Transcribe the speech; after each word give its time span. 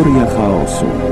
Teoria 0.00 0.24
chaosu. 0.24 1.09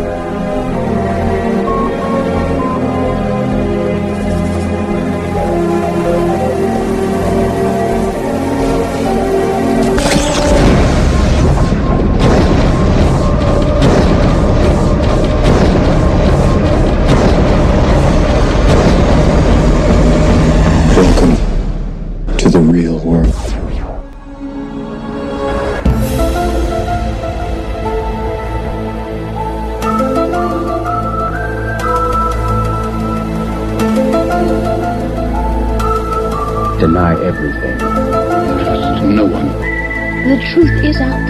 Is 40.89 41.01
out 41.03 41.28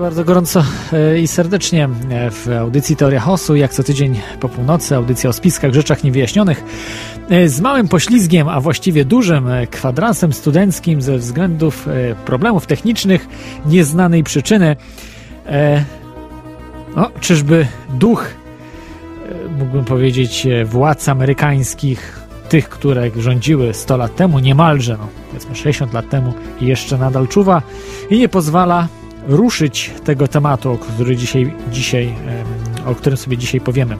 Bardzo 0.00 0.24
gorąco 0.24 0.64
e, 0.92 1.18
i 1.20 1.26
serdecznie 1.26 1.88
e, 2.10 2.30
w 2.30 2.48
audycji 2.60 2.96
Teoria 2.96 3.20
Chaosu, 3.20 3.56
jak 3.56 3.72
co 3.72 3.82
tydzień 3.82 4.20
po 4.40 4.48
północy, 4.48 4.96
audycja 4.96 5.30
o 5.30 5.32
spiskach, 5.32 5.74
rzeczach 5.74 6.04
niewyjaśnionych, 6.04 6.64
e, 7.30 7.48
z 7.48 7.60
małym 7.60 7.88
poślizgiem, 7.88 8.48
a 8.48 8.60
właściwie 8.60 9.04
dużym 9.04 9.48
kwadransem 9.70 10.32
studenckim 10.32 11.02
ze 11.02 11.18
względów 11.18 11.88
problemów 12.24 12.66
technicznych, 12.66 13.28
nieznanej 13.66 14.24
przyczyny. 14.24 14.76
Czyżby 17.20 17.66
duch, 17.90 18.26
mógłbym 19.58 19.84
powiedzieć, 19.84 20.46
władz 20.64 21.08
amerykańskich, 21.08 22.20
tych, 22.48 22.68
które 22.68 23.10
rządziły 23.16 23.74
100 23.74 23.96
lat 23.96 24.16
temu, 24.16 24.38
niemalże, 24.38 24.96
no, 25.00 25.08
powiedzmy 25.28 25.56
60 25.56 25.92
lat 25.92 26.08
temu, 26.08 26.34
jeszcze 26.60 26.98
nadal 26.98 27.28
czuwa 27.28 27.62
i 28.10 28.18
nie 28.18 28.28
pozwala 28.28 28.88
ruszyć 29.26 29.90
tego 30.04 30.28
tematu, 30.28 30.70
o, 30.72 30.78
który 30.78 31.16
dzisiaj, 31.16 31.54
dzisiaj, 31.72 32.14
o 32.86 32.94
którym 32.94 33.16
sobie 33.16 33.38
dzisiaj 33.38 33.60
powiemy. 33.60 33.96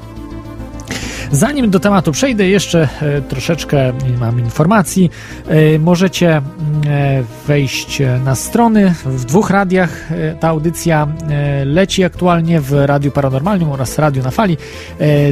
Zanim 1.34 1.70
do 1.70 1.80
tematu 1.80 2.12
przejdę, 2.12 2.48
jeszcze 2.48 2.89
e, 3.03 3.22
troszeczkę 3.22 3.92
mam 4.20 4.41
informacji. 4.41 5.11
E, 5.48 5.78
Możecie 5.78 6.30
e, 6.36 6.42
wejść 7.47 8.02
na 8.25 8.34
strony 8.34 8.95
w 9.05 9.25
dwóch 9.25 9.50
radiach. 9.50 10.08
Ta 10.41 10.48
audycja 10.48 11.08
leci 11.64 12.05
aktualnie 12.05 12.61
w 12.61 12.72
Radiu 12.72 13.11
Paranormalium 13.11 13.72
oraz 13.72 13.98
Radiu 13.98 14.22
na 14.22 14.30
Fali. 14.30 14.56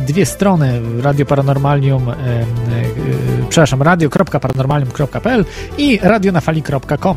Dwie 0.06 0.26
strony 0.26 0.80
Radio 1.00 1.26
Paranormalium, 1.26 2.06
przepraszam, 3.48 3.82
radio.paranormalium.pl 3.82 5.44
i 5.78 5.98
radionafali.com. 6.02 7.16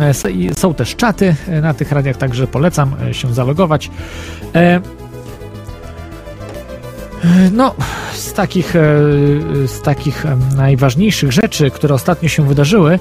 E, 0.00 0.54
Są 0.54 0.74
też 0.74 0.96
czaty 0.96 1.34
e, 1.48 1.60
na 1.60 1.74
tych 1.74 1.92
radiach, 1.92 2.16
także 2.16 2.46
polecam 2.46 2.94
e, 3.10 3.14
się 3.14 3.34
zalogować. 3.34 3.90
No, 7.52 7.74
z 8.14 8.32
takich, 8.32 8.74
z 9.66 9.82
takich 9.82 10.24
najważniejszych 10.56 11.32
rzeczy, 11.32 11.70
które 11.70 11.94
ostatnio 11.94 12.28
się 12.28 12.46
wydarzyły, 12.46 12.98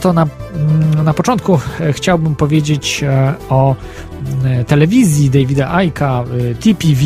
to 0.00 0.12
na, 0.12 0.26
mm, 0.54 1.04
na 1.04 1.14
początku 1.14 1.60
chciałbym 1.92 2.36
powiedzieć 2.36 3.04
o 3.48 3.76
telewizji 4.66 5.30
Davida 5.30 5.70
Aika 5.70 6.24
TPV, 6.60 7.02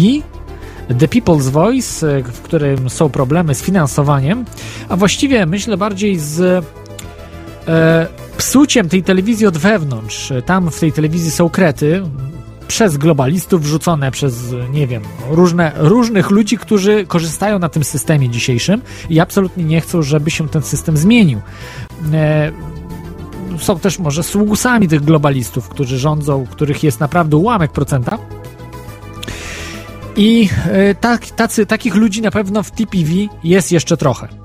The 0.99 1.09
People's 1.09 1.51
Voice, 1.51 2.23
w 2.23 2.41
którym 2.41 2.91
są 2.91 3.09
problemy 3.09 3.55
z 3.55 3.63
finansowaniem, 3.63 4.45
a 4.89 4.97
właściwie 4.97 5.47
myślę 5.47 5.77
bardziej 5.77 6.19
z 6.19 6.65
psuciem 8.37 8.89
tej 8.89 9.03
telewizji 9.03 9.47
od 9.47 9.59
wewnątrz. 9.59 10.33
Tam 10.47 10.71
w 10.71 10.81
tej 10.81 10.93
telewizji 10.93 11.31
są 11.31 11.49
krety 11.49 12.03
przez 12.69 12.97
globalistów 12.97 13.63
wrzucone 13.63 14.11
przez, 14.11 14.55
nie 14.73 14.87
wiem, 14.87 15.03
różne, 15.31 15.73
różnych 15.77 16.31
ludzi, 16.31 16.59
którzy 16.59 17.07
korzystają 17.07 17.59
na 17.59 17.69
tym 17.69 17.85
systemie 17.85 18.29
dzisiejszym 18.29 18.83
i 19.11 19.21
absolutnie 19.21 19.65
nie 19.65 19.81
chcą, 19.81 20.03
żeby 20.03 20.31
się 20.31 20.49
ten 20.49 20.63
system 20.63 20.97
zmienił. 20.97 21.41
E, 22.13 22.53
są 23.59 23.79
też 23.79 23.99
może 23.99 24.23
sługusami 24.23 24.89
tych 24.89 25.05
globalistów, 25.05 25.69
którzy 25.69 25.99
rządzą, 25.99 26.47
których 26.51 26.83
jest 26.83 27.01
naprawdę 27.01 27.37
ułamek 27.37 27.73
procenta. 27.73 28.19
I 30.17 30.49
e, 30.73 30.95
tak, 30.95 31.27
tacy, 31.27 31.67
takich 31.67 31.95
ludzi 31.95 32.23
na 32.23 32.31
pewno 32.31 32.63
w 32.63 32.71
TPV 32.71 33.11
jest 33.45 33.73
jeszcze 33.73 33.97
trochę. 33.97 34.44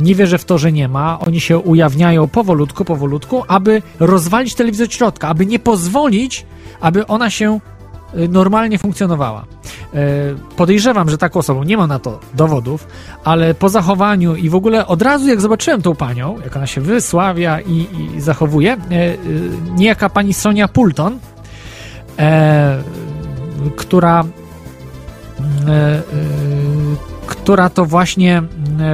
Nie 0.00 0.14
wierzę 0.14 0.38
w 0.38 0.44
to, 0.44 0.58
że 0.58 0.72
nie 0.72 0.88
ma. 0.88 1.18
Oni 1.20 1.40
się 1.40 1.58
ujawniają 1.58 2.28
powolutku, 2.28 2.84
powolutku, 2.84 3.42
aby 3.48 3.82
rozwalić 4.00 4.54
telewizję 4.54 4.84
od 4.84 4.92
środka, 4.92 5.28
aby 5.28 5.46
nie 5.46 5.58
pozwolić, 5.58 6.46
aby 6.80 7.06
ona 7.06 7.30
się 7.30 7.60
y, 8.18 8.28
normalnie 8.28 8.78
funkcjonowała. 8.78 9.44
E, 9.94 10.34
Podejrzewam, 10.56 11.10
że 11.10 11.18
taką 11.18 11.38
osobą, 11.38 11.62
nie 11.62 11.76
mam 11.76 11.88
na 11.88 11.98
to 11.98 12.20
dowodów, 12.34 12.88
ale 13.24 13.54
po 13.54 13.68
zachowaniu 13.68 14.36
i 14.36 14.48
w 14.48 14.54
ogóle 14.54 14.86
od 14.86 15.02
razu 15.02 15.28
jak 15.28 15.40
zobaczyłem 15.40 15.82
tą 15.82 15.94
panią, 15.94 16.38
jak 16.44 16.56
ona 16.56 16.66
się 16.66 16.80
wysławia 16.80 17.60
i, 17.60 17.86
i 18.16 18.20
zachowuje, 18.20 18.76
y, 18.92 19.18
niejaka 19.76 20.08
pani 20.10 20.34
Sonia 20.34 20.68
Pulton, 20.68 21.18
która 23.76 24.24
która 27.26 27.70
to 27.70 27.84
właśnie 27.84 28.42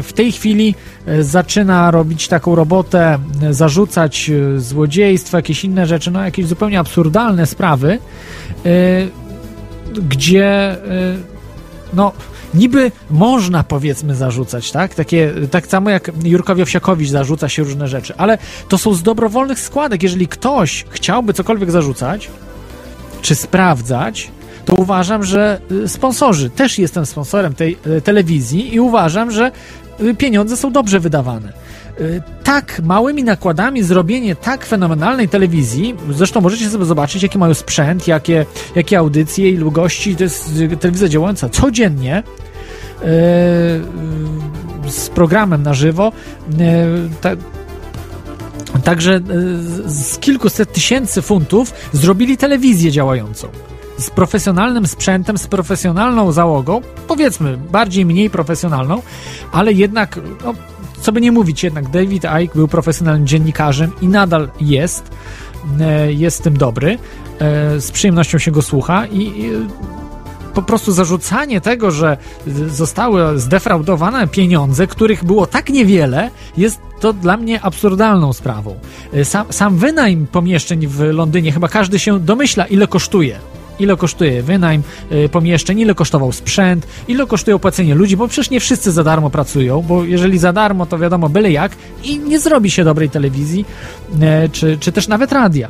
w 0.03 0.13
tej 0.13 0.33
chwili 0.33 0.75
zaczyna 1.21 1.91
robić 1.91 2.29
taką 2.29 2.55
robotę, 2.55 3.19
e, 3.43 3.55
zarzucać 3.55 4.31
e, 4.31 4.61
złodziejstwo, 4.61 5.37
jakieś 5.37 5.65
inne 5.65 5.87
rzeczy, 5.87 6.11
no 6.11 6.25
jakieś 6.25 6.47
zupełnie 6.47 6.79
absurdalne 6.79 7.47
sprawy, 7.47 7.99
e, 8.67 8.69
gdzie 10.09 10.47
e, 10.47 10.79
no 11.95 12.13
niby 12.55 12.93
można 13.11 13.65
powiedzmy 13.65 14.15
zarzucać, 14.15 14.73
tak? 14.73 14.95
Takie, 14.95 15.33
tak 15.51 15.67
samo 15.67 15.91
jak 15.91 16.11
Jurkowi 16.25 16.63
Owsiakowicz 16.63 17.09
zarzuca 17.09 17.49
się 17.49 17.63
różne 17.63 17.89
rzeczy, 17.89 18.15
ale 18.17 18.39
to 18.69 18.79
są 18.79 18.95
z 18.95 19.03
dobrowolnych 19.03 19.61
składek. 19.61 20.03
Jeżeli 20.03 20.29
ktoś 20.29 20.85
chciałby 20.91 21.33
cokolwiek 21.33 21.71
zarzucać, 21.71 22.31
czy 23.23 23.35
sprawdzać, 23.35 24.31
to 24.65 24.75
uważam, 24.75 25.25
że 25.25 25.61
sponsorzy, 25.87 26.51
też 26.51 26.79
jestem 26.79 27.07
sponsorem 27.07 27.55
tej 27.55 27.77
telewizji 28.05 28.75
i 28.75 28.81
uważam, 28.81 29.31
że 29.31 29.53
pieniądze 30.19 30.57
są 30.57 30.73
dobrze 30.73 31.01
wydawane. 31.01 31.53
Y, 32.01 32.23
Tak 32.45 32.81
małymi 32.85 33.25
nakładami 33.25 33.83
zrobienie 33.83 34.37
tak 34.37 34.67
fenomenalnej 34.67 35.29
telewizji, 35.29 35.95
zresztą 36.11 36.41
możecie 36.41 36.71
sobie 36.71 36.85
zobaczyć, 36.85 37.23
jaki 37.23 37.39
mają 37.39 37.55
sprzęt, 37.55 38.09
jakie, 38.09 38.47
jakie 38.77 38.99
audycje, 38.99 39.51
ilu 39.51 39.71
gości, 39.71 40.17
to 40.17 40.23
jest 40.25 40.57
y, 40.59 40.77
telewizja 40.77 41.09
działająca 41.09 41.49
codziennie, 41.49 42.23
y, 43.03 43.07
y, 44.87 44.91
z 44.91 45.09
programem 45.09 45.63
na 45.63 45.75
żywo. 45.75 46.13
y, 46.53 46.55
ta- 47.21 47.31
Także 48.85 49.17
y, 49.17 49.21
z 49.91 50.19
kilkuset 50.19 50.73
tysięcy 50.73 51.23
funtów 51.23 51.75
zrobili 51.93 52.37
telewizję 52.37 52.91
działającą. 52.91 53.49
Z 53.99 54.11
profesjonalnym 54.11 54.87
sprzętem, 54.87 55.39
z 55.39 55.47
profesjonalną 55.47 56.33
załogą, 56.33 56.81
powiedzmy 57.09 57.57
bardziej 57.57 58.07
mniej 58.07 58.31
profesjonalną, 58.31 59.03
ale 59.53 59.73
jednak, 59.73 60.19
no, 60.45 60.55
co 61.01 61.13
by 61.13 61.21
nie 61.21 61.33
mówić, 61.33 61.65
jednak 61.65 61.89
David 61.91 62.25
Icke 62.43 62.55
był 62.55 62.69
profesjonalnym 62.69 63.27
dziennikarzem 63.27 63.91
i 64.01 64.09
nadal 64.09 64.49
jest. 64.61 65.11
E, 65.81 66.13
Jest 66.13 66.43
tym 66.43 66.57
dobry. 66.57 66.99
E, 67.41 67.81
Z 67.81 67.91
przyjemnością 67.91 68.39
się 68.39 68.51
go 68.51 68.63
słucha 68.63 69.07
i 69.07 69.51
po 70.55 70.63
prostu 70.63 70.93
zarzucanie 70.93 71.61
tego, 71.61 71.91
że 71.91 72.17
zostały 72.69 73.39
zdefraudowane 73.39 74.29
pieniądze, 74.29 74.87
których 74.87 75.25
było 75.25 75.47
tak 75.47 75.69
niewiele, 75.71 76.31
jest 76.57 76.81
to 77.01 77.13
dla 77.13 77.37
mnie 77.37 77.61
absurdalną 77.63 78.33
sprawą. 78.33 78.77
Sam, 79.25 79.47
sam 79.53 79.77
wynajm 79.79 80.27
pomieszczeń 80.27 80.87
w 80.87 81.01
Londynie, 81.01 81.53
chyba 81.53 81.69
każdy 81.69 81.99
się 81.99 82.21
domyśla, 82.21 82.67
ile 82.67 82.87
kosztuje. 82.87 83.39
Ile 83.79 83.97
kosztuje 83.97 84.43
wynajm 84.43 84.83
y, 85.13 85.29
pomieszczeń, 85.29 85.81
ile 85.81 85.95
kosztował 85.95 86.33
sprzęt, 86.33 86.87
ile 87.09 87.27
kosztuje 87.27 87.55
opłacenie 87.55 87.95
ludzi, 87.95 88.17
bo 88.17 88.29
przecież 88.29 88.51
nie 88.51 88.61
wszyscy 88.61 88.93
za 88.93 89.05
darmo 89.05 89.31
pracują, 89.31 89.83
bo 89.83 90.05
jeżeli 90.05 90.39
za 90.39 90.53
darmo, 90.53 90.87
to 90.87 90.99
wiadomo, 90.99 91.29
byle 91.29 91.53
jak 91.53 91.73
i 92.05 92.19
nie 92.19 92.41
zrobi 92.41 92.71
się 92.71 92.85
dobrej 92.85 93.11
telewizji, 93.11 93.65
y, 94.45 94.49
czy, 94.49 94.79
czy 94.81 94.93
też 94.93 95.09
nawet 95.09 95.33
radia. 95.33 95.69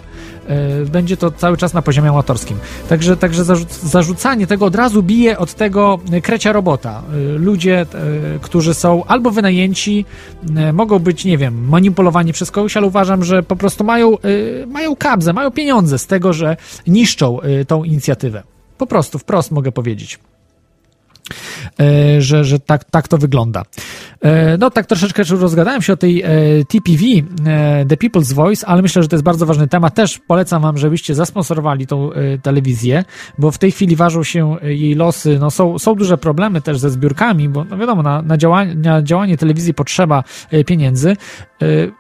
Y, 0.82 0.90
będzie 0.90 1.16
to 1.16 1.30
cały 1.30 1.56
czas 1.56 1.74
na 1.74 1.82
poziomie 1.82 2.08
amatorskim. 2.08 2.58
Także, 2.88 3.16
także 3.16 3.44
zarzucanie 3.82 4.46
tego 4.46 4.66
od 4.66 4.74
razu 4.74 5.02
bije 5.02 5.38
od 5.38 5.54
tego 5.54 5.98
krecia 6.22 6.52
robota. 6.52 7.02
Y, 7.14 7.38
ludzie, 7.38 7.86
którzy 8.42 8.74
są 8.74 9.04
albo 9.04 9.30
wynajęci, 9.30 10.04
mogą 10.72 10.98
być, 10.98 11.24
nie 11.24 11.38
wiem, 11.38 11.68
manipulowani 11.68 12.32
przez 12.32 12.50
kogoś, 12.50 12.76
ale 12.76 12.86
uważam, 12.86 13.24
że 13.24 13.42
po 13.42 13.56
prostu 13.56 13.84
mają, 13.84 14.16
mają 14.66 14.96
kabzę, 14.96 15.32
mają 15.32 15.50
pieniądze 15.50 15.98
z 15.98 16.06
tego, 16.06 16.32
że 16.32 16.56
niszczą 16.86 17.38
tą 17.66 17.84
inicjatywę. 17.84 18.42
Po 18.78 18.86
prostu, 18.86 19.18
wprost 19.18 19.50
mogę 19.50 19.72
powiedzieć. 19.72 20.18
E, 21.80 22.20
że, 22.20 22.44
że 22.44 22.58
tak, 22.58 22.84
tak 22.84 23.08
to 23.08 23.18
wygląda. 23.18 23.62
E, 24.20 24.58
no 24.58 24.70
tak 24.70 24.86
troszeczkę 24.86 25.22
rozgadałem 25.22 25.82
się 25.82 25.92
o 25.92 25.96
tej 25.96 26.22
e, 26.22 26.28
TPV, 26.68 27.04
The 27.88 27.96
People's 27.96 28.32
Voice, 28.32 28.66
ale 28.66 28.82
myślę, 28.82 29.02
że 29.02 29.08
to 29.08 29.16
jest 29.16 29.24
bardzo 29.24 29.46
ważny 29.46 29.68
temat. 29.68 29.94
Też 29.94 30.18
polecam 30.18 30.62
wam, 30.62 30.78
żebyście 30.78 31.14
zasponsorowali 31.14 31.86
tą 31.86 32.10
telewizję, 32.42 33.04
bo 33.38 33.50
w 33.50 33.58
tej 33.58 33.72
chwili 33.72 33.96
ważą 33.96 34.22
się 34.22 34.56
jej 34.62 34.94
losy. 34.94 35.38
No 35.40 35.50
są, 35.50 35.78
są 35.78 35.94
duże 35.94 36.18
problemy 36.18 36.60
też 36.60 36.78
ze 36.78 36.90
zbiórkami, 36.90 37.48
bo 37.48 37.64
no 37.64 37.76
wiadomo, 37.76 38.02
na, 38.02 38.22
na, 38.22 38.36
działanie, 38.36 38.74
na 38.74 39.02
działanie 39.02 39.36
telewizji 39.36 39.74
potrzeba 39.74 40.24
pieniędzy. 40.66 41.16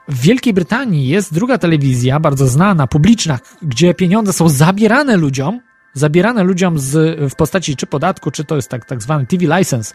W 0.08 0.20
Wielkiej 0.20 0.54
Brytanii 0.54 1.08
jest 1.08 1.34
druga 1.34 1.58
telewizja, 1.58 2.20
bardzo 2.20 2.48
znana, 2.48 2.86
publiczna, 2.86 3.38
gdzie 3.62 3.94
pieniądze 3.94 4.32
są 4.32 4.48
zabierane 4.48 5.16
ludziom, 5.16 5.60
zabierane 5.92 6.42
ludziom 6.42 6.78
z, 6.78 7.20
w 7.32 7.36
postaci 7.36 7.76
czy 7.76 7.86
podatku, 7.86 8.30
czy 8.30 8.44
to 8.44 8.56
jest 8.56 8.68
tak, 8.68 8.84
tak 8.84 9.02
zwany 9.02 9.26
TV 9.26 9.58
license. 9.58 9.94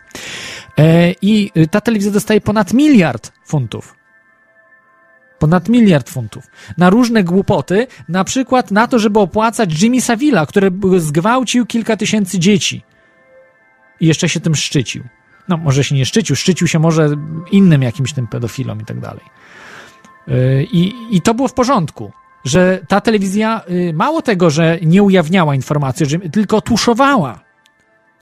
E, 0.77 1.11
I 1.21 1.51
ta 1.71 1.81
telewizja 1.81 2.11
dostaje 2.11 2.41
ponad 2.41 2.73
miliard 2.73 3.31
funtów. 3.45 3.95
Ponad 5.39 5.69
miliard 5.69 6.09
funtów. 6.09 6.47
Na 6.77 6.89
różne 6.89 7.23
głupoty, 7.23 7.87
na 8.09 8.23
przykład 8.23 8.71
na 8.71 8.87
to, 8.87 8.99
żeby 8.99 9.19
opłacać 9.19 9.81
Jimmy 9.81 10.01
Savilla, 10.01 10.45
który 10.45 10.71
zgwałcił 10.97 11.65
kilka 11.65 11.97
tysięcy 11.97 12.39
dzieci. 12.39 12.83
I 13.99 14.07
jeszcze 14.07 14.29
się 14.29 14.39
tym 14.39 14.55
szczycił. 14.55 15.03
No, 15.47 15.57
może 15.57 15.83
się 15.83 15.95
nie 15.95 16.05
szczycił, 16.05 16.35
szczycił 16.35 16.67
się 16.67 16.79
może 16.79 17.09
innym 17.51 17.81
jakimś 17.81 18.13
tym 18.13 18.27
pedofilom 18.27 18.81
i 18.81 18.85
tak 18.85 18.99
dalej. 18.99 19.23
E, 20.27 20.63
I, 20.63 20.93
I 21.11 21.21
to 21.21 21.33
było 21.33 21.47
w 21.47 21.53
porządku 21.53 22.11
że 22.47 22.79
ta 22.87 23.01
telewizja 23.01 23.61
y, 23.69 23.93
mało 23.93 24.21
tego, 24.21 24.49
że 24.49 24.79
nie 24.81 25.03
ujawniała 25.03 25.55
informacji, 25.55 26.05
że 26.05 26.19
tylko 26.19 26.61
tuszowała. 26.61 27.39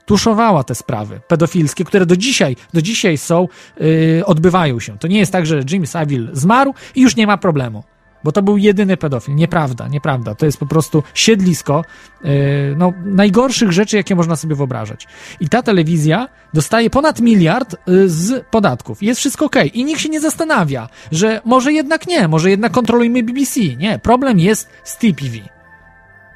Tuszowała 0.06 0.64
te 0.64 0.74
sprawy 0.74 1.20
pedofilskie, 1.28 1.84
które 1.84 2.06
do 2.06 2.16
dzisiaj, 2.16 2.56
do 2.74 2.82
dzisiaj 2.82 3.18
są, 3.18 3.48
yy, 3.80 4.22
odbywają 4.26 4.80
się. 4.80 4.98
To 4.98 5.08
nie 5.08 5.18
jest 5.18 5.32
tak, 5.32 5.46
że 5.46 5.60
Jimmy 5.70 5.86
Savile 5.86 6.28
zmarł 6.32 6.74
i 6.94 7.00
już 7.00 7.16
nie 7.16 7.26
ma 7.26 7.38
problemu 7.38 7.82
bo 8.26 8.32
to 8.32 8.42
był 8.42 8.56
jedyny 8.56 8.96
pedofil. 8.96 9.34
Nieprawda, 9.34 9.88
nieprawda. 9.88 10.34
To 10.34 10.46
jest 10.46 10.58
po 10.58 10.66
prostu 10.66 11.02
siedlisko 11.14 11.84
yy, 12.24 12.30
no, 12.76 12.92
najgorszych 13.04 13.72
rzeczy, 13.72 13.96
jakie 13.96 14.14
można 14.14 14.36
sobie 14.36 14.54
wyobrażać. 14.56 15.06
I 15.40 15.48
ta 15.48 15.62
telewizja 15.62 16.28
dostaje 16.54 16.90
ponad 16.90 17.20
miliard 17.20 17.76
yy, 17.86 18.08
z 18.08 18.46
podatków. 18.46 19.02
Jest 19.02 19.20
wszystko 19.20 19.44
ok. 19.44 19.56
I 19.74 19.84
nikt 19.84 20.00
się 20.00 20.08
nie 20.08 20.20
zastanawia, 20.20 20.88
że 21.12 21.40
może 21.44 21.72
jednak 21.72 22.06
nie, 22.06 22.28
może 22.28 22.50
jednak 22.50 22.72
kontrolujmy 22.72 23.22
BBC. 23.22 23.60
Nie, 23.60 23.98
problem 23.98 24.38
jest 24.38 24.68
z 24.84 24.98
TPV. 24.98 25.36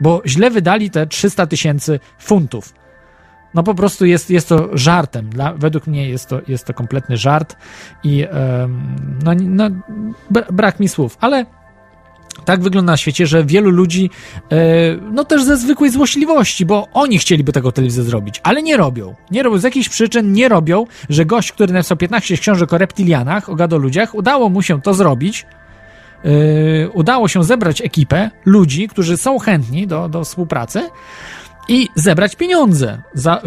Bo 0.00 0.22
źle 0.26 0.50
wydali 0.50 0.90
te 0.90 1.06
300 1.06 1.46
tysięcy 1.46 2.00
funtów. 2.18 2.74
No 3.54 3.62
po 3.62 3.74
prostu 3.74 4.06
jest, 4.06 4.30
jest 4.30 4.48
to 4.48 4.68
żartem. 4.72 5.28
Dla, 5.28 5.54
według 5.54 5.86
mnie 5.86 6.08
jest 6.08 6.28
to, 6.28 6.40
jest 6.48 6.64
to 6.64 6.74
kompletny 6.74 7.16
żart 7.16 7.56
i 8.04 8.16
yy, 8.16 8.28
no, 9.24 9.32
no, 9.34 9.70
brak 10.50 10.80
mi 10.80 10.88
słów. 10.88 11.18
Ale 11.20 11.46
tak 12.44 12.62
wygląda 12.62 12.92
na 12.92 12.96
świecie, 12.96 13.26
że 13.26 13.44
wielu 13.44 13.70
ludzi, 13.70 14.10
e, 14.52 14.56
no 15.12 15.24
też 15.24 15.44
ze 15.44 15.56
zwykłej 15.56 15.90
złośliwości, 15.90 16.66
bo 16.66 16.88
oni 16.92 17.18
chcieliby 17.18 17.52
tego 17.52 17.72
telewizję 17.72 18.02
zrobić, 18.02 18.40
ale 18.42 18.62
nie 18.62 18.76
robią. 18.76 19.14
Nie 19.30 19.42
robią, 19.42 19.58
z 19.58 19.62
jakichś 19.62 19.88
przyczyn 19.88 20.32
nie 20.32 20.48
robią, 20.48 20.86
że 21.08 21.24
gość, 21.24 21.52
który 21.52 21.72
napisał 21.72 21.96
15 21.96 22.38
książek 22.38 22.72
o 22.72 22.78
reptilianach, 22.78 23.48
o 23.48 23.54
gadoludziach, 23.54 24.14
udało 24.14 24.48
mu 24.48 24.62
się 24.62 24.82
to 24.82 24.94
zrobić, 24.94 25.46
e, 26.24 26.88
udało 26.88 27.28
się 27.28 27.44
zebrać 27.44 27.80
ekipę 27.80 28.30
ludzi, 28.44 28.88
którzy 28.88 29.16
są 29.16 29.38
chętni 29.38 29.86
do, 29.86 30.08
do 30.08 30.24
współpracy 30.24 30.88
i 31.68 31.88
zebrać 31.94 32.36
pieniądze, 32.36 33.02
za, 33.14 33.42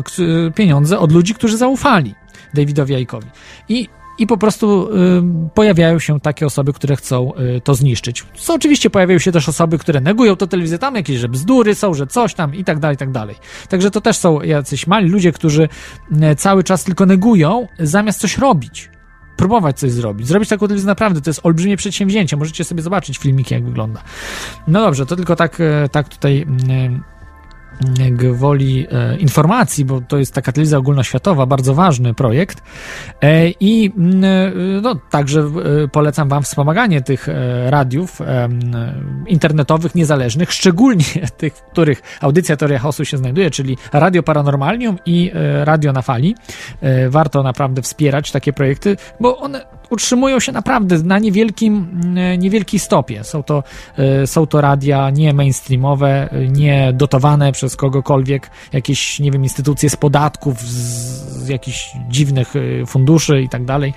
pieniądze 0.55 0.99
od 0.99 1.11
ludzi, 1.11 1.33
którzy 1.33 1.57
zaufali 1.57 2.15
Davidowi 2.53 2.95
Aikowi. 2.95 3.27
I 3.69 3.89
i 4.17 4.27
po 4.27 4.37
prostu 4.37 4.89
y, 4.89 5.49
pojawiają 5.53 5.99
się 5.99 6.19
takie 6.19 6.45
osoby, 6.45 6.73
które 6.73 6.95
chcą 6.95 7.31
y, 7.35 7.61
to 7.61 7.75
zniszczyć. 7.75 8.25
Co 8.35 8.53
oczywiście 8.53 8.89
pojawiają 8.89 9.19
się 9.19 9.31
też 9.31 9.49
osoby, 9.49 9.77
które 9.77 10.01
negują 10.01 10.35
to 10.35 10.47
telewizję, 10.47 10.77
tam 10.77 10.95
jakieś, 10.95 11.17
że 11.17 11.29
bzdury 11.29 11.75
są, 11.75 11.93
że 11.93 12.07
coś 12.07 12.33
tam 12.33 12.55
i 12.55 12.63
tak 12.63 12.79
dalej, 12.79 12.95
i 12.95 12.97
tak 12.97 13.11
dalej. 13.11 13.35
Także 13.69 13.91
to 13.91 14.01
też 14.01 14.17
są 14.17 14.41
jacyś 14.41 14.87
mali 14.87 15.09
ludzie, 15.09 15.31
którzy 15.31 15.69
y, 16.31 16.35
cały 16.35 16.63
czas 16.63 16.83
tylko 16.83 17.05
negują, 17.05 17.67
zamiast 17.79 18.19
coś 18.19 18.37
robić. 18.37 18.89
Próbować 19.37 19.79
coś 19.79 19.91
zrobić. 19.91 20.27
Zrobić 20.27 20.49
taką 20.49 20.67
telewizję 20.67 20.87
naprawdę, 20.87 21.21
to 21.21 21.29
jest 21.29 21.45
olbrzymie 21.45 21.77
przedsięwzięcie. 21.77 22.37
Możecie 22.37 22.63
sobie 22.63 22.81
zobaczyć 22.81 23.17
filmiki, 23.17 23.53
jak 23.53 23.65
wygląda. 23.65 24.01
No 24.67 24.81
dobrze, 24.81 25.05
to 25.05 25.15
tylko 25.15 25.35
tak, 25.35 25.59
y, 25.59 25.89
tak 25.91 26.09
tutaj 26.09 26.41
y, 26.41 27.12
gwoli 28.11 28.87
e, 28.91 29.17
informacji, 29.17 29.85
bo 29.85 30.01
to 30.01 30.17
jest 30.17 30.33
taka 30.33 30.51
telewizja 30.51 30.77
ogólnoświatowa, 30.77 31.45
bardzo 31.45 31.73
ważny 31.73 32.13
projekt 32.13 32.63
e, 33.21 33.49
i 33.49 33.91
mm, 33.97 34.23
e, 34.23 34.81
no, 34.81 34.95
także 35.09 35.51
polecam 35.91 36.29
wam 36.29 36.43
wspomaganie 36.43 37.01
tych 37.01 37.27
radiów 37.65 38.21
internetowych, 39.27 39.95
niezależnych, 39.95 40.53
szczególnie 40.53 41.05
tych, 41.37 41.53
w 41.53 41.61
których 41.61 42.01
audycja 42.21 42.57
Teoria 42.57 42.79
Chaosu 42.79 43.05
się 43.05 43.17
znajduje, 43.17 43.51
czyli 43.51 43.77
Radio 43.93 44.23
Paranormalium 44.23 44.97
i 45.05 45.31
Radio 45.63 45.93
na 45.93 46.01
Fali. 46.01 46.35
warto 47.09 47.43
naprawdę 47.43 47.81
wspierać 47.81 48.31
takie 48.31 48.53
projekty, 48.53 48.97
bo 49.19 49.37
one 49.37 49.65
utrzymują 49.93 50.39
się 50.39 50.51
naprawdę 50.51 50.97
na 51.03 51.19
niewielkim, 51.19 52.01
mm, 52.03 52.39
niewielkiej 52.39 52.79
stopie. 52.79 53.23
Są 53.23 53.43
to, 53.43 53.63
e, 53.97 54.27
są 54.27 54.47
to 54.47 54.61
radia 54.61 55.09
nie 55.09 55.33
mainstreamowe, 55.33 56.29
nie 56.49 56.93
dotowane 56.93 57.51
przez 57.51 57.75
kogokolwiek, 57.75 58.49
jakieś, 58.73 59.19
nie 59.19 59.31
wiem, 59.31 59.43
instytucje 59.43 59.89
z 59.89 59.95
podatków, 59.95 60.61
z, 60.61 61.47
jakichś 61.47 61.91
dziwnych 62.09 62.53
e, 62.55 62.85
funduszy 62.85 63.41
i 63.41 63.49
tak 63.49 63.65
dalej, 63.65 63.93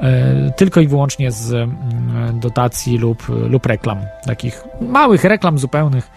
e, 0.00 0.52
tylko 0.56 0.80
i 0.80 0.88
wyłącznie 0.88 1.32
z 1.32 1.52
mm, 1.52 2.40
dotacji 2.40 2.98
lub, 2.98 3.28
lub 3.28 3.66
reklam, 3.66 3.98
takich 4.26 4.64
małych 4.80 5.24
reklam 5.24 5.58
zupełnych 5.58 6.10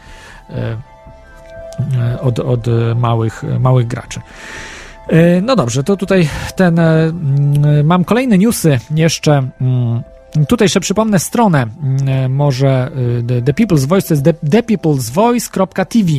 od, 2.21 2.39
od 2.39 2.67
małych, 2.95 3.43
małych 3.59 3.87
graczy. 3.87 4.21
E, 5.09 5.41
no 5.41 5.55
dobrze, 5.55 5.83
to 5.83 5.97
tutaj 5.97 6.29
ten. 6.55 6.79
E, 6.79 7.03
mm, 7.03 7.85
mam 7.85 8.03
kolejne 8.03 8.37
newsy 8.37 8.79
jeszcze. 8.91 9.49
Mm, 9.61 10.01
tutaj 10.47 10.65
jeszcze 10.65 10.79
przypomnę 10.79 11.19
stronę, 11.19 11.67
mm, 11.83 12.09
e, 12.09 12.29
może 12.29 12.91
The 13.45 13.53
People's 13.53 13.85
Voice 13.85 14.07
to 14.07 14.13
jest 14.13 14.41
thepeoplesvoice.tv. 14.51 16.11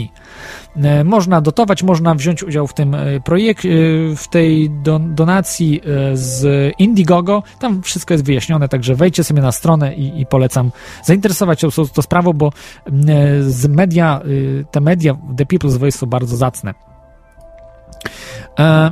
Można 1.04 1.40
dotować, 1.40 1.83
można 1.83 2.14
wziąć 2.14 2.42
udział 2.42 2.66
w 2.66 2.75
tym 2.75 2.97
projekcie, 3.25 3.68
w 4.16 4.28
tej 4.30 4.71
donacji 5.14 5.80
z 6.14 6.73
Indiegogo. 6.78 7.42
Tam 7.61 7.83
wszystko 7.83 8.14
jest 8.14 8.25
wyjaśnione, 8.25 8.68
także 8.68 8.95
wejdźcie 8.95 9.25
sobie 9.25 9.42
na 9.42 9.52
stronę 9.52 9.95
i, 9.95 10.21
i 10.21 10.26
polecam 10.26 10.71
zainteresować 11.04 11.61
się 11.61 11.68
tą 11.95 12.02
sprawą, 12.02 12.33
bo 12.33 12.52
z 13.40 13.66
media, 13.66 14.21
te 14.71 14.80
media 14.80 15.16
The 15.37 15.45
People's 15.45 15.78
Voice 15.78 15.99
są 15.99 16.07
bardzo 16.07 16.37
zacne. 16.37 16.75
E, 18.59 18.91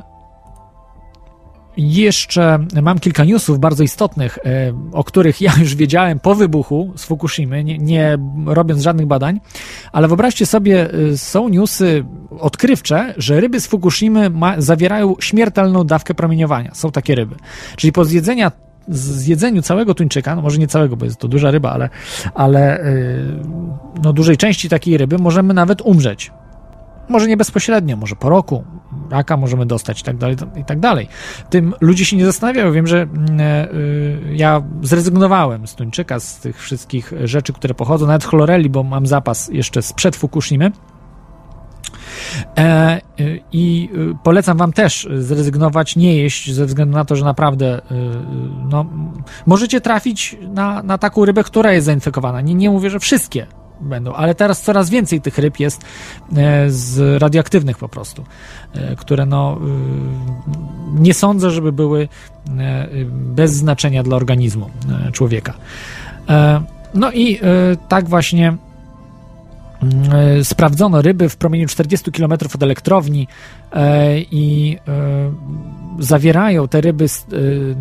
jeszcze 1.76 2.58
mam 2.82 2.99
kilka 2.99 3.25
newsów 3.25 3.58
bardzo 3.58 3.82
istotnych, 3.82 4.38
e, 4.38 4.73
o 4.92 5.04
których 5.04 5.40
ja 5.40 5.52
już 5.61 5.75
wiedziałem 5.75 6.20
po 6.20 6.35
wybuchu 6.35 6.92
z 6.96 7.04
Fukushimy, 7.04 7.64
nie, 7.64 7.78
nie 7.78 8.18
robiąc 8.46 8.82
żadnych 8.82 9.06
badań, 9.06 9.40
ale 9.92 10.08
wyobraźcie 10.08 10.46
sobie, 10.46 10.90
e, 11.12 11.16
są 11.16 11.49
newsy 11.49 12.04
odkrywcze, 12.38 13.14
że 13.16 13.40
ryby 13.40 13.61
z 13.61 13.66
Fukushimy 13.66 14.30
ma, 14.30 14.61
zawierają 14.61 15.14
śmiertelną 15.20 15.85
dawkę 15.85 16.14
promieniowania. 16.14 16.75
Są 16.75 16.90
takie 16.90 17.14
ryby. 17.14 17.37
Czyli 17.76 17.92
po 17.92 18.04
zjedzenia 18.04 18.52
zjedzeniu 18.88 19.62
całego 19.62 19.94
tuńczyka, 19.94 20.37
no 20.37 20.42
może 20.42 20.58
nie 20.58 20.68
całego, 20.68 20.96
bo 20.96 21.04
jest 21.04 21.16
to 21.16 21.28
duża 21.28 21.50
ryba, 21.50 21.70
ale, 21.70 21.88
ale 22.35 22.85
no 24.02 24.12
dużej 24.12 24.37
części 24.37 24.68
takiej 24.68 24.99
ryby 24.99 25.18
możemy 25.18 25.54
nawet 25.54 25.80
umrzeć. 25.80 26.32
Może 27.08 27.28
nie 27.28 27.37
bezpośrednio, 27.37 27.96
może 27.96 28.16
po 28.16 28.28
roku 28.28 28.64
raka 29.10 29.36
możemy 29.36 29.66
dostać 29.66 30.00
i 30.00 30.04
tak 30.04 30.16
dalej, 30.16 30.36
i 30.56 30.64
tak 30.64 30.80
dalej. 30.80 31.08
Tym 31.50 31.75
ludzie 31.80 32.04
się 32.04 32.16
nie 32.16 32.25
zastanawiają. 32.25 32.72
Wiem, 32.72 32.86
że 32.86 33.02
mm, 33.02 33.40
e, 33.40 33.72
y, 33.72 34.18
ja 34.32 34.62
zrezygnowałem 34.82 35.66
z 35.66 35.75
tuńczyka, 35.75 36.20
z 36.20 36.40
tych 36.40 36.62
wszystkich 36.62 37.12
rzeczy, 37.25 37.52
które 37.52 37.75
pochodzą, 37.75 38.06
nawet 38.06 38.25
chloreli, 38.25 38.70
bo 38.70 38.82
mam 38.82 39.06
zapas 39.06 39.48
jeszcze 39.52 39.82
sprzed 39.82 40.16
Fukushimy. 40.16 40.72
E, 42.58 43.00
I 43.52 43.90
polecam 44.22 44.56
wam 44.56 44.72
też 44.72 45.08
zrezygnować, 45.18 45.96
nie 45.96 46.16
jeść 46.16 46.52
ze 46.52 46.66
względu 46.66 46.94
na 46.94 47.04
to, 47.04 47.16
że 47.16 47.25
naprawdę 47.25 47.80
no, 48.70 48.86
możecie 49.46 49.80
trafić 49.80 50.36
na, 50.48 50.82
na 50.82 50.98
taką 50.98 51.25
rybę, 51.25 51.44
która 51.44 51.72
jest 51.72 51.86
zainfekowana. 51.86 52.40
Nie, 52.40 52.54
nie 52.54 52.70
mówię, 52.70 52.90
że 52.90 53.00
wszystkie 53.00 53.46
będą, 53.80 54.12
ale 54.12 54.35
teraz 54.35 54.62
coraz 54.62 54.90
więcej 54.90 55.21
tych 55.21 55.38
ryb 55.38 55.61
jest 55.61 55.85
z 56.68 57.23
radioaktywnych 57.23 57.78
po 57.78 57.88
prostu, 57.88 58.25
które 58.97 59.26
no 59.26 59.61
nie 60.95 61.14
sądzę, 61.14 61.50
żeby 61.50 61.73
były 61.73 62.09
bez 63.11 63.52
znaczenia 63.52 64.02
dla 64.02 64.16
organizmu 64.16 64.71
człowieka. 65.12 65.54
No 66.95 67.12
i 67.12 67.40
tak 67.88 68.09
właśnie 68.09 68.56
e, 70.12 70.45
sprawdzono 70.45 71.02
ryby 71.02 71.28
w 71.28 71.37
promieniu 71.37 71.66
40 71.66 72.12
km 72.12 72.33
od 72.33 72.62
elektrowni 72.62 73.28
e, 73.73 74.21
i 74.21 74.76
e, 74.88 75.33
zawierają 75.99 76.68
te 76.68 76.80
ryby 76.80 77.06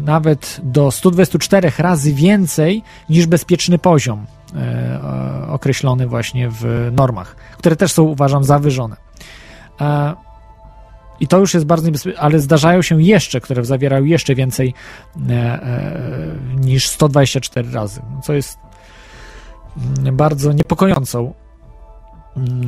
nawet 0.06 0.62
do 0.64 0.92
124 0.92 1.72
razy 1.78 2.14
więcej 2.14 2.84
niż 3.10 3.26
bezpieczny 3.26 3.78
poziom 3.78 4.26
określony 5.48 6.08
właśnie 6.08 6.50
w 6.50 6.92
normach, 6.92 7.36
które 7.58 7.76
też 7.76 7.92
są 7.92 8.04
uważam 8.04 8.44
zawyżone. 8.44 8.96
I 11.20 11.28
to 11.28 11.40
już 11.40 11.54
jest 11.54 11.66
bardzo 11.66 11.86
niebezpieczne, 11.86 12.22
ale 12.22 12.40
zdarzają 12.40 12.82
się 12.82 13.02
jeszcze, 13.02 13.42
które 13.42 13.66
zawierają 13.66 14.04
jeszcze 14.04 14.36
więcej 14.36 14.74
niż 16.56 16.88
124 16.88 17.72
razy, 17.72 18.02
co 18.24 18.34
jest 18.34 18.58
bardzo 20.12 20.54
niepokojącą 20.54 21.34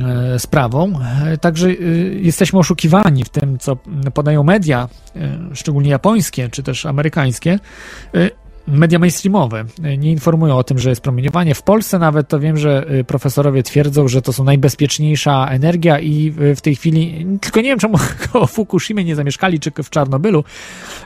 E, 0.04 0.38
sprawą. 0.38 0.92
E, 1.24 1.38
także 1.38 1.68
e, 1.68 1.72
jesteśmy 2.14 2.58
oszukiwani 2.58 3.24
w 3.24 3.28
tym, 3.28 3.58
co 3.58 3.76
podają 4.14 4.42
media, 4.42 4.88
szczególnie 5.54 5.90
japońskie 5.90 6.48
czy 6.48 6.62
też 6.62 6.86
amerykańskie, 6.86 7.58
media 8.68 8.98
mainstreamowe 8.98 9.64
nie 9.98 10.12
informują 10.12 10.56
o 10.56 10.64
tym, 10.64 10.78
że 10.78 10.90
jest 10.90 11.00
promieniowanie. 11.00 11.54
W 11.54 11.62
Polsce 11.62 11.98
nawet 11.98 12.28
to 12.28 12.40
wiem, 12.40 12.56
że 12.56 12.90
y, 12.90 13.04
profesorowie 13.04 13.62
twierdzą, 13.62 14.08
że 14.08 14.22
to 14.22 14.32
są 14.32 14.44
najbezpieczniejsza 14.44 15.46
energia 15.50 16.00
i 16.00 16.34
w 16.56 16.60
tej 16.60 16.76
chwili, 16.76 17.26
tylko 17.40 17.60
nie 17.60 17.68
wiem 17.68 17.78
czemu 17.78 17.98
koło 18.32 18.46
Fukushimy 18.46 19.04
nie 19.04 19.16
zamieszkali, 19.16 19.60
czy 19.60 19.70
w 19.82 19.90
Czarnobylu, 19.90 20.44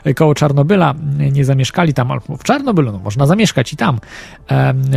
y, 0.07 0.13
koło 0.13 0.35
Czarnobyla 0.35 0.95
nie 1.31 1.45
zamieszkali 1.45 1.93
tam, 1.93 2.11
albo 2.11 2.37
w 2.37 2.43
Czarnobylu, 2.43 2.91
no 2.91 2.99
można 2.99 3.27
zamieszkać 3.27 3.73
i 3.73 3.75
tam, 3.75 3.99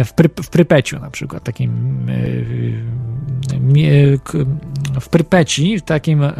w, 0.04 0.12
Pry, 0.12 0.28
w 0.28 0.49
Prypeciu 0.50 0.99
na 0.99 1.11
przykład, 1.11 1.42
takim 1.42 1.70
y, 2.08 3.06
w 5.00 5.08
Prypeci, 5.08 5.78
w 5.78 5.82
takim 5.82 6.23
e, 6.23 6.35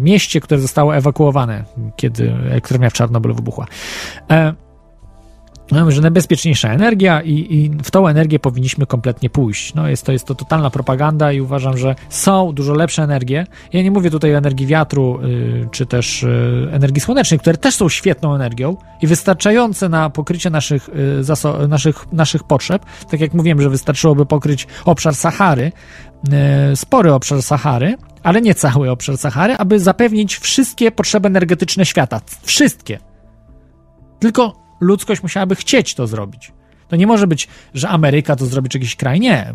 mieście, 0.00 0.40
które 0.40 0.60
zostało 0.60 0.96
ewakuowane, 0.96 1.64
kiedy 1.96 2.32
elektrownia 2.32 2.90
w 2.90 2.92
Czarnobylu 2.92 3.34
wybuchła. 3.34 3.66
No, 5.72 5.90
że 5.90 6.00
najbezpieczniejsza 6.00 6.72
energia 6.72 7.22
i, 7.22 7.32
i, 7.32 7.70
w 7.82 7.90
tą 7.90 8.08
energię 8.08 8.38
powinniśmy 8.38 8.86
kompletnie 8.86 9.30
pójść. 9.30 9.74
No, 9.74 9.88
jest, 9.88 10.06
to, 10.06 10.12
jest 10.12 10.24
to 10.24 10.34
totalna 10.34 10.70
propaganda 10.70 11.32
i 11.32 11.40
uważam, 11.40 11.78
że 11.78 11.94
są 12.08 12.52
dużo 12.52 12.74
lepsze 12.74 13.02
energie. 13.02 13.46
Ja 13.72 13.82
nie 13.82 13.90
mówię 13.90 14.10
tutaj 14.10 14.34
o 14.34 14.38
energii 14.38 14.66
wiatru 14.66 15.20
y, 15.22 15.68
czy 15.70 15.86
też 15.86 16.22
y, 16.22 16.68
energii 16.72 17.00
słonecznej, 17.00 17.40
które 17.40 17.56
też 17.56 17.74
są 17.74 17.88
świetną 17.88 18.34
energią 18.34 18.76
i 19.02 19.06
wystarczające 19.06 19.88
na 19.88 20.10
pokrycie 20.10 20.50
naszych, 20.50 20.88
y, 20.88 21.68
naszych, 21.68 22.12
naszych 22.12 22.44
potrzeb. 22.44 22.84
Tak 23.10 23.20
jak 23.20 23.34
mówiłem, 23.34 23.62
że 23.62 23.70
wystarczyłoby 23.70 24.26
pokryć 24.26 24.66
obszar 24.84 25.14
Sahary, 25.14 25.72
y, 26.72 26.76
spory 26.76 27.12
obszar 27.12 27.42
Sahary, 27.42 27.96
ale 28.22 28.42
nie 28.42 28.54
cały 28.54 28.90
obszar 28.90 29.18
Sahary, 29.18 29.56
aby 29.56 29.80
zapewnić 29.80 30.36
wszystkie 30.36 30.92
potrzeby 30.92 31.26
energetyczne 31.26 31.86
świata. 31.86 32.20
Wszystkie. 32.42 32.98
Tylko 34.18 34.67
ludzkość 34.80 35.22
musiałaby 35.22 35.54
chcieć 35.54 35.94
to 35.94 36.06
zrobić. 36.06 36.52
To 36.88 36.96
nie 36.96 37.06
może 37.06 37.26
być, 37.26 37.48
że 37.74 37.88
Ameryka 37.88 38.36
to 38.36 38.46
zrobi, 38.46 38.68
czy 38.68 38.78
jakiś 38.78 38.96
kraj. 38.96 39.20
Nie. 39.20 39.52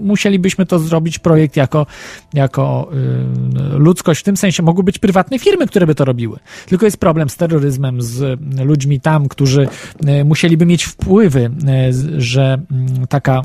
Musielibyśmy 0.00 0.66
to 0.66 0.78
zrobić, 0.78 1.18
projekt 1.18 1.56
jako, 1.56 1.86
jako 2.34 2.90
yy, 2.92 3.78
ludzkość. 3.78 4.20
W 4.20 4.24
tym 4.24 4.36
sensie 4.36 4.62
mogły 4.62 4.84
być 4.84 4.98
prywatne 4.98 5.38
firmy, 5.38 5.66
które 5.66 5.86
by 5.86 5.94
to 5.94 6.04
robiły. 6.04 6.38
Tylko 6.66 6.84
jest 6.84 7.00
problem 7.00 7.30
z 7.30 7.36
terroryzmem, 7.36 8.02
z 8.02 8.40
ludźmi 8.64 9.00
tam, 9.00 9.28
którzy 9.28 9.68
yy, 10.04 10.24
musieliby 10.24 10.66
mieć 10.66 10.84
wpływy, 10.84 11.50
yy, 12.02 12.20
że 12.20 12.58
mm, 12.70 13.06
taka 13.06 13.42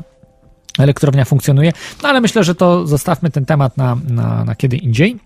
elektrownia 0.78 1.24
funkcjonuje. 1.24 1.72
No 2.02 2.08
ale 2.08 2.20
myślę, 2.20 2.44
że 2.44 2.54
to 2.54 2.86
zostawmy 2.86 3.30
ten 3.30 3.44
temat 3.44 3.76
na, 3.76 3.96
na, 4.08 4.44
na 4.44 4.54
kiedy 4.54 4.76
indziej. 4.76 5.18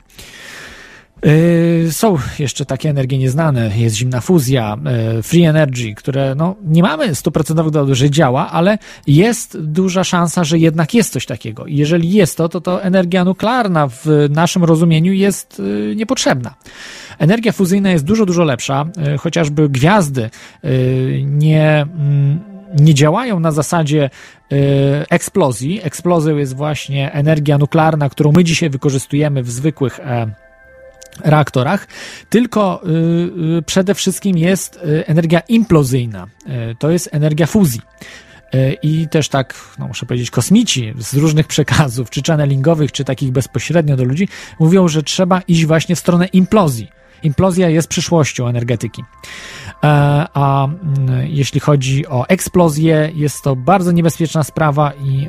Yy, 1.25 1.93
są 1.93 2.17
jeszcze 2.39 2.67
takie 2.67 2.91
energie 2.91 3.19
nieznane, 3.19 3.71
jest 3.77 3.97
zimna 3.97 4.21
fuzja, 4.21 4.77
yy, 5.15 5.23
free 5.23 5.45
energy, 5.45 5.95
które 5.95 6.35
no, 6.35 6.57
nie 6.65 6.83
mamy 6.83 7.15
stuprocentowych 7.15 7.73
dowodów, 7.73 7.97
że 7.97 8.11
działa, 8.11 8.51
ale 8.51 8.79
jest 9.07 9.61
duża 9.61 10.05
szansa, 10.05 10.45
że 10.45 10.59
jednak 10.59 10.95
jest 10.95 11.13
coś 11.13 11.27
takiego. 11.27 11.65
Jeżeli 11.67 12.13
jest 12.13 12.37
to, 12.37 12.49
to 12.49 12.61
to 12.61 12.83
energia 12.83 13.25
nuklearna 13.25 13.89
w 13.89 14.07
naszym 14.31 14.65
rozumieniu 14.65 15.13
jest 15.13 15.59
yy, 15.59 15.97
niepotrzebna. 15.97 16.55
Energia 17.19 17.53
fuzyjna 17.53 17.91
jest 17.91 18.05
dużo, 18.05 18.27
dużo 18.27 18.45
lepsza, 18.45 18.87
chociażby 19.19 19.69
gwiazdy 19.69 20.31
nie 21.23 21.83
mm, 21.83 22.41
nie 22.81 22.95
działają 22.95 23.41
na 23.41 23.53
zasadzie 23.53 24.11
eksplozji. 25.11 25.81
Eksplozją 25.83 26.37
jest 26.37 26.57
właśnie 26.57 27.13
energia 27.13 27.59
nuklearna, 27.59 28.09
którą 28.09 28.33
my 28.33 28.45
dzisiaj 28.45 28.71
wykorzystujemy 28.71 29.43
w 29.43 29.51
zwykłych 29.51 30.01
e, 30.01 30.46
reaktorach, 31.25 31.87
tylko 32.31 32.83
y, 32.85 33.59
y, 33.59 33.63
przede 33.63 33.95
wszystkim 33.95 34.39
jest 34.39 34.77
y, 34.77 35.07
energia 35.07 35.41
implozyjna, 35.41 36.27
to 36.79 36.91
jest 36.91 37.09
energia 37.13 37.47
fuzji. 37.47 37.81
I 38.83 39.09
też 39.09 39.29
tak, 39.29 39.55
no 39.79 39.89
muszę 39.89 40.07
powiedzieć, 40.07 40.31
kosmici 40.31 40.95
z 40.99 41.15
różnych 41.15 41.47
przekazów, 41.47 42.11
czy 42.11 42.23
channelingowych, 42.27 42.93
czy 42.93 43.05
takich 43.05 43.31
bezpośrednio 43.31 43.97
do 43.97 44.05
ludzi, 44.05 44.29
mówią, 44.59 44.89
że 44.89 45.03
trzeba 45.03 45.41
iść 45.41 45.67
właśnie 45.67 45.97
w 45.97 45.99
stronę 45.99 46.27
implozji. 46.27 46.89
Implozja 47.23 47.69
jest 47.69 47.89
przyszłością 47.89 48.47
energetyki. 48.47 49.03
A 50.35 50.65
mm, 50.65 51.27
jeśli 51.27 51.61
chodzi 51.61 52.07
o 52.07 52.29
eksplozję, 52.29 53.11
jest 53.15 53.43
to 53.43 53.57
bardzo 53.57 53.93
niebezpieczna 53.93 54.45
sprawa 54.45 54.93
i 54.93 55.29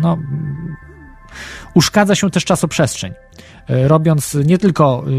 no, 0.00 0.18
uszkadza 1.74 2.14
się 2.14 2.30
też 2.30 2.44
czasoprzestrzeń. 2.44 3.12
E, 3.68 3.88
robiąc 3.88 4.34
nie 4.34 4.58
tylko, 4.58 5.04
e, 5.06 5.10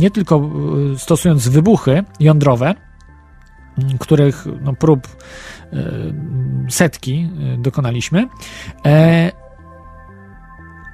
nie 0.00 0.10
tylko 0.10 0.50
e, 0.94 0.98
stosując 0.98 1.48
wybuchy 1.48 2.04
jądrowe, 2.20 2.74
których 4.00 4.46
no, 4.62 4.72
prób 4.74 5.08
setki 6.68 7.30
dokonaliśmy, 7.58 8.28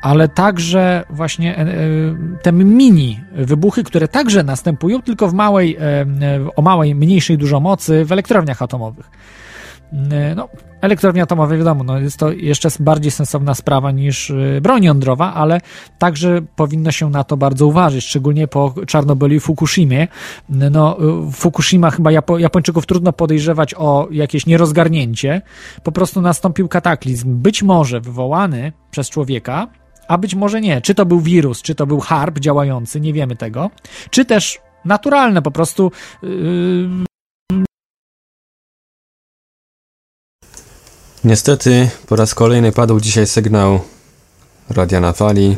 ale 0.03 0.29
także 0.29 1.05
właśnie 1.11 1.67
te 2.43 2.53
mini 2.53 3.21
wybuchy, 3.33 3.85
które 3.85 4.09
także 4.09 4.45
następują, 4.45 5.03
tylko 5.03 5.29
w 5.29 5.35
małej, 5.35 5.79
o 6.57 6.63
małej, 6.63 6.95
mniejszej 6.95 7.39
dużo 7.39 7.61
mocy 7.61 8.05
w 8.05 8.13
elektrowniach 8.13 8.63
atomowych. 8.63 9.11
No, 10.37 10.49
elektrownia 10.81 11.23
atomowa, 11.23 11.57
wiadomo, 11.57 11.85
no 11.85 12.01
jest 12.01 12.17
to 12.19 12.33
jeszcze 12.33 12.69
bardziej 12.81 13.11
sensowna 13.11 13.55
sprawa 13.55 13.91
niż 13.91 14.31
y, 14.31 14.61
broń 14.63 14.85
jądrowa, 14.85 15.35
ale 15.35 15.61
także 15.99 16.41
powinno 16.57 16.91
się 16.93 17.11
na 17.11 17.25
to 17.25 17.37
bardzo 17.37 17.67
uważać, 17.67 18.05
szczególnie 18.05 18.49
po 18.49 18.75
Czarnobylu 18.87 19.35
i 19.35 19.41
Fukushimie. 19.41 20.09
No, 20.49 20.99
y, 21.29 21.33
Fukushima 21.33 21.91
chyba 21.91 22.13
Japo 22.13 22.39
Japończyków 22.39 22.87
trudno 22.87 23.13
podejrzewać 23.13 23.75
o 23.75 24.09
jakieś 24.11 24.47
nierozgarnięcie. 24.47 25.43
Po 25.83 25.93
prostu 25.93 26.21
nastąpił 26.21 26.69
kataklizm, 26.69 27.37
być 27.43 27.63
może 27.63 28.01
wywołany 28.01 28.73
przez 28.91 29.11
człowieka, 29.11 29.69
a 30.09 30.19
być 30.19 30.35
może 30.35 30.61
nie. 30.61 30.81
Czy 30.81 30.95
to 30.95 31.07
był 31.07 31.21
wirus, 31.21 31.63
czy 31.63 31.75
to 31.75 31.87
był 31.87 32.01
harp 32.01 32.39
działający, 32.39 33.01
nie 33.01 33.13
wiemy 33.13 33.37
tego. 33.37 33.71
Czy 34.11 34.25
też 34.25 34.59
naturalne 34.85 35.43
po 35.43 35.51
prostu 35.51 35.93
yy, 36.23 37.07
Niestety 41.27 41.89
po 42.09 42.17
raz 42.17 42.35
kolejny 42.35 42.73
padł 42.73 43.01
dzisiaj 43.01 43.27
sygnał 43.27 43.81
radia 44.71 45.01
na 45.01 45.13
fali. 45.13 45.57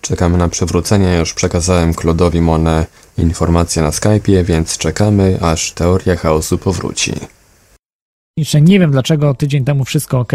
Czekamy 0.00 0.38
na 0.38 0.48
przywrócenie. 0.48 1.16
Już 1.18 1.34
przekazałem 1.34 1.94
Klodowi 1.94 2.40
Monę 2.40 2.86
informację 3.18 3.82
na 3.82 3.90
Skype'ie, 3.90 4.44
więc 4.44 4.78
czekamy, 4.78 5.38
aż 5.40 5.72
teoria 5.72 6.16
chaosu 6.16 6.58
powróci. 6.58 7.12
Nie 8.60 8.78
wiem 8.80 8.90
dlaczego 8.90 9.34
tydzień 9.34 9.64
temu 9.64 9.84
wszystko 9.84 10.18
ok, 10.18 10.32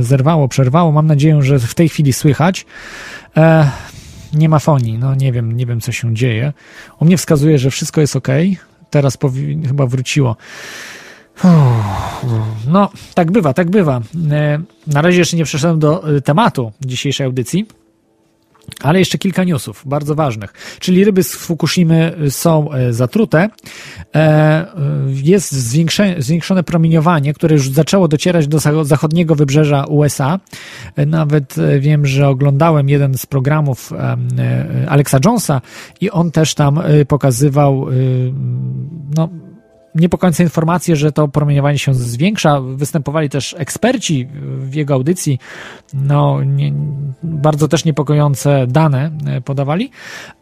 zerwało, 0.00 0.48
przerwało. 0.48 0.92
Mam 0.92 1.06
nadzieję, 1.06 1.42
że 1.42 1.58
w 1.58 1.74
tej 1.74 1.88
chwili 1.88 2.12
słychać. 2.12 2.66
E, 3.36 3.70
nie 4.32 4.48
ma 4.48 4.58
fonii, 4.58 4.98
no 4.98 5.14
nie 5.14 5.32
wiem, 5.32 5.56
nie 5.56 5.66
wiem 5.66 5.80
co 5.80 5.92
się 5.92 6.14
dzieje. 6.14 6.52
U 7.00 7.04
mnie 7.04 7.18
wskazuje, 7.18 7.58
że 7.58 7.70
wszystko 7.70 8.00
jest 8.00 8.16
ok. 8.16 8.28
Teraz 8.90 9.18
chyba 9.66 9.86
wróciło. 9.86 10.36
No, 12.68 12.90
tak 13.14 13.30
bywa, 13.32 13.54
tak 13.54 13.70
bywa. 13.70 14.00
E, 14.30 14.58
na 14.86 15.02
razie 15.02 15.18
jeszcze 15.18 15.36
nie 15.36 15.44
przeszedłem 15.44 15.78
do 15.78 16.16
e, 16.16 16.20
tematu 16.20 16.72
dzisiejszej 16.80 17.26
audycji, 17.26 17.66
Ale 18.82 18.98
jeszcze 18.98 19.18
kilka 19.18 19.44
newsów, 19.44 19.82
bardzo 19.86 20.14
ważnych. 20.14 20.52
Czyli 20.80 21.04
ryby 21.04 21.22
z 21.22 21.34
Fukushimy 21.34 22.16
są 22.30 22.72
e, 22.72 22.92
zatrute. 22.92 23.48
Jest 25.06 25.52
zwiększone 26.18 26.62
promieniowanie, 26.64 27.34
które 27.34 27.54
już 27.54 27.70
zaczęło 27.70 28.08
docierać 28.08 28.48
do 28.48 28.58
za- 28.58 28.84
zachodniego 28.84 29.34
wybrzeża 29.34 29.84
USA. 29.84 30.40
Nawet 31.06 31.54
wiem, 31.80 32.06
że 32.06 32.28
oglądałem 32.28 32.88
jeden 32.88 33.18
z 33.18 33.26
programów 33.26 33.92
Alexa 34.88 35.18
Jonesa 35.24 35.60
i 36.00 36.10
on 36.10 36.30
też 36.30 36.54
tam 36.54 36.80
pokazywał, 37.08 37.86
e, 39.96 40.00
no, 40.00 40.00
niepokojące 40.00 40.42
informacje, 40.42 40.96
że 40.96 41.12
to 41.12 41.28
promieniowanie 41.28 41.78
się 41.78 41.94
zwiększa. 41.94 42.60
Występowali 42.60 43.28
też 43.28 43.54
eksperci 43.58 44.28
w 44.58 44.74
jego 44.74 44.94
audycji. 44.94 45.38
No, 45.94 46.44
nie, 46.44 46.72
bardzo 47.22 47.68
też 47.68 47.84
niepokojące 47.84 48.66
dane 48.66 49.10
e, 49.26 49.40
podawali. 49.40 49.90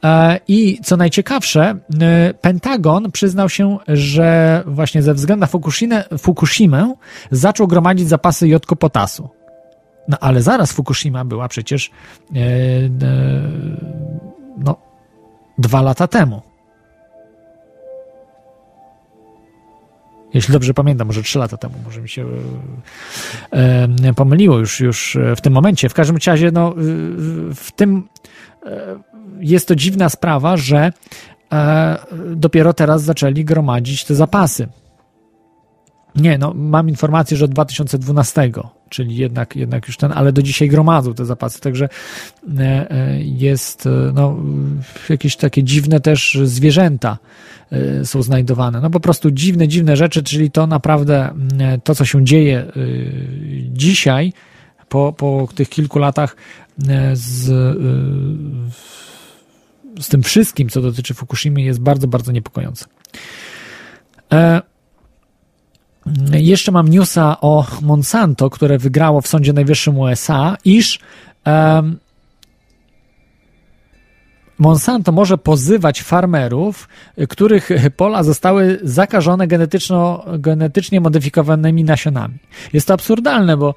E, 0.05 0.41
I 0.49 0.79
co 0.85 0.97
najciekawsze, 0.97 1.79
e, 2.01 2.35
Pentagon 2.35 3.11
przyznał 3.13 3.49
się, 3.49 3.79
że 3.89 4.63
właśnie 4.67 5.03
ze 5.03 5.15
względu 5.15 5.41
na 5.41 5.47
Fukushimę, 5.47 6.05
Fukushimę 6.19 6.95
zaczął 7.31 7.67
gromadzić 7.67 8.09
zapasy 8.09 8.49
jodkopotasu. 8.49 9.29
No 10.09 10.17
ale 10.21 10.43
zaraz 10.43 10.73
Fukushima 10.73 11.25
była 11.25 11.49
przecież 11.49 11.91
no, 14.59 14.77
dwa 15.59 15.83
lata 15.83 16.09
temu. 16.09 16.54
Jeśli 20.35 20.53
dobrze 20.53 20.75
pamiętam, 20.75 21.07
może 21.07 21.23
trzy 21.23 21.39
lata 21.39 21.57
temu, 21.57 21.75
może 21.85 22.01
mi 22.01 22.09
się 22.09 22.27
e, 23.53 23.89
e, 24.03 24.15
pomyliło 24.15 24.59
już, 24.59 24.81
już 24.81 25.19
w 25.37 25.41
tym 25.41 25.53
momencie. 25.53 25.89
W 25.89 25.95
każdym 25.95 26.17
razie, 26.27 26.51
no, 26.51 26.71
e, 26.71 26.75
w 27.55 27.73
tym 27.77 28.09
e, 28.67 28.99
jest 29.41 29.69
to 29.69 29.75
dziwna 29.75 30.09
sprawa, 30.09 30.57
że 30.57 30.93
e, 31.53 31.99
dopiero 32.37 32.73
teraz 32.73 33.03
zaczęli 33.03 33.45
gromadzić 33.45 34.05
te 34.05 34.15
zapasy. 34.15 34.69
Nie, 36.17 36.39
no 36.39 36.53
mam 36.55 36.89
informację, 36.89 37.37
że 37.37 37.45
od 37.45 37.51
2012, 37.51 38.51
czyli 38.95 39.17
jednak, 39.17 39.57
jednak 39.57 39.87
już 39.87 39.97
ten, 39.97 40.13
ale 40.13 40.33
do 40.33 40.43
dzisiaj 40.43 40.69
gromadzą 40.69 41.15
te 41.15 41.25
zapasy, 41.25 41.61
także 41.61 41.89
e, 42.59 42.91
e, 42.91 43.21
jest 43.23 43.87
e, 43.87 43.91
no, 44.15 44.37
jakieś 45.09 45.37
takie 45.37 45.63
dziwne 45.63 46.01
też 46.01 46.39
zwierzęta 46.45 47.19
są 48.05 48.23
znajdowane. 48.23 48.81
No 48.81 48.91
po 48.91 49.01
prostu 49.01 49.31
dziwne, 49.31 49.69
dziwne 49.69 49.97
rzeczy, 49.97 50.23
czyli 50.23 50.51
to 50.51 50.67
naprawdę 50.67 51.35
to, 51.85 51.95
co 51.95 52.05
się 52.05 52.25
dzieje 52.25 52.73
dzisiaj, 53.73 54.33
po, 54.89 55.13
po 55.13 55.49
tych 55.55 55.69
kilku 55.69 55.99
latach 55.99 56.37
z, 57.13 57.45
z 60.01 60.09
tym 60.09 60.23
wszystkim, 60.23 60.69
co 60.69 60.81
dotyczy 60.81 61.15
Fukushimy, 61.15 61.63
jest 61.63 61.81
bardzo, 61.81 62.07
bardzo 62.07 62.33
niepokojące. 62.33 62.85
Jeszcze 66.33 66.73
mam 66.73 66.89
newsa 66.89 67.41
o 67.41 67.67
Monsanto, 67.83 68.51
które 68.51 68.79
wygrało 68.79 69.21
w 69.21 69.29
Sądzie 69.29 69.53
Najwyższym 69.53 69.99
USA, 69.99 70.57
iż 70.65 70.99
em, 71.45 71.99
Monsanto 74.59 75.13
może 75.13 75.39
pozywać 75.39 76.03
farmerów, 76.03 76.89
których 77.29 77.71
pola 77.97 78.23
zostały 78.23 78.79
zakażone 78.83 79.47
genetyczno, 79.47 80.25
genetycznie 80.39 81.01
modyfikowanymi 81.01 81.85
nasionami. 81.85 82.35
Jest 82.73 82.87
to 82.87 82.95
absurdalne, 82.95 83.57
bo 83.57 83.75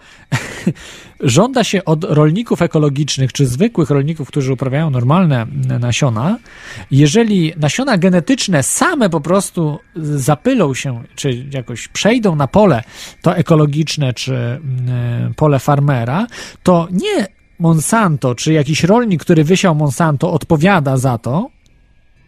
żąda 1.19 1.63
się 1.63 1.85
od 1.85 2.03
rolników 2.03 2.61
ekologicznych 2.61 3.33
czy 3.33 3.45
zwykłych 3.45 3.89
rolników, 3.89 4.27
którzy 4.27 4.53
uprawiają 4.53 4.89
normalne 4.89 5.47
nasiona, 5.79 6.37
jeżeli 6.91 7.53
nasiona 7.57 7.97
genetyczne 7.97 8.63
same 8.63 9.09
po 9.09 9.21
prostu 9.21 9.79
zapylą 9.95 10.73
się, 10.73 11.03
czy 11.15 11.45
jakoś 11.53 11.87
przejdą 11.87 12.35
na 12.35 12.47
pole 12.47 12.83
to 13.21 13.35
ekologiczne, 13.35 14.13
czy 14.13 14.35
mm, 14.35 15.33
pole 15.33 15.59
farmera, 15.59 16.27
to 16.63 16.87
nie 16.91 17.36
Monsanto, 17.59 18.35
czy 18.35 18.53
jakiś 18.53 18.83
rolnik, 18.83 19.21
który 19.21 19.43
wysiał 19.43 19.75
Monsanto, 19.75 20.33
odpowiada 20.33 20.97
za 20.97 21.17
to, 21.17 21.49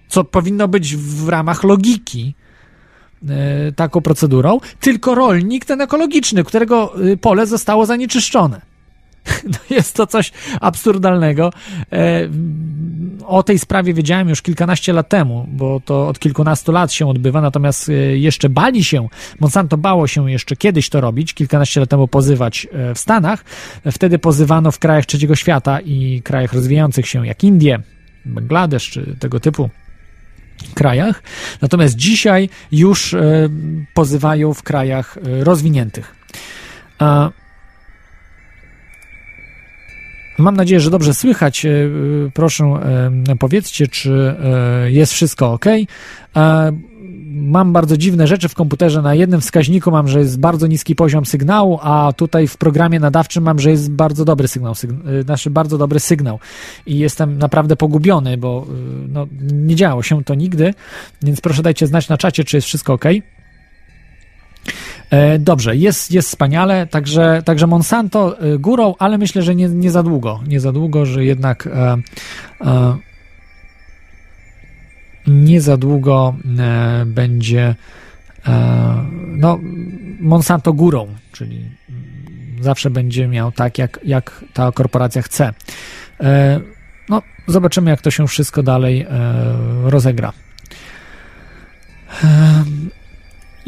co 0.07 0.23
powinno 0.23 0.67
być 0.67 0.95
w 0.95 1.29
ramach 1.29 1.63
logiki 1.63 2.35
e, 3.29 3.71
taką 3.71 4.01
procedurą, 4.01 4.59
tylko 4.79 5.15
rolnik 5.15 5.65
ten 5.65 5.81
ekologiczny, 5.81 6.43
którego 6.43 7.05
y, 7.05 7.17
pole 7.17 7.47
zostało 7.47 7.85
zanieczyszczone. 7.85 8.68
Jest 9.69 9.95
to 9.95 10.07
coś 10.07 10.31
absurdalnego. 10.61 11.51
E, 11.91 12.29
O 13.25 13.43
tej 13.43 13.59
sprawie 13.59 13.93
wiedziałem 13.93 14.29
już 14.29 14.41
kilkanaście 14.41 14.93
lat 14.93 15.09
temu, 15.09 15.47
bo 15.51 15.81
to 15.85 16.07
od 16.07 16.19
kilkunastu 16.19 16.71
lat 16.71 16.91
się 16.93 17.09
odbywa, 17.09 17.41
natomiast 17.41 17.89
e, 17.89 17.93
jeszcze 18.17 18.49
bali 18.49 18.83
się, 18.83 19.07
Monsanto 19.39 19.77
bało 19.77 20.07
się 20.07 20.31
jeszcze 20.31 20.55
kiedyś 20.55 20.89
to 20.89 21.01
robić, 21.01 21.33
kilkanaście 21.33 21.79
lat 21.79 21.89
temu 21.89 22.07
pozywać 22.07 22.67
e, 22.71 22.95
w 22.95 22.99
Stanach. 22.99 23.43
Wtedy 23.91 24.19
pozywano 24.19 24.71
w 24.71 24.79
krajach 24.79 25.05
trzeciego 25.05 25.35
świata 25.35 25.79
i 25.79 26.21
krajach 26.23 26.53
rozwijających 26.53 27.07
się, 27.07 27.27
jak 27.27 27.43
Indie, 27.43 27.79
Bangladesz 28.25 28.89
czy 28.89 29.15
tego 29.19 29.39
typu 29.39 29.69
krajach. 30.73 31.23
Natomiast 31.61 31.95
dzisiaj 31.95 32.49
już 32.71 33.15
pozywają 33.93 34.53
w 34.53 34.63
krajach 34.63 35.17
rozwiniętych. 35.23 36.15
Mam 40.39 40.55
nadzieję, 40.57 40.79
że 40.79 40.89
dobrze 40.89 41.13
słychać. 41.13 41.65
E, 41.65 41.69
Proszę, 42.33 42.63
e, 43.29 43.35
powiedzcie, 43.35 43.87
czy 43.87 44.35
e, 44.43 44.91
jest 44.91 45.13
wszystko 45.13 45.53
ok. 45.53 45.65
Mam 47.31 47.73
bardzo 47.73 47.97
dziwne 47.97 48.27
rzeczy 48.27 48.49
w 48.49 48.53
komputerze. 48.53 49.01
Na 49.01 49.15
jednym 49.15 49.41
wskaźniku 49.41 49.91
mam, 49.91 50.07
że 50.07 50.19
jest 50.19 50.39
bardzo 50.39 50.67
niski 50.67 50.95
poziom 50.95 51.25
sygnału, 51.25 51.79
a 51.81 52.13
tutaj 52.17 52.47
w 52.47 52.57
programie 52.57 52.99
nadawczym 52.99 53.43
mam, 53.43 53.59
że 53.59 53.71
jest 53.71 53.91
bardzo 53.91 54.25
dobry 54.25 54.47
sygnał, 54.47 54.73
sygn- 54.73 55.19
e, 55.19 55.23
znaczy 55.23 55.49
bardzo 55.49 55.77
dobry 55.77 55.99
sygnał. 55.99 56.39
I 56.85 56.97
jestem 56.97 57.37
naprawdę 57.37 57.75
pogubiony, 57.75 58.37
bo 58.37 58.65
no, 59.09 59.27
nie 59.51 59.75
działo 59.75 60.03
się 60.03 60.23
to 60.23 60.35
nigdy, 60.35 60.73
więc 61.21 61.41
proszę 61.41 61.63
dajcie 61.63 61.87
znać 61.87 62.09
na 62.09 62.17
czacie, 62.17 62.43
czy 62.43 62.57
jest 62.57 62.67
wszystko 62.67 62.93
ok. 62.93 63.05
E, 65.09 65.39
Dobrze, 65.39 65.75
jest, 65.75 66.11
jest 66.11 66.27
wspaniale, 66.27 66.87
także, 66.87 67.41
także 67.45 67.67
Monsanto 67.67 68.39
e, 68.39 68.57
górą, 68.57 68.95
ale 68.99 69.17
myślę, 69.17 69.41
że 69.41 69.55
nie, 69.55 69.69
nie 69.69 69.91
za 69.91 70.03
długo. 70.03 70.39
Nie 70.47 70.59
za 70.59 70.71
długo, 70.71 71.05
że 71.05 71.25
jednak 71.25 71.67
e, 71.67 71.97
e, 72.61 72.97
nie 75.27 75.61
za 75.61 75.77
długo 75.77 76.35
e, 76.59 77.05
będzie 77.05 77.75
e, 78.47 79.05
no, 79.27 79.59
Monsanto 80.19 80.73
górą, 80.73 81.07
czyli 81.31 81.69
zawsze 82.61 82.89
będzie 82.89 83.27
miał 83.27 83.51
tak, 83.51 83.77
jak, 83.77 83.99
jak 84.03 84.45
ta 84.53 84.71
korporacja 84.71 85.21
chce. 85.21 85.53
No, 87.09 87.21
zobaczymy, 87.47 87.91
jak 87.91 88.01
to 88.01 88.11
się 88.11 88.27
wszystko 88.27 88.63
dalej 88.63 89.05
rozegra. 89.83 90.33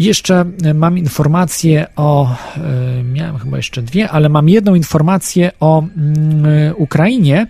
Jeszcze 0.01 0.45
mam 0.73 0.97
informację 0.97 1.87
o. 1.95 2.35
e, 2.57 3.03
Miałem 3.03 3.37
chyba 3.37 3.57
jeszcze 3.57 3.81
dwie, 3.81 4.09
ale 4.09 4.29
mam 4.29 4.49
jedną 4.49 4.75
informację 4.75 5.51
o 5.59 5.83
mm, 5.83 6.73
Ukrainie 6.77 7.47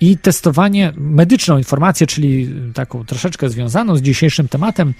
i 0.00 0.18
testowanie, 0.18 0.92
medyczną 0.96 1.58
informację, 1.58 2.06
czyli 2.06 2.54
taką 2.74 3.04
troszeczkę 3.04 3.50
związaną 3.50 3.96
z 3.96 4.02
dzisiejszym 4.02 4.48
tematem 4.48 4.94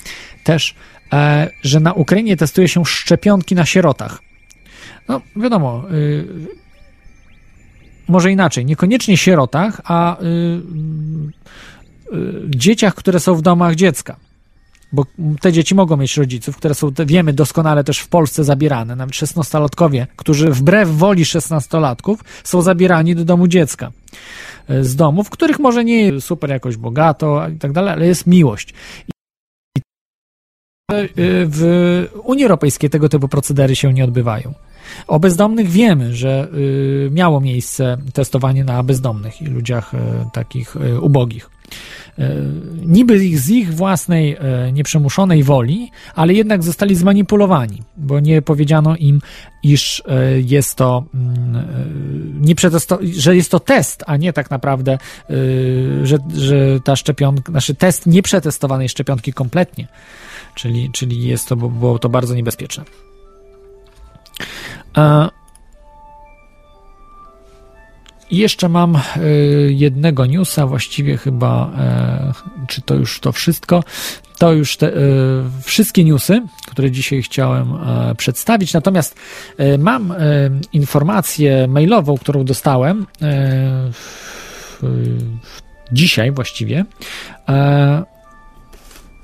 też, 0.44 0.74
e, 1.12 1.50
że 1.62 1.80
na 1.80 1.92
Ukrainie 1.92 2.36
testuje 2.36 2.68
się 2.68 2.84
szczepionki 2.84 3.54
na 3.54 3.66
sierotach. 3.66 4.22
No, 5.08 5.20
wiadomo, 5.36 5.84
y, 5.92 6.24
może 8.08 8.32
inaczej, 8.32 8.64
niekoniecznie 8.64 9.16
sierotach, 9.16 9.80
a 9.84 10.20
y, 10.20 10.24
y, 10.24 10.28
dzieciach, 12.48 12.94
które 12.94 13.20
są 13.20 13.34
w 13.34 13.42
domach 13.42 13.74
dziecka 13.74 14.25
bo 14.92 15.04
te 15.40 15.52
dzieci 15.52 15.74
mogą 15.74 15.96
mieć 15.96 16.16
rodziców, 16.16 16.56
które 16.56 16.74
są, 16.74 16.90
wiemy 17.06 17.32
doskonale 17.32 17.84
też 17.84 17.98
w 17.98 18.08
Polsce 18.08 18.44
zabierane, 18.44 18.96
nawet 18.96 19.14
16-latkowie, 19.14 20.06
którzy 20.16 20.50
wbrew 20.50 20.88
woli 20.88 21.24
16-latków 21.24 22.16
są 22.44 22.62
zabierani 22.62 23.14
do 23.14 23.24
domu 23.24 23.48
dziecka. 23.48 23.92
E, 24.68 24.84
Z 24.84 24.96
domów, 24.96 25.30
których 25.30 25.58
może 25.58 25.84
nie 25.84 26.02
jest 26.02 26.26
super 26.26 26.50
jakoś 26.50 26.76
bogato 26.76 27.48
i 27.48 27.58
tak 27.58 27.72
dalej, 27.72 27.92
ale 27.92 28.06
jest 28.06 28.26
miłość. 28.26 28.74
I 29.06 29.10
e, 30.92 31.06
w 31.46 31.62
Unii 32.24 32.44
Europejskiej 32.44 32.90
tego 32.90 33.08
typu 33.08 33.28
procedery 33.28 33.76
się 33.76 33.92
nie 33.92 34.04
odbywają. 34.04 34.54
O 35.06 35.20
bezdomnych 35.20 35.68
wiemy, 35.68 36.14
że 36.14 36.48
y, 36.54 37.08
miało 37.12 37.40
miejsce 37.40 37.96
testowanie 38.12 38.64
na 38.64 38.82
bezdomnych 38.82 39.42
i 39.42 39.46
ludziach 39.46 39.92
takich 40.32 40.76
ubogich. 41.00 41.50
E, 42.18 42.34
niby 42.86 43.24
ich 43.24 43.40
z 43.40 43.48
ich 43.50 43.74
własnej 43.74 44.36
e, 44.40 44.72
nieprzemuszonej 44.72 45.42
woli, 45.42 45.90
ale 46.14 46.34
jednak 46.34 46.62
zostali 46.62 46.94
zmanipulowani, 46.94 47.82
bo 47.96 48.20
nie 48.20 48.42
powiedziano 48.42 48.96
im, 48.96 49.20
iż 49.62 50.02
e, 50.08 50.40
jest 50.40 50.74
to 50.74 51.04
mm, 51.14 51.66
nie 52.40 52.54
że 53.02 53.36
jest 53.36 53.50
to 53.50 53.60
test, 53.60 54.04
a 54.06 54.16
nie 54.16 54.32
tak 54.32 54.50
naprawdę, 54.50 54.98
że, 56.02 56.18
że 56.36 56.80
ta 56.84 56.96
szczepionka, 56.96 57.52
znaczy 57.52 57.74
test 57.74 58.06
nieprzetestowanej 58.06 58.88
szczepionki 58.88 59.32
kompletnie, 59.32 59.88
czyli, 60.54 60.90
czyli 60.92 61.26
jest 61.26 61.48
to, 61.48 61.56
było 61.56 61.98
to 61.98 62.08
bardzo 62.08 62.34
niebezpieczne. 62.34 62.84
E, 64.96 65.28
i 68.30 68.36
jeszcze 68.36 68.68
mam 68.68 68.96
y, 68.96 69.00
jednego 69.72 70.26
newsa, 70.26 70.66
właściwie 70.66 71.16
chyba, 71.16 71.70
e, 71.78 72.32
czy 72.66 72.82
to 72.82 72.94
już 72.94 73.20
to 73.20 73.32
wszystko. 73.32 73.84
To 74.38 74.52
już 74.52 74.76
te, 74.76 74.88
y, 74.88 74.92
wszystkie 75.62 76.04
newsy, 76.04 76.42
które 76.66 76.90
dzisiaj 76.90 77.22
chciałem 77.22 77.74
e, 77.74 78.14
przedstawić. 78.14 78.72
Natomiast 78.72 79.16
e, 79.58 79.78
mam 79.78 80.12
e, 80.12 80.16
informację 80.72 81.68
mailową, 81.68 82.18
którą 82.18 82.44
dostałem 82.44 83.06
e, 83.22 83.90
dzisiaj 85.92 86.32
właściwie. 86.32 86.84
E, 87.48 88.02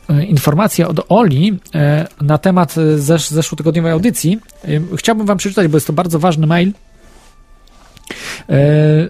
e, 0.08 0.24
informacja 0.24 0.88
od 0.88 1.00
Oli 1.08 1.58
e, 1.74 2.06
na 2.20 2.38
temat 2.38 2.74
zesz, 2.96 3.28
zeszłotygodniowej 3.28 3.92
audycji. 3.92 4.38
E, 4.64 4.96
Chciałbym 4.96 5.26
Wam 5.26 5.38
przeczytać, 5.38 5.68
bo 5.68 5.76
jest 5.76 5.86
to 5.86 5.92
bardzo 5.92 6.18
ważny 6.18 6.46
mail. 6.46 6.72
E, 8.48 9.08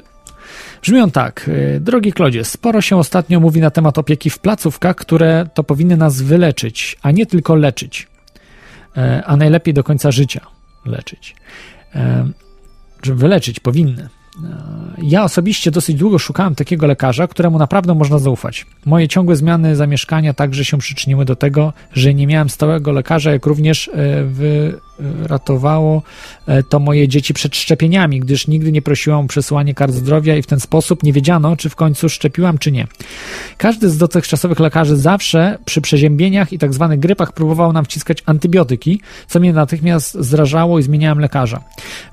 Brzmią 0.83 1.11
tak. 1.11 1.51
E, 1.77 1.81
Drogi 1.81 2.13
Klodzie, 2.13 2.45
sporo 2.45 2.81
się 2.81 2.97
ostatnio 2.97 3.41
mówi 3.41 3.61
na 3.61 3.71
temat 3.71 3.99
opieki 3.99 4.31
w 4.31 4.39
placówkach, 4.39 4.97
które 4.97 5.47
to 5.55 5.65
powinny 5.65 5.97
nas 5.97 6.23
wyleczyć, 6.23 6.99
a 7.03 7.11
nie 7.11 7.27
tylko 7.27 7.55
leczyć. 7.55 8.09
E, 8.97 9.23
A 9.27 9.37
najlepiej 9.37 9.75
do 9.75 9.85
końca 9.85 10.11
życia 10.11 10.47
leczyć. 10.87 11.37
E, 11.95 12.29
Że 13.03 13.15
wyleczyć 13.15 13.61
powinny. 13.61 14.09
Ja 15.03 15.25
osobiście 15.25 15.71
dosyć 15.71 15.97
długo 15.97 16.19
szukałem 16.19 16.55
takiego 16.55 16.87
lekarza, 16.87 17.27
któremu 17.27 17.59
naprawdę 17.59 17.95
można 17.95 18.19
zaufać. 18.19 18.67
Moje 18.87 19.09
ciągłe 19.09 19.37
zmiany 19.37 19.77
zamieszkania 19.77 20.35
także 20.35 20.65
się 20.65 20.79
przyczyniły 20.79 21.25
do 21.25 21.37
tego, 21.37 21.73
że 21.93 22.15
nie 22.15 22.27
miałem 22.27 22.51
stałego 22.51 22.93
lekarza, 22.93 23.33
jak 23.33 23.47
również 23.47 23.89
e, 23.89 23.93
wyratowało 25.03 26.03
e, 26.47 26.63
to 26.63 26.79
moje 26.79 27.09
dzieci 27.09 27.35
przed 27.35 27.57
szczepieniami, 27.57 28.21
gdyż 28.21 28.47
nigdy 28.47 28.73
nie 28.73 28.83
prosiłam 28.83 29.25
o 29.25 29.29
przesyłanie 29.29 29.75
kart 29.75 29.93
zdrowia 29.93 30.37
i 30.37 30.43
w 30.43 30.47
ten 30.47 30.61
sposób 30.61 31.03
nie 31.03 31.13
wiedziano, 31.13 31.57
czy 31.57 31.69
w 31.69 31.77
końcu 31.77 32.09
szczepiłam, 32.09 32.59
czy 32.59 32.73
nie. 32.73 32.87
Każdy 33.57 33.91
z 33.91 33.99
dotychczasowych 33.99 34.61
lekarzy 34.61 34.97
zawsze 34.97 35.59
przy 35.65 35.81
przeziębieniach 35.81 36.53
i 36.53 36.59
tak 36.59 36.75
zwanych 36.75 36.99
grypach 36.99 37.33
próbował 37.33 37.73
nam 37.73 37.85
wciskać 37.85 38.23
antybiotyki, 38.27 39.01
co 39.27 39.41
mnie 39.41 39.53
natychmiast 39.53 40.15
zrażało 40.15 40.79
i 40.79 40.83
zmieniałem 40.83 41.19
lekarza. 41.19 41.61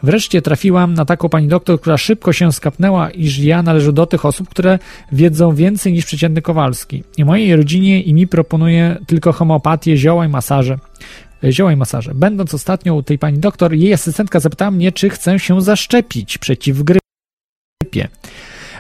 Wreszcie 0.04 0.42
trafiłam 0.42 0.94
na 0.94 1.06
taką 1.06 1.30
pani 1.30 1.48
doktor, 1.48 1.82
która 1.82 1.98
szybko 1.98 2.34
się 2.34 2.52
skapnęła, 2.52 3.10
iż 3.10 3.40
ja 3.40 3.64
należę 3.64 3.94
do 3.94 4.06
tych 4.06 4.26
osób, 4.26 4.50
które 4.50 4.80
wiedzą 5.12 5.56
więcej 5.56 5.94
niż 5.94 6.06
przeciętny 6.06 6.42
Kowalski. 6.42 7.04
I 7.18 7.26
mojej 7.26 7.56
rodzinie 7.56 8.02
i 8.02 8.14
mi 8.14 8.28
proponuje 8.28 8.98
tylko 9.08 9.34
homeopatię, 9.34 9.98
zioła 9.98 10.26
i 10.26 10.30
masaże. 10.30 10.80
Zioła 11.44 11.72
i 11.72 11.76
masaże. 11.76 12.12
Będąc 12.16 12.54
ostatnio 12.54 12.96
u 12.96 13.04
tej 13.04 13.20
pani 13.20 13.38
doktor, 13.40 13.74
jej 13.74 13.94
asystentka 13.94 14.40
zapytała 14.40 14.72
mnie, 14.72 14.92
czy 14.92 15.10
chcę 15.10 15.40
się 15.40 15.62
zaszczepić 15.62 16.38
przeciw 16.38 16.84
grypie. 16.84 18.08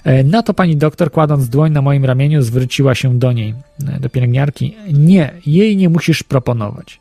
E, 0.04 0.24
Na 0.24 0.43
to 0.43 0.54
pani 0.54 0.78
doktor, 0.78 1.12
kładąc 1.12 1.50
dłoń 1.50 1.72
na 1.72 1.82
moim 1.82 2.06
ramieniu, 2.06 2.41
zwróciła 2.41 2.95
się 2.95 3.19
do 3.19 3.32
niej, 3.32 3.54
e, 3.88 4.00
do 4.00 4.10
pielęgniarki. 4.10 4.76
Nie, 4.93 5.34
jej 5.45 5.78
nie 5.78 5.89
musisz 5.89 6.24
proponować. 6.24 7.00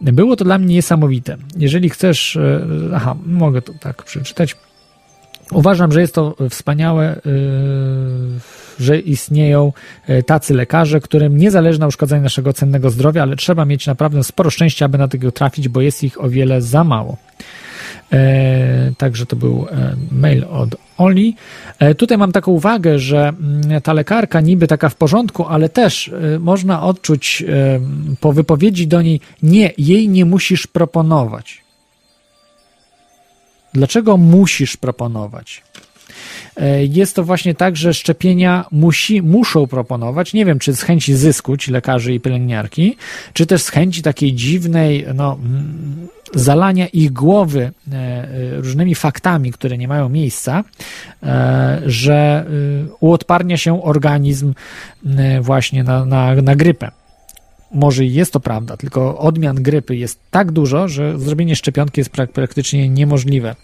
Było 0.00 0.36
to 0.36 0.44
dla 0.44 0.58
mnie 0.58 0.74
niesamowite. 0.74 1.36
Jeżeli 1.56 1.90
chcesz, 1.90 2.36
e, 2.36 2.66
aha, 2.94 3.16
mogę 3.26 3.62
to 3.62 3.72
tak 3.80 4.02
przeczytać. 4.02 4.56
Uważam, 5.52 5.92
że 5.92 6.00
jest 6.00 6.14
to 6.14 6.36
wspaniałe, 6.50 7.20
yy, 7.24 7.32
że 8.78 8.98
istnieją 8.98 9.72
yy, 10.08 10.22
tacy 10.22 10.54
lekarze, 10.54 11.00
którym 11.00 11.36
nie 11.36 11.50
zależy 11.50 11.80
na 11.80 11.86
uszkadzaniu 11.86 12.22
naszego 12.22 12.52
cennego 12.52 12.90
zdrowia, 12.90 13.22
ale 13.22 13.36
trzeba 13.36 13.64
mieć 13.64 13.86
naprawdę 13.86 14.24
sporo 14.24 14.50
szczęścia, 14.50 14.86
aby 14.86 14.98
na 14.98 15.08
tego 15.08 15.32
trafić, 15.32 15.68
bo 15.68 15.80
jest 15.80 16.04
ich 16.04 16.24
o 16.24 16.28
wiele 16.28 16.62
za 16.62 16.84
mało. 16.84 17.16
E, 18.12 18.92
także 18.98 19.26
to 19.26 19.36
był 19.36 19.66
e, 19.70 19.96
mail 20.12 20.44
od 20.50 20.76
Oli. 20.98 21.36
E, 21.78 21.94
tutaj 21.94 22.18
mam 22.18 22.32
taką 22.32 22.52
uwagę, 22.52 22.98
że 22.98 23.28
mm, 23.28 23.80
ta 23.80 23.92
lekarka 23.92 24.40
niby 24.40 24.66
taka 24.66 24.88
w 24.88 24.94
porządku, 24.94 25.46
ale 25.46 25.68
też 25.68 26.10
można 26.40 26.82
odczuć 26.82 27.44
po 28.20 28.32
wypowiedzi 28.32 28.86
do 28.86 29.02
niej, 29.02 29.20
nie, 29.42 29.72
jej 29.78 30.08
nie 30.08 30.24
musisz 30.24 30.66
proponować. 30.66 31.67
Dlaczego 33.74 34.16
musisz 34.16 34.76
proponować? 34.76 35.62
E, 36.56 36.84
Jest 36.84 37.16
to 37.16 37.24
właśnie 37.24 37.54
tak, 37.54 37.76
że 37.76 37.94
szczepienia 37.94 38.64
musi, 38.70 39.22
muszą 39.22 39.66
proponować, 39.66 40.32
nie 40.32 40.44
wiem, 40.44 40.58
czy 40.58 40.76
z 40.76 40.82
chęci 40.82 41.14
zysku 41.14 41.56
ci 41.56 41.70
lekarze 41.70 42.12
i 42.12 42.20
pielęgniarki, 42.20 42.96
czy 43.32 43.46
też 43.46 43.62
z 43.62 43.68
chęci 43.68 44.02
takiej 44.02 44.32
dziwnej, 44.32 45.06
no, 45.14 45.38
mm, 45.40 46.08
zalania 46.34 46.86
ich 46.86 47.12
głowy 47.12 47.60
e, 47.92 47.96
e, 47.96 48.28
różnymi 48.56 48.94
faktami, 48.94 49.52
które 49.52 49.78
nie 49.78 49.88
mają 49.88 50.08
miejsca, 50.08 50.64
że 51.86 52.46
uodparnia 53.00 53.56
się 53.56 53.82
organizm 53.82 54.54
właśnie 55.40 55.84
na, 55.84 56.04
na, 56.04 56.34
na 56.34 56.56
grypę. 56.56 56.90
Może 57.72 58.04
jest 58.04 58.32
to 58.32 58.40
prawda, 58.40 58.76
tylko 58.76 59.18
odmian 59.18 59.62
grypy 59.62 59.96
jest 59.96 60.20
tak 60.30 60.52
dużo, 60.52 60.88
że 60.88 61.18
zrobienie 61.18 61.56
szczepionki 61.56 62.00
jest 62.00 62.10
prak- 62.10 62.32
praktycznie 62.32 62.88
niemożliwe. 62.88 63.56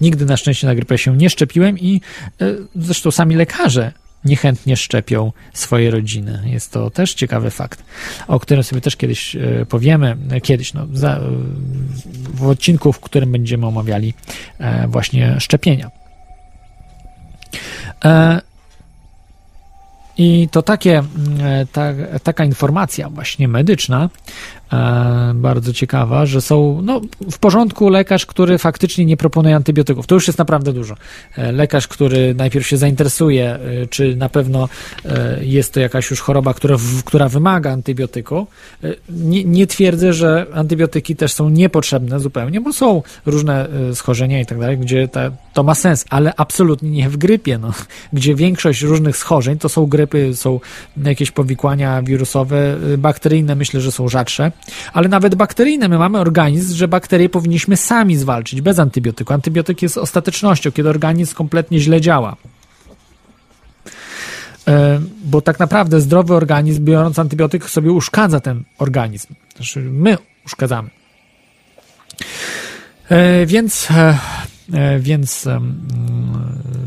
Nigdy 0.00 0.26
na 0.26 0.36
szczęście 0.36 0.66
na 0.66 0.74
grypę 0.74 0.98
się 0.98 1.16
nie 1.16 1.30
szczepiłem 1.30 1.78
i 1.78 2.00
e, 2.40 2.54
zresztą 2.74 3.10
sami 3.10 3.34
lekarze 3.36 3.92
niechętnie 4.24 4.76
szczepią 4.76 5.32
swoje 5.52 5.90
rodziny. 5.90 6.42
Jest 6.46 6.72
to 6.72 6.90
też 6.90 7.14
ciekawy 7.14 7.50
fakt, 7.50 7.84
o 8.28 8.40
którym 8.40 8.62
sobie 8.62 8.80
też 8.80 8.96
kiedyś 8.96 9.36
e, 9.36 9.66
powiemy, 9.68 10.16
e, 10.30 10.40
kiedyś, 10.40 10.74
no, 10.74 10.86
za, 10.92 11.16
e, 11.16 11.20
w 12.34 12.46
odcinku, 12.46 12.92
w 12.92 13.00
którym 13.00 13.32
będziemy 13.32 13.66
omawiali 13.66 14.14
właśnie 14.88 15.36
szczepienia. 15.40 15.90
I 20.18 20.48
to 20.50 20.62
takie, 20.62 20.98
mm, 20.98 21.40
e, 21.40 21.66
ta, 21.66 21.92
taka 22.22 22.44
informacja 22.44 23.10
właśnie 23.10 23.48
medyczna, 23.48 24.10
bardzo 25.34 25.72
ciekawa, 25.72 26.26
że 26.26 26.40
są 26.40 26.80
no, 26.82 27.00
w 27.30 27.38
porządku 27.38 27.88
lekarz, 27.88 28.26
który 28.26 28.58
faktycznie 28.58 29.04
nie 29.04 29.16
proponuje 29.16 29.56
antybiotyków. 29.56 30.06
To 30.06 30.14
już 30.14 30.26
jest 30.26 30.38
naprawdę 30.38 30.72
dużo. 30.72 30.94
E, 31.36 31.52
lekarz, 31.52 31.88
który 31.88 32.34
najpierw 32.34 32.66
się 32.66 32.76
zainteresuje, 32.76 33.50
e, 33.54 33.86
czy 33.86 34.16
na 34.16 34.28
pewno 34.28 34.68
e, 35.04 35.44
jest 35.44 35.72
to 35.72 35.80
jakaś 35.80 36.10
już 36.10 36.20
choroba, 36.20 36.54
która, 36.54 36.76
która 37.04 37.28
wymaga 37.28 37.72
antybiotyku. 37.72 38.46
E, 38.84 38.94
nie, 39.08 39.44
nie 39.44 39.66
twierdzę, 39.66 40.12
że 40.12 40.46
antybiotyki 40.54 41.16
też 41.16 41.32
są 41.32 41.48
niepotrzebne 41.48 42.20
zupełnie, 42.20 42.60
bo 42.60 42.72
są 42.72 43.02
różne 43.26 43.68
e, 43.90 43.94
schorzenia 43.94 44.40
i 44.40 44.46
tak 44.46 44.58
dalej, 44.58 44.78
gdzie 44.78 45.08
ta, 45.08 45.30
to 45.52 45.62
ma 45.62 45.74
sens, 45.74 46.04
ale 46.10 46.32
absolutnie 46.36 46.90
nie 46.90 47.10
w 47.10 47.16
grypie, 47.16 47.58
no, 47.58 47.72
gdzie 48.12 48.34
większość 48.34 48.82
różnych 48.82 49.16
schorzeń 49.16 49.58
to 49.58 49.68
są 49.68 49.86
grypy, 49.86 50.36
są 50.36 50.60
jakieś 50.96 51.30
powikłania 51.30 52.02
wirusowe, 52.02 52.76
bakteryjne 52.98 53.54
myślę, 53.54 53.80
że 53.80 53.92
są 53.92 54.08
rzadsze, 54.08 54.52
ale 54.92 55.08
nawet 55.08 55.34
bakteryjne 55.34 55.88
my 55.88 55.98
mamy 55.98 56.18
organizm, 56.18 56.76
że 56.76 56.88
bakterie 56.88 57.28
powinniśmy 57.28 57.76
sami 57.76 58.16
zwalczyć 58.16 58.60
bez 58.60 58.78
antybiotyku. 58.78 59.32
Antybiotyk 59.32 59.82
jest 59.82 59.98
ostatecznością, 59.98 60.72
kiedy 60.72 60.88
organizm 60.88 61.34
kompletnie 61.34 61.80
źle 61.80 62.00
działa. 62.00 62.36
E, 64.68 65.00
Bo 65.24 65.40
tak 65.40 65.58
naprawdę 65.58 66.00
zdrowy 66.00 66.34
organizm, 66.34 66.84
biorąc 66.84 67.18
antybiotyk, 67.18 67.70
sobie 67.70 67.92
uszkadza 67.92 68.40
ten 68.40 68.64
organizm. 68.78 69.34
Znaczy, 69.56 69.80
my 69.80 70.18
uszkadzamy. 70.46 70.90
E, 73.08 73.46
Więc, 73.46 73.88
e, 73.90 74.18
więc 74.98 75.46
em, 75.46 75.86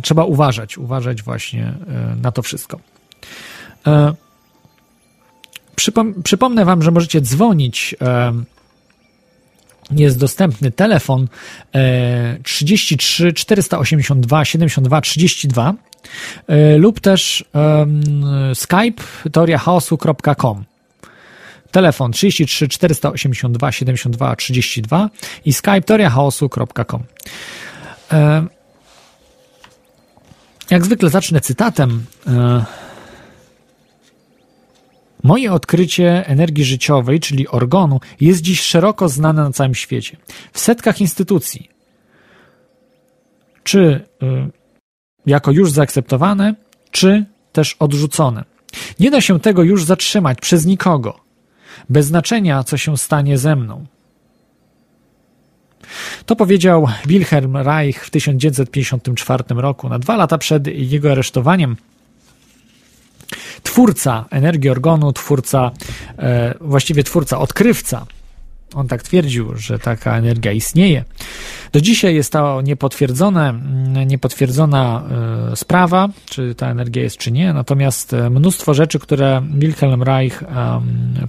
trzeba 0.02 0.24
uważać, 0.24 0.78
uważać 0.78 1.24
właśnie 1.24 1.74
na 2.22 2.32
to 2.32 2.42
wszystko. 2.42 2.80
E, 5.78 5.82
Przypom- 5.82 6.13
przypomnę 6.24 6.66
Wam, 6.66 6.82
że 6.82 6.92
możecie 6.92 7.22
dzwonić. 7.22 7.96
e, 8.02 8.34
Jest 9.92 10.20
dostępny 10.20 10.72
telefon 10.72 11.28
e, 11.76 12.38
33 12.44 13.34
482 13.34 14.46
72 14.46 15.02
32 15.02 15.74
e, 16.48 16.78
lub 16.78 17.00
też 17.00 17.46
skype 18.54 19.04
teoriachaosu.com. 19.32 20.66
Telefon 21.72 22.12
33 22.12 22.68
482 22.68 23.72
72 23.72 24.36
32 24.36 25.10
i 25.46 25.54
skype 25.54 25.82
teoriachaosu.com. 25.82 27.04
E, 28.12 28.46
Jak 30.70 30.86
zwykle 30.86 31.10
zacznę 31.10 31.42
cytatem. 31.42 32.06
Moje 35.28 35.54
odkrycie 35.54 36.28
energii 36.28 36.63
życiowej, 36.63 37.20
czyli 37.20 37.48
organu, 37.48 38.00
jest 38.22 38.42
dziś 38.42 38.62
szeroko 38.62 39.10
znane 39.10 39.44
na 39.44 39.52
całym 39.52 39.76
świecie. 39.76 40.18
W 40.54 40.60
setkach 40.60 41.02
instytucji. 41.02 41.70
Czy 43.63 43.80
y, 44.24 44.50
jako 45.26 45.52
już 45.52 45.72
zaakceptowane, 45.72 46.56
czy 46.92 47.26
też 47.52 47.76
odrzucone. 47.80 48.44
Nie 49.00 49.12
da 49.12 49.22
się 49.22 49.40
tego 49.40 49.63
już 49.63 49.84
zatrzymać 49.84 50.40
przez 50.42 50.66
nikogo, 50.66 51.20
bez 51.90 52.06
znaczenia, 52.06 52.63
co 52.63 52.78
się 52.78 52.98
stanie 52.98 53.38
ze 53.38 53.56
mną. 53.56 53.86
To 56.26 56.36
powiedział 56.36 56.88
Wilhelm 57.06 57.58
Reich 57.58 58.06
w 58.06 58.10
1954 58.10 59.44
roku, 59.50 59.90
na 59.90 60.00
dwa 60.00 60.16
lata 60.18 60.38
przed 60.38 60.68
jego 60.68 61.12
aresztowaniem. 61.12 61.76
Twórca 63.63 64.26
energii 64.30 64.70
organu, 64.70 65.13
twórca, 65.13 65.72
e, 66.17 66.54
właściwie 66.62 67.04
twórca, 67.04 67.39
odkrywca 67.39 68.06
on 68.76 68.88
tak 68.88 69.04
twierdził, 69.04 69.56
że 69.56 69.80
taka 69.80 70.17
energia 70.17 70.52
istnieje. 70.52 71.04
Do 71.72 71.82
dzisiaj 71.82 72.15
jest 72.15 72.32
to 72.32 72.62
niepotwierdzone, 72.62 73.50
mm, 73.50 74.08
niepotwierdzona 74.08 75.04
e, 75.52 75.56
sprawa, 75.56 76.10
czy 76.26 76.56
ta 76.56 76.70
energia 76.70 77.04
jest, 77.04 77.17
czy 77.17 77.32
nie. 77.32 77.54
Natomiast 77.54 78.13
e, 78.13 78.30
mnóstwo 78.30 78.74
rzeczy, 78.74 79.00
które 79.00 79.41
Wilhelm 79.54 80.04
Reich 80.04 80.43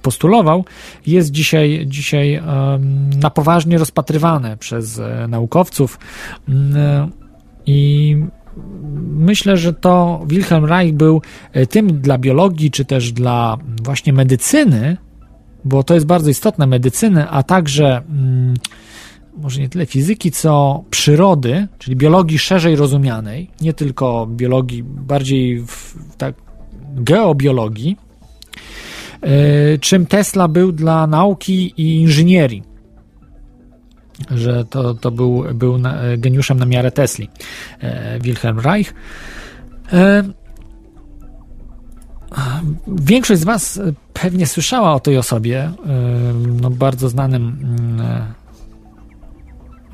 postulował, 0.01 0.65
jest 1.05 1.31
dzisiaj, 1.31 1.83
dzisiaj 1.87 2.41
na 3.19 3.29
poważnie 3.29 3.77
rozpatrywane 3.77 4.57
przez 4.57 5.01
naukowców. 5.27 5.99
Mm, 6.49 7.11
I 7.65 8.15
myślę, 9.19 9.57
że 9.57 9.73
to 9.73 10.21
Wilhelm 10.27 10.65
Reich 10.65 10.93
był 10.93 11.21
tym 11.69 12.01
dla 12.01 12.17
biologii, 12.17 12.71
czy 12.71 12.85
też 12.85 13.11
dla 13.11 13.57
właśnie 13.83 14.13
medycyny, 14.13 14.97
bo 15.65 15.83
to 15.83 15.93
jest 15.93 16.05
bardzo 16.05 16.29
istotne, 16.29 16.67
medycyny, 16.67 17.29
a 17.29 17.43
także 17.43 18.01
mm, 18.09 18.53
może 19.37 19.61
nie 19.61 19.69
tyle 19.69 19.85
fizyki, 19.85 20.31
co 20.31 20.83
przyrody, 20.89 21.67
czyli 21.79 21.95
biologii 21.95 22.39
szerzej 22.39 22.75
rozumianej, 22.75 23.49
nie 23.61 23.73
tylko 23.73 24.27
biologii, 24.31 24.83
bardziej 24.83 25.61
w, 25.67 25.95
tak, 26.17 26.35
geobiologii, 26.95 27.97
yy, 29.21 29.29
czym 29.81 30.05
Tesla 30.05 30.47
był 30.47 30.71
dla 30.71 31.07
nauki 31.07 31.73
i 31.77 31.95
inżynierii. 32.01 32.68
Że 34.31 34.65
to, 34.65 34.93
to 34.93 35.11
był, 35.11 35.43
był 35.53 35.79
geniuszem 36.17 36.59
na 36.59 36.65
miarę 36.65 36.91
Tesli, 36.91 37.29
yy, 37.81 37.89
Wilhelm 38.19 38.59
Reich. 38.59 38.93
Yy, 39.91 39.99
Większość 42.87 43.41
z 43.41 43.43
Was 43.43 43.77
e, 43.77 43.93
pewnie 44.13 44.47
słyszała 44.47 44.93
o 44.93 44.99
tej 44.99 45.17
osobie, 45.17 45.59
e, 45.59 45.73
no 46.61 46.69
bardzo 46.69 47.09
znanym 47.09 47.57
mm, 47.63 48.01
e, 48.01 48.33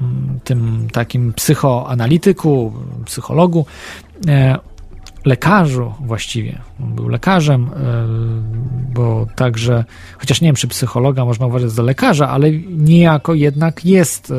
mm, 0.01 0.39
tym 0.43 0.87
takim 0.93 1.33
psychoanalityku, 1.33 2.73
psychologu, 3.05 3.65
lekarzu 5.25 5.93
właściwie. 5.99 6.59
Był 6.79 7.07
lekarzem, 7.07 7.69
bo 8.93 9.27
także, 9.35 9.85
chociaż 10.17 10.41
nie 10.41 10.47
wiem, 10.47 10.55
czy 10.55 10.67
psychologa 10.67 11.25
można 11.25 11.45
uważać 11.45 11.71
za 11.71 11.83
lekarza, 11.83 12.29
ale 12.29 12.51
niejako 12.67 13.33
jednak 13.33 13.85
jest 13.85 14.33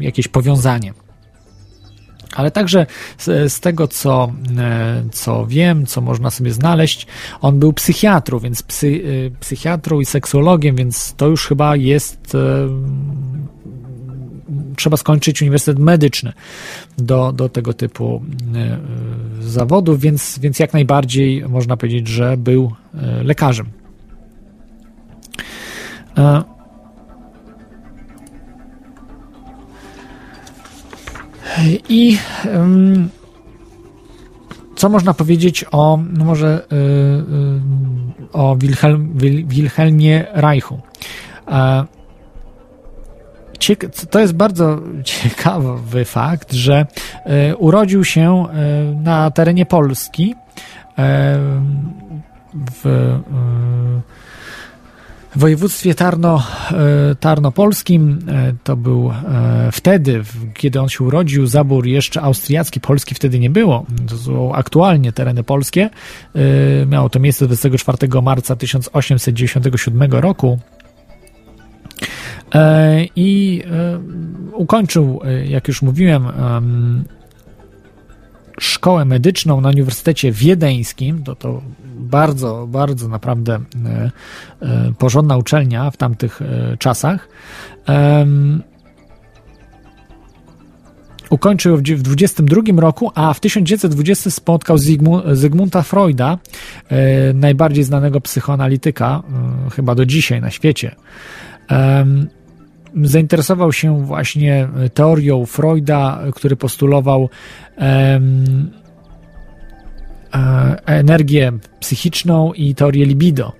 jakieś 0.00 0.28
powiązanie. 0.28 0.92
Ale 2.36 2.50
także 2.50 2.86
z, 3.18 3.52
z, 3.52 3.60
tego, 3.60 3.88
co, 3.88 4.32
e, 4.58 5.02
co 5.12 5.46
wiem, 5.46 5.86
co 5.86 6.00
można 6.00 6.30
sobie 6.30 6.52
znaleźć, 6.52 7.06
on 7.40 7.58
był 7.58 7.72
psychiatrą, 7.72 8.38
więc 8.38 8.62
psy, 8.62 9.02
e, 9.26 9.40
psychiatrą 9.40 10.00
i 10.00 10.04
seksologiem, 10.04 10.76
więc 10.76 11.14
to 11.16 11.28
już 11.28 11.46
chyba 11.46 11.76
jest. 11.76 12.36
E, 14.48 14.74
trzeba 14.76 14.96
skończyć 14.96 15.42
uniwersytet 15.42 15.78
medyczny 15.78 16.32
do, 16.98 17.32
do 17.32 17.48
tego 17.48 17.72
typu 17.72 18.22
zawodów, 19.40 20.00
więc, 20.00 20.38
więc 20.38 20.58
jak 20.58 20.72
najbardziej 20.72 21.48
można 21.48 21.76
powiedzieć, 21.76 22.08
że 22.08 22.36
był 22.36 22.72
lekarzem. 23.22 23.66
I 31.88 32.18
co 34.76 34.88
można 34.88 35.14
powiedzieć 35.14 35.64
o, 35.72 35.98
no 36.12 36.24
może, 36.24 36.66
o 38.32 38.56
Wilhelm, 38.56 39.12
Wilhelmie 39.46 40.26
Reichu? 40.32 40.80
To 44.10 44.20
jest 44.20 44.32
bardzo 44.32 44.80
ciekawy 45.04 46.04
fakt, 46.04 46.52
że 46.52 46.86
y, 47.50 47.56
urodził 47.56 48.04
się 48.04 48.46
na 49.02 49.30
terenie 49.30 49.66
Polski 49.66 50.34
w 52.82 53.18
w 55.36 55.38
województwie 55.38 55.94
Tarno, 55.94 56.42
e, 56.72 57.14
Tarnopolskim 57.14 58.18
e, 58.28 58.52
to 58.64 58.76
był 58.76 59.10
e, 59.10 59.68
wtedy, 59.72 60.22
kiedy 60.54 60.80
on 60.80 60.88
się 60.88 61.04
urodził, 61.04 61.46
zabór 61.46 61.86
jeszcze 61.86 62.22
austriacki, 62.22 62.80
Polski 62.80 63.14
wtedy 63.14 63.38
nie 63.38 63.50
było. 63.50 63.86
To 64.08 64.16
są 64.16 64.54
aktualnie 64.54 65.12
tereny 65.12 65.44
polskie. 65.44 65.90
Miało 66.86 67.08
to 67.08 67.18
miejsce 67.18 67.46
24 67.46 68.22
marca 68.22 68.56
1897 68.56 70.12
roku. 70.12 70.58
I 73.16 73.62
ukończył, 74.52 75.20
jak 75.44 75.68
już 75.68 75.82
mówiłem, 75.82 76.28
szkołę 78.60 79.04
medyczną 79.04 79.60
na 79.60 79.68
Uniwersytecie 79.68 80.32
Wiedeńskim, 80.32 81.22
to 81.22 81.34
to 81.34 81.62
bardzo, 81.96 82.66
bardzo 82.66 83.08
naprawdę 83.08 83.54
e, 83.86 84.10
e, 84.62 84.92
porządna 84.98 85.36
uczelnia 85.36 85.90
w 85.90 85.96
tamtych 85.96 86.42
e, 86.42 86.76
czasach. 86.76 87.28
Ukończył 91.30 91.76
w 91.76 91.82
22 91.82 92.80
roku, 92.80 93.10
a 93.14 93.34
w 93.34 93.40
1920 93.40 94.30
spotkał 94.30 94.76
Zygmunta 95.32 95.82
Freuda, 95.82 96.38
najbardziej 97.34 97.84
znanego 97.84 98.20
psychoanalityka, 98.20 99.22
chyba 99.72 99.94
do 99.94 100.06
dzisiaj 100.06 100.40
na 100.40 100.50
świecie 100.50 100.96
zainteresował 103.02 103.72
się 103.72 104.04
właśnie 104.04 104.68
teorią 104.94 105.46
Freuda, 105.46 106.20
który 106.34 106.56
postulował 106.56 107.28
um, 107.76 108.70
energię 110.86 111.52
psychiczną 111.80 112.52
i 112.52 112.74
teorię 112.74 113.06
libido. 113.06 113.52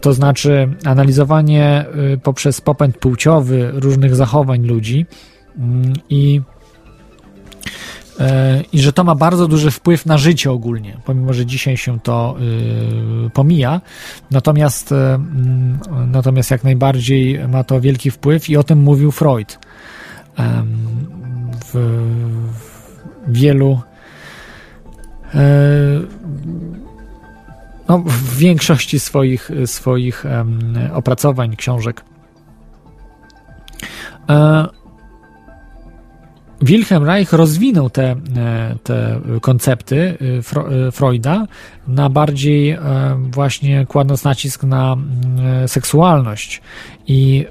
To 0.00 0.12
znaczy 0.12 0.68
analizowanie 0.84 1.84
poprzez 2.22 2.60
popęd 2.60 2.98
płciowy 2.98 3.70
różnych 3.72 4.16
zachowań 4.16 4.66
ludzi 4.66 5.06
mm, 5.58 5.92
i 6.08 6.40
E, 7.66 8.03
i 8.72 8.80
że 8.80 8.92
to 8.92 9.04
ma 9.04 9.14
bardzo 9.14 9.48
duży 9.48 9.70
wpływ 9.70 10.06
na 10.06 10.18
życie 10.18 10.50
ogólnie, 10.50 10.96
pomimo 11.04 11.32
że 11.32 11.46
dzisiaj 11.46 11.76
się 11.76 12.00
to 12.00 12.36
y, 13.26 13.30
pomija. 13.30 13.80
Natomiast, 14.30 14.92
y, 14.92 14.94
natomiast 16.06 16.50
jak 16.50 16.64
najbardziej 16.64 17.48
ma 17.48 17.64
to 17.64 17.80
wielki 17.80 18.10
wpływ 18.10 18.50
i 18.50 18.56
o 18.56 18.62
tym 18.62 18.78
mówił 18.78 19.10
Freud. 19.10 19.58
w, 21.72 22.00
wielu 23.28 23.80
no, 27.88 27.98
w 27.98 28.36
większości 28.36 29.00
swoich, 29.00 29.50
swoich 29.66 30.24
opracowań, 30.92 31.56
książek. 31.56 32.04
Wilhelm 36.64 37.04
Reich 37.04 37.32
rozwinął 37.32 37.90
te, 37.90 38.16
e, 38.36 38.76
te 38.82 39.20
koncepty 39.40 40.18
e, 40.56 40.86
e, 40.86 40.92
Freuda 40.92 41.46
na 41.88 42.10
bardziej 42.10 42.78
właśnie 43.30 43.86
kładąc 43.86 44.24
nacisk 44.24 44.64
na 44.64 44.96
seksualność 45.66 46.62
i 47.06 47.46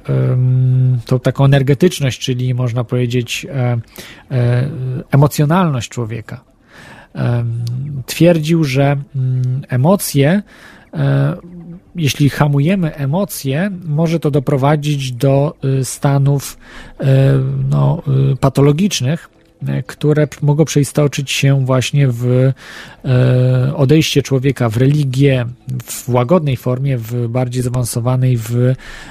tą 1.05 1.19
taką 1.19 1.45
energetyczność, 1.45 2.19
czyli 2.19 2.53
można 2.53 2.83
powiedzieć 2.83 3.47
emocjonalność 5.11 5.89
człowieka. 5.89 6.43
Twierdził, 8.05 8.63
że 8.63 8.97
emocje 9.69 10.41
jeśli 11.95 12.29
hamujemy 12.29 12.95
emocje, 12.95 13.71
może 13.85 14.19
to 14.19 14.31
doprowadzić 14.31 15.11
do 15.11 15.55
y, 15.79 15.85
stanów 15.85 16.57
y, 17.01 17.05
no, 17.69 18.01
y, 18.31 18.35
patologicznych, 18.35 19.29
e, 19.67 19.83
które 19.83 20.27
mogą 20.41 20.65
przeistoczyć 20.65 21.31
się 21.31 21.65
właśnie 21.65 22.07
w 22.07 22.51
e, 23.05 23.75
odejście 23.75 24.21
człowieka 24.21 24.69
w 24.69 24.77
religię 24.77 25.45
w 25.83 26.09
łagodnej 26.09 26.57
formie, 26.57 26.97
w 26.97 27.27
bardziej 27.27 27.63
zaawansowanej, 27.63 28.37
w 28.37 28.55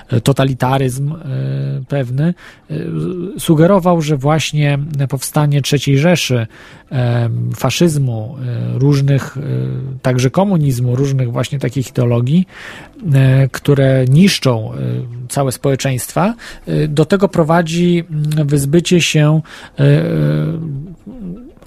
e, 0.09 0.21
totalitaryzm 0.21 1.13
e, 1.13 1.19
pewny. 1.89 2.35
E, 2.71 2.75
sugerował, 3.39 4.03
że 4.03 4.17
właśnie 4.17 4.79
powstanie 5.09 5.61
III 5.73 5.99
Rzeszy, 5.99 6.37
e, 6.37 6.47
faszyzmu, 7.57 8.37
e, 8.75 8.79
różnych, 8.79 9.37
e, 9.37 9.41
także 10.03 10.31
komunizmu, 10.31 10.97
różnych 10.97 11.33
właśnie 11.33 11.59
takich 11.59 11.89
ideologii, 11.89 12.47
e, 13.15 13.49
które 13.49 14.05
niszczą 14.09 14.71
całe 15.29 15.53
społeczeństwa, 15.53 16.35
do 16.89 17.05
tego 17.05 17.29
prowadzi 17.29 18.05
wyzbycie 18.45 19.01
się 19.01 19.41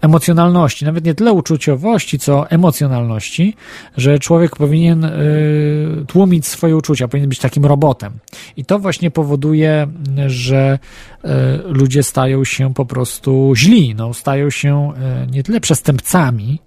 emocjonalności, 0.06 0.86
nawet 0.86 1.06
nie 1.06 1.14
tyle 1.14 1.34
uczuciowości, 1.34 2.20
co 2.20 2.50
emocjonalności, 2.50 3.56
że 3.98 4.20
człowiek 4.20 4.56
powinien 4.56 5.04
y, 5.04 6.06
tłumić 6.08 6.48
swoje 6.48 6.76
uczucia, 6.78 7.08
powinien 7.08 7.30
być 7.30 7.40
takim 7.40 7.66
robotem. 7.66 8.14
I 8.58 8.66
to 8.66 8.80
właśnie 8.80 9.12
powoduje, 9.12 9.88
że 10.28 10.80
y, 11.26 11.28
ludzie 11.66 12.04
stają 12.04 12.44
się 12.44 12.74
po 12.74 12.86
prostu 12.86 13.54
źli, 13.56 13.96
no, 13.96 14.14
stają 14.14 14.50
się 14.50 14.94
y, 15.28 15.32
nie 15.32 15.44
tyle 15.44 15.60
przestępcami, 15.62 16.60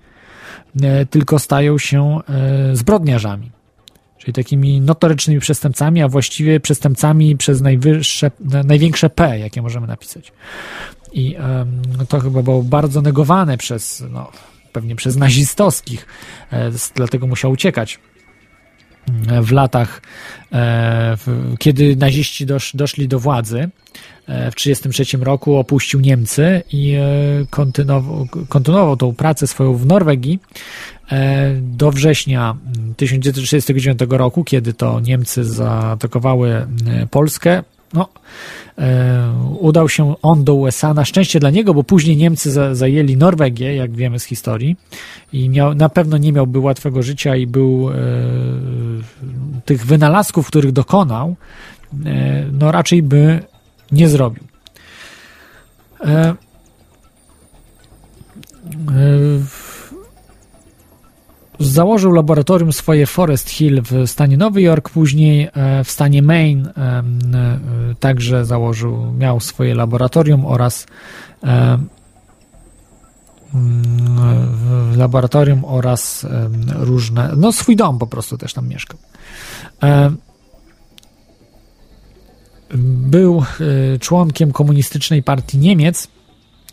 y, 0.77 1.07
tylko 1.07 1.39
stają 1.39 1.79
się 1.79 2.19
y, 2.73 2.77
zbrodniarzami. 2.77 3.51
Czyli 4.19 4.33
takimi 4.33 4.81
notorycznymi 4.81 5.41
przestępcami, 5.41 6.03
a 6.03 6.09
właściwie 6.09 6.61
przestępcami 6.61 7.37
przez 7.37 7.61
najwyższe, 7.61 8.31
na- 8.41 8.63
największe 8.63 9.11
P, 9.11 9.39
jakie 9.39 9.63
możemy 9.63 9.87
napisać. 9.87 10.33
I 11.13 11.37
to 12.09 12.21
chyba 12.21 12.43
było 12.43 12.63
bardzo 12.63 13.03
negowane 13.03 13.59
przez, 13.59 14.05
no, 14.11 14.31
pewnie 14.73 14.97
przez 14.97 15.17
nazistowskich, 15.17 16.07
e, 16.53 16.71
dlatego 16.95 17.27
musiał 17.27 17.51
uciekać 17.51 17.99
mm, 19.09 19.45
w 19.45 19.53
latach, 19.53 20.03
e, 20.53 21.17
kiedy 21.59 21.97
naziści 21.97 22.47
dosz, 22.47 22.77
doszli 22.77 23.09
do 23.09 23.19
władzy. 23.19 23.59
e, 24.27 24.51
W 24.51 24.55
1933 24.55 25.17
roku 25.25 25.57
opuścił 25.57 26.01
Niemcy 26.01 26.63
i 26.73 26.97
kontynuował, 27.51 28.27
kontynuował 28.49 28.97
tą 28.97 29.15
pracę 29.15 29.47
swoją 29.47 29.75
w 29.75 29.87
Norwegii 29.87 30.39
do 31.61 31.91
września 31.91 32.57
1939 32.97 33.99
roku, 34.09 34.45
kiedy 34.45 34.73
to 34.73 35.01
Niemcy 35.01 35.45
zaatakowały 35.45 36.67
Polskę. 37.11 37.63
No, 37.93 38.09
e, 38.79 39.33
udał 39.59 39.89
się 39.89 40.15
on 40.23 40.45
do 40.45 40.55
USA. 40.55 40.95
Na 40.95 41.05
szczęście 41.05 41.41
dla 41.41 41.51
niego, 41.51 41.75
bo 41.75 41.85
później 41.85 42.17
Niemcy 42.17 42.51
za, 42.51 42.75
zajęli 42.75 43.17
Norwegię, 43.17 43.75
jak 43.75 43.91
wiemy 43.91 44.19
z 44.19 44.25
historii, 44.25 44.77
i 45.33 45.49
miał, 45.49 45.75
na 45.75 45.89
pewno 45.89 46.17
nie 46.17 46.33
miałby 46.33 46.59
łatwego 46.59 47.03
życia 47.03 47.37
i 47.37 47.47
był 47.47 47.91
e, 47.91 47.95
tych 49.65 49.87
wynalazków, 49.87 50.47
których 50.47 50.73
dokonał, 50.73 51.37
e, 52.07 52.45
no 52.53 52.73
raczej 52.73 53.03
by 53.03 53.43
nie 53.93 54.09
zrobił. 54.09 54.45
E, 56.01 56.07
e, 56.09 56.35
Założył 61.61 62.13
laboratorium 62.13 62.73
swoje 62.73 63.07
Forest 63.07 63.51
Hill 63.51 63.83
w 63.83 64.11
stanie 64.11 64.37
Nowy 64.37 64.63
Jork, 64.63 64.91
później 64.91 65.49
e, 65.53 65.85
w 65.85 65.91
stanie 65.91 66.23
Maine 66.23 66.67
e, 66.67 67.03
także 68.01 68.45
założył, 68.45 69.13
miał 69.13 69.41
swoje 69.41 69.75
laboratorium 69.75 70.47
oraz 70.47 70.87
e, 71.45 71.79
mm, 73.55 73.89
w 74.93 74.97
laboratorium 74.97 75.65
oraz 75.65 76.27
różne, 76.75 77.31
no 77.37 77.53
swój 77.53 77.77
dom 77.77 77.99
po 77.99 78.07
prostu 78.07 78.39
też 78.39 78.55
tam 78.55 78.69
mieszkał. 78.69 78.99
E, 79.83 80.11
Był 83.11 83.43
e, 83.95 83.99
członkiem 83.99 84.53
komunistycznej 84.53 85.23
partii 85.23 85.59
Niemiec, 85.59 86.09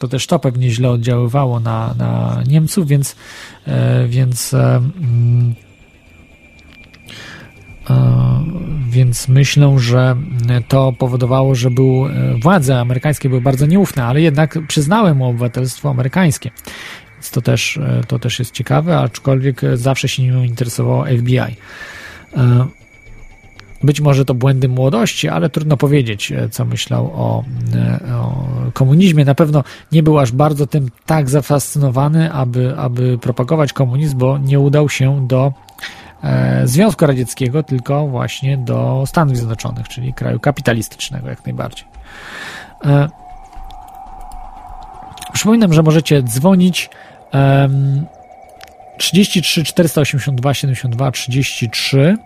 to 0.06 0.10
też 0.10 0.28
to 0.28 0.39
pewnie 0.39 0.70
źle 0.70 0.89
oddziaływało 0.89 1.60
na, 1.60 1.94
na 1.98 2.44
Niemców, 2.48 2.88
więc, 2.88 3.15
e, 3.68 4.08
więc, 4.08 4.54
e, 4.54 4.76
mm, 4.76 5.56
e, 7.89 8.46
więc 8.89 9.28
myślę, 9.28 9.76
że 9.80 10.15
to 10.68 10.94
powodowało, 10.94 11.56
że 11.56 11.72
był, 11.72 12.06
władze 12.41 12.80
amerykańskie 12.80 13.30
były 13.30 13.41
bardzo 13.41 13.65
nieufne, 13.65 14.06
ale 14.06 14.22
jednak 14.22 14.60
przyznały 14.68 15.15
mu 15.15 15.26
obywatelstwo 15.30 15.89
amerykańskie. 15.89 16.52
Więc 17.13 17.32
to 17.32 17.41
też, 17.41 17.80
to 18.08 18.20
też 18.20 18.39
jest 18.39 18.52
ciekawe, 18.52 18.98
aczkolwiek 18.98 19.62
zawsze 19.74 20.08
się 20.08 20.24
nim 20.24 20.46
interesowało 20.46 21.06
FBI. 21.06 21.56
Być 23.86 24.02
może 24.02 24.26
to 24.26 24.34
błędy 24.34 24.69
młodości, 24.69 25.30
ale 25.30 25.50
trudno 25.50 25.78
powiedzieć, 25.78 26.32
e, 26.32 26.50
co 26.50 26.65
myślał 26.65 27.06
o, 27.06 27.43
e, 27.76 28.15
o 28.15 28.45
komunizmie. 28.74 29.26
Na 29.26 29.36
pewno 29.36 29.63
nie 29.91 30.04
był 30.04 30.19
aż 30.19 30.32
bardzo 30.32 30.67
tym 30.67 30.89
tak 31.06 31.30
zafascynowany, 31.30 32.32
aby, 32.32 32.74
aby 32.78 33.17
propagować 33.17 33.74
komunizm, 33.74 34.17
bo 34.17 34.38
nie 34.38 34.60
udał 34.60 34.89
się 34.89 35.28
do 35.28 35.54
e, 36.24 36.67
Związku 36.67 37.06
Radzieckiego, 37.06 37.63
tylko 37.63 38.08
właśnie 38.08 38.58
do 38.58 39.04
Stanów 39.06 39.38
Zjednoczonych, 39.38 39.88
czyli 39.88 40.13
kraju 40.13 40.39
kapitalistycznego 40.39 41.30
jak 41.30 41.45
najbardziej. 41.45 41.88
Przypominam, 45.34 45.74
że 45.74 45.84
możecie 45.84 46.24
dzwonić 46.24 46.89
em, 47.32 48.06
33 48.98 49.63
482 49.63 50.54
72 50.54 51.12
33 51.12 52.17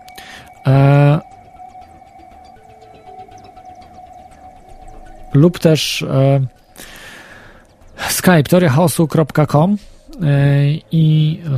lub 5.34 5.58
też 5.58 6.02
e, 6.02 6.46
skype 8.08 8.42
teoriachaosu.com 8.42 9.76
e, 9.76 9.76
i 10.92 11.38
e, 11.46 11.50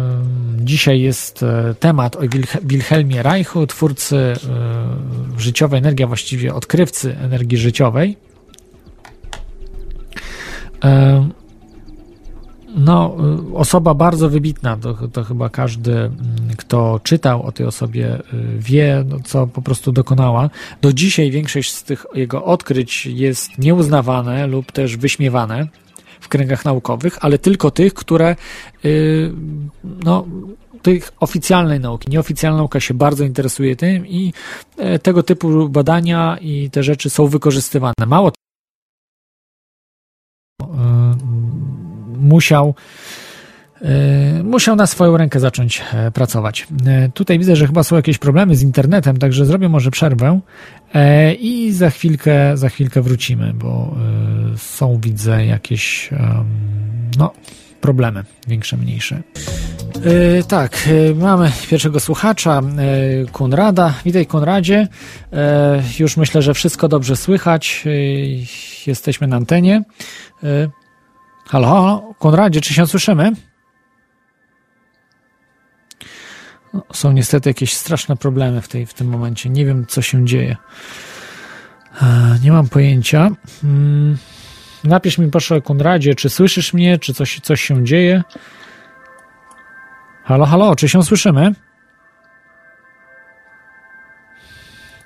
dzisiaj 0.56 1.00
jest 1.00 1.44
temat 1.80 2.16
o 2.16 2.20
Wilhe- 2.20 2.60
Wilhelmie 2.62 3.22
Reichu, 3.22 3.66
twórcy 3.66 4.32
życiowej 5.38 5.78
energii, 5.78 6.04
a 6.04 6.08
właściwie 6.08 6.54
odkrywcy 6.54 7.16
energii 7.18 7.58
życiowej. 7.58 8.16
No, 12.76 13.16
y, 13.52 13.56
osoba 13.56 13.94
bardzo 13.94 14.28
wybitna, 14.28 14.76
to, 14.76 15.08
to 15.08 15.24
chyba 15.24 15.48
każdy, 15.48 15.92
mm, 15.92 16.12
kto 16.56 17.00
czytał 17.02 17.42
o 17.42 17.52
tej 17.52 17.66
osobie, 17.66 18.18
y, 18.18 18.58
wie, 18.58 19.04
no, 19.08 19.16
co 19.24 19.46
po 19.46 19.62
prostu 19.62 19.92
dokonała. 19.92 20.50
Do 20.82 20.92
dzisiaj 20.92 21.30
większość 21.30 21.74
z 21.74 21.82
tych 21.82 22.06
jego 22.14 22.44
odkryć 22.44 23.06
jest 23.06 23.58
nieuznawane 23.58 24.46
lub 24.46 24.72
też 24.72 24.96
wyśmiewane 24.96 25.66
w 26.20 26.28
kręgach 26.28 26.64
naukowych, 26.64 27.18
ale 27.20 27.38
tylko 27.38 27.70
tych, 27.70 27.94
które, 27.94 28.36
y, 28.84 29.32
no, 30.04 30.26
tych 30.82 31.12
oficjalnej 31.20 31.80
nauki. 31.80 32.10
Nieoficjalna 32.10 32.58
nauka 32.58 32.80
się 32.80 32.94
bardzo 32.94 33.24
interesuje 33.24 33.76
tym 33.76 34.06
i 34.06 34.32
e, 34.76 34.98
tego 34.98 35.22
typu 35.22 35.68
badania 35.68 36.38
i 36.40 36.70
te 36.70 36.82
rzeczy 36.82 37.10
są 37.10 37.26
wykorzystywane. 37.26 38.06
Mało 38.06 38.28
y, 38.28 38.32
musiał 42.22 42.74
y, 43.82 44.44
musiał 44.44 44.76
na 44.76 44.86
swoją 44.86 45.16
rękę 45.16 45.40
zacząć 45.40 45.82
e, 45.94 46.10
pracować. 46.10 46.66
E, 46.86 47.08
Tutaj 47.08 47.38
widzę, 47.38 47.56
że 47.56 47.66
chyba 47.66 47.82
są 47.82 47.96
jakieś 47.96 48.18
problemy 48.18 48.56
z 48.56 48.62
internetem, 48.62 49.16
także 49.16 49.46
zrobię 49.46 49.68
może 49.68 49.90
przerwę 49.90 50.40
e, 50.94 51.34
i 51.34 51.72
za 51.72 51.90
chwilkę, 51.90 52.56
za 52.56 52.68
chwilkę 52.68 53.02
wrócimy, 53.02 53.52
bo 53.54 53.96
e, 54.54 54.58
są, 54.58 54.98
widzę, 55.02 55.46
jakieś 55.46 56.10
no, 57.18 57.32
problemy, 57.80 58.24
większe, 58.48 58.76
mniejsze. 58.76 59.22
E, 60.04 60.42
tak, 60.42 60.88
e, 61.10 61.14
mamy 61.14 61.52
pierwszego 61.70 62.00
słuchacza, 62.00 62.60
e, 62.60 62.62
Konrada. 63.32 63.94
Witaj, 64.04 64.26
Konradzie. 64.26 64.88
E, 65.32 65.82
już 65.98 66.16
myślę, 66.16 66.42
że 66.42 66.54
wszystko 66.54 66.88
dobrze 66.88 67.16
słychać. 67.16 67.84
E, 67.86 67.90
jesteśmy 68.86 69.26
na 69.26 69.36
antenie. 69.36 69.82
Halo, 71.48 71.66
halo, 71.66 72.14
Konradzie, 72.18 72.60
czy 72.60 72.74
się 72.74 72.86
słyszymy? 72.86 73.32
No, 76.74 76.82
są 76.92 77.12
niestety 77.12 77.50
jakieś 77.50 77.74
straszne 77.74 78.16
problemy 78.16 78.60
w, 78.60 78.68
tej, 78.68 78.86
w 78.86 78.94
tym 78.94 79.06
momencie. 79.08 79.50
Nie 79.50 79.66
wiem, 79.66 79.86
co 79.86 80.02
się 80.02 80.26
dzieje. 80.26 80.56
E, 82.02 82.38
Nie 82.42 82.52
mam 82.52 82.68
pojęcia. 82.68 83.30
Mm, 83.64 84.18
Napisz 84.84 85.18
mi 85.18 85.30
proszę, 85.30 85.60
Konradzie, 85.60 86.14
czy 86.14 86.30
słyszysz 86.30 86.72
mnie, 86.72 86.98
czy 86.98 87.14
coś, 87.14 87.40
coś 87.40 87.62
się 87.62 87.84
dzieje? 87.84 88.22
Halo, 90.24 90.46
halo, 90.46 90.76
czy 90.76 90.88
się 90.88 91.02
słyszymy? 91.02 91.54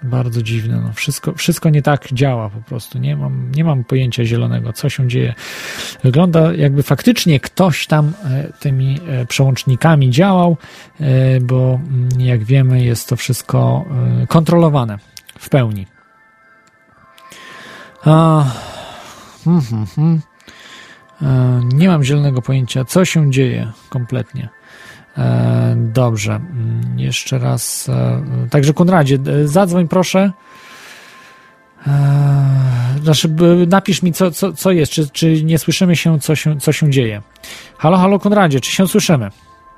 Bardzo 0.06 0.42
dziwne. 0.42 0.80
No, 0.84 0.92
wszystko, 0.92 1.32
wszystko 1.34 1.70
nie 1.70 1.82
tak 1.82 2.12
działa 2.12 2.50
po 2.50 2.60
prostu. 2.60 2.98
Nie 2.98 3.16
mam, 3.16 3.52
nie 3.54 3.64
mam 3.64 3.84
pojęcia 3.84 4.24
zielonego, 4.24 4.72
co 4.72 4.88
się 4.88 5.08
dzieje. 5.08 5.34
Wygląda 6.04 6.54
jakby 6.54 6.82
faktycznie 6.82 7.40
ktoś 7.40 7.86
tam 7.86 8.12
e, 8.24 8.52
tymi 8.60 9.00
e, 9.08 9.26
przełącznikami 9.26 10.10
działał, 10.10 10.56
e, 11.00 11.40
bo 11.40 11.80
mm, 11.88 12.08
jak 12.18 12.44
wiemy 12.44 12.84
jest 12.84 13.08
to 13.08 13.16
wszystko 13.16 13.84
kontrolowane 14.28 14.98
w 15.38 15.48
pełni. 15.48 15.86
A, 18.04 18.44
hmm, 19.44 19.86
hmm. 19.96 20.20
E, 21.22 21.60
Nie 21.74 21.88
mam 21.88 22.04
zielonego 22.04 22.42
pojęcia, 22.42 22.84
co 22.84 23.04
się 23.04 23.30
dzieje 23.30 23.72
kompletnie. 23.88 24.48
E, 25.18 25.74
Dobrze, 25.76 26.32
Mm, 26.34 26.98
jeszcze 26.98 27.38
raz. 27.38 27.88
e, 27.88 28.22
Także 28.50 28.74
Konradzie, 28.74 29.18
e, 29.42 29.48
zadzwoń 29.48 29.88
proszę. 29.88 30.32
Znaczy, 33.02 33.28
napisz 33.68 34.02
mi, 34.02 34.12
co, 34.12 34.30
co, 34.30 34.52
co 34.52 34.70
jest, 34.70 34.92
czy, 34.92 35.08
czy 35.08 35.44
nie 35.44 35.58
słyszymy 35.58 35.96
się 35.96 36.20
co, 36.20 36.34
się, 36.34 36.60
co 36.60 36.72
się 36.72 36.90
dzieje. 36.90 37.22
Halo, 37.78 37.96
halo, 37.96 38.18
Konradzie, 38.18 38.60
czy 38.60 38.70
się 38.72 38.88
słyszymy? 38.88 39.28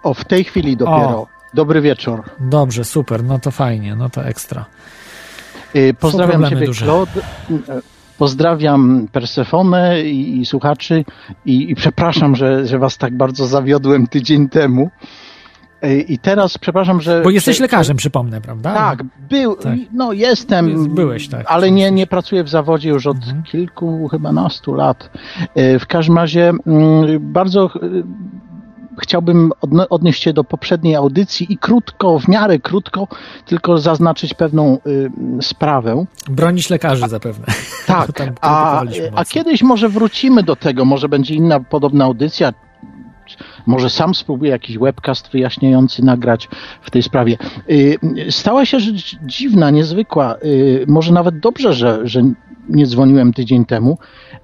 O, 0.03 0.15
w 0.15 0.25
tej 0.25 0.45
chwili 0.45 0.77
dopiero. 0.77 1.09
O. 1.09 1.27
Dobry 1.55 1.81
wieczór. 1.81 2.23
Dobrze, 2.41 2.85
super, 2.85 3.25
no 3.25 3.39
to 3.39 3.51
fajnie, 3.51 3.97
no 3.97 4.11
to 4.11 4.25
ekstra. 4.25 4.65
Y, 5.77 5.95
Pozdrawiam 6.01 6.51
Ciebie, 6.51 6.67
duże. 6.67 6.85
Claude. 6.85 7.21
Y, 7.51 7.63
Pozdrawiam 8.19 9.09
Persefonę 9.13 10.03
i, 10.03 10.41
i 10.41 10.47
słuchaczy 10.47 11.05
i, 11.45 11.71
i 11.71 11.75
przepraszam, 11.75 12.37
że, 12.37 12.67
że 12.67 12.79
Was 12.79 12.99
tak 12.99 13.17
bardzo 13.17 13.47
zawiodłem 13.47 14.07
tydzień 14.07 14.49
temu. 14.49 14.91
I 16.09 16.19
teraz 16.19 16.59
przepraszam, 16.59 17.01
że... 17.01 17.21
Bo 17.25 17.31
jesteś 17.31 17.61
lekarzem, 17.61 17.97
przypomnę, 17.97 18.41
prawda? 18.41 18.75
Tak, 18.75 19.03
był, 19.31 19.57
Tak. 19.57 19.75
no 19.93 20.13
jestem, 20.13 20.69
Jest- 20.69 20.89
byłeś, 20.89 21.29
tak. 21.29 21.47
ale 21.49 21.71
nie, 21.71 21.91
nie 21.91 22.07
pracuję 22.07 22.45
w 22.45 22.49
zawodzie 22.49 22.89
już 22.89 23.07
od 23.07 23.17
Mhm. 23.17 23.43
kilku, 23.43 24.09
chyba 24.09 24.33
nastu 24.33 24.75
lat. 24.75 25.11
Y, 25.59 25.79
W 25.79 25.87
każdym 25.87 26.17
razie 26.17 26.49
mm, 26.67 27.33
bardzo 27.33 27.71
y, 27.83 28.03
chciałbym 29.01 29.53
odnieść 29.91 30.23
się 30.23 30.33
do 30.33 30.45
poprzedniej 30.45 30.95
audycji 30.95 31.53
i 31.53 31.59
krótko, 31.59 32.19
w 32.19 32.29
miarę 32.29 32.59
krótko, 32.59 33.09
tylko 33.47 33.79
zaznaczyć 33.79 34.35
pewną 34.35 34.79
y, 34.87 35.11
sprawę. 35.43 36.05
Bronić 36.31 36.71
lekarzy 36.71 37.09
zapewne. 37.09 37.47
Tak, 37.87 38.11
a, 38.41 38.83
a 39.15 39.25
kiedyś 39.25 39.63
może 39.63 39.89
wrócimy 39.89 40.43
do 40.43 40.57
tego, 40.57 40.85
może 40.85 41.09
będzie 41.09 41.35
inna 41.35 41.61
podobna 41.61 42.05
audycja. 42.05 42.53
Może 43.69 43.91
sam 43.91 44.15
spróbuję 44.15 44.51
jakiś 44.51 44.79
webcast 44.79 45.31
wyjaśniający 45.33 46.05
nagrać 46.05 46.49
w 46.83 46.91
tej 46.91 47.03
sprawie. 47.03 47.39
Y, 47.71 47.99
Stała 48.31 48.65
się 48.67 48.81
rzecz 48.81 49.17
dziwna, 49.23 49.71
niezwykła. 49.71 50.37
y, 50.45 50.85
Może 50.89 51.13
nawet 51.13 51.39
dobrze, 51.39 51.73
że, 51.73 52.01
że 52.05 52.23
nie 52.69 52.87
dzwoniłem 52.87 53.33
tydzień 53.33 53.65
temu, 53.65 53.99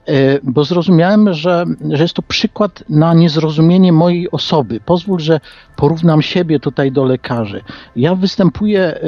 y, 0.08 0.40
bo 0.42 0.64
zrozumiałem, 0.64 1.34
że, 1.34 1.64
że 1.90 2.02
jest 2.02 2.14
to 2.14 2.22
przykład 2.22 2.84
na 2.88 3.14
niezrozumienie 3.14 3.92
mojej 3.92 4.30
osoby. 4.30 4.80
Pozwól, 4.84 5.20
że 5.20 5.40
porównam 5.76 6.22
siebie 6.22 6.60
tutaj 6.60 6.92
do 6.92 7.04
lekarzy. 7.04 7.60
Ja 7.96 8.14
występuję 8.14 9.00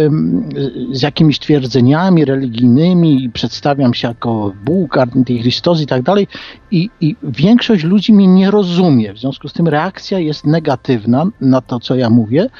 z 0.92 1.02
jakimiś 1.02 1.38
twierdzeniami 1.38 2.24
religijnymi 2.24 3.30
przedstawiam 3.30 3.94
się 3.94 4.08
jako 4.08 4.52
Bóg, 4.64 4.98
Antychrystos 4.98 5.80
i 5.80 5.86
tak 5.86 6.02
dalej 6.02 6.28
i, 6.70 6.90
i 7.00 7.16
większość 7.22 7.84
ludzi 7.84 8.12
mnie 8.12 8.26
nie 8.26 8.50
rozumie. 8.50 9.12
W 9.12 9.18
związku 9.18 9.48
z 9.48 9.52
tym 9.52 9.68
reakcja 9.68 10.18
jest 10.18 10.46
negatywna 10.46 11.26
na 11.40 11.60
to, 11.60 11.80
co 11.80 11.94
ja 11.94 12.10
mówię 12.10 12.50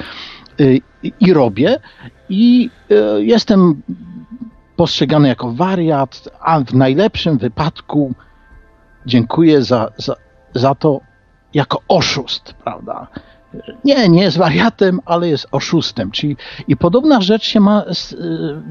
y, 0.60 0.80
i 1.20 1.32
robię 1.32 1.80
i 2.28 2.70
y, 2.90 3.24
jestem 3.24 3.82
postrzegany 4.76 5.28
jako 5.28 5.52
wariat, 5.52 6.28
a 6.40 6.60
w 6.60 6.74
najlepszym 6.74 7.38
wypadku 7.38 8.14
dziękuję 9.06 9.62
za, 9.62 9.92
za, 9.96 10.16
za 10.54 10.74
to 10.74 11.00
jako 11.54 11.80
oszust, 11.88 12.52
prawda? 12.64 13.06
Nie, 13.84 14.08
nie 14.08 14.22
jest 14.22 14.36
wariatem, 14.38 15.00
ale 15.04 15.28
jest 15.28 15.46
oszustem. 15.52 16.10
Czyli 16.10 16.36
i 16.68 16.76
podobna 16.76 17.20
rzecz 17.20 17.44
się 17.44 17.60
ma 17.60 17.84
z, 17.94 18.12
y, 18.12 18.16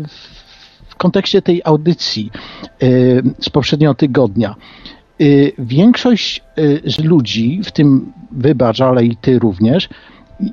w- 0.07 0.95
kontekście 0.97 1.41
tej 1.41 1.61
audycji 1.65 2.31
y, 2.83 3.23
z 3.39 3.49
poprzedniego 3.49 3.93
tygodnia. 3.95 4.55
Y, 5.21 5.51
Większość 5.59 6.43
z 6.85 6.99
ludzi, 6.99 7.61
w 7.65 7.71
tym 7.71 8.13
wybacz, 8.31 8.81
ale 8.81 9.05
i 9.05 9.15
ty 9.17 9.39
również, 9.39 9.89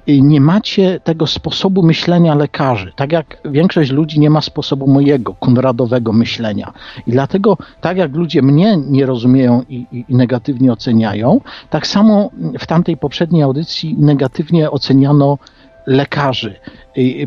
nie 0.06 0.40
macie 0.40 1.00
tego 1.04 1.26
sposobu 1.26 1.82
myślenia 1.82 2.34
lekarzy. 2.34 2.92
Tak 2.96 3.12
jak 3.12 3.38
większość 3.44 3.90
ludzi 3.90 4.20
nie 4.20 4.30
ma 4.30 4.40
sposobu 4.40 4.86
mojego, 4.86 5.34
konradowego 5.34 6.12
myślenia. 6.12 6.72
I 7.06 7.10
dlatego, 7.10 7.56
tak 7.80 7.96
jak 7.96 8.16
ludzie 8.16 8.42
mnie 8.42 8.78
nie 8.86 9.06
rozumieją 9.06 9.62
i, 9.68 9.86
i, 9.92 10.04
i 10.08 10.14
negatywnie 10.16 10.72
oceniają, 10.72 11.40
tak 11.70 11.86
samo 11.86 12.30
w 12.58 12.66
tamtej 12.66 12.96
poprzedniej 12.96 13.42
audycji 13.42 13.96
negatywnie 13.98 14.70
oceniano 14.70 15.38
lekarzy. 15.86 16.54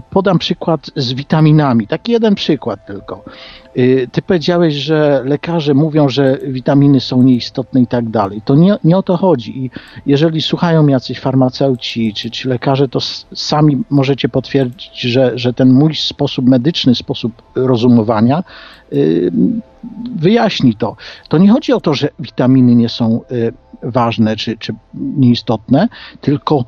Podam 0.10 0.40
przykład 0.40 0.92
z 0.96 1.14
witaminami. 1.14 1.88
Taki 1.88 2.12
jeden 2.12 2.36
przykład 2.36 2.86
tylko. 2.86 3.24
Y, 3.78 4.08
Ty 4.12 4.22
powiedziałeś, 4.22 4.74
że 4.74 5.22
lekarze 5.26 5.74
mówią, 5.74 6.10
że 6.10 6.38
witaminy 6.48 7.00
są 7.00 7.24
nieistotne 7.24 7.82
i 7.82 7.88
tak 7.88 8.10
dalej. 8.10 8.42
To 8.46 8.56
nie, 8.56 8.78
nie 8.84 8.98
o 8.98 9.04
to 9.04 9.18
chodzi. 9.18 9.66
I 9.66 9.70
jeżeli 10.06 10.42
słuchają 10.42 10.88
jacyś 10.88 11.20
farmaceuci 11.20 12.14
czy, 12.14 12.50
lekarze, 12.50 12.88
to 12.88 13.00
sami 13.36 13.84
możecie 13.90 14.30
potwierdzić, 14.30 15.02
że, 15.02 15.32
że 15.36 15.54
ten 15.54 15.74
mój 15.74 15.96
sposób 15.96 16.46
medyczny, 16.46 16.96
sposób 16.96 17.42
rozumowania 17.56 18.44
y, 18.94 19.32
wyjaśni 20.16 20.76
to. 20.76 20.96
To 21.30 21.38
nie 21.38 21.52
chodzi 21.52 21.74
o 21.74 21.82
to, 21.82 21.94
że 21.94 22.10
witaminy 22.20 22.76
nie 22.76 22.90
są 22.90 23.22
y, 23.32 23.54
ważne 23.84 24.36
czy, 24.36 24.58
czy 24.58 24.74
nieistotne, 24.94 25.88
tylko 26.22 26.66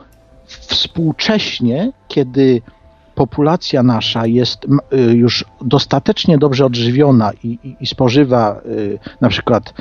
współcześnie, 0.47 1.91
kiedy 2.07 2.61
populacja 3.15 3.83
nasza 3.83 4.27
jest 4.27 4.65
y, 4.65 4.97
już 4.97 5.45
dostatecznie 5.61 6.37
dobrze 6.37 6.65
odżywiona 6.65 7.31
i, 7.43 7.47
i, 7.47 7.75
i 7.79 7.87
spożywa 7.87 8.61
y, 8.65 8.99
na 9.21 9.29
przykład 9.29 9.73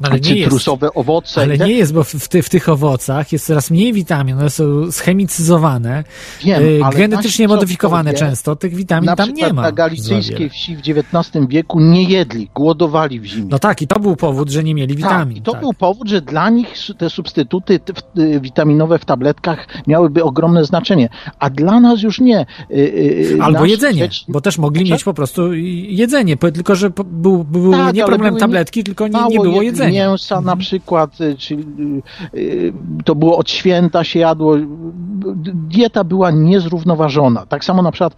No, 0.00 0.08
ale 0.08 0.20
nie 0.20 0.30
jest. 0.30 0.44
cytrusowe 0.44 0.94
owoce. 0.94 1.42
Ale 1.42 1.58
nie 1.58 1.72
jest, 1.72 1.92
bo 1.92 2.04
w, 2.04 2.28
ty, 2.28 2.42
w 2.42 2.48
tych 2.48 2.68
owocach 2.68 3.32
jest 3.32 3.46
coraz 3.46 3.70
mniej 3.70 3.92
witamin, 3.92 4.38
one 4.38 4.50
są 4.50 4.92
schemicyzowane, 4.92 6.04
Wiem, 6.44 6.84
ale 6.84 6.96
genetycznie 6.96 7.48
modyfikowane 7.48 8.14
często, 8.14 8.56
tych 8.56 8.74
witamin 8.74 9.10
tam 9.16 9.32
nie 9.32 9.52
ma. 9.52 9.62
na 9.62 9.72
galicyjskiej 9.72 10.50
wsi 10.50 10.76
w 10.76 10.80
XIX 10.80 11.46
wieku 11.48 11.80
nie 11.80 12.02
jedli, 12.02 12.50
głodowali 12.54 13.20
w 13.20 13.24
zimie. 13.24 13.48
No 13.50 13.58
tak, 13.58 13.82
i 13.82 13.86
to 13.86 14.00
był 14.00 14.16
powód, 14.16 14.50
że 14.50 14.64
nie 14.64 14.74
mieli 14.74 14.96
witamin. 14.96 15.34
Tak, 15.34 15.36
i 15.36 15.42
to 15.42 15.52
tak. 15.52 15.60
był 15.60 15.72
powód, 15.72 16.08
że 16.08 16.20
dla 16.20 16.50
nich 16.50 16.74
te 16.98 17.10
substytuty 17.10 17.80
y, 18.18 18.40
witaminowe 18.40 18.98
w 18.98 19.04
tabletkach 19.04 19.66
miałyby 19.86 20.24
ogromne 20.24 20.64
znaczenie, 20.64 21.08
a 21.38 21.50
dla 21.50 21.80
nas 21.80 22.02
już 22.02 22.20
nie. 22.20 22.46
Y, 22.70 23.38
Albo 23.40 23.64
jedzenie, 23.64 24.08
bo 24.28 24.40
też 24.40 24.58
mogli 24.58 24.90
mieć 24.90 25.04
po 25.04 25.14
prostu 25.14 25.52
jedzenie, 25.88 26.36
tylko 26.36 26.74
że 26.74 26.90
był, 27.06 27.44
był 27.44 27.72
Tak, 27.72 27.94
nie 27.94 28.04
problem 28.04 28.36
tabletki, 28.36 28.84
tylko 28.84 29.08
nie, 29.08 29.24
nie 29.28 29.40
było 29.40 29.62
jedzenia. 29.62 29.89
Mhm. 29.90 30.10
Mięsa 30.10 30.40
na 30.40 30.56
przykład, 30.56 31.20
y, 31.20 31.36
czyli 31.36 31.64
y, 32.34 32.38
y, 32.38 32.72
to 33.04 33.14
było 33.14 33.38
od 33.38 33.50
święta 33.50 34.04
się 34.04 34.18
jadło. 34.18 34.56
Dieta 35.68 36.04
była 36.04 36.30
niezrównoważona. 36.30 37.46
Tak 37.46 37.64
samo 37.64 37.82
na 37.82 37.92
przykład 37.92 38.14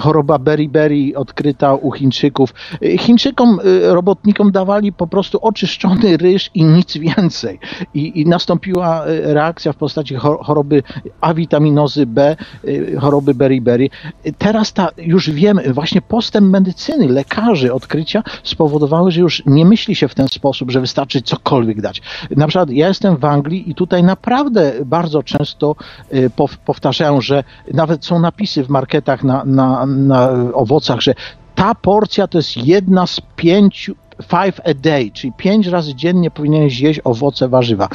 choroba 0.00 0.38
beriberi 0.38 1.14
odkryta 1.14 1.74
u 1.74 1.92
Chińczyków. 1.92 2.54
Chińczykom, 2.98 3.58
robotnikom 3.82 4.52
dawali 4.52 4.92
po 4.92 5.06
prostu 5.06 5.38
oczyszczony 5.42 6.16
ryż 6.16 6.50
i 6.54 6.64
nic 6.64 6.96
więcej. 6.96 7.58
I, 7.94 8.20
i 8.20 8.26
nastąpiła 8.26 9.02
reakcja 9.22 9.72
w 9.72 9.76
postaci 9.76 10.16
cho- 10.16 10.44
choroby 10.44 10.82
awitaminozy 11.20 12.06
B, 12.06 12.36
y, 12.64 12.96
choroby 13.00 13.34
beriberi. 13.34 13.90
Teraz 14.38 14.72
ta, 14.72 14.88
już 14.98 15.30
wiemy, 15.30 15.72
właśnie 15.72 16.02
postęp 16.02 16.50
medycyny, 16.50 17.08
lekarzy, 17.08 17.74
odkrycia 17.74 18.22
spowodowały, 18.42 19.10
że 19.10 19.20
już 19.20 19.42
nie 19.46 19.64
myśli 19.64 19.94
się 19.94 20.08
w 20.08 20.14
ten 20.14 20.28
sposób, 20.28 20.70
że 20.70 20.80
wystarczy 20.86 21.22
cokolwiek 21.22 21.80
dać. 21.80 22.02
Na 22.36 22.46
przykład 22.46 22.70
ja 22.70 22.88
jestem 22.88 23.16
w 23.16 23.24
Anglii 23.24 23.70
i 23.70 23.74
tutaj 23.74 24.02
naprawdę 24.02 24.72
bardzo 24.84 25.22
często 25.22 25.76
y, 26.14 26.30
pow- 26.30 26.56
powtarzają, 26.56 27.20
że 27.20 27.44
nawet 27.74 28.04
są 28.04 28.18
napisy 28.18 28.64
w 28.64 28.68
marketach 28.68 29.24
na, 29.24 29.44
na, 29.44 29.86
na 29.86 30.30
owocach, 30.52 31.00
że 31.00 31.14
ta 31.54 31.74
porcja 31.74 32.26
to 32.26 32.38
jest 32.38 32.56
jedna 32.56 33.06
z 33.06 33.20
pięciu 33.36 33.94
five 34.22 34.60
a 34.64 34.74
day, 34.74 35.10
czyli 35.10 35.32
pięć 35.36 35.66
razy 35.66 35.94
dziennie 35.94 36.30
powinieneś 36.30 36.80
jeść 36.80 37.00
owoce, 37.04 37.48
warzywa. 37.48 37.88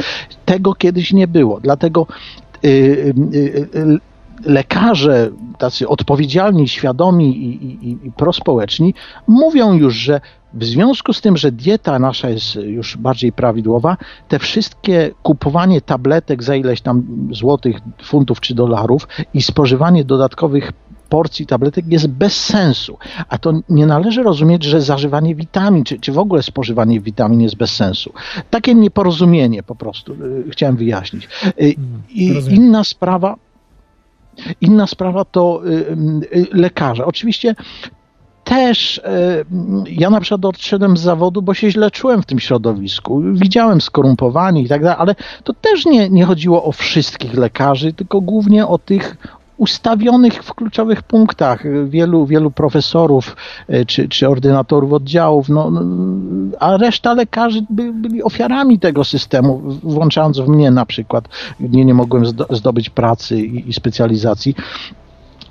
Tego 0.45 0.73
kiedyś 0.73 1.13
nie 1.13 1.27
było, 1.27 1.59
dlatego 1.59 2.07
y, 2.65 3.13
y, 3.33 3.99
lekarze, 4.45 5.29
tacy 5.57 5.87
odpowiedzialni, 5.87 6.67
świadomi 6.67 7.37
i, 7.37 7.65
i, 7.65 8.07
i 8.07 8.11
prospołeczni, 8.11 8.93
mówią 9.27 9.73
już, 9.73 9.95
że 9.95 10.21
w 10.53 10.63
związku 10.63 11.13
z 11.13 11.21
tym, 11.21 11.37
że 11.37 11.51
dieta 11.51 11.99
nasza 11.99 12.29
jest 12.29 12.55
już 12.55 12.97
bardziej 12.97 13.31
prawidłowa, 13.31 13.97
te 14.27 14.39
wszystkie 14.39 15.11
kupowanie 15.23 15.81
tabletek 15.81 16.43
za 16.43 16.55
ileś 16.55 16.81
tam 16.81 17.27
złotych, 17.31 17.77
funtów 18.03 18.39
czy 18.39 18.55
dolarów 18.55 19.07
i 19.33 19.41
spożywanie 19.41 20.03
dodatkowych 20.05 20.71
porcji 21.09 21.45
tabletek 21.45 21.85
jest 21.87 22.07
bez 22.07 22.45
sensu. 22.45 22.97
A 23.29 23.37
to 23.37 23.53
nie 23.69 23.85
należy 23.85 24.23
rozumieć, 24.23 24.63
że 24.63 24.81
zażywanie 24.81 25.35
witamin, 25.35 25.83
czy, 25.83 25.99
czy 25.99 26.11
w 26.11 26.17
ogóle 26.19 26.43
spożywanie 26.43 26.99
witamin 26.99 27.41
jest 27.41 27.55
bez 27.55 27.71
sensu. 27.71 28.13
Takie 28.49 28.75
nieporozumienie 28.75 29.63
po 29.63 29.75
prostu 29.75 30.13
y, 30.13 30.51
chciałem 30.51 30.75
wyjaśnić. 30.75 31.27
Y, 31.61 31.75
I 32.09 32.33
rozumiem. 32.33 32.55
inna 32.55 32.83
sprawa, 32.83 33.35
inna 34.61 34.87
sprawa 34.87 35.25
to 35.25 35.61
y, 35.65 35.69
y, 36.37 36.47
lekarze. 36.51 37.05
Oczywiście 37.05 37.55
też 38.43 38.97
y, 38.97 39.01
ja 39.87 40.09
na 40.09 40.21
przykład 40.21 40.45
odszedłem 40.45 40.97
z 40.97 41.01
zawodu, 41.01 41.41
bo 41.41 41.53
się 41.53 41.71
źle 41.71 41.91
czułem 41.91 42.21
w 42.21 42.25
tym 42.25 42.39
środowisku. 42.39 43.21
Widziałem 43.33 43.81
skorumpowanie 43.81 44.61
i 44.61 44.67
tak 44.67 44.81
dalej, 44.83 44.97
ale 44.99 45.15
to 45.43 45.53
też 45.53 45.85
nie, 45.85 46.09
nie 46.09 46.25
chodziło 46.25 46.63
o 46.63 46.71
wszystkich 46.71 47.33
lekarzy, 47.33 47.93
tylko 47.93 48.21
głównie 48.21 48.67
o 48.67 48.77
tych 48.77 49.17
ustawionych 49.61 50.43
w 50.43 50.53
kluczowych 50.53 51.03
punktach 51.03 51.63
wielu, 51.89 52.25
wielu 52.25 52.51
profesorów 52.51 53.35
y, 53.69 53.85
czy, 53.85 54.09
czy 54.09 54.29
ordynatorów 54.29 54.93
oddziałów, 54.93 55.49
no, 55.49 55.71
no, 55.71 55.81
a 56.59 56.77
reszta 56.77 57.13
lekarzy 57.13 57.65
by, 57.69 57.93
byli 57.93 58.23
ofiarami 58.23 58.79
tego 58.79 59.03
systemu, 59.03 59.61
włączając 59.83 60.39
w 60.39 60.47
mnie 60.47 60.71
na 60.71 60.85
przykład. 60.85 61.29
Nie, 61.59 61.85
nie 61.85 61.93
mogłem 61.93 62.25
zdo, 62.25 62.45
zdobyć 62.49 62.89
pracy 62.89 63.41
i, 63.41 63.69
i 63.69 63.73
specjalizacji. 63.73 64.55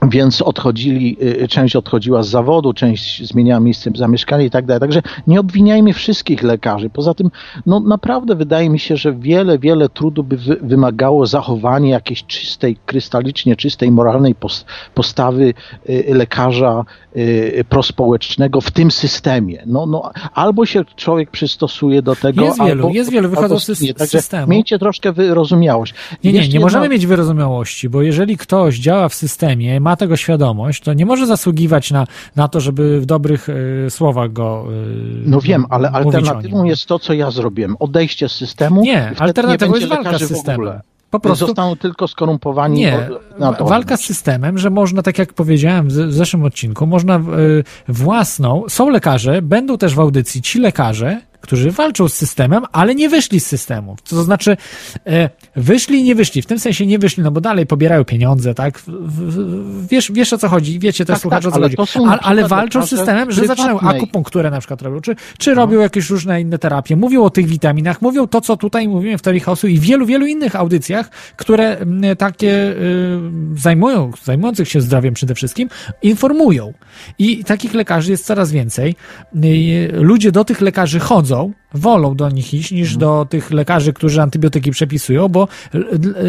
Więc 0.08 0.42
odchodzili, 0.42 1.16
y, 1.42 1.48
część 1.48 1.76
odchodziła 1.76 2.22
z 2.22 2.28
zawodu, 2.28 2.72
część 2.72 3.26
zmieniała 3.28 3.60
miejsce 3.60 3.90
zamieszkania 3.94 4.44
i 4.44 4.50
tak 4.50 4.66
dalej. 4.66 4.80
Także 4.80 5.02
nie 5.26 5.40
obwiniajmy 5.40 5.92
wszystkich 5.92 6.42
lekarzy. 6.42 6.90
Poza 6.90 7.14
tym, 7.14 7.30
no 7.66 7.80
naprawdę 7.80 8.34
wydaje 8.34 8.70
mi 8.70 8.78
się, 8.78 8.96
że 8.96 9.12
wiele, 9.12 9.58
wiele 9.58 9.88
trudu 9.88 10.22
by 10.24 10.36
wy, 10.36 10.56
wymagało 10.62 11.26
zachowania 11.26 11.90
jakiejś 11.90 12.24
czystej, 12.24 12.76
krystalicznie 12.86 13.56
czystej, 13.56 13.90
moralnej 13.90 14.34
pos, 14.34 14.64
postawy 14.94 15.54
y, 15.88 16.04
lekarza 16.08 16.84
y, 17.16 17.64
prospołecznego 17.68 18.60
w 18.60 18.70
tym 18.70 18.90
systemie. 18.90 19.62
No, 19.66 19.86
no, 19.86 20.10
albo 20.34 20.66
się 20.66 20.84
człowiek 20.96 21.30
przystosuje 21.30 22.02
do 22.02 22.16
tego, 22.16 22.44
Jest 22.44 22.58
wielu, 22.58 22.70
albo, 22.70 22.90
jest 22.94 23.10
wielu 23.10 23.28
albo 23.28 23.36
wychodzących 23.36 23.76
z 23.76 23.80
nie. 23.80 24.06
Systemu. 24.06 24.50
Miejcie 24.50 24.78
troszkę 24.78 25.12
wyrozumiałość. 25.12 25.94
Nie, 26.24 26.32
nie, 26.32 26.40
nie 26.40 26.46
jedna- 26.46 26.60
możemy 26.60 26.88
mieć 26.88 27.06
wyrozumiałości, 27.06 27.88
bo 27.88 28.02
jeżeli 28.02 28.36
ktoś 28.36 28.78
działa 28.78 29.08
w 29.08 29.14
systemie, 29.14 29.80
ma 29.80 29.89
tego 29.96 30.16
świadomość, 30.16 30.82
to 30.82 30.92
nie 30.94 31.06
może 31.06 31.26
zasługiwać 31.26 31.90
na, 31.90 32.06
na 32.36 32.48
to, 32.48 32.60
żeby 32.60 33.00
w 33.00 33.06
dobrych 33.06 33.48
y, 33.48 33.86
słowach 33.90 34.32
go. 34.32 34.64
Y, 34.70 35.22
No 35.26 35.40
wiem, 35.40 35.66
ale 35.70 35.90
alternatywą 35.90 36.64
jest 36.64 36.86
to, 36.86 36.98
co 36.98 37.12
ja 37.12 37.30
zrobiłem. 37.30 37.76
Odejście 37.78 38.28
z 38.28 38.32
systemu. 38.32 38.82
Nie, 38.82 39.12
alternatywą 39.18 39.72
nie 39.72 39.78
jest 39.78 39.88
walka 39.92 40.18
z 40.18 40.28
systemem. 40.28 40.80
Po 41.10 41.20
prostu 41.20 41.46
Zostaną 41.46 41.76
tylko 41.76 42.08
skorumpowani. 42.08 42.80
Nie, 42.80 43.08
walka 43.60 43.96
z 43.96 44.00
systemem, 44.00 44.58
że 44.58 44.70
można, 44.70 45.02
tak 45.02 45.18
jak 45.18 45.32
powiedziałem 45.34 45.88
w 45.88 45.92
zeszłym 45.92 46.44
odcinku, 46.44 46.86
można 46.86 47.16
y, 47.16 47.64
własną, 47.88 48.64
są 48.68 48.88
lekarze, 48.88 49.42
będą 49.42 49.78
też 49.78 49.94
w 49.94 50.00
audycji 50.00 50.42
ci 50.42 50.58
lekarze, 50.60 51.20
którzy 51.40 51.70
walczą 51.70 52.08
z 52.08 52.14
systemem, 52.14 52.64
ale 52.72 52.94
nie 52.94 53.08
wyszli 53.08 53.40
z 53.40 53.46
systemu. 53.46 53.96
To 54.08 54.22
znaczy, 54.22 54.56
e, 55.06 55.30
wyszli 55.56 55.98
i 55.98 56.02
nie 56.02 56.14
wyszli. 56.14 56.42
W 56.42 56.46
tym 56.46 56.58
sensie 56.58 56.86
nie 56.86 56.98
wyszli, 56.98 57.22
no 57.22 57.30
bo 57.30 57.40
dalej 57.40 57.66
pobierają 57.66 58.04
pieniądze, 58.04 58.54
tak? 58.54 58.82
Wiesz, 59.90 60.12
wiesz 60.12 60.32
o 60.32 60.38
co 60.38 60.48
chodzi, 60.48 60.78
wiecie 60.78 61.04
też 61.04 61.14
Tak, 61.14 61.22
słuchacze 61.22 61.50
tak, 61.50 61.50
o 61.50 61.52
co 61.52 61.56
ale 61.56 61.76
chodzi. 61.76 61.98
Ale, 62.08 62.20
ale 62.20 62.48
walczą 62.48 62.86
z 62.86 62.88
systemem, 62.88 63.32
że 63.32 63.46
zaczynają 63.46 63.80
akupunkturę 63.80 64.50
na 64.50 64.58
przykład 64.58 64.82
robią, 64.82 65.00
czy, 65.00 65.16
czy 65.38 65.54
robią 65.54 65.80
jakieś 65.80 66.10
różne 66.10 66.40
inne 66.40 66.58
terapie, 66.58 66.96
mówią 66.96 67.24
o 67.24 67.30
tych 67.30 67.46
witaminach, 67.46 68.02
mówią 68.02 68.26
to, 68.26 68.40
co 68.40 68.56
tutaj 68.56 68.88
mówimy 68.88 69.18
w 69.18 69.22
Teorii 69.22 69.40
Chaosu 69.40 69.68
i 69.68 69.78
wielu, 69.78 70.06
wielu 70.06 70.26
innych 70.26 70.56
audycjach, 70.56 71.10
które 71.36 71.78
mm, 71.78 72.16
takie 72.16 72.50
y, 72.50 73.18
zajmują, 73.56 74.10
zajmujących 74.24 74.68
się 74.68 74.80
zdrowiem 74.80 75.14
przede 75.14 75.34
wszystkim, 75.34 75.68
informują. 76.02 76.72
I 77.18 77.44
takich 77.44 77.74
lekarzy 77.74 78.10
jest 78.10 78.26
coraz 78.26 78.52
więcej. 78.52 78.94
Ludzie 79.92 80.32
do 80.32 80.44
tych 80.44 80.60
lekarzy 80.60 81.00
chodzą, 81.00 81.29
wolą 81.74 82.14
do 82.14 82.28
nich 82.28 82.54
iść 82.54 82.72
niż 82.72 82.96
do 82.96 83.26
tych 83.30 83.50
lekarzy, 83.50 83.92
którzy 83.92 84.22
antybiotyki 84.22 84.70
przepisują, 84.70 85.28
bo 85.28 85.48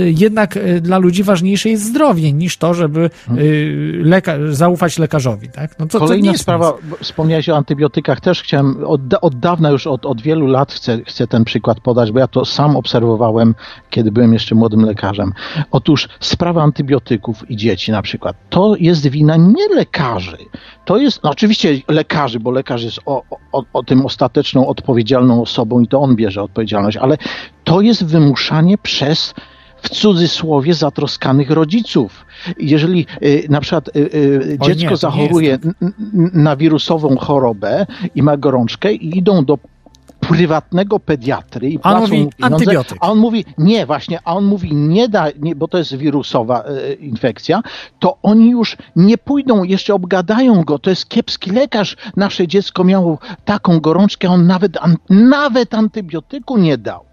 jednak 0.05 0.57
y, 0.57 0.81
dla 0.81 0.97
ludzi 0.97 1.23
ważniejsze 1.23 1.69
jest 1.69 1.83
zdrowie 1.85 2.33
niż 2.33 2.57
to, 2.57 2.73
żeby 2.73 3.09
y, 3.37 4.01
leka- 4.03 4.53
zaufać 4.53 4.99
lekarzowi. 4.99 5.49
Tak? 5.49 5.79
No 5.79 5.85
nie 5.93 5.99
Kolejna 5.99 6.37
sprawa, 6.37 6.73
wspomniałeś 6.99 7.49
o 7.49 7.57
antybiotykach, 7.57 8.21
też 8.21 8.41
chciałem, 8.41 8.83
od, 8.85 9.01
od 9.21 9.39
dawna 9.39 9.69
już, 9.69 9.87
od, 9.87 10.05
od 10.05 10.21
wielu 10.21 10.47
lat 10.47 10.73
chcę, 10.73 10.99
chcę 11.05 11.27
ten 11.27 11.43
przykład 11.43 11.79
podać, 11.79 12.11
bo 12.11 12.19
ja 12.19 12.27
to 12.27 12.45
sam 12.45 12.75
obserwowałem, 12.75 13.55
kiedy 13.89 14.11
byłem 14.11 14.33
jeszcze 14.33 14.55
młodym 14.55 14.81
lekarzem. 14.81 15.31
Otóż 15.71 16.09
sprawa 16.19 16.63
antybiotyków 16.63 17.49
i 17.49 17.55
dzieci 17.55 17.91
na 17.91 18.01
przykład, 18.01 18.35
to 18.49 18.75
jest 18.79 19.07
wina 19.07 19.37
nie 19.37 19.67
lekarzy, 19.75 20.37
to 20.85 20.97
jest, 20.97 21.23
no 21.23 21.29
oczywiście 21.29 21.81
lekarzy, 21.87 22.39
bo 22.39 22.51
lekarz 22.51 22.83
jest 22.83 22.99
o, 23.05 23.23
o, 23.51 23.63
o 23.73 23.83
tym 23.83 24.05
ostateczną, 24.05 24.67
odpowiedzialną 24.67 25.41
osobą 25.41 25.79
i 25.79 25.87
to 25.87 26.01
on 26.01 26.15
bierze 26.15 26.43
odpowiedzialność, 26.43 26.97
ale 26.97 27.17
to 27.63 27.81
jest 27.81 28.05
wymuszanie 28.05 28.77
przez 28.77 29.33
w 29.81 29.89
cudzysłowie 29.89 30.73
zatroskanych 30.73 31.49
rodziców. 31.51 32.25
Jeżeli 32.59 33.05
y, 33.23 33.47
na 33.49 33.61
przykład 33.61 33.87
y, 33.87 33.99
y, 33.99 34.57
dziecko 34.61 34.89
nie, 34.91 34.97
zachoruje 34.97 35.53
n- 35.63 35.73
na 36.33 36.55
wirusową 36.55 37.17
chorobę 37.17 37.85
i 38.15 38.23
ma 38.23 38.37
gorączkę 38.37 38.93
i 38.93 39.17
idą 39.17 39.45
do 39.45 39.57
prywatnego 40.31 40.99
pediatry 40.99 41.69
i 41.69 41.79
A 41.83 41.89
on 41.93 41.97
płacą 41.99 41.99
mówi, 42.01 42.29
pieniądze, 42.37 42.55
antybiotyk. 42.55 42.97
a 43.01 43.11
on 43.11 43.17
mówi 43.17 43.45
nie 43.57 43.85
właśnie, 43.85 44.19
a 44.25 44.35
on 44.35 44.45
mówi 44.45 44.75
nie 44.75 45.09
da, 45.09 45.27
nie, 45.39 45.55
bo 45.55 45.67
to 45.67 45.77
jest 45.77 45.95
wirusowa 45.95 46.63
e, 46.63 46.93
infekcja, 46.93 47.61
to 47.99 48.17
oni 48.23 48.49
już 48.49 48.77
nie 48.95 49.17
pójdą, 49.17 49.63
jeszcze 49.63 49.93
obgadają 49.93 50.63
go, 50.63 50.79
to 50.79 50.89
jest 50.89 51.09
kiepski 51.09 51.51
lekarz, 51.51 51.97
nasze 52.15 52.47
dziecko 52.47 52.83
miało 52.83 53.17
taką 53.45 53.79
gorączkę, 53.79 54.29
on 54.29 54.47
nawet, 54.47 54.77
an, 54.77 54.97
nawet 55.09 55.73
antybiotyku 55.73 56.57
nie 56.57 56.77
dał. 56.77 57.10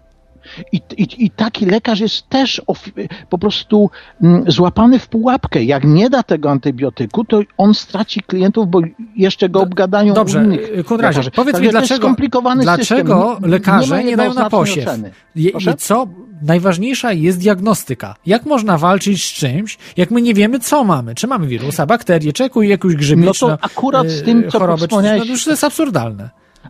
I, 0.71 0.81
i, 0.97 1.25
I 1.25 1.29
taki 1.29 1.65
lekarz 1.65 1.99
jest 1.99 2.29
też 2.29 2.61
po 3.29 3.37
prostu 3.37 3.89
mm, 4.23 4.51
złapany 4.51 4.99
w 4.99 5.07
pułapkę. 5.07 5.63
Jak 5.63 5.83
nie 5.83 6.09
da 6.09 6.23
tego 6.23 6.51
antybiotyku, 6.51 7.25
to 7.25 7.41
on 7.57 7.73
straci 7.73 8.21
klientów, 8.21 8.69
bo 8.69 8.81
jeszcze 9.15 9.49
go 9.49 9.61
obgadają 9.61 10.13
Dobrze, 10.13 10.43
innych 10.43 10.77
y, 10.77 10.83
Konradzie, 10.83 11.31
powiedz 11.31 11.53
Także 11.55 11.67
mi 11.67 11.71
dlaczego, 11.71 12.15
dlaczego 12.61 13.29
system. 13.29 13.43
Nie- 13.43 13.51
lekarze 13.51 13.95
ma 13.95 14.01
nie, 14.01 14.17
dają 14.17 14.33
na 14.33 14.49
posiew? 14.49 14.87
oceny. 14.87 15.11
I, 15.35 15.53
co? 15.77 16.07
Najważniejsza 16.41 17.13
jest 17.13 17.39
diagnostyka. 17.39 18.15
Jak 18.25 18.45
można 18.45 18.77
walczyć 18.77 19.23
z 19.23 19.27
czymś, 19.33 19.77
jak 19.97 20.11
my 20.11 20.21
nie 20.21 20.33
wiemy, 20.33 20.59
co 20.59 20.83
mamy? 20.83 21.15
Czy 21.15 21.27
mamy 21.27 21.47
wirusa, 21.47 21.85
bakterię, 21.85 22.33
czy 22.33 22.43
jakąś, 22.43 22.95
grzybiczną 22.95 23.47
No 23.49 23.57
to 23.57 23.63
akurat 23.65 24.07
z 24.07 24.23
tym, 24.23 24.43
y, 24.43 24.51
co 24.51 24.59
chorobę, 24.59 24.81
czy, 24.81 24.87
wspomniałeś- 24.87 25.19
no, 25.19 25.25
już 25.25 25.43
to 25.45 25.49
jest 25.49 25.63
absurdalne. 25.63 26.29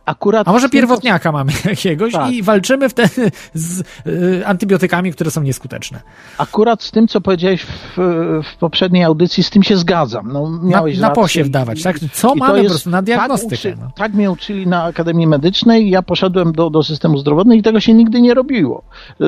Akurat 0.10 0.48
A 0.48 0.52
może 0.52 0.70
pierwotniaka 0.70 1.32
mamy 1.32 1.52
jakiegoś 1.66 2.14
Tak. 2.14 2.32
i 2.32 2.44
walczymy 2.44 2.90
wtedy 2.90 3.32
z 3.54 3.80
y, 4.08 4.42
antybiotykami, 4.46 5.12
które 5.12 5.32
są 5.32 5.42
nieskuteczne. 5.44 6.02
Akurat 6.38 6.84
z 6.84 6.92
tym, 6.92 7.08
co 7.08 7.22
powiedziałeś 7.22 7.62
w, 7.64 7.98
w 8.54 8.58
poprzedniej 8.58 9.04
audycji, 9.04 9.44
z 9.44 9.50
tym 9.50 9.64
się 9.64 9.78
zgadzam. 9.78 10.32
No, 10.34 10.50
Na, 10.50 10.64
miałeś 10.70 11.00
na 11.00 11.08
rację 11.08 11.24
posiew 11.24 11.50
dawać, 11.50 11.84
tak? 11.84 12.00
Co 12.14 12.36
mamy 12.36 12.52
po 12.52 12.58
jest- 12.58 12.70
prostu 12.70 12.90
na 12.90 13.02
diagnostykę? 13.02 13.56
Tak, 13.56 13.74
uczy, 13.74 13.78
no. 13.82 13.92
tak 13.96 14.14
mnie 14.14 14.32
uczyli 14.32 14.68
na 14.68 14.84
Akademii 14.84 15.28
Medycznej, 15.28 15.90
ja 15.90 16.02
poszedłem 16.02 16.52
do, 16.52 16.70
do 16.70 16.84
systemu 16.84 17.18
zdrowotnego 17.18 17.60
i 17.60 17.64
tego 17.64 17.80
się 17.80 17.94
nigdy 17.94 18.22
nie 18.22 18.34
robiło. 18.34 18.84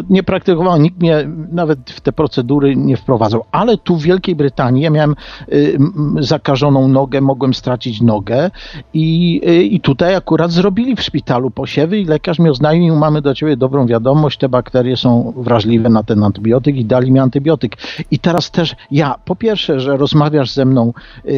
Nie 0.10 0.24
praktykowało, 0.24 0.78
nikt 0.78 1.00
mnie 1.00 1.28
nawet 1.52 1.80
w 1.92 2.02
te 2.02 2.12
procedury 2.14 2.76
nie 2.76 2.98
wprowadzał. 2.98 3.44
Ale 3.52 3.78
tu 3.78 3.98
w 3.98 4.04
Wielkiej 4.04 4.36
Brytanii 4.36 4.84
ja 4.84 4.90
miałem 4.90 5.16
y, 5.54 5.78
zakażoną 6.20 6.88
nogę, 6.88 7.22
mogłem 7.22 7.54
stracić 7.54 8.02
nogę 8.02 8.52
i, 8.94 9.42
y, 9.48 9.64
i 9.64 9.80
tutaj 9.80 10.16
akurat 10.16 10.52
zrobili 10.72 10.96
w 10.96 11.02
szpitalu 11.02 11.52
posiewy 11.52 12.00
i 12.00 12.06
lekarz 12.06 12.40
mi 12.40 12.50
oznajmił, 12.50 12.96
mamy 12.96 13.22
do 13.22 13.36
ciebie 13.36 13.58
dobrą 13.58 13.88
wiadomość, 13.88 14.38
te 14.38 14.50
bakterie 14.50 14.98
są 14.98 15.34
wrażliwe 15.38 15.90
na 15.90 16.04
ten 16.04 16.24
antybiotyk 16.24 16.76
i 16.76 16.86
dali 16.86 17.12
mi 17.12 17.20
antybiotyk. 17.20 17.78
I 18.12 18.20
teraz 18.20 18.52
też 18.52 18.76
ja, 18.92 19.16
po 19.26 19.36
pierwsze, 19.36 19.80
że 19.80 19.98
rozmawiasz 19.98 20.52
ze 20.52 20.66
mną 20.66 20.94
y, 21.26 21.30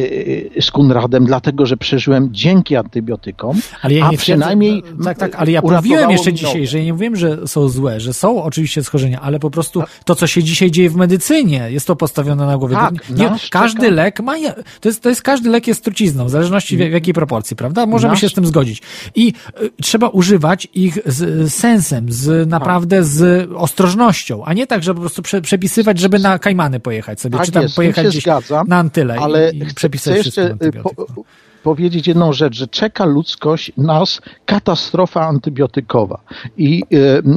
y, 0.56 0.62
z 0.62 0.70
Kunradem, 0.70 1.24
dlatego, 1.24 1.66
że 1.66 1.76
przeżyłem 1.76 2.28
dzięki 2.32 2.76
antybiotykom, 2.76 3.56
Ale 3.82 3.94
ja 3.94 4.06
a 4.06 4.10
nie 4.10 4.18
przynajmniej 4.18 4.82
twierdzę, 4.82 5.04
tak, 5.04 5.18
tak, 5.18 5.34
ale 5.34 5.50
ja 5.50 5.60
mówiłem 5.62 6.10
jeszcze 6.10 6.32
dzisiaj, 6.32 6.54
nogę. 6.54 6.66
że 6.66 6.78
ja 6.78 6.84
nie 6.84 6.92
mówiłem, 6.92 7.16
że 7.16 7.48
są 7.48 7.68
złe, 7.68 8.00
że 8.00 8.12
są 8.12 8.42
oczywiście 8.42 8.84
schorzenia, 8.84 9.20
ale 9.20 9.38
po 9.38 9.50
prostu 9.50 9.82
to, 10.04 10.14
co 10.14 10.26
się 10.26 10.42
dzisiaj 10.42 10.70
dzieje 10.70 10.90
w 10.90 10.96
medycynie, 10.96 11.66
jest 11.70 11.86
to 11.86 11.96
postawione 11.96 12.46
na 12.46 12.58
głowie. 12.58 12.76
Tak, 12.76 13.10
nie, 13.10 13.30
każdy 13.50 13.86
czeka- 13.86 13.94
lek 13.94 14.20
ma, 14.20 14.34
to 14.80 14.88
jest, 14.88 15.02
to 15.02 15.08
jest 15.08 15.22
każdy 15.22 15.50
lek 15.50 15.66
jest 15.66 15.84
trucizną, 15.84 16.24
w 16.24 16.30
zależności 16.30 16.76
w, 16.76 16.80
w 16.80 16.92
jakiej 16.92 17.14
proporcji, 17.14 17.56
prawda? 17.56 17.86
Możemy 17.86 18.12
Nas- 18.12 18.20
się 18.20 18.28
z 18.28 18.32
tym 18.32 18.46
zgodzić. 18.46 18.82
I 19.14 19.32
y, 19.62 19.70
trzeba 19.82 20.08
używać 20.08 20.68
ich 20.74 20.98
z 21.06 21.52
sensem, 21.54 22.12
z 22.12 22.50
naprawdę 22.50 23.04
z 23.04 23.50
ostrożnością, 23.54 24.44
a 24.44 24.52
nie 24.52 24.66
tak, 24.66 24.82
żeby 24.82 24.94
po 24.94 25.00
prostu 25.00 25.22
prze, 25.22 25.42
przepisywać, 25.42 25.98
żeby 25.98 26.18
na 26.18 26.38
Kajmany 26.38 26.80
pojechać 26.80 27.20
sobie, 27.20 27.36
Tak 27.36 27.46
czy 27.46 27.52
tam 27.52 27.62
jest, 27.62 27.76
pojechać 27.76 28.06
gdzieś 28.06 28.22
zgadzam, 28.22 28.68
na 28.68 28.78
Antyle 28.78 29.16
ale 29.18 29.50
i, 29.50 29.58
i 29.58 29.64
chcę, 29.64 29.74
przepisać 29.74 30.18
chcę 30.18 30.42
jeszcze 30.42 30.56
po. 30.82 31.06
Powiedzieć 31.64 32.08
jedną 32.08 32.32
rzecz, 32.32 32.54
że 32.56 32.66
czeka 32.66 33.04
ludzkość 33.04 33.72
nas 33.76 34.20
katastrofa 34.46 35.26
antybiotykowa. 35.26 36.20
I 36.56 36.82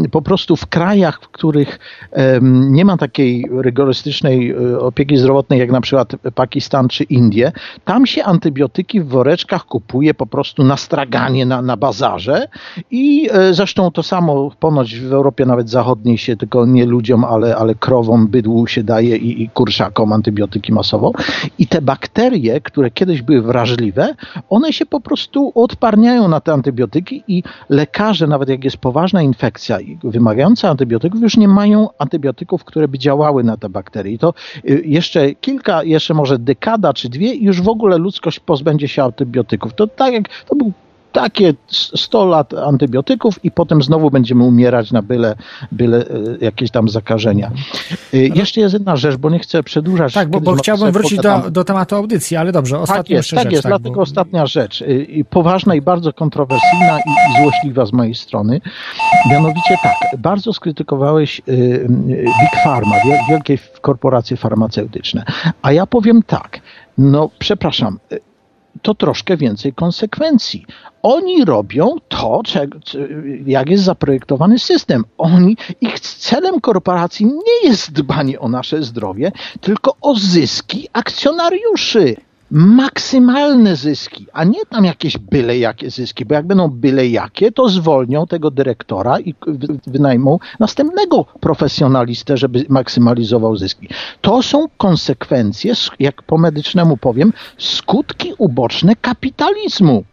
y, 0.05 0.09
po 0.09 0.21
prostu 0.21 0.55
w 0.55 0.67
krajach, 0.67 1.19
w 1.21 1.29
których 1.29 1.79
em, 2.11 2.73
nie 2.73 2.85
ma 2.85 2.97
takiej 2.97 3.49
rygorystycznej 3.51 4.51
y, 4.51 4.79
opieki 4.79 5.17
zdrowotnej, 5.17 5.59
jak 5.59 5.71
na 5.71 5.81
przykład 5.81 6.15
Pakistan 6.35 6.87
czy 6.87 7.03
Indie, 7.03 7.51
tam 7.85 8.05
się 8.05 8.23
antybiotyki 8.23 9.01
w 9.01 9.07
woreczkach 9.07 9.65
kupuje 9.65 10.13
po 10.13 10.25
prostu 10.25 10.63
na 10.63 10.77
straganie, 10.77 11.45
na, 11.45 11.61
na 11.61 11.77
bazarze 11.77 12.47
i 12.91 13.29
e, 13.31 13.53
zresztą 13.53 13.91
to 13.91 14.03
samo 14.03 14.51
ponoć 14.59 14.99
w 14.99 15.13
Europie 15.13 15.45
nawet 15.45 15.69
zachodniej 15.69 16.17
się 16.17 16.37
tylko 16.37 16.65
nie 16.65 16.85
ludziom, 16.85 17.23
ale, 17.23 17.55
ale 17.55 17.75
krowom, 17.75 18.27
bydłu 18.27 18.67
się 18.67 18.83
daje 18.83 19.17
i, 19.17 19.43
i 19.43 19.49
kurszakom 19.49 20.13
antybiotyki 20.13 20.73
masowo. 20.73 21.11
I 21.59 21.67
te 21.67 21.81
bakterie, 21.81 22.61
które 22.61 22.91
kiedyś 22.91 23.21
były 23.21 23.41
wrażliwe, 23.41 24.15
one 24.49 24.73
się 24.73 24.85
po 24.85 24.99
prostu 25.01 25.51
odparniają 25.55 26.27
na 26.27 26.39
te 26.39 26.53
antybiotyki 26.53 27.23
i 27.27 27.43
lekarze, 27.69 28.27
nawet 28.27 28.49
jak 28.49 28.63
jest 28.63 28.77
poważna 28.77 29.21
infekcja 29.21 29.77
wymagająca 30.03 30.69
antybiotyków, 30.69 31.21
już 31.21 31.37
nie 31.37 31.47
mają 31.47 31.89
antybiotyków, 31.97 32.63
które 32.63 32.87
by 32.87 32.99
działały 32.99 33.43
na 33.43 33.57
te 33.57 33.69
bakterie. 33.69 34.13
I 34.13 34.17
to 34.17 34.33
y, 34.69 34.81
jeszcze 34.85 35.35
kilka, 35.35 35.83
jeszcze 35.83 36.13
może 36.13 36.39
dekada 36.39 36.93
czy 36.93 37.09
dwie 37.09 37.33
i 37.33 37.43
już 37.43 37.61
w 37.61 37.69
ogóle 37.69 37.97
ludzkość 37.97 38.39
pozbędzie 38.39 38.87
się 38.87 39.03
antybiotyków. 39.03 39.73
To 39.73 39.87
tak 39.87 40.13
jak, 40.13 40.29
to 40.45 40.55
był 40.55 40.71
takie 41.17 41.53
100 41.95 42.25
lat 42.25 42.53
antybiotyków 42.53 43.45
i 43.45 43.51
potem 43.51 43.81
znowu 43.83 44.11
będziemy 44.11 44.43
umierać 44.43 44.91
na 44.91 45.01
byle, 45.01 45.35
byle 45.71 45.97
y, 46.05 46.37
jakieś 46.41 46.71
tam 46.71 46.89
zakażenia. 46.89 47.51
Y, 48.13 48.29
Jeszcze 48.35 48.61
jest 48.61 48.73
jedna 48.73 48.95
rzecz, 48.95 49.15
bo 49.15 49.29
nie 49.29 49.39
chcę 49.39 49.63
przedłużać. 49.63 50.13
Tak, 50.13 50.29
bo, 50.29 50.41
bo 50.41 50.55
chciałbym 50.55 50.91
wrócić 50.91 51.19
do, 51.19 51.51
do 51.51 51.63
tematu 51.63 51.95
audycji, 51.95 52.37
ale 52.37 52.51
dobrze, 52.51 52.79
ostatnia 52.79 53.03
Tak 53.03 53.09
jest, 53.09 53.29
tak 53.29 53.39
rzecz. 53.43 53.51
jest, 53.51 53.63
tak, 53.63 53.69
dlatego 53.71 53.95
bo- 53.95 54.01
ostatnia 54.01 54.45
rzecz, 54.45 54.83
i 55.09 55.25
poważna 55.25 55.75
i 55.75 55.81
bardzo 55.81 56.13
kontrowersyjna 56.13 56.99
i, 56.99 57.09
i 57.09 57.41
złośliwa 57.43 57.85
z 57.85 57.93
mojej 57.93 58.15
strony. 58.15 58.61
Mianowicie 59.31 59.75
tak, 59.83 60.19
bardzo 60.21 60.53
skrytykowałeś 60.53 61.41
Big 62.41 62.63
Pharma, 62.63 62.95
wiel- 63.05 63.19
wielkie 63.29 63.57
korporacje 63.81 64.37
farmaceutyczne. 64.37 65.25
A 65.61 65.71
ja 65.71 65.85
powiem 65.85 66.23
tak, 66.23 66.59
no 66.97 67.29
przepraszam, 67.39 67.99
to 68.81 68.95
troszkę 68.95 69.37
więcej 69.37 69.73
konsekwencji. 69.73 70.65
Oni 71.03 71.45
robią 71.45 71.95
to, 72.07 72.41
jak 73.45 73.69
jest 73.69 73.83
zaprojektowany 73.83 74.59
system. 74.59 75.03
Oni, 75.17 75.57
ich 75.81 75.99
celem 75.99 76.61
korporacji 76.61 77.25
nie 77.25 77.69
jest 77.69 77.91
dbanie 77.91 78.39
o 78.39 78.49
nasze 78.49 78.83
zdrowie, 78.83 79.31
tylko 79.61 79.95
o 80.01 80.15
zyski 80.15 80.87
akcjonariuszy. 80.93 82.15
Maksymalne 82.51 83.75
zyski, 83.75 84.25
a 84.33 84.43
nie 84.43 84.65
tam 84.69 84.85
jakieś 84.85 85.17
byle 85.17 85.57
jakie 85.57 85.89
zyski, 85.91 86.25
bo 86.25 86.33
jak 86.35 86.47
będą 86.47 86.67
byle 86.67 87.07
jakie, 87.07 87.51
to 87.51 87.69
zwolnią 87.69 88.27
tego 88.27 88.51
dyrektora 88.51 89.19
i 89.19 89.33
wy- 89.47 89.79
wynajmą 89.87 90.39
następnego 90.59 91.25
profesjonalistę, 91.39 92.37
żeby 92.37 92.65
maksymalizował 92.69 93.55
zyski. 93.57 93.87
To 94.21 94.43
są 94.43 94.65
konsekwencje, 94.77 95.73
jak 95.99 96.23
po 96.23 96.37
medycznemu 96.37 96.97
powiem, 96.97 97.33
skutki 97.57 98.33
uboczne 98.37 98.95
kapitalizmu 98.95 100.03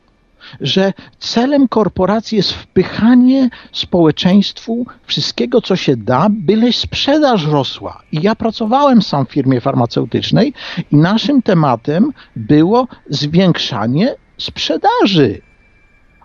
że 0.61 0.92
celem 1.18 1.68
korporacji 1.68 2.36
jest 2.36 2.53
wpychanie 2.53 3.51
społeczeństwu 3.72 4.86
wszystkiego, 5.07 5.61
co 5.61 5.76
się 5.76 5.97
da, 5.97 6.26
byle 6.30 6.72
sprzedaż 6.72 7.47
rosła. 7.47 8.03
I 8.12 8.22
ja 8.22 8.34
pracowałem 8.34 9.03
sam 9.03 9.26
w 9.26 9.30
firmie 9.30 9.61
farmaceutycznej 9.61 10.53
i 10.92 10.97
naszym 10.97 11.42
tematem 11.42 12.12
było 12.36 12.88
zwiększanie 13.11 14.14
sprzedaży. 14.38 15.40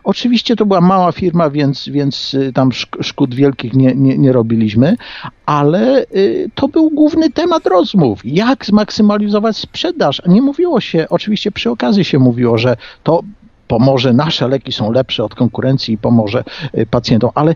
Oczywiście 0.03 0.55
to 0.55 0.65
była 0.65 0.81
mała 0.81 1.11
firma, 1.11 1.49
więc, 1.49 1.89
więc 1.89 2.33
y, 2.33 2.53
tam 2.53 2.69
szk- 2.69 3.03
szkód 3.03 3.35
wielkich 3.35 3.73
nie, 3.73 3.95
nie, 3.95 4.17
nie 4.17 4.31
robiliśmy, 4.31 4.97
ale 5.45 6.05
y, 6.15 6.51
to 6.55 6.67
był 6.67 6.89
główny 6.89 7.29
temat 7.29 7.65
rozmów. 7.65 8.21
Jak 8.25 8.65
zmaksymalizować 8.65 9.57
sprzedaż? 9.57 10.21
Nie 10.27 10.41
mówiło 10.41 10.81
się, 10.81 11.05
oczywiście 11.09 11.51
przy 11.51 11.69
okazji 11.69 12.05
się 12.05 12.19
mówiło, 12.19 12.57
że 12.57 12.77
to 13.03 13.23
pomoże, 13.69 14.13
nasze 14.13 14.47
leki 14.47 14.71
są 14.71 14.91
lepsze 14.91 15.23
od 15.23 15.35
konkurencji 15.35 15.93
i 15.93 15.97
pomoże 15.97 16.43
y, 16.77 16.85
pacjentom, 16.85 17.31
ale 17.35 17.55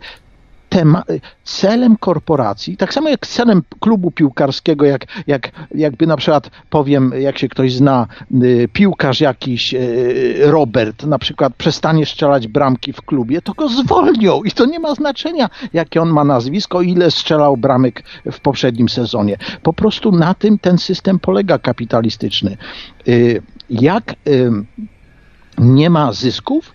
tema, 0.70 1.03
y, 1.09 1.22
celem 1.43 1.97
korporacji, 1.97 2.78
tak 2.78 2.93
samo 2.93 3.09
jak 3.09 3.28
celem 3.28 3.64
klubu 3.80 4.11
piłkarskiego, 4.11 4.86
jak, 4.86 5.05
jak, 5.28 5.51
jakby 5.76 6.07
na 6.07 6.18
przykład 6.18 6.49
powiem, 6.70 7.14
jak 7.20 7.38
się 7.38 7.49
ktoś 7.49 7.74
zna, 7.74 8.07
y, 8.43 8.68
piłkarz 8.74 9.22
jakiś, 9.22 9.74
y, 9.74 10.36
Robert, 10.39 11.03
na 11.03 11.20
przykład 11.20 11.53
przestanie 11.57 12.05
strzelać 12.05 12.47
bramki 12.47 12.93
w 12.93 13.01
klubie, 13.01 13.41
to 13.41 13.53
go 13.53 13.70
zwolnią 13.70 14.43
i 14.43 14.51
to 14.51 14.66
nie 14.66 14.80
ma 14.80 14.95
znaczenia, 14.95 15.49
jakie 15.74 16.01
on 16.01 16.09
ma 16.09 16.24
nazwisko, 16.24 16.82
ile 16.82 17.11
strzelał 17.11 17.57
bramek 17.57 18.03
w 18.32 18.39
poprzednim 18.39 18.89
sezonie. 18.89 19.38
Po 19.64 19.74
prostu 19.74 20.11
na 20.11 20.34
tym 20.34 20.59
ten 20.59 20.78
system 20.78 21.20
polega 21.20 21.59
kapitalistyczny. 21.59 22.57
Y, 23.07 23.41
Jak 23.70 24.16
nie 25.58 25.89
ma 25.89 26.14
zysków, 26.14 26.74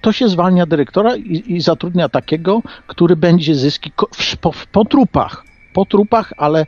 to 0.00 0.12
się 0.12 0.28
zwalnia 0.28 0.66
dyrektora 0.66 1.16
i, 1.16 1.42
i 1.46 1.60
zatrudnia 1.60 2.08
takiego, 2.08 2.62
który 2.86 3.16
będzie 3.16 3.54
zyski 3.54 3.92
po, 4.40 4.52
po 4.72 4.84
trupach, 4.84 5.44
po 5.72 5.84
trupach, 5.86 6.32
ale 6.36 6.66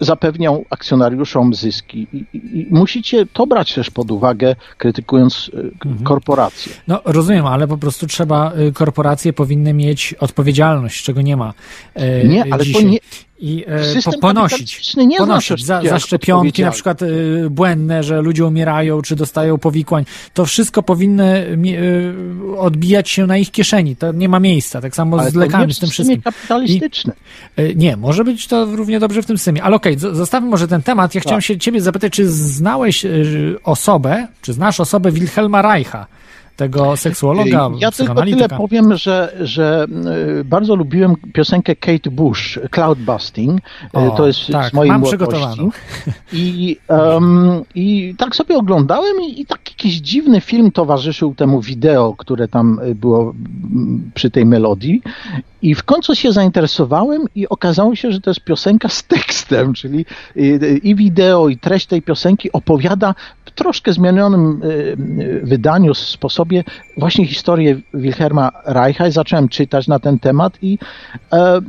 zapewniał 0.00 0.64
akcjonariuszom 0.70 1.54
zyski. 1.54 2.06
I, 2.12 2.24
i, 2.36 2.60
I 2.60 2.66
musicie 2.70 3.26
to 3.26 3.46
brać 3.46 3.74
też 3.74 3.90
pod 3.90 4.10
uwagę, 4.10 4.56
krytykując 4.78 5.50
y, 5.54 5.70
k- 5.78 5.88
korporacje. 6.04 6.72
No 6.88 7.00
rozumiem, 7.04 7.46
ale 7.46 7.68
po 7.68 7.78
prostu 7.78 8.06
trzeba, 8.06 8.52
y, 8.68 8.72
korporacje 8.72 9.32
powinny 9.32 9.72
mieć 9.74 10.14
odpowiedzialność, 10.14 11.02
czego 11.04 11.22
nie 11.22 11.36
ma 11.36 11.54
y, 12.24 12.28
Nie, 12.28 12.42
ale 12.42 12.58
to 12.58 12.64
dzisiaj. 12.64 12.84
nie- 12.86 12.98
I 13.38 13.64
e, 13.68 13.84
System 13.94 14.12
po, 14.12 14.18
ponosić, 14.20 14.96
nie 14.96 15.18
ponosić 15.18 15.64
zna 15.64 15.82
za, 15.82 15.88
za 15.88 15.98
szczepionki 15.98 16.62
na 16.62 16.70
przykład 16.70 17.02
y, 17.02 17.46
błędne, 17.50 18.02
że 18.02 18.22
ludzie 18.22 18.44
umierają, 18.46 19.02
czy 19.02 19.16
dostają 19.16 19.58
powikłań. 19.58 20.04
To 20.34 20.46
wszystko 20.46 20.82
powinny 20.82 21.56
mi- 21.56 21.76
y, 21.76 22.14
odbijać 22.58 23.10
się 23.10 23.26
na 23.26 23.36
ich 23.36 23.50
kieszeni. 23.50 23.96
To 23.96 24.12
nie 24.12 24.28
ma 24.28 24.40
miejsca. 24.40 24.80
Tak 24.80 24.94
samo 24.96 25.18
Ale 25.20 25.30
z 25.30 25.34
lekami, 25.34 25.74
z 25.74 25.78
tym 25.78 25.88
wszystkim. 25.90 26.22
kapitalistycznym. 26.22 27.16
Y, 27.58 27.72
Nie, 27.76 27.96
może 27.96 28.24
być 28.24 28.46
to 28.46 28.64
równie 28.76 29.00
dobrze 29.00 29.22
w 29.22 29.26
tym 29.26 29.38
systemie. 29.38 29.62
Ale 29.62 29.76
okej, 29.76 29.98
z- 29.98 30.16
zostawmy 30.16 30.48
może 30.50 30.68
ten 30.68 30.82
temat. 30.82 31.14
Ja 31.14 31.20
chciałem 31.20 31.40
się 31.40 31.58
ciebie 31.58 31.80
zapytać, 31.80 32.12
czy 32.12 32.28
znałeś 32.32 33.06
osobę, 33.64 34.26
czy 34.42 34.52
znasz 34.52 34.80
osobę 34.80 35.12
Wilhelma 35.12 35.62
Reicha, 35.62 36.06
tego 36.56 36.96
seksuologa, 36.96 37.70
Ja 37.78 37.90
tylko 37.90 38.22
tyle 38.22 38.48
powiem, 38.48 38.96
że, 38.96 39.36
że 39.40 39.86
y, 40.40 40.44
bardzo 40.44 40.76
lubiłem 40.76 41.16
piosenkę 41.32 41.76
Kate 41.76 42.10
Bush, 42.10 42.58
Cloudbusting. 42.70 43.60
Y, 43.60 43.62
O, 43.92 44.10
to 44.10 44.26
jest 44.26 44.46
tak, 44.52 44.70
z 44.70 44.72
mojej 44.72 44.92
mam 44.92 45.00
młodości. 45.00 45.60
I, 46.32 46.78
em, 46.88 47.62
I 47.74 48.14
tak 48.18 48.36
sobie 48.36 48.56
oglądałem 48.56 49.16
i, 49.22 49.40
i 49.40 49.46
tak 49.46 49.60
jakiś 49.70 49.94
dziwny 49.94 50.40
film 50.40 50.70
towarzyszył 50.72 51.34
temu 51.34 51.60
wideo, 51.60 52.14
które 52.18 52.48
tam 52.48 52.80
y, 52.84 52.94
było 52.94 53.34
przy 54.14 54.30
tej 54.30 54.46
melodii. 54.46 55.02
I 55.62 55.74
w 55.74 55.82
końcu 55.82 56.14
się 56.14 56.32
zainteresowałem 56.32 57.22
i 57.34 57.48
okazało 57.48 57.94
się, 57.94 58.12
że 58.12 58.20
to 58.20 58.30
jest 58.30 58.40
piosenka 58.40 58.88
z 58.88 59.02
tekstem, 59.02 59.74
czyli 59.74 60.06
y, 60.36 60.40
y, 60.40 60.80
i 60.82 60.94
wideo, 60.94 61.48
i 61.48 61.58
treść 61.58 61.86
tej 61.86 62.02
piosenki 62.02 62.52
opowiada 62.52 63.14
w 63.44 63.50
troszkę 63.50 63.92
zmienionym 63.92 64.62
y, 64.62 64.66
y, 65.22 65.40
sposobie 66.46 66.64
właśnie 66.96 67.26
historię 67.26 67.80
Wilhelma 67.94 68.52
Reicha 68.64 69.08
i 69.08 69.12
zacząłem 69.12 69.48
czytać 69.48 69.88
na 69.88 69.98
ten 69.98 70.18
temat 70.18 70.58
i 70.62 70.78
e, 71.32 71.60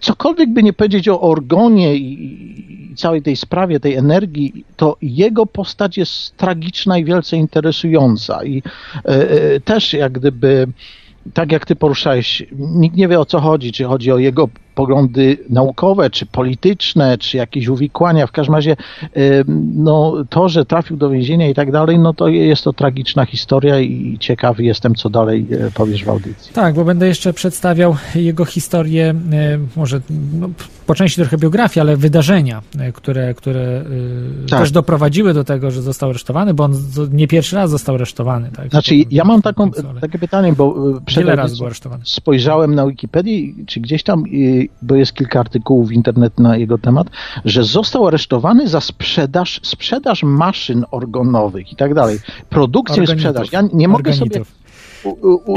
cokolwiek 0.00 0.50
by 0.50 0.62
nie 0.62 0.72
powiedzieć 0.72 1.08
o 1.08 1.20
Orgonie 1.20 1.96
i, 1.96 2.92
i 2.92 2.96
całej 2.96 3.22
tej 3.22 3.36
sprawie, 3.36 3.80
tej 3.80 3.94
energii, 3.94 4.64
to 4.76 4.96
jego 5.02 5.46
postać 5.46 5.96
jest 5.98 6.36
tragiczna 6.36 6.98
i 6.98 7.04
wielce 7.04 7.36
interesująca. 7.36 8.44
I 8.44 8.62
e, 9.04 9.08
e, 9.08 9.60
też 9.60 9.92
jak 9.92 10.12
gdyby 10.12 10.66
tak 11.34 11.52
jak 11.52 11.66
ty 11.66 11.76
poruszałeś, 11.76 12.42
nikt 12.58 12.96
nie 12.96 13.08
wie 13.08 13.20
o 13.20 13.24
co 13.24 13.40
chodzi, 13.40 13.72
czy 13.72 13.84
chodzi 13.84 14.12
o 14.12 14.18
jego 14.18 14.48
poglądy 14.74 15.38
naukowe, 15.50 16.10
czy 16.10 16.26
polityczne, 16.26 17.18
czy 17.18 17.36
jakieś 17.36 17.68
uwikłania. 17.68 18.26
W 18.26 18.32
każdym 18.32 18.54
razie 18.54 18.76
no, 19.74 20.14
to, 20.30 20.48
że 20.48 20.64
trafił 20.64 20.96
do 20.96 21.10
więzienia 21.10 21.48
i 21.48 21.54
tak 21.54 21.72
dalej, 21.72 21.98
no 21.98 22.14
to 22.14 22.28
jest 22.28 22.64
to 22.64 22.72
tragiczna 22.72 23.26
historia 23.26 23.80
i 23.80 24.16
ciekawy 24.20 24.64
jestem, 24.64 24.94
co 24.94 25.10
dalej 25.10 25.46
e, 25.50 25.70
powiesz 25.70 26.04
w 26.04 26.08
audycji. 26.08 26.52
Tak, 26.54 26.74
bo 26.74 26.84
będę 26.84 27.06
jeszcze 27.08 27.32
przedstawiał 27.32 27.96
jego 28.14 28.44
historię, 28.44 29.14
e, 29.32 29.58
może 29.76 30.00
no, 30.40 30.48
po 30.86 30.94
części 30.94 31.20
trochę 31.20 31.38
biografię, 31.38 31.80
ale 31.80 31.96
wydarzenia, 31.96 32.62
e, 32.78 32.92
które, 32.92 33.34
które 33.34 33.84
Tak. 34.50 34.60
też 34.60 34.70
doprowadziły 34.70 35.34
do 35.34 35.44
tego, 35.44 35.70
że 35.70 35.82
został 35.82 36.10
aresztowany, 36.10 36.54
bo 36.54 36.64
on 36.64 36.74
nie 37.12 37.28
pierwszy 37.28 37.56
raz 37.56 37.70
został 37.70 37.94
aresztowany. 37.94 38.50
Tak? 38.56 38.70
Znaczy, 38.70 38.94
ja 39.10 39.24
mam 39.24 39.42
taką, 39.42 39.70
takie 40.00 40.18
pytanie, 40.18 40.52
bo 40.52 40.74
przed 41.06 41.24
Wiele 41.24 41.36
razy 41.36 41.56
był 41.56 41.66
aresztowany. 41.66 42.02
spojrzałem 42.06 42.74
na 42.74 42.86
Wikipedii, 42.86 43.54
czy 43.66 43.80
gdzieś 43.80 44.02
tam, 44.02 44.24
bo 44.82 44.94
jest 44.94 45.12
kilka 45.12 45.40
artykułów 45.40 45.88
w 45.88 45.92
internet 45.92 46.38
na 46.38 46.56
jego 46.56 46.78
temat, 46.78 47.06
że 47.44 47.64
został 47.64 48.06
aresztowany 48.06 48.68
za 48.68 48.80
sprzedaż, 48.80 49.60
sprzedaż 49.62 50.22
maszyn 50.22 50.84
organowych 50.90 51.72
i 51.72 51.76
tak 51.76 51.94
dalej. 51.94 52.18
Produkcję 52.50 52.96
i 52.96 53.00
Organitów. 53.00 53.20
sprzedaż. 53.20 53.52
Ja 53.52 53.68
nie 53.72 53.88
mogę 53.88 54.12
sobie 54.12 54.30
Organitów. 54.30 54.54
u, 54.58 54.71
u, 55.04 55.34
u, 55.52 55.54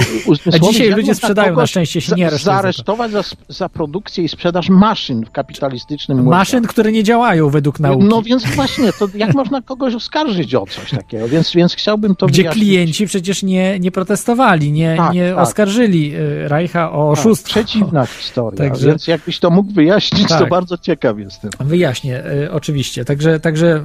A 0.54 0.60
dzisiaj 0.60 0.89
ludzie 0.89 0.96
można 1.02 1.14
sprzedają, 1.14 1.56
na 1.56 1.68
szczęście 1.68 2.02
się 2.02 2.16
nie 2.16 2.30
to. 2.30 2.38
Zaaresztować 2.38 3.12
za, 3.12 3.24
za 3.50 3.70
produkcję 3.70 4.24
i 4.24 4.30
sprzedaż 4.30 4.70
maszyn 4.70 5.26
w 5.26 5.32
kapitalistycznym. 5.32 6.24
Maszyn, 6.24 6.64
które 6.64 6.91
nie 6.91 7.04
działają 7.04 7.50
według 7.50 7.80
nauki. 7.80 8.06
No 8.06 8.22
więc 8.22 8.46
właśnie, 8.46 8.93
to 9.00 9.08
jak 9.16 9.34
można 9.34 9.62
kogoś 9.62 9.93
oskarżyć 9.96 10.56
o 10.56 10.66
coś 10.66 10.89
takiego? 10.91 11.28
Więc, 11.28 11.52
więc 11.54 11.76
chciałbym 11.76 12.16
to 12.16 12.26
gdzie 12.28 12.41
wyjaśnić. 12.41 12.66
klienci 12.66 13.08
przecież 13.08 13.43
nie, 13.43 13.80
nie 13.80 13.91
protestowali, 13.91 14.72
nie, 14.72 14.96
Tak, 14.98 15.14
nie 15.14 15.30
tak. 15.30 15.43
oskarżyli 15.43 16.16
y, 16.16 16.48
Reicha 16.48 16.91
o 16.91 17.10
Tak, 17.12 17.20
oszustwo. 17.20 17.50
Przeciwna 17.50 18.06
historia, 18.22 18.58
Także- 18.58 18.88
więc 18.88 19.08
jakbyś 19.08 19.39
to 19.39 19.50
mógł 19.50 19.72
wyjaśnić, 19.74 20.28
to 20.28 20.39
Tak. 20.39 20.50
bardzo 20.50 20.78
ciekaw 20.78 21.20
jestem. 21.20 21.52
Wyjaśnię, 21.60 22.24
y, 22.43 22.52
oczywiście. 22.52 23.06
Także, 23.06 23.39
także 23.39 23.68
y, 23.78 23.82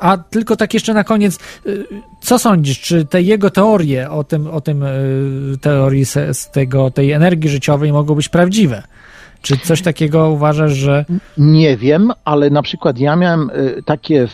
a 0.00 0.16
tylko 0.18 0.56
tak 0.56 0.74
jeszcze 0.74 0.94
na 0.94 1.04
koniec, 1.04 1.38
co 2.20 2.38
sądzisz, 2.38 2.80
czy 2.80 3.04
te 3.04 3.22
jego 3.22 3.50
teorie 3.50 4.10
o 4.10 4.24
tym, 4.24 4.46
o 4.50 4.60
tym 4.60 4.82
y, 4.82 5.58
teorii 5.60 6.04
z 6.04 6.50
tego, 6.52 6.90
tej 6.90 7.12
energii 7.12 7.50
życiowej 7.50 7.92
mogą 7.92 8.14
być 8.14 8.28
prawdziwe? 8.28 8.82
Czy 9.42 9.58
coś 9.58 9.82
takiego 9.82 10.30
uważasz, 10.30 10.72
że 10.72 11.04
Nie 11.38 11.76
wiem, 11.76 12.12
ale 12.24 12.50
na 12.50 12.62
przykład 12.62 12.98
ja 12.98 13.16
miałem 13.16 13.50
y, 13.50 13.82
takie. 13.86 14.28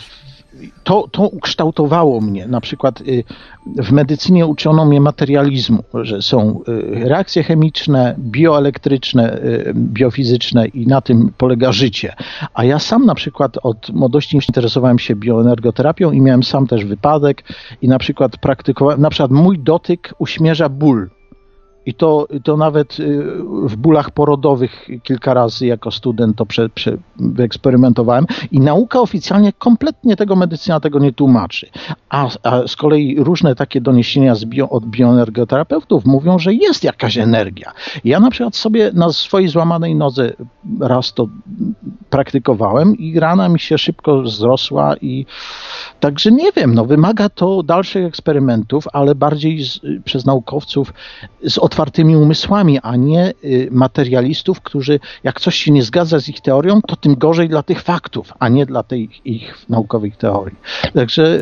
To, 0.84 1.08
to 1.12 1.22
ukształtowało 1.22 2.20
mnie. 2.20 2.46
Na 2.46 2.60
przykład 2.60 3.00
y, 3.00 3.24
w 3.66 3.92
medycynie 3.92 4.46
uczono 4.46 4.84
mnie 4.84 5.00
materializmu, 5.00 5.84
że 5.94 6.22
są 6.22 6.60
y, 6.68 7.08
reakcje 7.08 7.42
chemiczne, 7.42 8.14
bioelektryczne, 8.18 9.38
y, 9.38 9.72
biofizyczne 9.74 10.66
i 10.66 10.86
na 10.86 11.00
tym 11.00 11.32
polega 11.38 11.72
życie. 11.72 12.14
A 12.54 12.64
ja 12.64 12.78
sam 12.78 13.06
na 13.06 13.14
przykład 13.14 13.58
od 13.62 13.90
młodości 13.90 14.36
interesowałem 14.36 14.98
się 14.98 15.16
bioenergoterapią 15.16 16.12
i 16.12 16.20
miałem 16.20 16.42
sam 16.42 16.66
też 16.66 16.84
wypadek 16.84 17.44
i 17.82 17.88
na 17.88 17.98
przykład 17.98 18.36
praktykowałem, 18.36 19.00
na 19.00 19.10
przykład 19.10 19.30
mój 19.30 19.58
dotyk 19.58 20.14
uśmierza 20.18 20.68
ból. 20.68 21.08
I 21.86 21.94
to, 21.94 22.26
to 22.44 22.56
nawet 22.56 23.00
y, 23.00 23.24
w 23.62 23.76
bólach 23.76 24.10
porodowych 24.10 24.88
kilka 25.02 25.34
razy 25.34 25.66
jako 25.66 25.90
student 25.90 26.36
to 26.36 26.46
prze, 26.46 26.68
prze, 26.68 26.96
wyeksperymentowałem. 27.16 28.26
I 28.52 28.60
nauka 28.60 29.00
oficjalnie 29.00 29.52
kompletnie 29.52 30.16
tego 30.16 30.36
medycyna 30.36 30.80
tego 30.80 30.98
nie 30.98 31.12
tłumaczy. 31.12 31.66
A, 32.08 32.28
a 32.42 32.68
z 32.68 32.76
kolei 32.76 33.16
różne 33.18 33.54
takie 33.54 33.80
doniesienia 33.80 34.34
bio, 34.46 34.68
od 34.68 34.86
bioenergoterapeutów 34.86 36.04
mówią, 36.04 36.38
że 36.38 36.54
jest 36.54 36.84
jakaś 36.84 37.18
energia. 37.18 37.72
Ja 38.04 38.20
na 38.20 38.30
przykład 38.30 38.56
sobie 38.56 38.90
na 38.94 39.12
swojej 39.12 39.48
złamanej 39.48 39.94
nodze 39.94 40.32
raz 40.80 41.12
to 41.14 41.28
praktykowałem 42.10 42.96
i 42.96 43.20
rana 43.20 43.48
mi 43.48 43.60
się 43.60 43.78
szybko 43.78 44.22
wzrosła 44.22 44.96
i 44.96 45.26
także 46.00 46.32
nie 46.32 46.52
wiem, 46.52 46.74
no 46.74 46.84
wymaga 46.84 47.28
to 47.28 47.62
dalszych 47.62 48.04
eksperymentów, 48.04 48.84
ale 48.92 49.14
bardziej 49.14 49.64
z, 49.64 49.80
przez 50.04 50.26
naukowców 50.26 50.92
z 51.48 51.58
otwartymi 51.76 52.16
umysłami, 52.16 52.78
a 52.78 52.96
nie 52.96 53.32
y, 53.44 53.68
materialistów, 53.70 54.60
którzy 54.60 55.00
jak 55.24 55.40
coś 55.40 55.56
się 55.56 55.72
nie 55.72 55.82
zgadza 55.82 56.20
z 56.20 56.28
ich 56.28 56.40
teorią, 56.40 56.82
to 56.82 56.96
tym 56.96 57.14
gorzej 57.14 57.48
dla 57.48 57.62
tych 57.62 57.82
faktów, 57.82 58.32
a 58.38 58.48
nie 58.48 58.66
dla 58.66 58.82
tej 58.82 59.08
ich 59.24 59.54
naukowych 59.68 60.16
teorii. 60.16 60.56
Także 60.94 61.40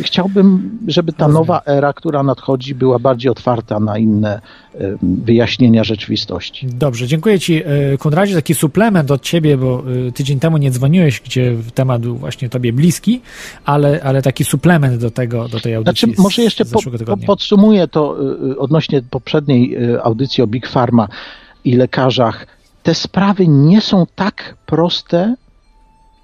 y, 0.00 0.02
chciałbym, 0.02 0.78
żeby 0.86 1.12
ta 1.12 1.28
nowa 1.28 1.62
era, 1.66 1.92
która 1.92 2.22
nadchodzi, 2.22 2.74
była 2.74 2.98
bardziej 2.98 3.30
otwarta 3.30 3.80
na 3.80 3.98
inne 3.98 4.40
y, 4.74 4.98
wyjaśnienia 5.02 5.84
rzeczywistości. 5.84 6.66
Dobrze, 6.66 7.06
dziękuję 7.06 7.40
Ci, 7.40 7.62
e, 7.64 7.98
Konradzie. 7.98 8.34
Taki 8.34 8.54
suplement 8.54 9.10
od 9.10 9.22
Ciebie, 9.22 9.56
bo 9.56 9.82
e, 10.08 10.12
tydzień 10.12 10.40
temu 10.40 10.56
nie 10.58 10.70
dzwoniłeś, 10.70 11.20
gdzie 11.20 11.56
temat 11.74 12.02
był 12.02 12.16
właśnie 12.16 12.48
Tobie 12.48 12.72
bliski, 12.72 13.20
ale, 13.64 14.02
ale 14.02 14.22
taki 14.22 14.44
suplement 14.44 15.00
do 15.00 15.10
tego, 15.10 15.48
do 15.48 15.60
tej 15.60 15.74
audycji. 15.74 16.06
Znaczy, 16.08 16.22
może 16.22 16.42
jeszcze 16.42 16.64
po, 16.64 16.80
po, 17.06 17.16
podsumuję 17.16 17.88
to 17.88 18.16
y, 18.52 18.58
odnośnie 18.58 19.02
poprzedniej 19.10 19.71
y, 19.76 20.02
audycji 20.02 20.42
o 20.42 20.46
Big 20.46 20.68
Pharma 20.68 21.08
i 21.64 21.76
lekarzach. 21.76 22.46
Te 22.82 22.94
sprawy 22.94 23.48
nie 23.48 23.80
są 23.80 24.06
tak 24.14 24.56
proste 24.66 25.34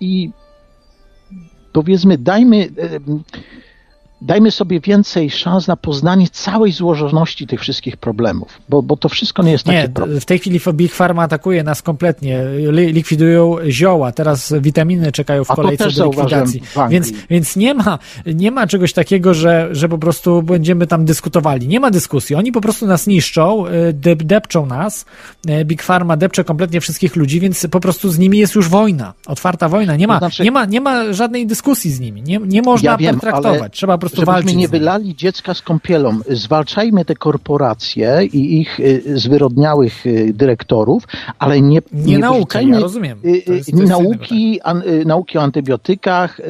i 0.01 0.31
powiedzmy, 1.73 2.19
dajmy, 2.19 2.57
y, 2.57 3.01
dajmy 4.21 4.51
sobie 4.51 4.81
więcej 4.81 5.31
szans 5.31 5.67
na 5.69 5.77
poznanie 5.77 6.29
całej 6.29 6.73
złożoności 6.73 7.47
tych 7.47 7.61
wszystkich 7.61 7.97
problemów, 7.97 8.49
bo, 8.69 8.83
bo 8.83 8.97
to 8.97 9.09
wszystko 9.09 9.43
nie 9.43 9.53
jest 9.53 9.65
takie 9.65 9.79
Nie, 9.79 9.89
proste. 9.89 10.21
w 10.21 10.25
tej 10.25 10.39
chwili 10.39 10.61
Big 10.73 10.93
Pharma 10.93 11.23
atakuje 11.23 11.63
nas 11.65 11.83
kompletnie. 11.83 12.39
Li- 12.71 12.93
Likwidują 12.93 13.57
zioła, 13.69 14.13
teraz 14.13 14.55
witaminy 14.61 15.13
czekają 15.13 15.45
w 15.45 15.49
kolejce 15.49 15.91
do 15.91 16.05
likwidacji. 16.07 16.63
Więc, 16.91 17.13
więc 17.31 17.57
nie, 17.57 17.75
ma, 17.75 17.99
nie 18.27 18.51
ma 18.51 18.67
czegoś 18.67 18.93
takiego, 18.93 19.35
że, 19.35 19.69
że 19.73 19.89
po 19.89 19.99
prostu 19.99 20.43
będziemy 20.43 20.87
tam 20.87 21.05
dyskutowali. 21.05 21.69
Nie 21.69 21.81
ma 21.81 21.91
dyskusji. 21.91 22.37
Oni 22.37 22.53
po 22.53 22.61
prostu 22.61 22.87
nas 22.87 23.07
niszczą, 23.07 23.67
y, 23.67 23.71
dep- 23.95 24.23
depczą 24.23 24.67
nas. 24.67 25.05
Y, 25.61 25.65
Big 25.65 25.83
Pharma 25.83 26.17
depcze 26.17 26.45
kompletnie 26.45 26.81
wszystkich 26.81 27.17
ludzi, 27.17 27.41
więc 27.41 27.67
po 27.71 27.81
prostu 27.81 28.09
z 28.11 28.19
nimi 28.19 28.39
jest 28.39 28.55
już 28.55 28.69
wojna. 28.69 29.15
Otwarta 29.27 29.69
wojna. 29.69 29.97
Nie 29.97 30.07
ma, 30.07 30.15
To 30.15 30.19
znaczy- 30.19 30.43
nie 30.43 30.51
ma, 30.51 30.65
nie 30.65 30.81
ma 30.81 31.13
żadnej 31.13 31.47
dyskusji 31.47 31.91
z 31.91 32.01
nimi. 32.01 32.23
Nie, 32.23 32.39
nie 32.39 32.63
można 32.63 32.91
Ja 32.91 32.97
wiem, 32.97 33.21
pertraktować. 33.21 33.73
Trzeba 33.73 33.99
po 33.99 34.08
prostu 34.17 34.21
Żebyśmy 34.33 34.33
walczyć. 34.43 34.55
nie 34.57 34.69
wylali 34.69 35.17
dziecka 35.17 35.55
z 35.55 35.63
kąpielą. 35.63 36.19
Zwalczajmy 36.31 37.05
te 37.05 37.15
korporacje 37.15 38.19
i 38.33 38.61
ich 38.61 38.81
y, 38.81 39.03
zwyrodniałych 39.19 40.07
y, 40.07 40.33
dyrektorów, 40.35 41.03
ale 41.39 41.61
nie 41.61 41.81
Nie 41.93 42.19
naukę, 42.19 42.37
wyrzucajmy, 42.39 42.73
ja 42.75 42.81
rozumiem. 42.81 43.19
y, 43.25 43.43
To 43.47 43.53
jest- 43.53 43.71
to 43.71 43.77
jest 43.77 43.91
nauki, 43.91 44.61
an, 44.61 44.83
y, 44.87 45.05
nauki 45.05 45.39
o 45.39 45.43
antybiotykach, 45.43 46.41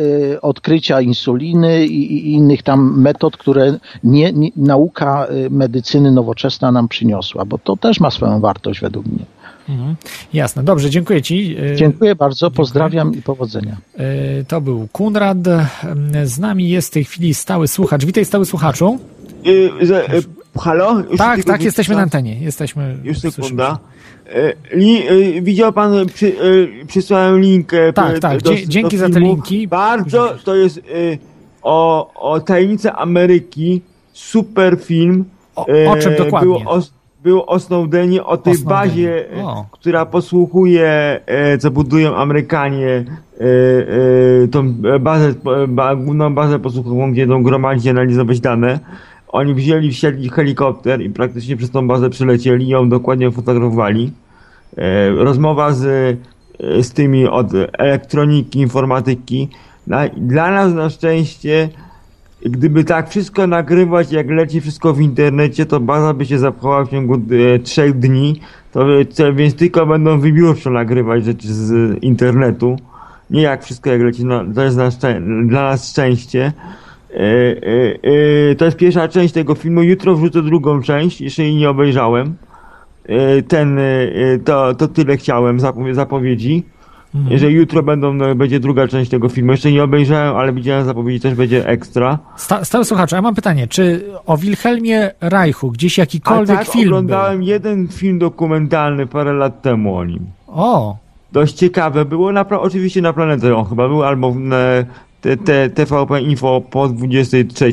odkrycia 0.42 1.00
insuliny 1.00 1.86
i, 1.86 2.12
i 2.28 2.32
innych 2.32 2.62
tam 2.62 3.00
metod, 3.00 3.36
które 3.36 3.78
nie, 4.04 4.32
nie, 4.32 4.50
nauka 4.56 5.26
medycyny 5.50 6.12
nowoczesna 6.12 6.72
nam 6.72 6.88
przyniosła, 6.88 7.44
bo 7.44 7.58
to 7.58 7.76
też 7.76 8.00
ma 8.00 8.10
swoją 8.10 8.40
wartość 8.40 8.80
według 8.80 9.06
mnie. 9.06 9.24
Mhm. 9.68 9.96
Jasne, 10.32 10.64
dobrze, 10.64 10.90
dziękuję 10.90 11.22
Ci. 11.22 11.56
Y, 11.72 11.76
Dziękuję 11.76 12.14
bardzo, 12.14 12.50
pozdrawiam 12.50 13.14
i 13.14 13.22
powodzenia. 13.22 13.76
Y, 14.40 14.44
To 14.48 14.60
był 14.60 14.88
Kunrad. 14.92 15.38
Y, 15.46 16.26
Z 16.26 16.38
nami 16.38 16.68
jest 16.68 16.88
w 16.88 16.90
tej 16.90 17.04
chwili 17.04 17.34
stały 17.34 17.68
słuchacz. 17.68 18.04
Witaj, 18.04 18.24
stały 18.24 18.46
słuchaczu. 18.46 18.98
Y, 19.46 19.50
y, 19.50 20.58
halo? 20.60 20.98
Już 21.10 21.18
Tak, 21.18 21.44
tak, 21.44 21.62
jesteśmy 21.62 21.96
na 21.96 22.02
antenie. 22.02 22.40
Jesteśmy. 22.40 22.96
Już 23.04 23.18
sekunda. 23.18 23.78
Li, 24.72 25.02
widział 25.42 25.72
pan, 25.72 26.06
przy, 26.06 26.32
przysłałem 26.86 27.40
link 27.40 27.72
Tak, 27.94 28.18
tak, 28.18 28.42
do, 28.42 28.50
dzięki 28.66 28.96
do 28.96 29.00
za 29.00 29.08
te 29.08 29.20
linki. 29.20 29.68
Bardzo, 29.68 30.34
to 30.44 30.56
jest 30.56 30.80
o, 31.62 32.10
o 32.14 32.40
tajemnicy 32.40 32.92
Ameryki, 32.92 33.82
super 34.12 34.76
film. 34.80 35.24
O- 35.56 35.66
o 35.90 35.96
czym 35.96 36.16
dokładnie? 36.16 36.48
Było 36.58 36.70
o, 36.70 36.82
było 37.22 37.46
o 37.46 37.58
Snowdenie, 37.58 38.24
o 38.24 38.36
tej 38.36 38.54
O 38.54 38.68
bazie, 38.68 39.24
O. 39.44 39.64
która 39.70 40.06
posłuchuje, 40.06 41.20
y, 41.54 41.58
co 41.58 41.70
budują 41.70 42.16
Amerykanie, 42.16 43.04
y, 43.40 43.44
y, 44.44 44.48
tą 44.50 44.74
bazę, 45.00 45.34
ba, 45.68 45.96
główną 45.96 46.34
bazę 46.34 46.58
posłuchową, 46.58 47.12
gdzie 47.12 47.26
będą 47.26 47.42
gromadzić 47.42 47.86
i 47.86 47.90
analizować 47.90 48.40
dane. 48.40 48.80
Oni 49.28 49.54
wzięli, 49.54 49.90
wsiedli 49.90 50.28
helikopter 50.28 51.00
i 51.00 51.10
praktycznie 51.10 51.56
przez 51.56 51.70
tą 51.70 51.88
bazę 51.88 52.10
przylecieli 52.10 52.68
ją 52.68 52.88
dokładnie 52.88 53.30
fotografowali. 53.30 54.12
E, 54.76 55.10
Rozmowa 55.10 55.72
z, 55.72 55.84
e, 56.60 56.82
z 56.82 56.92
tymi 56.92 57.26
od 57.26 57.46
elektroniki, 57.78 58.60
informatyki. 58.60 59.48
Na, 59.86 60.08
dla 60.08 60.50
nas 60.50 60.74
na 60.74 60.90
szczęście, 60.90 61.68
gdyby 62.42 62.84
tak 62.84 63.10
wszystko 63.10 63.46
nagrywać, 63.46 64.12
jak 64.12 64.30
leci 64.30 64.60
wszystko 64.60 64.92
w 64.92 65.00
internecie, 65.00 65.66
to 65.66 65.80
baza 65.80 66.14
by 66.14 66.26
się 66.26 66.38
zapchała 66.38 66.84
w 66.84 66.90
ciągu 66.90 67.14
e, 67.14 67.58
trzech 67.58 67.98
dni. 67.98 68.40
To, 68.72 68.86
więc 69.34 69.54
tylko 69.54 69.86
będą 69.86 70.20
wybiórczo 70.20 70.70
nagrywać 70.70 71.24
rzeczy 71.24 71.48
z 71.54 71.98
internetu. 72.02 72.76
Nie 73.30 73.42
jak 73.42 73.64
wszystko 73.64 73.90
jak 73.90 74.00
leci, 74.00 74.24
no, 74.24 74.44
to 74.54 74.62
jest 74.62 74.78
dla 75.46 75.62
nas 75.62 75.90
szczęście. 75.90 76.52
E, 77.10 77.20
e, 77.20 77.98
e, 78.50 78.54
to 78.54 78.64
jest 78.64 78.76
pierwsza 78.76 79.08
część 79.08 79.34
tego 79.34 79.54
filmu. 79.54 79.82
Jutro 79.82 80.14
wrzucę 80.14 80.42
drugą 80.42 80.82
część, 80.82 81.20
jeszcze 81.20 81.42
jej 81.42 81.56
nie 81.56 81.70
obejrzałem. 81.70 82.34
e, 83.04 83.42
ten, 83.42 83.78
to, 84.44 84.74
to 84.74 84.88
tyle 84.88 85.16
chciałem 85.16 85.58
zapo- 85.58 85.94
zapowiedzi. 85.94 86.64
Mhm. 87.14 87.38
Że 87.38 87.50
jutro 87.52 87.82
będą, 87.82 88.14
no, 88.14 88.34
będzie 88.34 88.60
druga 88.60 88.88
część 88.88 89.10
tego 89.10 89.28
filmu. 89.28 89.52
Jeszcze 89.52 89.72
nie 89.72 89.84
obejrzałem, 89.84 90.36
ale 90.36 90.52
widziałem 90.52 90.84
zapowiedzi, 90.84 91.20
też 91.20 91.34
będzie 91.34 91.66
ekstra. 91.66 92.18
Sta, 92.36 92.64
stały 92.64 92.84
słuchacz, 92.84 93.12
a 93.12 93.16
ja 93.16 93.22
mam 93.22 93.34
pytanie, 93.34 93.66
czy 93.66 94.04
o 94.26 94.36
Wilhelmie 94.36 95.10
Reichu 95.20 95.70
gdzieś 95.70 95.98
A 95.98 96.02
jakikolwiek 96.02 96.58
tak, 96.58 96.68
film 96.68 96.88
oglądałem 96.88 97.42
jeden 97.42 97.88
film 97.88 98.18
dokumentalny 98.18 99.06
parę 99.06 99.32
lat 99.32 99.62
temu 99.62 99.96
o 99.96 100.04
nim. 100.04 100.18
był? 100.18 100.28
O, 100.46 100.96
Dość 101.32 101.54
ciekawe 101.54 102.04
było, 102.04 102.32
na, 102.32 102.48
oczywiście 102.48 103.02
na 103.02 103.12
planetę 103.12 103.56
on 103.56 103.64
chyba 103.64 103.88
był, 103.88 104.02
albo 104.02 104.34
na 104.34 104.56
te, 105.20 105.36
te, 105.36 105.70
TVP 105.70 106.20
Info 106.20 106.60
po 106.70 106.88
23 106.88 107.66
e, 107.66 107.72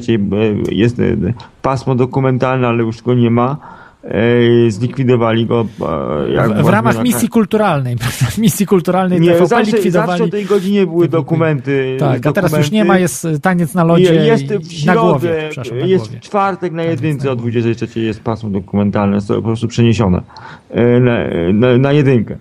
jest 0.72 1.00
e, 1.00 1.04
pasmo 1.62 1.96
dokumentalne, 1.96 2.68
ale 2.68 2.84
już 2.84 3.02
go 3.02 3.14
nie 3.14 3.32
ma. 3.32 3.58
E, 4.06 4.72
Zlikwidowali 4.72 5.46
go. 5.46 5.62
e, 5.62 6.48
w, 6.50 6.64
w 6.66 6.70
ramach 6.70 6.96
na- 6.96 7.04
misji 7.04 7.30
kulturalnej, 7.30 7.96
misji 8.38 8.66
kulturalnej 8.66 9.22
Nie, 9.22 9.28
TVP 9.32 9.48
zawsze, 9.48 9.66
zawsze 9.66 9.78
likwidowali. 9.78 10.22
o 10.24 10.28
tej 10.28 10.46
godzinie 10.46 10.88
były 10.88 11.08
dokumenty. 11.08 11.98
Tak, 12.00 12.28
a 12.28 12.32
teraz 12.32 12.52
już 12.52 12.60
dokumenty. 12.60 12.76
nie 12.76 12.86
ma, 12.86 12.98
jest 12.98 13.26
y, 13.26 13.40
taniec 13.40 13.74
na 13.74 13.84
lodzie 13.84 14.14
Je- 14.14 14.26
jest 14.26 14.46
w 14.46 14.86
na 14.86 14.94
środę, 14.94 15.00
głowie. 15.10 15.48
Przepraszam, 15.50 15.80
na 15.80 15.86
jest 15.86 16.06
głowie. 16.06 16.20
w 16.20 16.24
czwartek 16.24 16.74
na 16.74 16.84
jedynce 16.84 17.26
na 17.26 17.32
o 17.32 17.36
głowie. 17.36 17.52
23 17.52 18.00
jest 18.00 18.24
pasmo 18.24 18.50
dokumentalne, 18.50 19.16
jest 19.16 19.28
to 19.28 19.36
po 19.36 19.42
prostu 19.42 19.68
przeniesione 19.68 20.22
e, 20.72 21.00
na, 21.00 21.18
na, 21.54 21.78
na 21.78 21.92
jedynkę. 21.92 22.38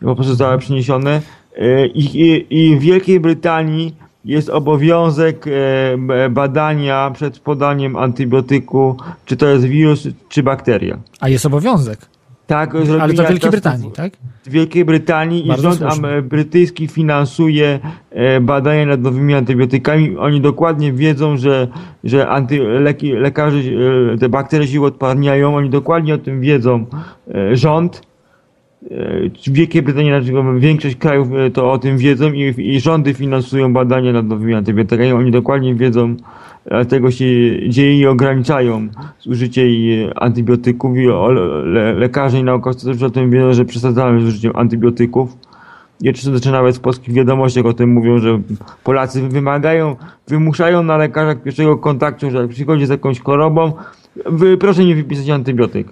Po 0.00 0.14
prostu 0.14 0.24
zostało 0.24 0.58
przeniesione 0.58 1.20
e, 1.56 1.86
i, 1.86 2.20
i, 2.30 2.46
i 2.70 2.76
w 2.76 2.80
Wielkiej 2.80 3.20
Brytanii 3.20 3.94
jest 4.24 4.48
obowiązek 4.48 5.46
e, 5.46 6.28
badania 6.28 7.10
przed 7.14 7.38
podaniem 7.38 7.96
antybiotyku, 7.96 8.96
czy 9.24 9.36
to 9.36 9.46
jest 9.46 9.64
wirus, 9.64 10.08
czy 10.28 10.42
bakteria. 10.42 10.98
A 11.20 11.28
jest 11.28 11.46
obowiązek. 11.46 11.98
Tak, 12.46 12.74
Ale 12.74 13.14
to 13.14 13.24
w 13.24 13.28
Wielkiej 13.28 13.50
Brytanii, 13.50 13.90
tak? 13.92 14.12
w 14.44 14.50
Wielkiej 14.50 14.84
Brytanii 14.84 15.48
i 15.48 15.56
rząd 15.60 15.78
słusznie. 15.78 16.22
brytyjski 16.22 16.88
finansuje 16.88 17.80
e, 18.10 18.40
badania 18.40 18.86
nad 18.86 19.00
nowymi 19.00 19.34
antybiotykami. 19.34 20.16
Oni 20.16 20.40
dokładnie 20.40 20.92
wiedzą, 20.92 21.36
że, 21.36 21.68
że 22.04 22.28
anty, 22.28 22.58
leki, 22.58 23.12
lekarze 23.12 23.58
e, 24.14 24.18
te 24.18 24.28
bakterie 24.28 24.66
się 24.66 24.82
odparniają. 24.82 25.56
Oni 25.56 25.70
dokładnie 25.70 26.14
o 26.14 26.18
tym 26.18 26.40
wiedzą. 26.40 26.86
Rząd 27.52 28.07
e, 28.90 29.50
w 29.50 29.52
Wielkiej 29.52 29.82
Brytanii, 29.82 30.10
znaczy 30.10 30.58
większość 30.58 30.96
krajów 30.96 31.28
e, 31.32 31.50
to 31.50 31.72
o 31.72 31.78
tym 31.78 31.98
wiedzą 31.98 32.32
i, 32.32 32.54
i 32.58 32.80
rządy 32.80 33.14
finansują 33.14 33.72
badania 33.72 34.12
nad 34.12 34.26
nowymi 34.26 34.54
antybiotykami. 34.54 35.12
Oni 35.12 35.30
dokładnie 35.30 35.74
wiedzą, 35.74 36.16
dlatego 36.66 37.10
się 37.10 37.24
dzieje 37.68 37.98
i 37.98 38.06
ograniczają 38.06 38.88
zużycie 39.20 39.68
i 39.68 40.08
antybiotyków 40.16 40.96
i 40.96 41.06
le, 41.64 41.92
lekarze 41.92 42.38
i 42.38 42.44
naukowcy 42.44 42.86
też 42.86 43.02
o 43.02 43.10
tym 43.10 43.30
wiedzą, 43.30 43.52
że 43.52 43.64
przesadzamy 43.64 44.20
z 44.20 44.24
użyciem 44.24 44.52
antybiotyków. 44.54 45.36
Oczywiście 46.00 46.30
też 46.30 46.44
nawet 46.44 46.76
w 46.76 46.80
polskich 46.80 47.14
wiadomościach 47.14 47.66
o 47.66 47.72
tym 47.72 47.90
mówią, 47.90 48.18
że 48.18 48.40
Polacy 48.84 49.28
wymagają, 49.28 49.96
wymuszają 50.28 50.82
na 50.82 50.96
lekarzach 50.96 51.42
pierwszego 51.42 51.76
kontaktu, 51.76 52.30
że 52.30 52.38
jak 52.38 52.48
przychodzi 52.48 52.86
z 52.86 52.88
jakąś 52.88 53.20
chorobą, 53.20 53.72
wy, 54.26 54.56
proszę 54.56 54.84
nie 54.84 54.94
wypisać 54.94 55.30
antybiotyk. 55.30 55.88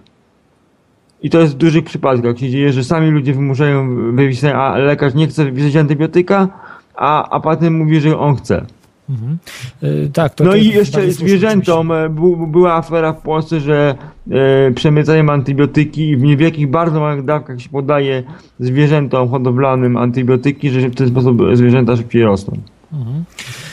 I 1.22 1.30
to 1.30 1.40
jest 1.40 1.54
w 1.54 1.56
dużych 1.56 1.84
przypadkach, 1.84 2.24
jak 2.24 2.38
się 2.38 2.50
dzieje, 2.50 2.72
że 2.72 2.84
sami 2.84 3.10
ludzie 3.10 3.34
wymuszają 3.34 3.96
wypisać, 4.16 4.52
a 4.54 4.78
lekarz 4.78 5.14
nie 5.14 5.26
chce 5.26 5.44
wypisać 5.44 5.76
antybiotyka, 5.76 6.48
a, 6.94 7.40
a 7.40 7.70
mówi, 7.70 8.00
że 8.00 8.18
on 8.18 8.36
chce. 8.36 8.66
Mhm. 9.10 9.38
Y, 9.82 10.10
tak, 10.12 10.34
to 10.34 10.44
No 10.44 10.50
to 10.50 10.56
i 10.56 10.66
jeszcze 10.68 11.10
zwierzętom 11.10 11.92
e, 11.92 12.08
była 12.48 12.74
afera 12.74 13.12
w 13.12 13.22
Polsce, 13.22 13.60
że 13.60 13.94
e, 14.30 14.70
przemycają 14.70 15.30
antybiotyki 15.30 16.08
i 16.08 16.16
w 16.16 16.22
niewielkich, 16.22 16.70
bardzo 16.70 17.00
małych 17.00 17.24
dawkach 17.24 17.60
się 17.60 17.68
podaje 17.68 18.22
zwierzętom 18.60 19.28
hodowlanym 19.28 19.96
antybiotyki, 19.96 20.70
że 20.70 20.88
w 20.88 20.94
ten 20.94 21.08
sposób 21.08 21.42
zwierzęta 21.52 21.96
szybciej 21.96 22.22
rosną. 22.22 22.56
Mhm. 22.92 23.24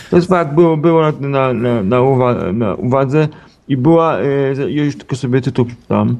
To 0.10 0.16
jest 0.16 0.30
fakt, 0.30 0.54
było, 0.54 0.78
było 0.78 1.02
na, 1.20 1.54
na, 1.54 1.84
na, 1.84 1.98
uwa- 1.98 2.54
na 2.54 2.76
uwadze 2.76 3.28
i 3.68 3.78
była, 3.78 4.20
e, 4.20 4.26
ja 4.70 4.84
już 4.84 4.98
tylko 4.98 5.16
sobie 5.16 5.42
tytuł 5.42 5.66
tam. 5.88 6.18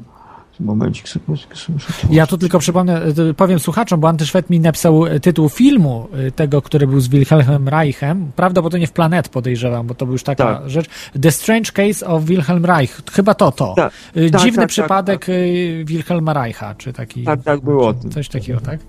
Momencik 0.60 1.08
sobie, 1.08 1.24
sobie 1.36 1.56
sobie- 1.56 1.78
Ja 2.10 2.26
tu 2.26 2.38
tylko 2.38 2.58
przypomnę, 2.58 3.02
y, 3.30 3.34
powiem 3.34 3.58
słuchaczom, 3.58 4.00
bo 4.00 4.08
Antyszwed 4.08 4.50
mi 4.50 4.60
napisał 4.60 5.06
y, 5.06 5.20
tytuł 5.20 5.48
filmu, 5.48 6.08
y, 6.28 6.32
tego, 6.32 6.62
który 6.62 6.86
był 6.86 7.00
z 7.00 7.08
Wilhelmem 7.08 7.68
Reichem. 7.68 8.32
Prawdopodobnie 8.36 8.86
w 8.86 8.92
Planet 8.92 9.28
podejrzewam, 9.28 9.86
bo 9.86 9.94
to 9.94 10.04
był 10.06 10.12
już 10.12 10.22
taka 10.22 10.54
Tak. 10.54 10.70
rzecz. 10.70 10.86
The 11.22 11.30
Strange 11.32 11.72
Case 11.72 12.06
of 12.06 12.24
Wilhelm 12.24 12.64
Reich. 12.64 13.00
Chyba 13.12 13.34
to, 13.34 13.52
to. 13.52 13.72
Tak, 13.76 13.92
Y, 14.16 14.30
tak, 14.30 14.40
Dziwny 14.42 14.62
tak, 14.62 14.68
przypadek 14.68 15.28
y, 15.28 15.82
Wilhelma 15.86 16.32
Reicha, 16.32 16.74
czy 16.74 16.92
taki. 16.92 17.24
Tak, 17.24 17.42
tak 17.42 17.60
było. 17.60 17.94
Coś 17.94 18.28
takiego, 18.28 18.60
tak? 18.60 18.80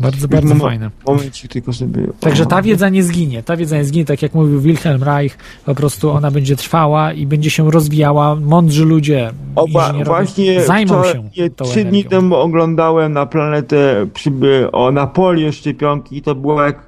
Bardzo, 0.00 0.28
bardzo 0.28 0.54
fajne. 0.54 0.90
Momencik 1.06 1.52
tylko 1.52 1.72
sobie. 1.72 2.06
Także 2.20 2.46
ta 2.46 2.62
wiedza 2.62 2.88
nie 2.88 3.02
zginie. 3.02 3.42
Ta 3.42 3.56
wiedza 3.56 3.76
nie 3.76 3.84
zginie, 3.84 4.04
tak 4.04 4.22
jak 4.22 4.34
mówił 4.34 4.60
Wilhelm 4.60 5.02
Reich, 5.02 5.38
po 5.66 5.74
prostu 5.74 6.10
ona 6.10 6.30
będzie 6.30 6.56
trwała 6.56 7.12
i 7.12 7.26
będzie 7.26 7.50
się 7.50 7.70
rozwijała. 7.70 8.34
Mądrzy 8.34 8.84
ludzie, 8.84 9.30
O, 9.56 9.66
wa- 9.72 9.86
inżynierowie 9.86 10.04
właśnie 10.04 10.62
zajmą 10.62 11.04
się 11.04 11.22
Trzy 11.62 11.84
dni 11.84 12.04
temu 12.04 12.34
oglądałem 12.36 13.12
na 13.12 13.26
planetę 13.26 14.06
przyby, 14.14 14.68
o 14.72 14.92
Napolię 14.92 15.52
szczepionki 15.52 16.16
i 16.16 16.22
to 16.22 16.34
było 16.34 16.62
jak 16.62 16.86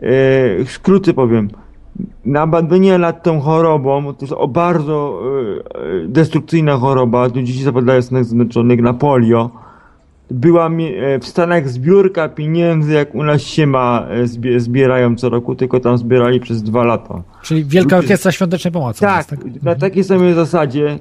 e, 0.00 0.64
skróty 0.66 1.14
powiem. 1.14 1.50
Na 2.24 2.46
badanie 2.46 2.98
nad 2.98 3.22
tą 3.22 3.40
chorobą, 3.40 4.14
to 4.14 4.24
jest 4.24 4.32
o 4.32 4.48
bardzo 4.48 5.20
e, 5.22 5.78
e, 6.04 6.08
destrukcyjna 6.08 6.76
choroba, 6.76 7.30
tu 7.30 7.42
dzieci 7.42 7.62
zapadają 7.62 8.02
w 8.02 8.04
Stanach 8.04 8.24
Zjednoczonych 8.24 8.80
na 8.82 8.94
polio. 8.94 9.50
Była 10.30 10.68
mi, 10.68 10.94
e, 10.94 11.18
w 11.18 11.26
Stanach 11.26 11.68
zbiórka 11.68 12.28
pieniędzy, 12.28 12.92
jak 12.92 13.14
u 13.14 13.24
nas 13.24 13.42
się 13.42 13.66
ma, 13.66 14.06
e, 14.10 14.26
zbie, 14.26 14.60
zbierają 14.60 15.16
co 15.16 15.28
roku, 15.28 15.54
tylko 15.54 15.80
tam 15.80 15.98
zbierali 15.98 16.40
przez 16.40 16.62
dwa 16.62 16.84
lata. 16.84 17.22
Czyli 17.42 17.64
Wielka 17.64 17.96
Orkiestra 17.96 18.32
Świątecznej 18.32 18.72
Pomocy. 18.72 19.00
Tak, 19.00 19.26
tak? 19.26 19.38
na 19.62 19.74
takiej 19.74 20.04
samej 20.04 20.34
zasadzie 20.34 20.98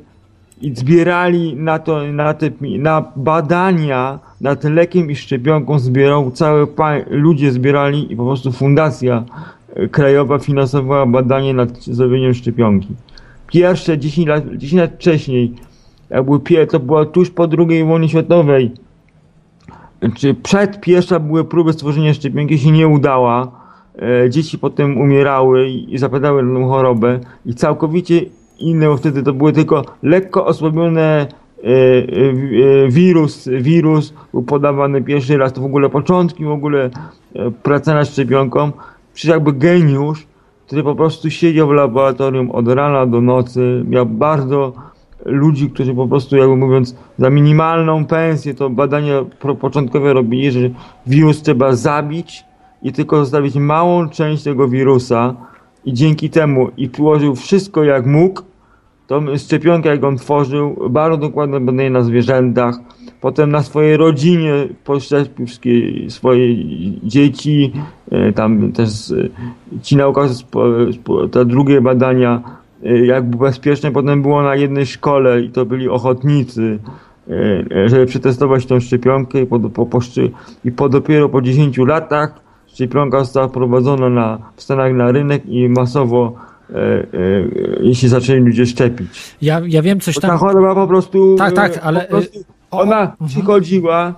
i 0.62 0.76
zbierali 0.76 1.56
na 1.56 1.80
to, 1.80 2.08
na 2.08 2.34
te, 2.34 2.52
na 2.62 3.12
badania 3.16 4.20
nad 4.42 4.64
lekiem 4.64 5.12
i 5.12 5.16
szczepionką 5.16 5.80
zbierał 5.80 6.32
cały 6.32 6.68
pa, 6.68 6.94
ludzie 7.10 7.52
zbierali 7.52 8.14
i 8.14 8.16
po 8.16 8.26
prostu 8.26 8.52
fundacja 8.52 9.24
e, 9.76 9.88
krajowa 9.88 10.40
finansowała 10.40 11.06
badanie 11.06 11.54
nad 11.54 11.84
zrobieniem 11.84 12.34
szczepionki. 12.34 12.88
Pierwsze 13.48 13.98
10 13.98 14.28
lat, 14.28 14.44
10 14.56 14.82
lat 14.82 14.92
wcześniej, 14.96 15.54
to 16.72 16.80
było 16.80 17.06
tuż 17.06 17.30
po 17.30 17.48
II 17.58 17.84
wojnie 17.84 18.10
światowej, 18.10 18.72
czy 20.16 20.34
przed 20.34 20.82
pierwsza 20.82 21.20
były 21.20 21.44
próby 21.46 21.74
stworzenia 21.74 22.14
szczepionki, 22.14 22.60
się 22.60 22.72
nie 22.72 22.88
udała. 22.88 23.52
E, 24.02 24.30
dzieci 24.30 24.60
potem 24.60 24.98
umierały 24.98 25.68
i, 25.68 25.98
zapadały 25.98 26.44
na 26.44 26.60
tą 26.60 26.68
chorobę 26.68 27.20
i 27.46 27.56
całkowicie 27.56 28.22
inne, 28.60 28.88
bo 28.88 28.98
wtedy 28.98 29.24
to 29.24 29.34
były 29.34 29.54
tylko 29.54 29.86
lekko 30.04 30.46
osłabione 30.46 31.28
e, 31.64 31.68
e, 31.68 32.90
wirus, 32.90 33.50
wirus 33.62 34.14
był 34.34 34.44
podawany 34.44 35.02
pierwszy 35.02 35.38
raz, 35.38 35.54
to 35.54 35.62
w 35.62 35.66
ogóle 35.66 35.90
początki 35.90 36.46
w 36.46 36.52
ogóle 36.52 36.90
praca 37.64 37.94
nad 37.94 38.08
szczepionką, 38.08 38.72
przecież 39.14 39.30
jakby 39.32 39.54
geniusz, 39.54 40.28
który 40.66 40.84
po 40.84 40.96
prostu 40.96 41.30
siedział 41.30 41.68
w 41.68 41.72
laboratorium 41.72 42.52
od 42.52 42.68
rana 42.68 43.06
do 43.06 43.22
nocy, 43.22 43.84
miał 43.88 44.06
bardzo 44.06 44.74
ludzi, 45.26 45.70
którzy 45.70 45.94
po 45.94 46.08
prostu, 46.08 46.38
jakby 46.38 46.56
mówiąc, 46.56 46.96
za 47.18 47.30
minimalną 47.30 48.06
pensję 48.06 48.54
to 48.54 48.70
badania 48.70 49.26
początkowe 49.60 50.14
robili, 50.14 50.52
że 50.52 50.60
wirus 51.08 51.42
trzeba 51.42 51.76
zabić 51.76 52.44
i 52.82 52.92
tylko 52.92 53.18
zostawić 53.18 53.56
małą 53.56 54.10
część 54.10 54.44
tego 54.44 54.68
wirusa 54.68 55.36
i 55.86 55.94
dzięki 55.94 56.30
temu 56.30 56.70
i 56.78 56.90
przyłożył 56.90 57.36
wszystko 57.36 57.84
jak 57.84 58.06
mógł, 58.06 58.42
tą 59.08 59.38
szczepionkę 59.38 59.90
jak 59.90 60.04
on 60.04 60.18
tworzył, 60.18 60.90
bardzo 60.90 61.18
dokładne 61.18 61.60
badania 61.60 61.90
na 61.90 62.02
zwierzętach, 62.02 62.76
potem 63.22 63.52
na 63.52 63.64
swojej 63.64 63.98
rodzinie 63.98 64.54
poszczepił 64.84 65.46
wszystkie 65.46 65.70
swoje 66.10 66.66
dzieci, 67.04 67.72
e, 68.12 68.34
tam 68.34 68.72
też 68.72 69.12
e, 69.12 69.30
ci 69.82 69.96
naukowcy, 69.96 70.44
te 71.32 71.46
drugie 71.46 71.82
badania 71.82 72.61
e, 72.84 73.06
jak 73.06 73.30
było 73.30 73.44
bezpieczne, 73.44 73.92
potem 73.92 74.22
było 74.22 74.44
na 74.44 74.56
jednej 74.56 74.86
szkole 74.86 75.42
i 75.42 75.50
to 75.50 75.66
byli 75.66 75.90
ochotnicy, 75.90 76.80
e, 77.72 77.90
żeby 77.90 78.06
przetestować 78.06 78.66
tą 78.66 78.80
szczepionkę 78.80 79.42
i 79.42 79.46
po, 79.46 79.60
po, 79.60 79.86
po, 79.86 80.00
i 80.66 80.72
po 80.72 80.90
dopiero 80.90 81.30
po 81.30 81.42
10 81.42 81.78
latach 81.78 82.52
szczepionka 82.74 83.20
została 83.20 83.48
wprowadzona 83.48 84.10
na, 84.10 84.38
w 84.56 84.64
Stanach 84.64 84.94
na 84.94 85.12
rynek 85.12 85.46
i 85.46 85.70
masowo 85.70 86.34
e, 86.70 87.88
e, 87.90 87.96
się 87.96 88.10
zaczęli 88.10 88.42
ludzie 88.42 88.66
szczepić. 88.66 89.36
Ja, 89.42 89.62
ja 89.68 89.82
wiem 89.82 90.00
coś 90.00 90.16
Bo 90.16 90.22
ta 90.22 90.28
tam. 90.28 90.38
choroba 90.38 90.76
po 90.76 90.88
prostu. 90.88 91.36
Tak, 91.36 91.54
tak, 91.54 91.80
ale, 91.84 92.06
prostu 92.06 92.40
o, 92.72 92.82
ona 92.82 93.02
mhm. 93.02 93.30
przychodziła, 93.30 94.14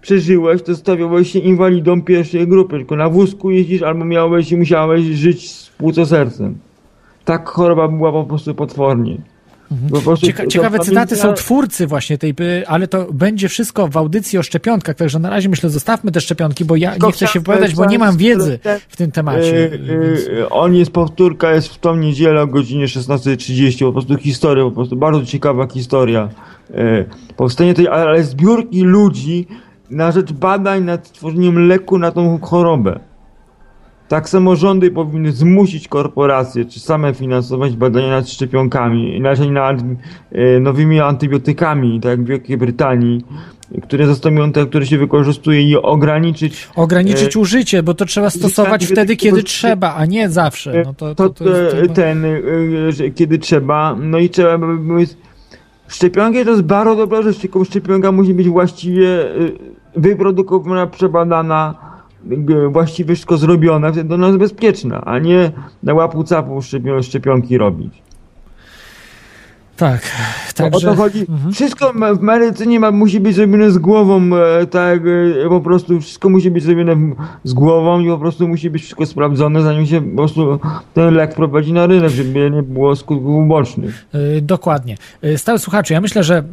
przeżyłeś, 0.00 0.62
to 0.62 0.76
stawiałeś 0.76 1.32
się 1.32 1.38
inwalidą 1.38 2.02
pierwszej 2.02 2.48
grupy, 2.48 2.76
tylko 2.76 2.96
na 2.96 3.08
wózku 3.08 3.50
jeździsz 3.50 3.82
albo 3.82 4.04
miałeś 4.04 4.52
i 4.52 4.56
musiałeś 4.56 5.04
żyć 5.04 5.50
z 5.50 5.68
płuco 5.68 6.06
sercem. 6.06 6.58
Tak 7.24 7.48
choroba 7.48 7.88
była 7.88 8.12
po 8.12 8.24
prostu 8.24 8.54
potwornie. 8.54 9.18
Po 9.90 10.00
prostu 10.00 10.26
Cieka- 10.26 10.46
ciekawe 10.46 10.78
cytaty 10.78 11.16
są 11.16 11.32
twórcy 11.32 11.86
właśnie 11.86 12.18
tej, 12.18 12.34
ale 12.66 12.88
to 12.88 13.06
będzie 13.12 13.48
wszystko 13.48 13.88
w 13.88 13.96
audycji 13.96 14.38
o 14.38 14.42
szczepionkach, 14.42 14.96
także 14.96 15.18
na 15.18 15.30
razie 15.30 15.48
myślę, 15.48 15.70
zostawmy 15.70 16.12
te 16.12 16.20
szczepionki, 16.20 16.64
bo 16.64 16.76
ja 16.76 16.96
nie 17.02 17.12
chcę 17.12 17.26
się 17.26 17.40
wypowiadać, 17.40 17.74
bo 17.74 17.84
nie 17.84 17.98
mam 17.98 18.16
wiedzy 18.16 18.58
w 18.88 18.96
tym 18.96 19.10
temacie. 19.10 19.70
E, 20.32 20.40
e, 20.40 20.50
on 20.50 20.74
jest 20.74 20.90
powtórka, 20.90 21.52
jest 21.52 21.68
w 21.68 21.78
tą 21.78 21.96
niedzielę 21.96 22.42
o 22.42 22.46
godzinie 22.46 22.88
16.30, 22.88 23.84
po 23.84 23.92
prostu 23.92 24.16
historia, 24.16 24.64
po 24.64 24.70
prostu 24.70 24.96
bardzo 24.96 25.26
ciekawa 25.26 25.66
historia. 25.66 26.28
E, 26.74 27.04
powstanie 27.36 27.74
tej, 27.74 27.88
ale 27.88 28.24
zbiórki 28.24 28.80
ludzi 28.82 29.46
na 29.90 30.12
rzecz 30.12 30.32
badań 30.32 30.84
nad 30.84 31.12
tworzeniem 31.12 31.68
leku 31.68 31.98
na 31.98 32.10
tą 32.10 32.38
chorobę. 32.38 33.00
Tak 34.10 34.28
samorządy 34.28 34.90
powinny 34.90 35.32
zmusić 35.32 35.88
korporacje, 35.88 36.64
czy 36.64 36.80
same 36.80 37.14
finansować 37.14 37.76
badania 37.76 38.10
nad 38.10 38.28
szczepionkami, 38.28 39.16
inaczej 39.16 39.50
nad 39.50 39.80
e, 40.32 40.60
nowymi 40.60 41.00
antybiotykami, 41.00 42.00
tak 42.00 42.10
jak 42.10 42.22
w 42.22 42.26
Wielkiej 42.26 42.56
Brytanii, 42.56 43.24
które 43.82 44.06
zastąpią 44.06 44.52
te, 44.52 44.66
które 44.66 44.86
się 44.86 44.98
wykorzystuje 44.98 45.62
i 45.62 45.76
ograniczyć 45.76 46.68
Ograniczyć 46.76 47.36
e, 47.36 47.38
użycie, 47.38 47.82
bo 47.82 47.94
to 47.94 48.04
trzeba 48.04 48.30
stosować 48.30 48.86
wtedy, 48.86 49.16
kiedy 49.16 49.42
trzeba, 49.42 49.94
a 49.94 50.06
nie 50.06 50.28
zawsze. 50.28 50.82
No 50.84 50.94
to, 50.94 51.14
to, 51.14 51.28
to, 51.28 51.44
to 51.44 51.78
e, 51.78 51.88
ten, 51.88 52.24
e, 52.24 53.10
kiedy 53.14 53.38
trzeba, 53.38 53.96
no 54.00 54.18
i 54.18 54.28
trzeba, 54.28 54.66
szczepionki 55.88 56.44
to 56.44 56.50
jest 56.50 56.62
bardzo 56.62 56.96
dobra 56.96 57.22
rzecz, 57.22 57.38
tylko 57.38 57.64
szczepionka 57.64 58.12
musi 58.12 58.34
być 58.34 58.48
właściwie 58.48 59.24
e, 59.24 59.34
wyprodukowana, 59.96 60.86
przebadana, 60.86 61.89
właściwie 62.70 63.14
wszystko 63.14 63.36
zrobione, 63.36 63.92
wtedy 63.92 64.14
ona 64.14 64.26
jest 64.26 64.38
bezpieczna, 64.38 65.00
a 65.04 65.18
nie 65.18 65.52
na 65.82 65.94
łapu 65.94 66.24
capu 66.24 66.58
szczepion- 66.58 67.02
szczepionki 67.02 67.58
robić. 67.58 68.02
Tak, 69.80 70.00
O 70.50 70.52
także... 70.70 70.86
to 70.86 70.94
chodzi. 70.94 71.20
Mhm. 71.28 71.52
Wszystko 71.52 71.92
w 72.18 72.20
medycynie 72.20 72.80
ma, 72.80 72.90
musi 72.90 73.20
być 73.20 73.34
zrobione 73.34 73.70
z 73.70 73.78
głową, 73.78 74.30
e, 74.36 74.66
tak 74.66 75.00
e, 75.44 75.48
po 75.48 75.60
prostu 75.60 76.00
wszystko 76.00 76.28
musi 76.28 76.50
być 76.50 76.64
zrobione 76.64 76.96
z 77.44 77.52
głową 77.52 78.00
i 78.00 78.08
po 78.08 78.18
prostu 78.18 78.48
musi 78.48 78.70
być 78.70 78.82
wszystko 78.82 79.06
sprawdzone, 79.06 79.62
zanim 79.62 79.86
się 79.86 80.00
po 80.02 80.16
prostu 80.16 80.58
ten 80.94 81.14
lek 81.14 81.32
wprowadzi 81.32 81.72
na 81.72 81.86
rynek, 81.86 82.10
żeby 82.10 82.50
nie 82.50 82.62
było 82.62 82.96
skutków 82.96 83.34
ubocznych. 83.34 84.06
Y, 84.14 84.40
Dokładnie. 84.42 84.96
Stały 85.36 85.58
słuchaczu, 85.58 85.92
ja 85.92 86.00
myślę, 86.00 86.24
że 86.24 86.44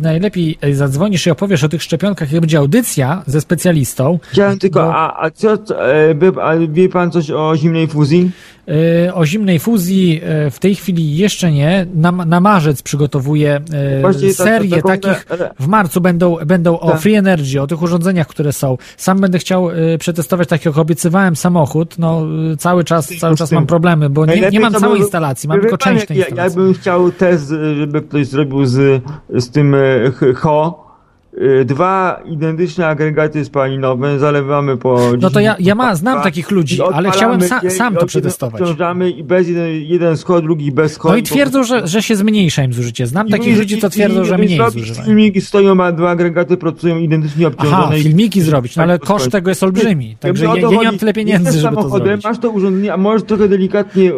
najlepiej 0.00 0.58
zadzwonisz 0.72 1.26
i 1.26 1.30
opowiesz 1.30 1.64
o 1.64 1.68
tych 1.68 1.82
szczepionkach, 1.82 2.32
jak 2.32 2.40
będzie 2.40 2.58
audycja 2.58 3.22
ze 3.26 3.40
specjalistą. 3.40 4.18
Chciałem 4.22 4.58
tylko, 4.58 4.80
Bo- 4.82 4.94
a, 4.94 5.24
a 5.24 5.30
co, 5.30 5.52
e, 5.52 6.14
a 6.42 6.52
wie 6.68 6.88
pan 6.88 7.10
coś 7.10 7.30
o 7.30 7.56
zimnej 7.56 7.86
fuzji? 7.86 8.30
Y, 8.68 9.14
O 9.14 9.26
zimnej 9.26 9.58
fuzji 9.58 10.20
y, 10.46 10.50
w 10.50 10.58
tej 10.58 10.74
chwili 10.74 11.16
jeszcze 11.16 11.52
nie. 11.52 11.86
Na, 11.94 12.12
na 12.12 12.40
marzec 12.40 12.82
przygotowuję 12.82 13.60
Właśnie 14.00 14.28
tak- 14.28 14.46
serię 14.46 14.70
taką- 14.82 14.88
takich. 14.88 15.26
ale- 15.30 15.50
W 15.60 15.66
marcu 15.66 16.00
będą, 16.00 16.36
będą 16.46 16.78
o 16.80 16.90
Tak. 16.90 17.00
Free 17.00 17.14
Energy, 17.14 17.60
o 17.62 17.66
tych 17.66 17.82
urządzeniach, 17.82 18.26
które 18.26 18.52
są. 18.52 18.78
Sam 18.96 19.20
będę 19.20 19.38
chciał 19.38 19.68
przetestować, 19.98 20.48
tak 20.48 20.64
jak 20.64 20.78
obiecywałem, 20.78 21.36
samochód. 21.36 21.98
No 21.98 22.22
cały 22.58 22.84
czas, 22.84 23.08
cały 23.20 23.36
czas 23.36 23.52
mam 23.52 23.66
problemy, 23.66 24.10
bo 24.10 24.26
nie, 24.26 24.50
nie 24.50 24.60
mam 24.60 24.74
całej 24.74 25.00
instalacji, 25.00 25.48
mam 25.48 25.60
tylko 25.60 25.78
część 25.78 26.06
tej 26.06 26.16
ja, 26.18 26.22
ja 26.24 26.28
instalacji. 26.28 26.58
bym 26.60 26.74
chciał 26.74 27.10
test, 27.12 27.52
e, 27.52 27.74
żeby 27.74 28.02
ktoś 28.02 28.26
zrobił 28.26 28.66
z, 28.66 29.02
z 29.30 29.50
tym 29.50 29.74
e, 29.74 29.78
HO. 30.34 30.91
E, 31.36 31.64
Dwa 31.64 32.20
identyczne 32.26 32.86
agregaty 32.86 33.44
spalinowe 33.44 34.18
zalewamy 34.18 34.76
po. 34.76 35.00
No 35.20 35.30
to 35.30 35.40
ja, 35.40 35.52
10 35.52 35.66
ja 35.68 35.74
ma, 35.74 35.94
znam 35.94 36.22
takich 36.22 36.50
ludzi, 36.50 36.78
ale 36.92 37.10
chciałem 37.10 37.40
sa, 37.40 37.70
sam 37.70 37.96
to 37.96 38.06
przetestować. 38.06 38.62
Obciążamy 38.62 39.10
i 39.10 39.24
bez 39.24 39.48
jeden, 39.48 39.68
jeden 39.82 40.16
schod, 40.16 40.44
drugi 40.44 40.72
bez 40.72 40.92
schod. 40.92 41.10
No 41.12 41.16
i 41.16 41.22
twierdzą, 41.22 41.64
że, 41.64 41.86
że 41.88 42.02
się 42.02 42.16
zmniejsza 42.16 42.64
im 42.64 42.72
zużycie. 42.72 43.06
Znam 43.06 43.28
takich 43.28 43.58
ludzi, 43.58 43.78
co 43.78 43.90
twierdzą, 43.90 44.24
że 44.24 44.38
mniej 44.38 44.60
zużywają. 44.70 45.06
Filmiki 45.06 45.40
stoją, 45.40 45.84
a 45.84 45.92
dwa 45.92 46.10
agregaty 46.10 46.56
pracują 46.56 46.98
identycznie 46.98 47.46
obciążone. 47.46 47.76
Aha, 47.84 47.94
filmiki 47.96 48.40
zrobić, 48.40 48.76
no 48.76 48.82
ale 48.82 48.98
Tak, 48.98 49.08
koszt 49.08 49.24
tak. 49.24 49.32
tego 49.32 49.50
jest 49.50 49.62
olbrzymi. 49.62 50.16
Także 50.20 50.44
ja, 50.44 50.56
ja 50.56 50.68
nie 50.68 50.82
mam 50.84 50.98
tyle 50.98 51.12
pieniędzy, 51.12 51.58
żeby 51.58 51.76
to 51.76 51.88
zrobić. 51.88 52.24
Masz 52.24 52.38
to 52.38 52.50
urządzenie, 52.50 52.92
a 52.92 52.96
możesz 52.96 53.22
trochę 53.22 53.48
delikatnie 53.48 54.12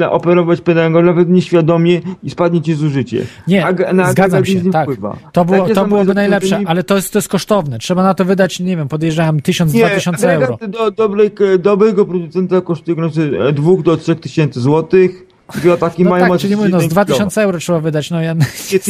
y, 0.00 0.10
operować 0.10 0.60
pedałem, 0.60 1.06
nawet 1.06 1.28
nieświadomie 1.28 2.00
i 2.22 2.30
spadnie 2.30 2.62
ci 2.62 2.74
zużycie. 2.74 3.22
Nie, 3.48 3.66
Ag- 3.66 3.94
na 3.94 4.12
zgadzam 4.12 4.44
się, 4.44 4.70
tak. 4.70 4.88
To, 5.32 5.44
było, 5.44 5.68
to 5.68 5.86
byłoby 5.86 6.14
najlepsze, 6.14 6.49
urządzenie- 6.56 6.68
ale 6.70 6.82
to 6.84 6.96
jest, 6.96 7.12
to 7.12 7.18
jest 7.18 7.28
kosztowne. 7.28 7.78
Trzeba 7.78 8.02
na 8.02 8.14
to 8.14 8.24
wydać, 8.24 8.60
nie 8.60 8.76
wiem, 8.76 8.88
podejrzewam 8.88 9.40
1000-2000 9.40 10.28
euro. 10.28 10.58
do, 10.68 10.90
dobrej, 10.90 11.30
dobrego 11.58 12.04
producenta 12.06 12.60
kosztują 12.60 12.96
od 13.04 13.12
2 13.54 13.82
do 13.82 13.96
3 13.96 14.16
tysięcy 14.16 14.60
złotych. 14.60 15.26
Dwie 15.54 15.76
taki 15.86 16.04
No 16.04 16.10
mają 16.10 16.28
tak, 16.28 16.40
czyli 16.40 16.56
mówię, 16.56 16.68
no, 16.68 16.78
z 16.80 16.82
1 16.82 16.88
2000 16.90 17.42
euro 17.42 17.58
trzeba 17.58 17.80
wydać, 17.80 18.10
no 18.10 18.22
ja 18.22 18.34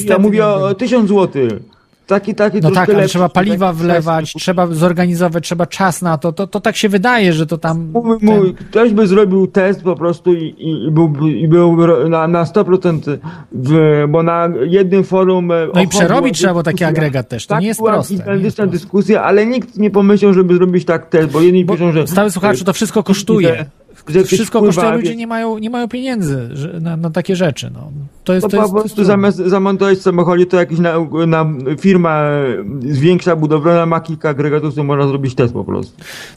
Ja 0.08 0.18
mówię 0.18 0.46
o 0.46 0.66
wiem. 0.68 0.74
1000 0.76 1.08
złotych. 1.08 1.52
Taki, 2.10 2.34
taki 2.34 2.60
No 2.60 2.70
tak, 2.70 2.88
ale 2.88 2.98
lepszy, 2.98 3.08
trzeba 3.10 3.28
paliwa 3.28 3.66
taki 3.66 3.78
wlewać, 3.78 4.28
size. 4.28 4.38
trzeba 4.38 4.66
zorganizować, 4.66 5.44
trzeba 5.44 5.66
czas 5.66 6.02
na 6.02 6.18
to, 6.18 6.32
to, 6.32 6.46
to 6.46 6.60
tak 6.60 6.76
się 6.76 6.88
wydaje, 6.88 7.32
że 7.32 7.46
to 7.46 7.58
tam... 7.58 7.90
Mój, 7.92 8.18
ten- 8.18 8.28
mój, 8.28 8.54
ktoś 8.54 8.92
by 8.92 9.06
zrobił 9.06 9.46
test 9.46 9.82
po 9.82 9.96
prostu 9.96 10.34
i, 10.34 10.44
i, 10.44 10.86
i 10.86 10.90
byłby, 10.90 11.32
i 11.32 11.48
na, 12.10 12.28
na 12.28 12.44
100%, 12.44 13.18
w, 13.52 14.04
bo 14.08 14.22
na 14.22 14.48
jednym 14.66 15.04
forum... 15.04 15.50
e, 15.52 15.68
No 15.74 15.82
i 15.82 15.88
przerobić 15.88 16.22
była 16.22 16.32
trzeba 16.38 16.52
było 16.52 16.62
taki 16.62 16.84
agregat 16.84 17.28
też, 17.28 17.46
to 17.46 17.54
tak, 17.54 17.60
nie 17.62 17.68
jest 17.68 17.80
była 17.80 17.92
proste, 17.92 18.14
jest 18.14 18.24
gigantyczna 18.24 18.66
dyskusja, 18.66 19.22
ale 19.22 19.46
nikt 19.46 19.78
nie 19.78 19.90
pomyślał, 19.90 20.34
żeby 20.34 20.54
zrobić 20.54 20.84
tak 20.84 21.08
test, 21.08 21.30
bo 21.30 21.40
jedni 21.40 21.64
Bo 21.64 21.72
piszą, 21.72 21.92
że... 21.92 22.06
stały 22.06 22.30
słuchaczu, 22.30 22.64
to 22.64 22.72
wszystko 22.72 23.02
kosztuje. 23.02 23.66
Ktoś 24.04 24.26
Wszystko 24.26 24.58
wpływa, 24.58 24.74
kosztuje, 24.82 24.96
ludzie 24.96 25.16
nie 25.16 25.26
mają, 25.26 25.58
nie 25.58 25.70
mają 25.70 25.88
pieniędzy 25.88 26.48
na, 26.80 26.96
na 26.96 27.10
takie 27.10 27.36
rzeczy. 27.36 27.70
No. 27.74 27.90
To 28.24 28.34
jest, 28.34 28.44
To, 28.44 28.50
to 28.50 28.56
jest, 28.56 28.68
po 28.72 28.78
to 28.78 28.82
jest 28.82 28.94
prostu 28.94 29.04
zamiast 29.04 29.38
zamontować 29.38 29.98
samochodzie, 29.98 30.46
to 30.46 30.56
jakiś 30.56 30.78
na, 30.78 30.94
na 31.26 31.46
firma 31.80 32.22
większa 32.82 33.36
budowlana 33.36 33.86
ma 33.86 34.00
kilka 34.00 34.28
agregatów, 34.28 34.74
to 34.74 34.84
można 34.84 35.08
zrobić 35.08 35.34
test 35.34 35.52
po 35.52 35.64
prostu. 35.64 35.92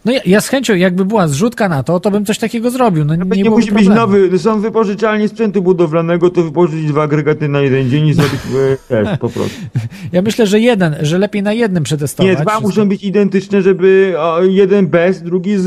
No 0.05 0.11
ja, 0.11 0.19
ja 0.25 0.41
z 0.41 0.47
chęcią, 0.47 0.75
jakby 0.75 1.05
była 1.05 1.27
zrzutka 1.27 1.69
na 1.69 1.83
to, 1.83 1.99
to 1.99 2.11
bym 2.11 2.25
coś 2.25 2.37
takiego 2.39 2.69
zrobił. 2.71 3.05
No, 3.05 3.15
nie, 3.15 3.43
Nie, 3.43 3.49
musi 3.49 3.71
być 3.71 3.85
problemu. 3.85 3.95
nowy, 4.01 4.39
są 4.39 4.61
wypożyczalnie 4.61 5.27
sprzętu 5.27 5.61
budowlanego, 5.61 6.29
to 6.29 6.43
wypożyczyć 6.43 6.85
dwa 6.85 7.03
agregaty 7.03 7.47
na 7.47 7.59
jeden 7.59 7.89
dzień 7.89 8.07
i 8.07 8.13
zrobić 8.13 8.39
e, 8.45 8.77
test 8.87 9.21
po 9.21 9.29
prostu. 9.29 9.61
Ja 10.11 10.21
myślę, 10.21 10.47
że 10.47 10.59
jeden, 10.59 10.95
że 11.01 11.17
lepiej 11.17 11.43
na 11.43 11.53
jednym 11.53 11.83
przetestować. 11.83 12.29
Nie, 12.29 12.35
dwa 12.35 12.51
wszystko. 12.51 12.67
muszą 12.67 12.89
być 12.89 13.03
identyczne, 13.03 13.61
żeby 13.61 14.13
o, 14.17 14.43
jeden 14.43 14.87
bez, 14.87 15.21
drugi 15.21 15.57
z, 15.57 15.63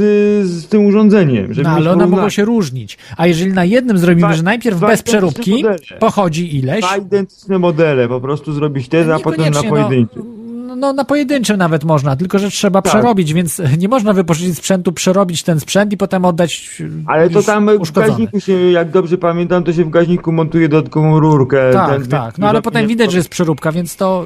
z 0.47 0.67
tym 0.69 0.87
urządzeniem. 0.87 1.55
Żeby 1.55 1.69
No 1.69 1.75
ale 1.75 1.96
one 1.97 2.07
mogą 2.07 2.31
się 2.31 2.45
różnić. 2.45 2.99
A 3.17 3.27
jeżeli 3.27 3.53
na 3.53 3.65
jednym 3.65 3.99
zrobimy, 3.99 4.35
że 4.35 4.43
najpierw 4.43 4.81
bez 4.81 5.03
przeróbki 5.03 5.51
modele. 5.51 5.79
pochodzi 5.99 6.57
ileś. 6.57 6.81
Dwa 6.85 6.97
identyczne 6.97 7.59
modele, 7.59 8.09
po 8.09 8.21
prostu 8.21 8.53
zrobić 8.53 8.89
test, 8.89 9.11
a 9.11 9.19
potem 9.19 9.41
na 9.41 9.47
Niekoniecznie, 9.47 9.71
pojedynczy. 9.71 10.19
No, 10.19 10.36
no 10.75 10.93
na 10.93 11.05
pojedynczym 11.05 11.57
nawet 11.57 11.85
można, 11.85 12.17
tylko 12.17 12.39
że 12.39 12.51
trzeba 12.51 12.83
Tak. 12.83 12.93
przerobić, 12.93 13.33
więc 13.35 13.63
nie 13.79 13.89
można 13.89 14.13
wypożyczyć 14.13 14.57
sprzętu, 14.57 14.93
przerobić 14.93 15.43
ten 15.43 15.61
sprzęt 15.61 15.93
i 15.93 15.97
potem 15.97 16.25
oddać 16.25 16.83
Ale 17.07 17.31
to 17.31 17.43
tam 17.43 17.71
w 17.85 17.93
gaźniku 17.93 18.41
się, 18.41 18.53
jak 18.53 18.91
dobrze 18.91 19.19
pamiętam, 19.19 19.65
to 19.65 19.73
się 19.73 19.85
w 19.85 19.91
gaźniku 19.91 20.33
montuje 20.33 20.69
dodatkową 20.69 21.21
rurkę. 21.21 21.73
Tak, 21.73 21.91
Ten- 21.91 22.07
tak. 22.07 22.39
No 22.39 22.49
ale 22.49 22.63
potem 22.63 22.87
widać, 22.87 23.11
że 23.13 23.17
jest 23.19 23.29
przeróbka, 23.29 23.73
więc 23.73 23.97
to, 23.97 24.25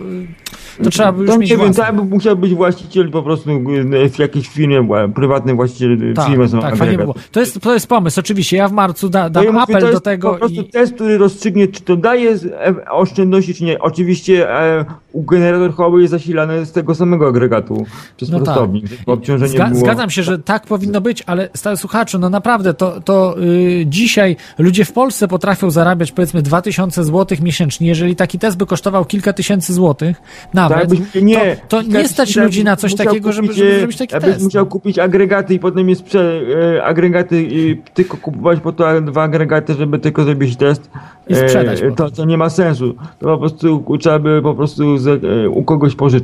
y, 0.81 0.85
to 0.85 0.91
trzeba 0.91 1.13
by 1.13 1.23
już 1.23 1.31
to 1.31 1.39
mieć 1.39 1.51
nie 1.51 1.57
wiem, 1.57 1.73
by 1.97 2.05
musiał 2.05 2.37
być 2.37 2.55
właściciel 2.55 3.11
po 3.11 3.23
prostu 3.23 3.51
y, 3.51 4.11
w 4.11 4.19
jakiejś 4.19 4.49
firmie, 4.49 4.89
prywatny 5.15 5.55
właściciel 5.55 6.15
Tak, 6.15 6.29
firmy 6.29 6.49
są 6.49 6.61
tak, 6.61 6.77
fajnie 6.77 6.97
by 6.97 7.03
było. 7.03 7.15
To 7.33 7.41
jest, 7.41 7.61
to 7.61 7.75
jest 7.75 7.87
pomysł, 7.87 8.21
oczywiście. 8.21 8.57
Ja 8.57 8.69
w 8.69 8.73
marcu 8.73 9.09
da, 9.09 9.31
dam 9.31 9.45
ja 9.45 9.53
mówię, 9.53 9.63
apel 9.63 9.81
to 9.81 9.93
do 9.93 10.01
tego 10.01 10.31
Po 10.31 10.39
prostu 10.39 10.61
i... 10.61 10.65
test, 10.65 10.95
który 10.95 11.19
rozstrzygnie, 11.19 11.69
czy 11.69 11.83
to 11.83 11.97
daje 11.97 12.31
e, 12.31 12.91
oszczędności, 12.91 13.55
czy 13.55 13.65
nie. 13.65 13.79
Oczywiście 13.79 14.51
e, 14.51 14.85
u 15.13 15.23
generator 15.23 15.75
chowy 15.75 16.01
jest 16.01 16.11
zasilany 16.11 16.30
z 16.65 16.73
tego 16.73 16.95
samego 16.95 17.29
agregatu 17.29 17.87
przez 18.17 18.31
No 18.31 18.37
tak. 18.39 18.45
prostownik, 18.45 18.87
żeby 18.87 19.13
obciążenie 19.13 19.59
Zga- 19.59 19.69
było... 19.69 19.81
Zgadzam 19.81 20.11
się, 20.11 20.23
że 20.23 20.39
tak 20.39 20.67
powinno 20.67 21.01
być, 21.01 21.23
ale 21.27 21.49
stały 21.55 21.77
słuchaczu, 21.77 22.19
no 22.19 22.31
naprawdę, 22.31 22.75
to, 22.75 23.01
to 23.01 23.35
y, 23.43 23.85
dzisiaj 23.87 24.37
ludzie 24.59 24.85
w 24.85 24.93
Polsce 24.93 25.29
potrafią 25.29 25.71
zarabiać 25.71 26.13
powiedzmy 26.13 26.43
2000 26.43 27.05
zł 27.05 27.39
miesięcznie. 27.43 27.89
Jeżeli 27.89 28.17
taki 28.17 28.39
test 28.39 28.57
by 28.57 28.67
kosztował 28.67 29.05
kilka 29.05 29.33
tysięcy 29.33 29.75
złotych, 29.75 30.17
nawet, 30.55 30.89
Tak, 30.91 31.23
nie, 31.23 31.57
to, 31.69 31.77
to 31.77 31.83
nie 31.83 32.09
stać 32.09 32.37
ludzi 32.37 32.65
na 32.65 32.77
coś 32.77 32.95
takiego, 32.95 33.33
żeby, 33.33 33.49
kupić, 33.49 33.59
żeby 33.63 33.75
e, 33.75 33.79
zrobić 33.79 33.97
taki 33.97 34.15
test. 34.21 34.43
musiał 34.45 34.67
kupić 34.67 34.99
agregaty 34.99 35.55
i 35.55 35.59
potem 35.59 35.89
je 35.89 35.95
sprze- 35.97 36.41
e, 36.77 36.85
agregaty 36.85 37.49
e, 37.83 37.93
tylko 37.95 38.17
kupować 38.17 38.61
po 38.61 38.73
to 38.73 39.01
dwa 39.01 39.23
agregaty, 39.23 39.75
żeby 39.75 39.99
tylko 39.99 40.25
zrobić 40.25 40.57
test. 40.57 40.91
I 41.29 41.35
sprzedać 41.35 41.83
E, 41.83 41.93
to, 41.93 42.11
to 42.11 42.25
nie 42.25 42.39
ma 42.39 42.51
sensu. 42.51 42.95
To 43.19 43.27
po 43.27 43.39
prostu 43.39 43.85
trzeba 44.01 44.19
by 44.19 44.43
po 44.43 44.55
prostu 44.55 44.99
z, 44.99 45.23
u 45.51 45.63
kogoś 45.65 45.95
pożyczyć. 45.95 46.20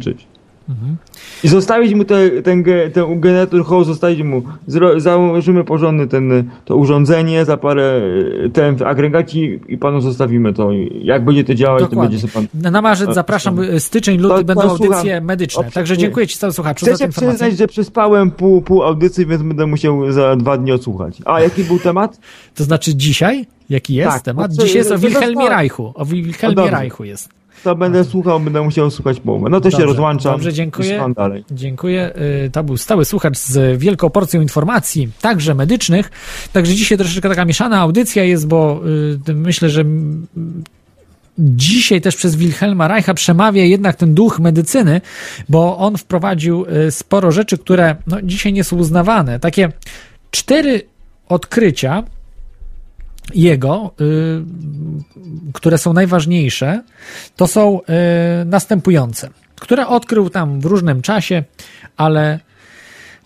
Mhm. 0.69 0.97
I 1.45 1.49
zostawić 1.49 1.95
mu 1.95 2.05
te, 2.05 2.31
ten, 2.43 2.65
ten 2.93 3.21
generator 3.21 3.85
zostawić 3.85 4.23
mu, 4.23 4.43
zro, 4.67 5.01
założymy 5.01 5.65
porządny 5.65 6.07
ten, 6.07 6.51
to 6.65 6.77
urządzenie, 6.77 7.45
za 7.45 7.57
parę 7.57 8.01
e, 8.45 8.49
ten 8.51 8.77
agregaci 8.87 9.61
i 9.69 9.79
panu 9.79 10.01
zostawimy 10.01 10.53
to. 10.53 10.71
Jak 11.03 11.25
będzie 11.25 11.45
to 11.45 11.55
działać, 11.55 11.83
to 11.83 11.89
Dokładnie. 11.89 12.11
będzie 12.19 12.29
sobie 12.29 12.47
pan... 12.63 12.73
Na- 12.73 12.83
marzec 12.83 13.09
E, 13.09 13.15
zapraszam, 13.15 13.57
to- 13.57 13.65
y, 13.65 13.81
styczeń, 13.81 14.19
luty 14.19 14.35
to- 14.39 14.45
będą 14.45 14.63
to 14.63 14.71
audycje 14.71 15.01
słucham. 15.01 15.25
medyczne. 15.25 15.67
O, 15.67 15.71
Także 15.71 15.97
dziękuję 15.99 16.27
Ci, 16.27 16.37
stały 16.37 16.53
słuchaczu, 16.53 16.87
Chcę 16.87 16.93
za 16.93 16.99
tę 16.99 17.05
się 17.05 17.07
informację. 17.07 17.39
przyznać, 17.39 17.59
że 17.59 17.67
przespałem 17.67 18.31
pół, 18.31 18.63
pół 18.63 18.83
audycji, 18.83 19.27
więc 19.27 19.43
będę 19.43 19.67
musiał 19.67 20.13
za 20.13 20.37
dwa 20.37 20.57
dni 20.59 20.73
odsłuchać. 20.73 21.19
A 21.25 21.41
jaki 21.41 21.65
był 21.65 21.79
temat? 21.79 22.21
To 22.55 22.65
znaczy 22.65 22.95
dzisiaj? 22.95 23.47
Jaki 23.71 23.95
jest 23.95 24.11
Tak, 24.11 24.23
temat? 24.23 24.57
to- 24.57 24.63
Dzisiaj 24.63 24.77
jest 24.77 24.91
o 24.91 24.95
to- 24.95 25.01
to- 25.01 25.07
Wilhelmie 25.09 25.49
Reichu. 25.49 25.93
O 25.95 26.05
Wilhelmie. 26.05 26.71
Reichu 26.71 27.05
jest. 27.05 27.29
To 27.67 27.77
będę 27.77 28.05
słuchał, 28.05 28.41
będę 28.41 28.62
musiał 28.62 28.91
słuchać 28.91 29.21
połowę. 29.21 29.49
No 29.51 29.61
to 29.61 29.71
się 29.71 29.77
Dobrze, 29.77 29.87
rozłączam. 29.87 30.33
dobrze, 30.33 30.53
dziękuję. 30.53 31.05
Dziękuję. 31.51 32.12
Y, 32.47 32.51
To 32.51 32.64
był 32.64 32.77
stały 32.77 33.05
słuchacz 33.05 33.39
z 33.39 33.79
wielką 33.79 34.11
porcją 34.11 34.41
informacji, 34.41 35.09
także 35.21 35.55
medycznych. 35.55 36.11
Także 36.53 36.75
dzisiaj 36.75 36.99
troszeczkę 36.99 37.29
taka 37.29 37.45
mieszana 37.45 37.81
audycja 37.81 38.25
jest, 38.25 38.49
bo 38.49 38.81
y, 39.29 39.35
myślę, 39.35 39.71
że 39.71 39.85
dzisiaj 41.39 42.01
też 42.01 42.17
przez 42.17 42.37
Wilhelma 42.37 42.89
Reicha 42.89 43.14
przemawia 43.14 43.64
jednak 43.64 43.97
ten 43.97 44.14
duch 44.14 44.39
medycyny, 44.39 45.01
bo 45.49 45.79
on 45.79 45.97
wprowadził 45.97 46.67
y, 46.87 46.91
sporo 46.91 47.33
rzeczy, 47.33 47.59
które 47.59 47.97
no, 48.07 48.23
dzisiaj 48.23 48.53
nie 48.53 48.64
są 48.64 48.77
uznawane. 48.77 49.41
Takie 49.41 49.73
cztery 50.31 50.83
odkrycia 51.29 52.03
jego, 53.35 53.91
y, 54.01 55.53
które 55.53 55.79
są 55.79 55.93
najważniejsze, 55.93 56.83
to 57.37 57.47
są 57.47 57.81
y, 57.81 57.85
następujące, 58.45 59.31
które 59.55 59.87
odkrył 59.87 60.31
tam 60.31 60.61
w 60.61 60.64
różnym 60.64 61.03
czasie, 61.03 61.45
ale 61.97 62.41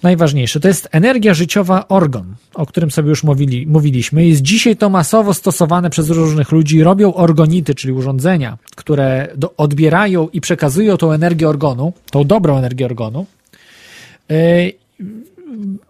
najważniejsze 0.02 0.60
to 0.60 0.68
jest 0.68 0.88
energia 0.92 1.34
życiowa 1.34 1.88
organ, 1.88 2.34
o 2.54 2.66
którym 2.66 2.90
sobie 2.90 3.08
już 3.08 3.24
mówili, 3.24 3.66
mówiliśmy. 3.66 4.26
Jest 4.26 4.42
dzisiaj 4.42 4.76
to 4.76 4.90
masowo 4.90 5.34
stosowane 5.34 5.90
przez 5.90 6.10
różnych 6.10 6.52
ludzi. 6.52 6.82
Robią 6.82 7.14
orgonity, 7.14 7.74
czyli 7.74 7.92
urządzenia, 7.92 8.58
które 8.76 9.28
do, 9.36 9.56
odbierają 9.56 10.28
i 10.28 10.40
przekazują 10.40 10.96
tą 10.96 11.12
energię 11.12 11.48
organu, 11.48 11.92
tą 12.10 12.24
dobrą 12.24 12.58
energię 12.58 12.86
organu. 12.86 13.26
Y, 14.30 14.72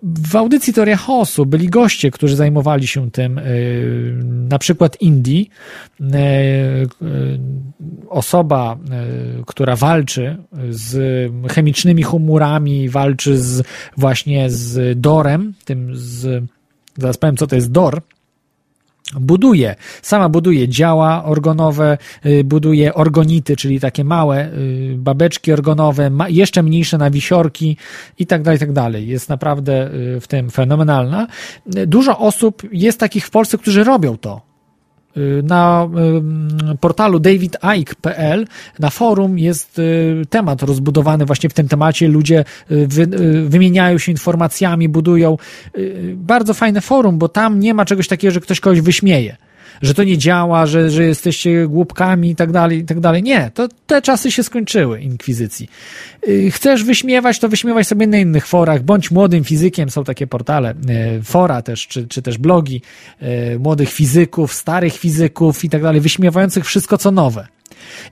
w 0.02 0.36
audycji 0.36 0.72
Teoria 0.72 0.96
Chaosu 0.96 1.46
byli 1.46 1.68
goście, 1.68 2.10
którzy 2.10 2.36
zajmowali 2.36 2.86
się 2.86 3.10
tym, 3.10 3.36
yy, 3.36 4.20
na 4.24 4.58
przykład 4.58 5.00
Indii, 5.00 5.50
yy, 6.00 6.08
yy, 6.08 6.88
osoba, 8.08 8.78
która 9.46 9.76
walczy 9.76 10.36
z 10.70 11.32
chemicznymi 11.52 12.02
humorami, 12.02 12.88
walczy 12.88 13.38
z, 13.38 13.62
właśnie 13.96 14.50
z 14.50 15.00
dorem, 15.00 15.54
tym 15.64 15.90
z, 15.92 16.44
zaraz 16.98 17.16
powiem 17.16 17.36
co 17.36 17.46
to 17.46 17.54
jest 17.56 17.70
dor, 17.70 18.02
buduje, 19.14 19.74
sama 20.02 20.28
buduje 20.28 20.68
działa 20.68 21.24
organowe, 21.24 21.98
y, 22.26 22.44
buduje 22.44 22.94
orgonity, 22.94 23.56
czyli 23.56 23.80
takie 23.80 24.04
małe 24.04 24.52
y, 24.52 24.94
babeczki 24.98 25.52
organowe, 25.52 26.10
jeszcze 26.28 26.62
mniejsze 26.62 26.98
nawisiorki 26.98 27.76
i 28.18 28.26
tak 28.26 28.42
dalej, 28.42 28.58
tak 28.58 28.72
dalej. 28.72 29.08
Jest 29.08 29.28
naprawdę 29.28 29.94
y, 29.94 30.20
w 30.20 30.28
tym 30.28 30.50
fenomenalna. 30.50 31.26
Dużo 31.66 32.18
osób 32.18 32.62
jest 32.72 33.00
takich 33.00 33.26
w 33.26 33.30
Polsce, 33.30 33.58
którzy 33.58 33.84
robią 33.84 34.18
to. 34.18 34.49
Y, 35.20 35.42
Na 35.42 35.88
y, 36.72 36.78
portalu 36.78 37.18
davidike.pl 37.18 38.46
na 38.78 38.90
forum 38.90 39.38
jest 39.38 39.78
y, 39.78 40.22
temat 40.30 40.62
rozbudowany 40.62 41.26
właśnie 41.26 41.50
w 41.50 41.54
tym 41.54 41.68
temacie. 41.68 42.08
Ludzie 42.08 42.44
wy, 42.70 43.06
wymieniają 43.48 43.98
się 43.98 44.12
informacjami, 44.12 44.88
budują. 44.88 45.36
Bardzo 46.14 46.54
fajne 46.54 46.80
forum, 46.80 47.18
bo 47.18 47.28
tam 47.28 47.60
nie 47.60 47.74
ma 47.74 47.84
czegoś 47.84 48.08
takiego, 48.08 48.34
że 48.34 48.40
ktoś 48.40 48.60
kogoś 48.60 48.80
wyśmieje. 48.80 49.36
Że 49.82 49.94
to 49.94 50.04
nie 50.04 50.18
działa, 50.18 50.66
że, 50.66 50.90
że 50.90 51.04
jesteście 51.04 51.68
głupkami 51.68 52.30
i 52.30 52.36
tak 52.36 52.52
dalej, 52.52 52.78
i 52.78 52.84
tak 52.84 53.00
dalej. 53.00 53.22
Nie, 53.22 53.50
to 53.54 53.68
te 53.86 54.02
czasy 54.02 54.32
się 54.32 54.42
skończyły 54.42 55.00
inkwizycji. 55.00 55.68
Y, 56.28 56.50
Chcesz 56.50 56.84
wyśmiewać, 56.84 57.38
to 57.38 57.48
wyśmiewaj 57.48 57.84
sobie 57.84 58.06
na 58.06 58.18
innych 58.18 58.46
forach. 58.46 58.82
Bądź 58.82 59.10
młodym 59.10 59.44
fizykiem, 59.44 59.90
są 59.90 60.04
takie 60.04 60.26
portale, 60.26 60.74
y, 61.18 61.22
fora 61.22 61.62
też, 61.62 61.86
czy, 61.86 62.08
czy 62.08 62.22
też 62.22 62.38
blogi 62.38 62.82
y, 63.22 63.58
młodych 63.58 63.92
fizyków, 63.92 64.54
starych 64.54 64.98
fizyków 64.98 65.64
i 65.64 65.70
tak 65.70 65.82
dalej, 65.82 66.00
wyśmiewających 66.00 66.64
wszystko, 66.64 66.98
co 66.98 67.10
nowe. 67.10 67.46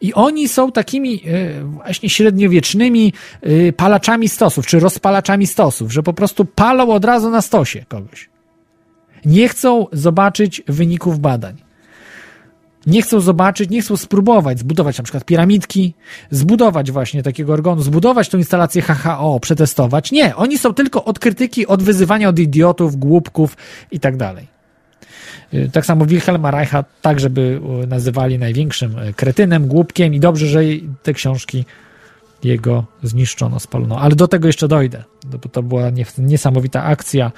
I 0.00 0.14
oni 0.14 0.48
są 0.48 0.72
takimi 0.72 1.22
właśnie 1.62 2.10
średniowiecznymi 2.10 3.12
palaczami 3.76 4.28
stosów, 4.28 4.66
czy 4.66 4.80
rozpalaczami 4.80 5.46
stosów, 5.46 5.92
że 5.92 6.02
po 6.02 6.12
prostu 6.12 6.44
palą 6.44 6.88
od 6.90 7.04
razu 7.04 7.30
na 7.30 7.42
stosie 7.42 7.84
kogoś. 7.88 8.28
Nie 9.24 9.48
chcą 9.48 9.86
zobaczyć 9.92 10.62
wyników 10.68 11.18
badań. 11.20 11.56
Nie 12.86 13.02
chcą 13.02 13.20
zobaczyć, 13.20 13.70
nie 13.70 13.82
chcą 13.82 13.96
spróbować 13.96 14.58
zbudować 14.58 14.98
na 14.98 15.04
przykład 15.04 15.24
piramidki, 15.24 15.94
zbudować 16.30 16.90
właśnie 16.90 17.22
takiego 17.22 17.52
organu, 17.52 17.82
zbudować 17.82 18.28
tą 18.28 18.38
instalację 18.38 18.82
HHO, 18.82 19.40
przetestować. 19.40 20.12
Nie, 20.12 20.36
oni 20.36 20.58
są 20.58 20.74
tylko 20.74 21.04
od 21.04 21.18
krytyki, 21.18 21.66
od 21.66 21.82
wyzywania 21.82 22.28
od 22.28 22.38
idiotów, 22.38 22.96
głupków 22.96 23.56
i 23.90 24.00
tak 24.00 24.16
dalej. 24.16 24.46
Y, 25.54 25.70
Tak 25.72 25.86
samo 25.86 26.06
Wilhelma 26.06 26.50
Reicha 26.50 26.84
także 27.02 27.30
by 27.30 27.60
y, 27.84 27.86
nazywali 27.86 28.38
największym 28.38 28.98
y, 28.98 29.14
kretynem, 29.14 29.66
głupkiem 29.66 30.14
i 30.14 30.20
dobrze, 30.20 30.46
że 30.46 30.60
te 31.02 31.12
książki 31.12 31.64
jego 32.44 32.84
zniszczono, 33.02 33.60
spalono. 33.60 34.00
Ale 34.00 34.14
do 34.14 34.28
tego 34.28 34.46
jeszcze 34.46 34.68
dojdę, 34.68 35.04
bo 35.26 35.48
to 35.48 35.62
była 35.62 35.90
nie- 35.90 36.04
niesamowita 36.18 36.84
akcja, 36.84 37.32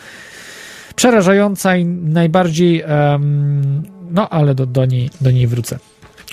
przerażająca 0.95 1.77
i 1.77 1.85
najbardziej, 1.85 2.85
no 4.11 4.29
ale 4.29 4.55
do, 4.55 4.67
do, 4.67 4.87
niej, 4.87 5.11
do 5.21 5.31
niej 5.31 5.47
wrócę. 5.47 5.79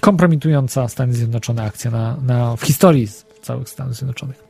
Kompromitująca 0.01 0.87
Stany 0.87 1.13
Zjednoczone 1.13 1.63
akcja 1.63 1.91
na, 1.91 2.17
na, 2.25 2.55
w 2.55 2.61
historii 2.61 3.07
całych 3.41 3.69
Stanów 3.69 3.95
Zjednoczonych. 3.95 4.43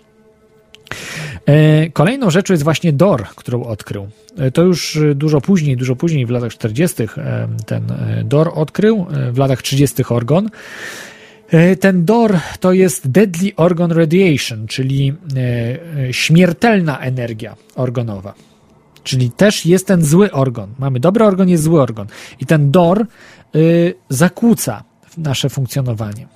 E, 1.45 1.89
Kolejną 1.89 2.29
rzeczą 2.29 2.53
jest 2.53 2.63
właśnie 2.63 2.93
DOR, 2.93 3.27
którą 3.35 3.63
odkrył. 3.63 4.07
E, 4.37 4.51
To 4.51 4.61
już 4.61 4.97
e, 4.97 5.15
dużo 5.15 5.41
później, 5.41 5.77
dużo 5.77 5.95
później, 5.95 6.25
w 6.25 6.29
latach 6.29 6.51
40. 6.51 7.03
e, 7.03 7.47
ten 7.65 7.83
DOR 8.25 8.51
odkrył, 8.55 9.05
w 9.31 9.37
latach 9.37 9.61
30. 9.61 10.03
organ. 10.09 10.49
E, 11.49 11.75
Ten 11.75 12.05
DOR 12.05 12.39
to 12.59 12.73
jest 12.73 13.07
Deadly 13.11 13.51
Organ 13.55 13.91
Radiation, 13.91 14.67
czyli 14.67 15.13
śmiertelna 16.11 16.99
energia 16.99 17.55
organowa. 17.75 18.33
Czyli 19.07 19.31
też 19.31 19.65
jest 19.65 19.87
ten 19.87 20.05
zły 20.05 20.31
organ. 20.31 20.69
Mamy 20.79 20.99
dobry 20.99 21.25
organ, 21.25 21.49
jest 21.49 21.63
zły 21.63 21.81
organ. 21.81 22.07
I 22.39 22.45
ten 22.45 22.71
DOR 22.71 23.05
y, 23.55 23.93
zakłóca 24.09 24.83
nasze 25.17 25.49
funkcjonowanie. 25.49 26.27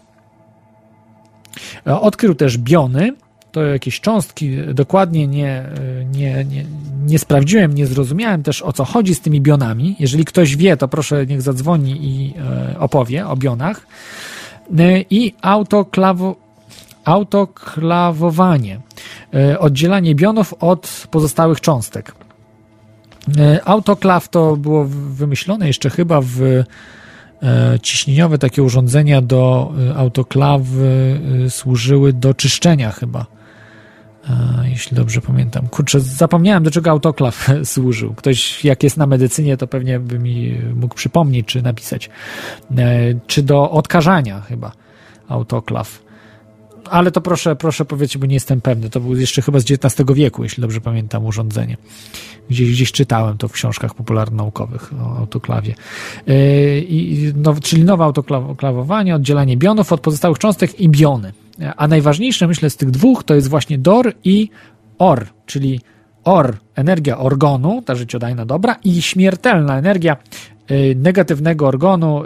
E, 1.88 1.99
Odkrył 1.99 2.36
też 2.36 2.57
biony, 2.57 3.13
to 3.51 3.61
jakieś 3.63 3.99
cząstki, 3.99 4.57
dokładnie 4.74 5.28
nie, 5.28 5.65
y, 6.01 6.05
nie, 6.05 6.45
nie, 6.45 6.65
nie 7.05 7.19
sprawdziłem, 7.19 7.74
nie 7.74 7.88
zrozumiałem 7.88 8.43
też 8.43 8.61
o 8.61 8.74
co 8.74 8.86
chodzi 8.86 9.15
z 9.15 9.22
tymi 9.22 9.41
bionami. 9.41 9.95
Jeżeli 9.99 10.26
ktoś 10.26 10.55
wie, 10.55 10.78
to 10.78 10.88
proszę 10.88 11.26
niech 11.26 11.41
zadzwoni 11.41 12.05
i 12.05 12.34
e, 12.38 12.80
opowie 12.80 13.28
o 13.28 13.38
bionach. 13.38 13.88
Y, 14.80 15.05
I 15.09 15.34
autoklawo, 15.41 16.36
autoklawowanie, 17.05 18.80
oddzielanie 19.59 20.15
bionów 20.15 20.53
od 20.59 21.07
pozostałych 21.11 21.61
cząstek. 21.61 22.20
E, 23.38 23.65
Autoklaw 23.65 24.30
to 24.30 24.57
było 24.57 24.86
wymyślone 25.09 25.67
jeszcze 25.67 25.89
chyba 25.89 26.22
w 26.22 26.41
e, 26.41 26.63
ciśnieniowe 27.82 28.38
takie 28.38 28.63
urządzenia 28.63 29.22
do 29.22 29.74
e, 29.89 29.95
autoklawy 29.95 31.19
służyły 31.49 32.13
do 32.13 32.34
czyszczenia 32.34 32.91
chyba. 32.91 33.26
Jeśli 34.63 34.97
dobrze 34.97 35.22
pamiętam. 35.22 35.67
Kurczę, 35.67 35.99
zapomniałem 35.99 36.63
do 36.63 36.72
czego 36.72 36.91
autoklaw 36.91 37.47
służył. 37.63 38.13
Ktoś 38.13 38.65
jak 38.65 38.84
jest 38.84 38.97
na 38.97 39.07
medycynie, 39.07 39.57
to 39.57 39.67
pewnie 39.67 39.99
by 39.99 40.19
mi 40.19 40.57
mógł 40.76 40.95
przypomnieć 40.95 41.47
czy 41.47 41.61
napisać. 41.61 42.09
Czy 43.28 43.43
do 43.43 43.72
odkażania 43.72 44.41
chyba 44.41 44.72
autoklaw. 45.28 46.03
Ale 46.91 47.11
to 47.11 47.21
proszę, 47.21 47.55
proszę 47.55 47.85
powiedzcie, 47.85 48.19
bo 48.19 48.25
nie 48.25 48.33
jestem 48.33 48.61
pewny. 48.61 48.89
To 48.89 48.99
był 48.99 49.15
jeszcze 49.15 49.41
chyba 49.41 49.59
z 49.59 49.63
XIX 49.71 50.09
wieku, 50.13 50.43
jeśli 50.43 50.61
dobrze 50.61 50.81
pamiętam, 50.81 51.25
urządzenie. 51.25 51.77
Gdzieś, 52.49 52.71
gdzieś 52.71 52.91
czytałem 52.91 53.37
to 53.37 53.47
w 53.47 53.51
książkach 53.51 53.93
popularnaukowych 53.93 54.93
o 55.01 55.17
autoklawie. 55.17 55.75
Yy, 56.27 56.35
i, 56.81 57.33
no, 57.35 57.55
czyli 57.61 57.83
nowe 57.83 58.03
autoklawowanie, 58.03 59.15
oddzielanie 59.15 59.57
bionów 59.57 59.93
od 59.93 60.01
pozostałych 60.01 60.39
cząstek 60.39 60.79
i 60.79 60.89
biony. 60.89 61.33
A 61.77 61.87
najważniejsze, 61.87 62.47
myślę, 62.47 62.69
z 62.69 62.77
tych 62.77 62.91
dwóch 62.91 63.23
to 63.23 63.35
jest 63.35 63.47
właśnie 63.47 63.77
DOR 63.77 64.13
i 64.23 64.49
OR, 64.97 65.27
czyli 65.45 65.79
OR, 66.23 66.57
energia 66.75 67.17
organu, 67.17 67.81
ta 67.85 67.95
życiodajna 67.95 68.45
dobra, 68.45 68.75
i 68.83 69.01
śmiertelna 69.01 69.77
energia 69.77 70.17
yy, 70.69 70.95
negatywnego 70.95 71.67
organu, 71.67 72.23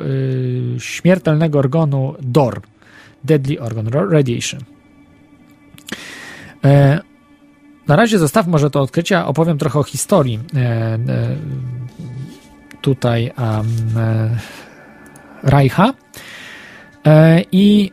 śmiertelnego 0.78 1.60
organu 1.60 2.14
DOR, 2.22 2.62
Deadly 3.26 3.60
Organ 3.60 3.88
Radiation. 3.88 4.62
E, 6.66 7.00
na 7.88 7.96
razie 7.96 8.20
zostaw 8.20 8.48
może 8.48 8.70
to 8.70 8.82
odkrycia, 8.82 9.28
opowiem 9.28 9.58
trochę 9.58 9.80
o 9.80 9.84
historii 9.84 10.40
e, 10.40 10.60
e, 10.60 10.98
tutaj 12.82 13.32
um, 13.38 13.66
Reicha 15.44 15.94
i 17.52 17.92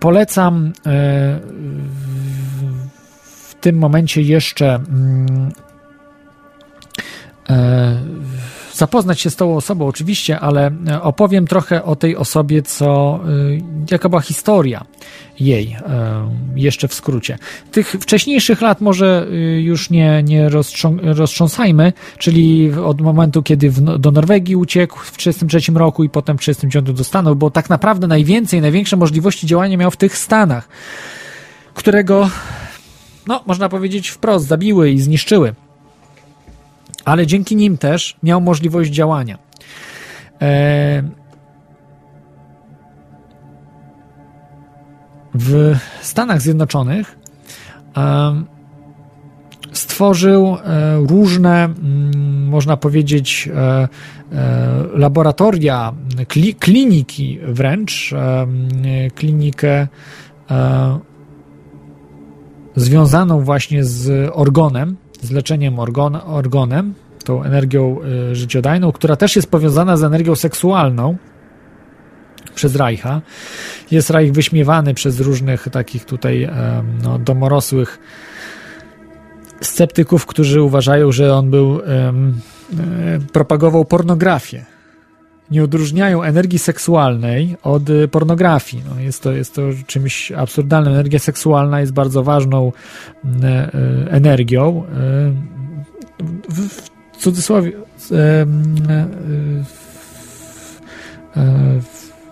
polecam 0.00 0.72
w, 3.22 3.50
w 3.50 3.54
tym 3.54 3.78
momencie 3.78 4.22
jeszcze 4.22 4.74
mm, 4.74 5.52
e, 7.50 8.00
zapoznać 8.80 9.20
się 9.20 9.30
z 9.30 9.36
tą 9.36 9.56
osobą 9.56 9.86
oczywiście, 9.86 10.40
ale 10.40 10.70
e, 10.88 11.02
opowiem 11.02 11.46
trochę 11.46 11.84
o 11.84 11.96
tej 11.96 12.16
osobie, 12.16 12.62
co, 12.62 13.20
y, 13.28 13.62
jaka 13.90 14.08
była 14.08 14.20
historia 14.20 14.84
jej, 15.40 15.76
e, 15.86 16.28
jeszcze 16.54 16.88
w 16.88 16.94
skrócie. 16.94 17.38
Tych 17.72 17.88
wcześniejszych 17.88 18.60
lat 18.60 18.80
może 18.80 19.26
już 19.60 19.90
nie, 19.90 20.22
nie 20.22 20.48
roztrząs 20.48 21.00
roztrząsajmy, 21.02 21.92
czyli 22.18 22.72
od 22.72 23.00
momentu, 23.00 23.42
kiedy 23.42 23.70
w, 23.70 23.98
do 23.98 24.10
Norwegii 24.10 24.56
uciekł 24.56 24.98
w 24.98 25.16
1933 25.16 25.78
roku 25.78 26.04
i 26.04 26.08
potem 26.08 26.36
w 26.36 26.40
1939 26.40 26.98
do 26.98 27.04
Stanów, 27.04 27.38
bo 27.38 27.50
tak 27.50 27.70
naprawdę 27.70 28.06
najwięcej, 28.06 28.60
największe 28.60 28.96
możliwości 28.96 29.46
działania 29.46 29.76
miał 29.76 29.90
w 29.90 29.96
tych 29.96 30.18
Stanach, 30.18 30.68
którego, 31.74 32.30
no, 33.26 33.42
można 33.46 33.68
powiedzieć 33.68 34.08
wprost, 34.08 34.46
zabiły 34.46 34.90
i 34.90 35.00
zniszczyły 35.00 35.54
ale 37.04 37.26
dzięki 37.26 37.56
nim 37.56 37.78
też 37.78 38.16
miał 38.22 38.40
możliwość 38.40 38.90
działania. 38.90 39.38
E, 40.42 41.02
w 45.34 45.76
Stanach 46.02 46.40
Zjednoczonych 46.40 47.18
e, 47.96 48.44
stworzył 49.72 50.56
e, 50.56 50.96
różne, 51.08 51.68
można 52.46 52.76
powiedzieć, 52.76 53.48
laboratoria, 54.94 55.92
kliniki 56.58 57.38
wręcz, 57.42 58.14
klinikę 59.14 59.88
związaną 62.76 63.40
właśnie 63.40 63.84
z 63.84 64.30
orgonem, 64.32 64.96
z 65.22 65.30
leczeniem 65.30 65.78
orgon, 65.78 66.18
orgonem, 66.24 66.94
tą 67.24 67.42
energią 67.42 67.96
y, 68.30 68.36
życiodajną, 68.36 68.92
która 68.92 69.16
też 69.16 69.36
jest 69.36 69.50
powiązana 69.50 69.96
z 69.96 70.02
energią 70.02 70.36
seksualną 70.36 71.16
przez 72.54 72.76
Reicha. 72.76 73.22
Jest 73.90 74.10
Reich 74.10 74.32
wyśmiewany 74.32 74.94
przez 74.94 75.20
różnych 75.20 75.68
takich 75.72 76.04
tutaj 76.04 76.48
no, 77.02 77.18
domorosłych 77.18 77.98
sceptyków, 79.60 80.26
którzy 80.26 80.62
uważają, 80.62 81.12
że 81.12 81.34
on 81.34 81.50
był 81.50 81.70
um, 81.70 82.40
propagował 83.32 83.84
pornografię. 83.84 84.64
Nie 85.50 85.64
odróżniają 85.64 86.22
energii 86.22 86.58
seksualnej 86.58 87.56
od 87.62 87.90
y, 87.90 88.08
pornografii. 88.08 88.82
No, 88.90 89.00
jest, 89.00 89.22
to, 89.22 89.32
jest 89.32 89.54
to 89.54 89.62
czymś 89.86 90.32
absurdalnym. 90.32 90.92
Energia 90.92 91.18
seksualna 91.18 91.80
jest 91.80 91.92
bardzo 91.92 92.22
ważną 92.22 92.72
y, 93.24 93.28
energią. 94.10 94.84
W, 96.48 96.90
w 97.12 97.16
cudzysłowie 97.16 97.72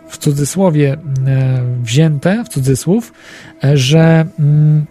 w 0.09 0.19
cudzysłowie 0.19 0.97
wzięte, 1.82 2.45
w 2.45 2.49
cudzysłów, 2.49 3.12
że 3.74 4.27
mm, 4.39 4.86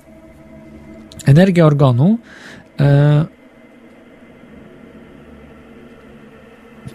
energia 1.25 1.65
organu 1.65 2.17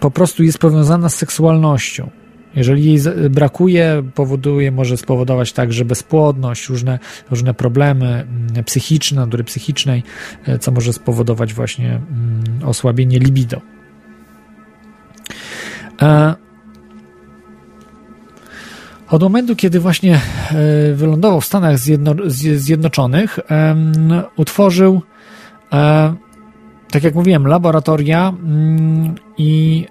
po 0.03 0.11
prostu 0.11 0.43
jest 0.43 0.57
powiązana 0.57 1.09
z 1.09 1.15
seksualnością. 1.15 2.09
Jeżeli 2.55 2.85
jej 2.85 2.99
brakuje, 3.29 4.03
powoduje, 4.15 4.71
może 4.71 4.97
spowodować 4.97 5.53
także 5.53 5.85
bezpłodność, 5.85 6.69
różne, 6.69 6.99
różne 7.29 7.53
problemy 7.53 8.05
mm, 8.07 8.63
psychiczne, 8.63 9.21
natury 9.21 9.43
psychicznej, 9.43 10.03
e, 10.45 10.59
co 10.59 10.71
może 10.71 10.93
spowodować 10.93 11.53
właśnie 11.53 11.89
mm, 11.89 12.43
osłabienie 12.65 13.19
libido. 13.19 13.61
E, 16.01 16.35
od 19.09 19.21
momentu, 19.21 19.55
kiedy 19.55 19.79
właśnie 19.79 20.15
e, 20.15 20.93
wylądował 20.93 21.41
w 21.41 21.45
Stanach 21.45 21.75
Zjednoczonych, 22.55 23.39
utworzył, 24.35 25.01
tak 26.93 27.03
jak 27.03 27.15
mówiłem, 27.15 27.47
laboratoria 27.47 28.29
mm, 28.29 29.15
i 29.37 29.85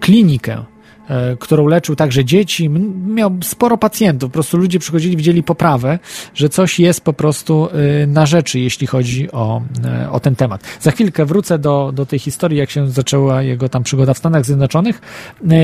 klinikę 0.00 0.64
E, 1.08 1.36
którą 1.36 1.66
leczył 1.66 1.96
także 1.96 2.24
dzieci. 2.24 2.70
Miał 3.06 3.36
sporo 3.42 3.78
pacjentów, 3.78 4.30
po 4.30 4.32
prostu 4.32 4.56
ludzie 4.56 4.78
przychodzili, 4.78 5.16
widzieli 5.16 5.42
poprawę, 5.42 5.98
że 6.34 6.48
coś 6.48 6.80
jest 6.80 7.04
po 7.04 7.12
prostu 7.12 7.68
e, 8.02 8.06
na 8.06 8.26
rzeczy, 8.26 8.60
jeśli 8.60 8.86
chodzi 8.86 9.32
o, 9.32 9.62
e, 9.84 10.10
o 10.10 10.20
ten 10.20 10.36
temat. 10.36 10.78
Za 10.80 10.90
chwilkę 10.90 11.24
wrócę 11.24 11.58
do, 11.58 11.92
do 11.94 12.06
tej 12.06 12.18
historii, 12.18 12.58
jak 12.58 12.70
się 12.70 12.88
zaczęła 12.88 13.42
jego 13.42 13.68
tam 13.68 13.82
przygoda 13.82 14.14
w 14.14 14.18
Stanach 14.18 14.44
Zjednoczonych. 14.44 15.00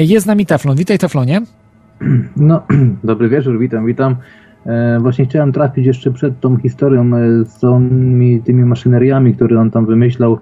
Jest 0.00 0.24
z 0.24 0.26
nami 0.26 0.46
Teflon. 0.46 0.76
Witaj 0.76 0.98
Teflonie. 0.98 1.42
No, 2.36 2.62
dobry 3.04 3.28
wieczór, 3.28 3.58
witam, 3.58 3.86
witam. 3.86 4.16
Właśnie 5.00 5.24
chciałem 5.24 5.52
trafić 5.52 5.86
jeszcze 5.86 6.10
przed 6.10 6.40
tą 6.40 6.56
historią 6.56 7.10
z 7.44 7.60
tymi, 8.44 8.64
maszyneriami, 8.64 9.34
które 9.34 9.60
on 9.60 9.70
tam 9.70 9.86
wymyślał. 9.86 10.38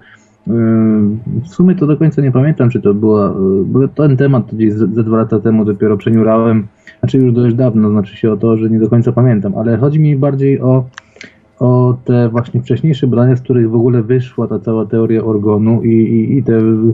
W 1.43 1.47
sumie 1.47 1.75
to 1.75 1.87
do 1.87 1.97
końca 1.97 2.21
nie 2.21 2.31
pamiętam, 2.31 2.69
czy 2.69 2.81
to 2.81 2.93
była, 2.93 3.35
bo 3.65 3.87
ten 3.87 4.17
temat 4.17 4.55
gdzieś 4.55 4.73
ze 4.73 4.87
dwa 4.87 5.17
lata 5.17 5.39
temu 5.39 5.65
dopiero 5.65 5.97
przeniurałem, 5.97 6.67
znaczy 6.99 7.17
już 7.17 7.33
dość 7.33 7.55
dawno, 7.55 7.89
znaczy 7.89 8.17
się 8.17 8.31
o 8.31 8.37
to, 8.37 8.57
że 8.57 8.69
nie 8.69 8.79
do 8.79 8.89
końca 8.89 9.11
pamiętam, 9.11 9.55
ale 9.57 9.77
chodzi 9.77 9.99
mi 9.99 10.15
bardziej 10.15 10.61
o, 10.61 10.85
o 11.59 11.97
te 12.05 12.29
właśnie 12.29 12.61
wcześniejsze 12.61 13.07
badania, 13.07 13.35
z 13.35 13.41
których 13.41 13.69
w 13.69 13.75
ogóle 13.75 14.03
wyszła 14.03 14.47
ta 14.47 14.59
cała 14.59 14.85
teoria 14.85 15.23
organu 15.23 15.83
i, 15.83 15.89
i, 15.89 16.37
i 16.37 16.43
te 16.43 16.57
e, 16.57 16.93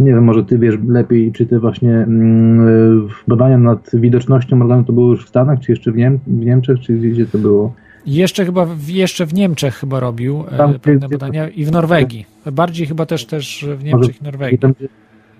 nie 0.00 0.12
wiem, 0.12 0.24
może 0.24 0.44
ty 0.44 0.58
wiesz 0.58 0.74
lepiej, 0.88 1.32
czy 1.32 1.46
te 1.46 1.60
właśnie 1.60 1.94
mm, 1.94 3.08
badania 3.28 3.58
nad 3.58 3.90
widocznością 3.92 4.62
organu 4.62 4.84
to 4.84 4.92
były 4.92 5.10
już 5.10 5.26
w 5.26 5.28
Stanach, 5.28 5.60
czy 5.60 5.72
jeszcze 5.72 5.92
w, 5.92 5.96
Niem 5.96 6.18
w 6.26 6.44
Niemczech, 6.44 6.80
czy 6.80 6.92
gdzie 6.92 7.26
to 7.26 7.38
było? 7.38 7.74
Jeszcze 8.06 8.44
chyba 8.44 8.66
w, 8.66 8.88
jeszcze 8.88 9.26
w 9.26 9.34
Niemczech 9.34 9.74
chyba 9.74 10.00
robił 10.00 10.44
e, 10.50 10.56
tam, 10.56 10.74
pewne 10.74 11.06
gdzie, 11.06 11.18
badania 11.18 11.48
i 11.48 11.64
w 11.64 11.72
Norwegii. 11.72 12.26
Bardziej 12.52 12.86
chyba 12.86 13.06
też 13.06 13.26
też 13.26 13.66
w 13.78 13.84
Niemczech 13.84 14.20
i 14.20 14.24
Norwegii. 14.24 14.58
Tam, 14.58 14.72
gdzie, 14.72 14.88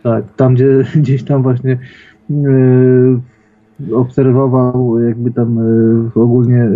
tak, 0.03 0.25
tam 0.37 0.55
gdzie 0.55 0.85
gdzieś 1.01 1.23
tam 1.23 1.43
właśnie 1.43 1.73
e, 1.73 2.37
obserwował 3.95 4.99
jakby 4.99 5.33
tam 5.33 5.59
e, 5.59 6.21
ogólnie 6.21 6.69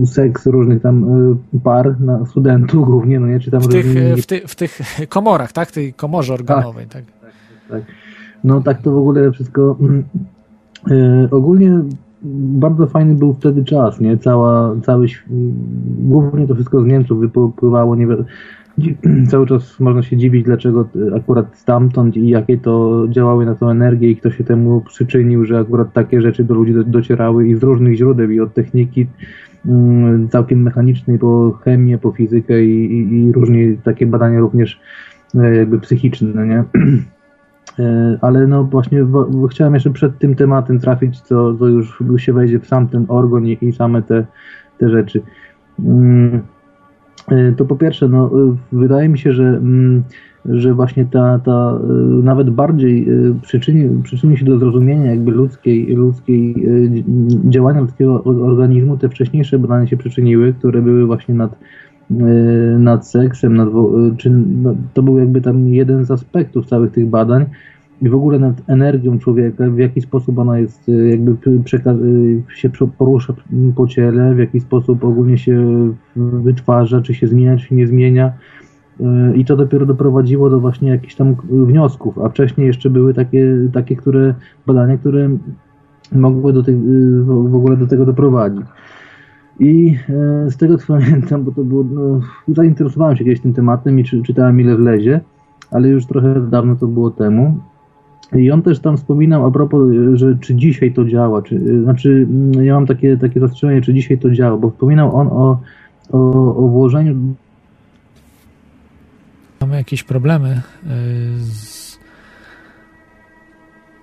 e, 0.00 0.06
seks 0.06 0.46
różnych 0.46 0.82
tam 0.82 1.04
e, 1.04 1.58
par 1.58 2.00
na 2.00 2.26
studentów 2.26 2.86
głównie, 2.86 3.20
no 3.20 3.26
nie, 3.26 3.40
czy 3.40 3.50
tam 3.50 3.60
w 3.60 3.68
tych, 3.68 3.86
w, 4.22 4.26
ty, 4.26 4.42
w 4.46 4.54
tych 4.54 4.80
komorach, 5.08 5.52
tak? 5.52 5.70
Tej 5.70 5.92
komorze 5.92 6.34
organowej, 6.34 6.86
tak. 6.86 7.04
tak. 7.04 7.32
tak. 7.70 7.82
No 8.44 8.60
tak 8.60 8.82
to 8.82 8.92
w 8.92 8.96
ogóle 8.96 9.32
wszystko 9.32 9.76
e, 10.90 11.28
ogólnie 11.30 11.80
bardzo 12.22 12.86
fajny 12.86 13.14
był 13.14 13.34
wtedy 13.34 13.64
czas, 13.64 14.00
nie? 14.00 14.18
Cała, 14.18 14.74
cały, 14.86 15.06
głównie 15.98 16.46
to 16.46 16.54
wszystko 16.54 16.82
z 16.82 16.86
Niemców 16.86 17.20
wypływało, 17.20 17.96
nie 17.96 18.06
cały 19.30 19.46
czas 19.46 19.80
można 19.80 20.02
się 20.02 20.16
dziwić, 20.16 20.44
dlaczego 20.44 20.88
akurat 21.16 21.56
stamtąd 21.56 22.16
i 22.16 22.28
jakie 22.28 22.58
to 22.58 23.06
działały 23.08 23.46
na 23.46 23.54
tą 23.54 23.70
energię 23.70 24.10
i 24.10 24.16
kto 24.16 24.30
się 24.30 24.44
temu 24.44 24.80
przyczynił, 24.80 25.44
że 25.44 25.58
akurat 25.58 25.92
takie 25.92 26.20
rzeczy 26.20 26.44
do 26.44 26.54
ludzi 26.54 26.74
docierały 26.86 27.48
i 27.48 27.54
z 27.54 27.62
różnych 27.62 27.96
źródeł 27.96 28.30
i 28.30 28.40
od 28.40 28.54
techniki 28.54 29.06
mm, 29.66 30.28
całkiem 30.28 30.62
mechanicznej 30.62 31.18
po 31.18 31.58
chemię, 31.64 31.98
po 31.98 32.12
fizykę 32.12 32.64
i, 32.64 32.92
i, 32.92 33.20
i 33.20 33.32
różnie 33.32 33.76
takie 33.84 34.06
badania 34.06 34.40
również 34.40 34.80
e, 35.34 35.56
jakby 35.56 35.80
psychiczne, 35.80 36.46
nie? 36.46 36.64
E, 37.78 38.18
ale 38.20 38.46
no 38.46 38.64
właśnie 38.64 39.06
chciałem 39.50 39.74
jeszcze 39.74 39.90
przed 39.90 40.18
tym 40.18 40.34
tematem 40.34 40.78
trafić, 40.78 41.20
co, 41.20 41.54
co 41.54 41.66
już 41.66 42.02
się 42.16 42.32
wejdzie 42.32 42.58
w 42.58 42.66
sam 42.66 42.88
ten 42.88 43.04
organ 43.08 43.46
i, 43.46 43.58
i 43.60 43.72
same 43.72 44.02
te, 44.02 44.26
te 44.78 44.90
rzeczy. 44.90 45.22
Mm, 45.78 46.34
e, 46.34 46.40
to 47.56 47.64
po 47.64 47.76
pierwsze, 47.76 48.08
no, 48.08 48.30
wydaje 48.72 49.08
mi 49.08 49.18
się, 49.18 49.32
że, 49.32 49.44
mm, 49.44 50.02
że 50.44 50.74
właśnie 50.74 51.04
ta, 51.04 51.38
ta 51.38 51.80
e, 51.82 51.92
nawet 52.22 52.50
bardziej 52.50 53.08
przyczyni, 53.42 54.02
przyczyni 54.02 54.36
się 54.36 54.44
do 54.44 54.58
zrozumienia 54.58 55.10
jakby 55.10 55.30
ludzkiej, 55.30 55.94
ludzkiej 55.94 56.66
działania 57.48 57.80
ludzkiego 57.80 58.24
organizmu 58.24 58.96
te 58.96 59.08
wcześniejsze 59.08 59.58
badania 59.58 59.86
się 59.86 59.96
przyczyniły, 59.96 60.52
które 60.52 60.82
były 60.82 61.06
właśnie 61.06 61.34
nad 61.34 61.58
nad 62.78 63.08
seksem, 63.08 63.56
nad, 63.56 63.68
czy, 64.16 64.30
no, 64.62 64.74
to 64.94 65.02
był 65.02 65.18
jakby 65.18 65.40
tam 65.40 65.68
jeden 65.68 66.04
z 66.04 66.10
aspektów 66.10 66.66
całych 66.66 66.92
tych 66.92 67.06
badań, 67.06 67.46
i 68.02 68.08
w 68.08 68.14
ogóle 68.14 68.38
nad 68.38 68.62
energią 68.66 69.18
człowieka, 69.18 69.64
w 69.70 69.78
jaki 69.78 70.00
sposób 70.00 70.38
ona 70.38 70.58
jest, 70.58 70.88
y, 70.88 71.08
jakby 71.10 71.30
y, 71.30 72.56
się 72.56 72.70
porusza 72.98 73.34
po 73.76 73.86
ciele, 73.86 74.34
w 74.34 74.38
jaki 74.38 74.60
sposób 74.60 75.04
ogólnie 75.04 75.38
się 75.38 75.64
wytwarza, 76.16 77.00
czy 77.00 77.14
się 77.14 77.26
zmienia, 77.26 77.56
czy 77.56 77.66
się 77.66 77.74
nie 77.74 77.86
zmienia. 77.86 78.32
Y, 79.00 79.04
I 79.36 79.44
to 79.44 79.56
dopiero 79.56 79.86
doprowadziło 79.86 80.50
do 80.50 80.60
właśnie 80.60 80.90
jakichś 80.90 81.14
tam 81.14 81.36
wniosków, 81.50 82.18
a 82.18 82.28
wcześniej 82.28 82.66
jeszcze 82.66 82.90
były 82.90 83.14
takie, 83.14 83.56
takie 83.72 83.96
które, 83.96 84.34
badania, 84.66 84.98
które 84.98 85.36
mogły 86.12 86.52
do 86.52 86.62
tej, 86.62 86.76
w 87.24 87.54
ogóle 87.54 87.76
do 87.76 87.86
tego 87.86 88.06
doprowadzić. 88.06 88.66
I 89.58 89.96
z 90.48 90.56
tego 90.56 90.78
co 90.78 90.86
pamiętam, 90.98 91.44
bo 91.44 91.52
to 91.52 91.64
było, 91.64 91.84
no, 91.84 92.20
zainteresowałem 92.48 93.16
się 93.16 93.24
kiedyś 93.24 93.40
tym 93.40 93.54
tematem 93.54 93.98
i 93.98 94.04
czy, 94.04 94.22
czytałem 94.22 94.60
ile 94.60 94.76
wlezie, 94.76 95.20
ale 95.70 95.88
już 95.88 96.06
trochę 96.06 96.40
dawno 96.40 96.76
to 96.76 96.86
było 96.86 97.10
temu. 97.10 97.60
I 98.36 98.50
on 98.50 98.62
też 98.62 98.78
tam 98.80 98.96
wspominał 98.96 99.46
a 99.46 99.50
propos, 99.50 99.88
że 100.14 100.36
czy 100.40 100.54
dzisiaj 100.54 100.92
to 100.92 101.04
działa, 101.04 101.42
czy, 101.42 101.82
znaczy 101.82 102.26
mm, 102.30 102.64
ja 102.64 102.74
mam 102.74 102.86
takie, 102.86 103.16
takie 103.16 103.40
zastrzeżenie, 103.40 103.82
czy 103.82 103.94
dzisiaj 103.94 104.18
to 104.18 104.30
działa, 104.30 104.56
bo 104.56 104.70
wspominał 104.70 105.16
on 105.16 105.28
o, 105.28 105.60
o, 106.12 106.56
o 106.56 106.68
włożeniu 106.68 107.34
Mamy 109.60 109.76
jakieś 109.76 110.02
problemy 110.02 110.50
y, 110.50 111.40
z... 111.40 111.98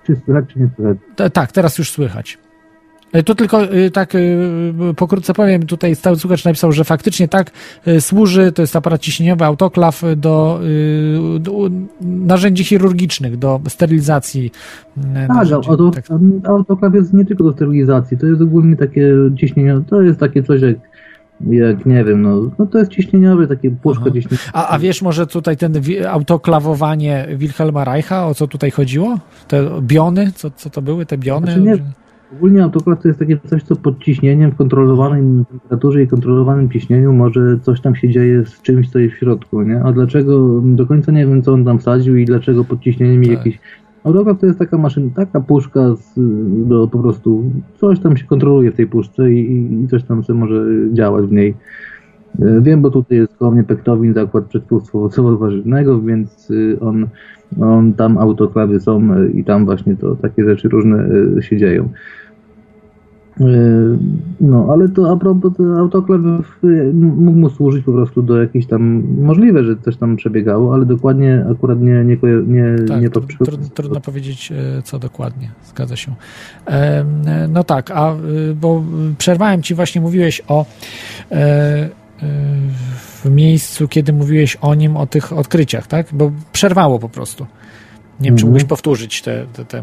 czy 0.06 0.16
słychać, 0.16 0.44
czy 0.52 0.58
nie 0.58 0.68
słychać. 0.76 0.98
Tak, 1.32 1.52
teraz 1.52 1.78
już 1.78 1.90
słychać. 1.90 2.38
Y, 3.16 3.22
Tu 3.22 3.34
tylko 3.34 3.74
y, 3.74 3.90
tak 3.90 4.14
y, 4.14 4.94
pokrótce 4.96 5.34
powiem, 5.34 5.62
tutaj 5.62 5.94
stały 5.94 6.16
słuchacz 6.16 6.44
napisał, 6.44 6.72
że 6.72 6.84
faktycznie 6.84 7.28
tak 7.28 7.50
służy, 8.00 8.52
to 8.52 8.62
jest 8.62 8.76
aparat 8.76 9.00
ciśnieniowy, 9.00 9.44
autoklaw 9.44 10.02
do, 10.16 10.60
do 11.40 11.70
narzędzi 12.00 12.64
chirurgicznych, 12.64 13.36
do 13.36 13.60
sterylizacji 13.68 14.52
Tak, 15.28 15.52
auto, 15.52 15.90
Tak. 15.90 16.04
autoklaw 16.44 16.94
jest 16.94 17.14
nie 17.14 17.24
tylko 17.24 17.44
do 17.44 17.52
sterylizacji, 17.52 18.18
to 18.18 18.26
jest 18.26 18.42
ogólnie 18.42 18.76
takie 18.76 19.14
ciśnienie, 19.40 19.80
to 19.90 20.02
jest 20.02 20.20
takie 20.20 20.42
coś 20.42 20.62
jak, 20.62 20.76
jak 21.50 21.86
nie 21.86 22.04
wiem, 22.04 22.22
no, 22.22 22.50
no 22.58 22.66
to 22.66 22.78
jest 22.78 22.90
ciśnieniowe, 22.90 23.46
takie 23.46 23.70
puszko 23.70 24.04
Aha. 24.06 24.14
ciśnieniowe. 24.14 24.50
A, 24.52 24.68
a 24.68 24.78
wiesz 24.78 25.02
może 25.02 25.26
tutaj 25.26 25.56
ten 25.56 25.72
autoklawowanie 26.08 27.26
Wilhelma 27.36 27.84
Reicha, 27.84 28.26
o 28.26 28.34
co 28.34 28.46
tutaj 28.46 28.70
chodziło? 28.70 29.18
Te 29.48 29.80
biony, 29.80 30.32
co, 30.34 30.50
co 30.50 30.70
to 30.70 30.82
były 30.82 31.06
te 31.06 31.18
biony? 31.18 31.46
Znaczy 31.46 31.60
nie, 31.60 31.78
Ogólnie 32.36 32.64
autoklaw 32.64 33.02
to 33.02 33.08
jest 33.08 33.20
takie 33.20 33.38
coś, 33.46 33.62
co 33.62 33.76
pod 33.76 33.98
ciśnieniem, 34.04 34.50
w 34.50 34.56
kontrolowanej 34.56 35.44
temperaturze 35.50 36.02
i 36.02 36.08
kontrolowanym 36.08 36.70
ciśnieniu 36.70 37.12
może 37.12 37.58
coś 37.62 37.80
tam 37.80 37.94
się 37.94 38.08
dzieje 38.08 38.46
z 38.46 38.62
czymś, 38.62 38.90
co 38.90 38.98
jest 38.98 39.14
w 39.14 39.18
środku, 39.18 39.62
nie? 39.62 39.82
A 39.82 39.92
dlaczego, 39.92 40.60
do 40.64 40.86
końca 40.86 41.12
nie 41.12 41.26
wiem, 41.26 41.42
co 41.42 41.52
on 41.52 41.64
tam 41.64 41.78
wsadził 41.78 42.16
i 42.16 42.24
dlaczego 42.24 42.64
pod 42.64 42.80
ciśnieniem 42.80 43.22
Tak. 43.22 43.30
jakiś... 43.32 43.58
Autoklaw 44.04 44.38
to 44.40 44.46
jest 44.46 44.58
taka 44.58 44.78
maszyna, 44.78 45.10
taka 45.16 45.40
puszka 45.40 45.94
z, 45.94 46.12
do 46.68 46.88
po 46.88 46.98
prostu, 46.98 47.50
coś 47.76 48.00
tam 48.00 48.16
się 48.16 48.26
kontroluje 48.26 48.72
w 48.72 48.74
tej 48.76 48.86
puszce 48.86 49.32
i, 49.32 49.52
i- 49.82 49.88
coś 49.88 50.02
tam 50.04 50.22
może 50.34 50.66
działać 50.92 51.26
w 51.26 51.32
niej. 51.32 51.54
E, 52.42 52.60
Wiem, 52.60 52.82
bo 52.82 52.90
tutaj 52.90 53.18
jest 53.18 53.36
koło 53.36 53.50
mnie 53.50 53.64
Pektowin, 53.64 54.14
zakład 54.14 54.44
przetwórstwa 54.44 54.98
owocowo-warzywnego, 54.98 56.02
więc 56.02 56.50
y, 56.50 56.76
on, 56.80 57.06
on 57.60 57.92
tam 57.92 58.18
autoklawy 58.18 58.80
są 58.80 59.14
y, 59.14 59.30
i 59.30 59.44
tam 59.44 59.64
właśnie 59.64 59.96
to 59.96 60.16
takie 60.16 60.44
rzeczy 60.44 60.68
różne 60.68 61.08
y, 61.38 61.42
się 61.42 61.56
dzieją. 61.56 61.88
No, 64.40 64.68
ale 64.72 64.88
to 64.88 65.10
a 65.12 65.16
propos 65.16 65.52
to 65.56 65.78
autoklaw 65.78 66.20
mógł 66.94 67.38
mu 67.38 67.50
służyć 67.50 67.84
po 67.84 67.92
prostu 67.92 68.22
do 68.22 68.42
jakichś 68.42 68.66
tam, 68.66 69.02
możliwe, 69.20 69.64
że 69.64 69.76
coś 69.76 69.96
tam 69.96 70.16
przebiegało, 70.16 70.74
ale 70.74 70.86
dokładnie 70.86 71.44
akurat 71.50 71.80
nie, 71.80 72.04
nie, 72.04 72.18
nie, 72.46 72.76
Tak, 72.88 73.00
nie 73.00 73.10
poprze- 73.10 73.44
trudno, 73.44 73.66
trudno 73.74 74.00
powiedzieć, 74.00 74.52
e, 74.52 74.82
co 74.82 74.98
dokładnie. 74.98 75.50
Zgadza 75.64 75.96
się. 75.96 76.14
E, 76.66 77.04
No 77.48 77.64
tak, 77.64 77.90
a 77.90 78.16
bo 78.60 78.84
przerwałem 79.18 79.62
ci, 79.62 79.74
właśnie 79.74 80.00
mówiłeś 80.00 80.42
o 80.48 80.66
e, 81.30 81.34
e, 81.36 81.88
w 83.22 83.30
miejscu, 83.30 83.88
kiedy 83.88 84.12
mówiłeś 84.12 84.56
o 84.56 84.74
nim, 84.74 84.96
o 84.96 85.06
tych 85.06 85.32
odkryciach, 85.32 85.86
tak? 85.86 86.06
Bo 86.12 86.32
przerwało 86.52 86.98
po 86.98 87.08
prostu. 87.08 87.46
Nie 88.20 88.24
wiem, 88.30 88.36
czy 88.36 88.42
Mhm. 88.42 88.48
mógłbyś 88.48 88.64
powtórzyć 88.64 89.22
te, 89.22 89.46
te, 89.52 89.64
te... 89.64 89.78
Y, 89.78 89.82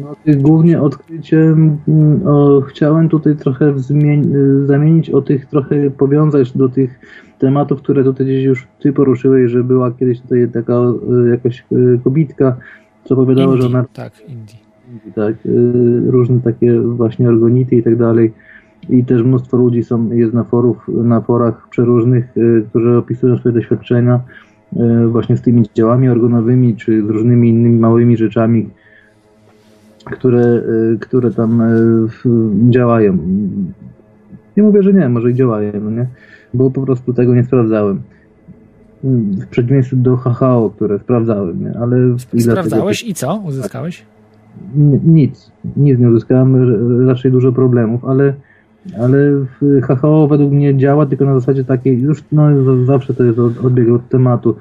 No, 0.00 0.16
głównie 0.36 0.82
odkryciem 0.82 1.78
mm, 1.88 2.20
o, 2.26 2.60
chciałem 2.60 3.08
tutaj 3.08 3.36
trochę 3.36 3.70
y, 3.70 4.66
zamienić 4.66 5.10
o 5.10 5.22
tych 5.22 5.46
trochę 5.46 5.90
powiązać 5.90 6.52
do 6.52 6.68
tych 6.68 7.00
tematów, 7.38 7.82
które 7.82 8.04
tutaj 8.04 8.26
gdzieś 8.26 8.44
już 8.44 8.66
ty 8.80 8.92
poruszyłeś, 8.92 9.50
że 9.50 9.64
była 9.64 9.90
kiedyś 9.92 10.20
tutaj 10.20 10.48
taka 10.52 10.72
y, 11.26 11.30
jakaś 11.30 11.64
kobitka, 12.04 12.56
co 13.04 13.14
opowiadała, 13.14 13.56
że 13.56 13.62
Indii, 13.62 13.76
ona 13.76 13.84
tak, 13.92 14.12
Indii. 14.28 14.58
tak, 15.14 15.34
różne 16.06 16.40
takie 16.40 16.80
właśnie 16.80 17.28
organity 17.28 17.76
i 17.76 17.82
tak 17.82 17.96
dalej. 17.96 18.32
I 18.88 19.04
też 19.04 19.22
mnóstwo 19.22 19.56
ludzi 19.56 19.84
są, 19.84 20.10
jest 20.12 20.34
na, 20.34 20.44
forów, 20.44 20.88
na 20.88 21.20
forach 21.20 21.68
przeróżnych, 21.68 22.36
y, 22.36 22.64
którzy 22.70 22.96
opisują 22.96 23.38
swoje 23.38 23.54
doświadczenia 23.54 24.20
y, 24.72 25.06
właśnie 25.06 25.36
z 25.36 25.42
tymi 25.42 25.62
działami 25.74 26.08
organowymi, 26.08 26.76
czy 26.76 27.06
z 27.06 27.10
różnymi 27.10 27.48
innymi 27.48 27.78
małymi 27.78 28.16
rzeczami, 28.16 28.70
które, 30.04 30.62
y, 30.94 30.98
które 31.00 31.30
tam 31.30 31.62
działają. 32.70 33.18
Nie 34.56 34.62
mówię, 34.62 34.82
że 34.82 34.92
nie, 34.92 35.08
może 35.08 35.30
i 35.30 35.34
działają, 35.34 35.72
no 35.82 35.90
nie? 35.90 36.06
Bo 36.54 36.70
po 36.70 36.82
prostu 36.82 37.12
tego 37.12 37.34
nie 37.34 37.44
sprawdzałem. 37.44 38.02
W 39.04 39.46
przeciwieństwie 39.46 39.96
do 39.96 40.16
HHO, 40.16 40.70
które 40.76 40.98
sprawdzałem, 40.98 41.64
nie? 41.64 41.78
Ale 41.78 41.98
i 42.32 42.40
Sprawdzałeś 42.40 43.04
i 43.04 43.14
co? 43.14 43.42
Uzyskałeś? 43.46 44.04
Nic, 45.04 45.52
nic 45.76 45.98
nie 45.98 46.08
uzyskałem, 46.08 46.56
raczej 47.08 47.32
dużo 47.32 47.52
problemów, 47.52 48.04
ale, 48.04 48.34
ale 49.00 49.18
HHO 49.82 50.28
według 50.28 50.52
mnie 50.52 50.76
działa 50.76 51.06
tylko 51.06 51.24
na 51.24 51.34
zasadzie 51.34 51.64
takiej, 51.64 52.00
już 52.02 52.24
no, 52.32 52.44
zawsze 52.84 53.14
to 53.14 53.24
jest 53.24 53.38
od- 53.38 53.64
odbieg 53.64 53.88
od 53.90 54.08
tematu, 54.08 54.56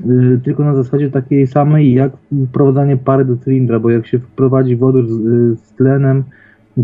y, 0.00 0.40
tylko 0.44 0.64
na 0.64 0.74
zasadzie 0.74 1.10
takiej 1.10 1.46
samej 1.46 1.94
jak 1.94 2.12
wprowadzanie 2.48 2.96
pary 2.96 3.24
do 3.24 3.36
cylindra, 3.36 3.80
bo 3.80 3.90
jak 3.90 4.06
się 4.06 4.18
wprowadzi 4.18 4.76
wodór 4.76 5.06
z, 5.08 5.10
y, 5.26 5.56
z 5.56 5.72
tlenem, 5.72 6.24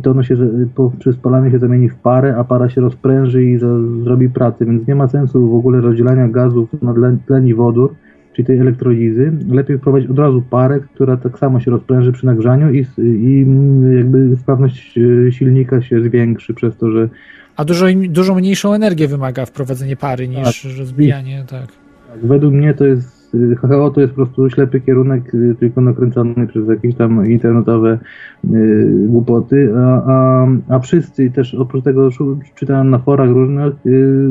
to 0.03 0.11
ono 0.11 0.23
się 0.23 0.37
z- 0.37 0.69
po, 0.75 0.93
przy 0.99 1.13
spalaniu 1.13 1.51
się 1.51 1.59
zamieni 1.59 1.89
w 1.89 1.95
parę, 1.95 2.37
a 2.37 2.45
para 2.45 2.69
się 2.69 2.81
rozpręży 2.81 3.45
i 3.45 3.59
za, 3.59 3.67
zrobi 4.05 4.29
pracę, 4.31 4.67
więc 4.67 4.87
nie 4.87 4.95
ma 4.95 5.09
sensu 5.09 5.49
w 5.51 5.55
ogóle 5.55 5.81
rozdzielania 5.81 6.29
gazów 6.29 6.69
na 6.83 6.95
tlen 7.27 7.47
i 7.47 7.55
wodór, 7.55 7.95
czyli 8.33 8.47
tej 8.47 8.59
elektrolizy, 8.59 9.33
lepiej 9.49 9.79
wprowadzić 9.79 10.11
od 10.11 10.19
razu 10.19 10.43
parę, 10.51 10.81
która 10.81 11.17
tak 11.17 11.39
samo 11.39 11.61
się 11.61 11.71
rozpręży 11.71 12.13
przy 12.13 12.27
nagrzaniu 12.27 12.73
i, 12.73 12.87
i 12.99 13.43
mm, 13.43 13.97
jakby 13.97 14.37
sprawność 14.37 14.99
e, 14.99 15.33
silnika 15.33 15.83
się 15.83 16.03
zwiększy 16.03 16.55
przez 16.55 16.77
to, 16.77 16.91
że 16.91 17.09
A 17.57 17.65
dużo, 17.65 17.87
dużo 18.09 18.35
mniejszą 18.35 18.73
energię 18.73 19.09
wymaga 19.09 19.47
wprowadzenie 19.47 19.97
pary 19.97 20.29
niż 20.29 20.79
rozbijanie, 20.79 21.45
tak. 21.49 21.67
tak, 22.13 22.27
według 22.27 22.55
mnie 22.55 22.75
to 22.75 22.87
jest 22.87 23.22
HHO 23.61 23.91
to 23.91 24.01
jest 24.01 24.13
po 24.13 24.17
prostu 24.17 24.51
ślepy 24.51 24.81
kierunek, 24.81 25.35
y, 25.35 25.55
tylko 25.61 25.81
nakręcony 25.81 26.47
przez 26.47 26.69
jakieś 26.69 26.95
tam 26.95 27.27
internetowe 27.27 27.99
y, 28.45 29.07
głupoty, 29.09 29.73
a, 29.77 30.03
a, 30.13 30.47
a 30.69 30.79
wszyscy 30.79 31.31
też 31.31 31.55
oprócz 31.55 31.85
tego 31.85 32.09
czytałem 32.55 32.91
na 32.91 32.99
forach 32.99 33.31
różnych 33.31 33.87
y, 33.87 34.31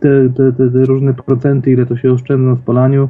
te, 0.00 0.28
te, 0.36 0.52
te, 0.52 0.70
te 0.70 0.84
różne 0.84 1.14
procenty, 1.14 1.70
ile 1.70 1.86
to 1.86 1.96
się 1.96 2.12
oszczędza 2.12 2.50
na 2.50 2.56
spalaniu. 2.56 3.08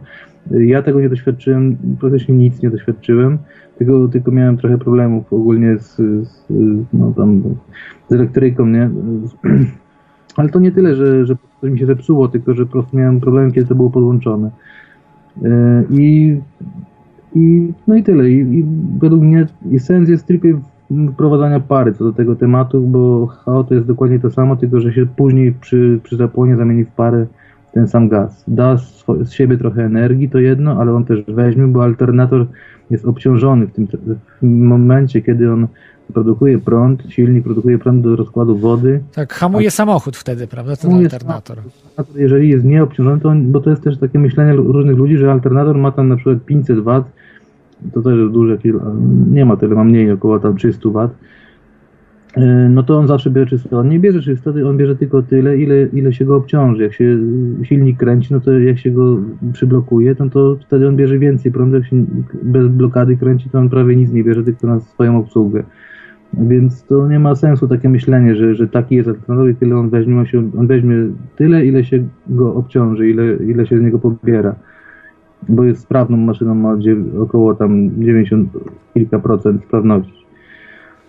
Ja 0.50 0.82
tego 0.82 1.00
nie 1.00 1.09
doświadczyłem, 1.09 1.76
praktycznie 2.00 2.34
nic 2.34 2.62
nie 2.62 2.70
doświadczyłem, 2.70 3.38
tylko, 3.78 4.09
tylko 4.09 4.30
miałem 4.30 4.56
trochę 4.56 4.78
problemów 4.78 5.32
ogólnie 5.32 5.78
z, 5.78 5.96
z, 6.28 6.48
no, 6.92 7.12
tam, 7.16 7.42
z 8.09 8.12
elektryką, 8.12 8.66
nie? 8.66 8.90
Ale 10.36 10.48
to 10.48 10.60
nie 10.60 10.72
tyle, 10.72 10.96
że, 10.96 11.26
że 11.26 11.36
coś 11.60 11.70
mi 11.70 11.78
się 11.78 11.86
zepsuło, 11.86 12.28
tylko 12.28 12.55
że 12.55 12.66
po 12.66 12.72
prostu 12.72 12.96
miałem 12.96 13.20
problem, 13.20 13.52
kiedy 13.52 13.66
to 13.66 13.74
było 13.74 13.90
podłączone. 13.90 14.50
Yy, 15.43 15.86
I, 15.90 16.40
i 17.35 17.73
no 17.86 17.97
i 17.97 18.02
tyle. 18.02 18.31
I, 18.31 18.59
I 18.59 18.65
według 19.01 19.23
mnie 19.23 19.47
sens 19.78 20.09
jest 20.09 20.27
tylko 20.27 20.48
wprowadzania 21.12 21.60
pary 21.60 21.93
co 21.93 22.05
do 22.05 22.12
tego 22.12 22.36
tematu, 22.36 22.81
bo 22.81 23.27
HO 23.27 23.65
to 23.65 23.74
jest 23.74 23.86
dokładnie 23.86 24.20
to 24.20 24.31
samo, 24.31 24.56
tylko 24.56 24.81
że 24.81 24.93
się 24.93 25.06
później 25.06 25.52
przy, 25.52 26.01
przy 26.02 26.16
zapłonie 26.16 26.56
zamieni 26.56 26.85
w 26.85 26.90
parę 26.90 27.27
ten 27.73 27.89
sam 27.89 28.09
gaz. 28.09 28.44
Da 28.48 28.77
z 29.24 29.32
siebie 29.32 29.59
trochę 29.59 29.85
energii, 29.85 30.28
to 30.28 30.39
jedno, 30.39 30.81
ale 30.81 30.94
on 30.94 31.05
też 31.05 31.24
weźmie, 31.28 31.66
bo 31.66 31.85
alternator 31.85 32.47
jest 32.90 33.05
obciążony 33.05 33.66
w 33.66 33.73
tym, 33.73 33.86
w 34.43 34.47
momencie, 34.47 35.23
kiedy 35.23 35.52
on 35.52 35.66
produkuje 36.14 36.59
prąd, 36.59 37.02
silnik 37.09 37.44
produkuje 37.44 37.78
prąd 37.78 38.02
do 38.02 38.16
rozkładu 38.16 38.56
wody, 38.59 39.01
Tak, 39.14 39.32
hamuje 39.32 39.70
samochód 39.70 40.16
wtedy, 40.16 40.47
prawda, 40.47 40.76
ten 40.76 40.90
Hamuje 40.90 41.06
alternator. 41.06 41.59
alternator, 41.59 42.20
jeżeli 42.20 42.48
jest 42.48 42.64
nieobciążony, 42.64 43.20
to 43.20 43.28
on, 43.28 43.52
bo 43.52 43.60
to 43.60 43.70
jest 43.70 43.82
też 43.82 43.98
takie 43.98 44.18
myślenie 44.18 44.52
różnych 44.52 44.97
ludzi, 44.97 45.18
że 45.18 45.32
alternator 45.32 45.78
ma 45.78 45.93
tam 45.93 46.09
na 46.09 46.16
przykład 46.16 46.44
500 46.44 46.78
W, 46.80 47.05
to 47.93 48.02
też 48.02 48.18
jest 48.18 48.32
duże, 48.32 48.59
nie 49.30 49.44
ma 49.44 49.56
tyle, 49.56 49.74
ma 49.74 49.85
mniej, 49.85 50.10
około 50.12 50.39
tam 50.39 50.56
300 50.56 50.89
W, 50.89 51.09
Yy, 52.36 52.68
no 52.68 52.82
to 52.82 52.98
on 52.98 53.06
zawsze 53.09 53.30
bierze 53.30 53.47
czystoty. 53.47 53.76
On 53.76 53.89
nie 53.89 54.01
bierze 54.01 54.22
czystoty, 54.22 54.68
on 54.68 54.76
bierze 54.76 54.97
tylko 54.97 55.22
tyle, 55.22 55.59
ile, 55.59 55.86
ile 55.93 56.12
się 56.12 56.24
go 56.24 56.36
obciąży. 56.36 56.82
Jak 56.82 56.93
się 56.94 57.18
silnik 57.62 57.97
kręci, 57.98 58.28
no 58.35 58.40
to 58.40 58.52
jak 58.59 58.78
się 58.78 58.90
go 58.90 59.16
przyblokuje, 59.52 60.16
no 60.18 60.30
to 60.30 60.56
wtedy 60.66 60.89
on 60.89 60.97
bierze 60.97 61.18
więcej 61.18 61.52
prądu. 61.52 61.76
Jak 61.76 61.86
się 61.86 62.05
bez 62.43 62.68
blokady 62.68 63.16
kręci, 63.16 63.51
to 63.51 63.59
on 63.59 63.68
prawie 63.68 63.97
nic 63.97 64.12
nie 64.12 64.24
bierze, 64.24 64.43
tylko 64.43 64.66
na 64.66 64.80
swoją 64.80 65.18
obsługę. 65.18 65.62
Więc 66.34 66.84
to 66.84 67.09
nie 67.09 67.18
ma 67.18 67.34
sensu 67.34 67.68
takie 67.68 67.88
myślenie, 67.88 68.36
że, 68.36 68.55
że 68.55 68.68
taki 68.68 68.94
jest 68.94 69.09
alternator 69.09 69.50
i 69.50 69.55
tyle 69.55 69.76
on 69.76 69.90
weźmie, 69.90 70.18
on, 70.18 70.26
się, 70.26 70.50
on 70.59 70.66
weźmie 70.66 70.94
tyle, 71.36 71.66
ile 71.66 71.84
się 71.84 72.09
go 72.26 72.55
obciąży, 72.55 73.10
ile, 73.10 73.36
ile 73.36 73.66
się 73.66 73.78
z 73.78 73.82
niego 73.82 73.98
pobiera. 73.98 74.55
Bo 75.48 75.64
jest 75.64 75.82
sprawną 75.82 76.16
maszyną, 76.16 76.55
ma 76.55 76.76
około 77.20 77.55
tam 77.55 77.90
90 78.02 78.52
kilka 78.94 79.18
procent 79.18 79.64
sprawności. 79.64 80.26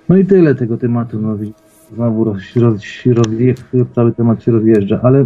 No 0.10 0.18
i 0.18 0.26
tyle 0.26 0.56
tego 0.56 0.78
tematu. 0.78 1.22
No. 1.22 1.38
znowu 1.96 2.24
roz, 2.24 2.56
roz, 2.56 2.84
cały 3.96 4.12
temat 4.12 4.44
się 4.44 4.52
rozjeżdża, 4.52 5.00
ale 5.04 5.26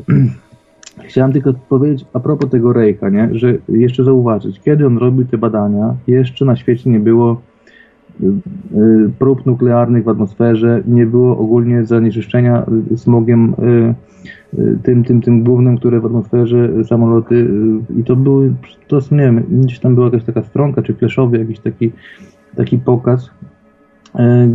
chciałem 1.08 1.34
tylko 1.34 1.54
powiedzieć 1.54 2.06
a 2.14 2.20
propos 2.20 2.50
tego 2.50 2.74
Rejka, 2.74 3.10
nie? 3.10 3.30
że 3.32 3.58
jeszcze 3.70 4.04
zauważyć, 4.04 4.60
kiedy 4.60 4.88
on 4.88 4.98
robił 4.98 5.26
te 5.26 5.38
badania, 5.38 5.96
jeszcze 6.08 6.46
na 6.46 6.56
świecie 6.56 6.90
nie 6.90 7.00
było 7.00 7.42
prób 9.20 9.46
nuklearnych 9.46 10.04
w 10.04 10.10
atmosferze, 10.10 10.84
nie 10.88 11.06
było 11.06 11.38
ogólnie 11.38 11.86
zanieczyszczenia 11.86 12.66
y, 12.92 12.98
smogiem 12.98 13.54
y, 13.54 14.60
y, 14.60 14.78
tym, 14.84 15.04
tym, 15.04 15.22
tym 15.22 15.44
głównym, 15.44 15.78
które 15.78 16.00
w 16.00 16.06
atmosferze 16.06 16.86
samoloty 16.86 17.36
y, 17.36 18.00
i 18.00 18.04
to 18.04 18.16
były, 18.16 18.54
to 18.88 19.00
nie 19.12 19.18
wiem, 19.18 19.44
gdzieś 19.50 19.80
tam 19.80 19.96
była 19.96 20.08
jakaś 20.08 20.24
taka 20.24 20.44
stronka, 20.44 20.82
czy 20.82 20.94
fleszowy 20.94 21.38
jakiś 21.38 21.60
taki, 21.60 21.92
taki 22.56 22.78
pokaz, 22.78 23.32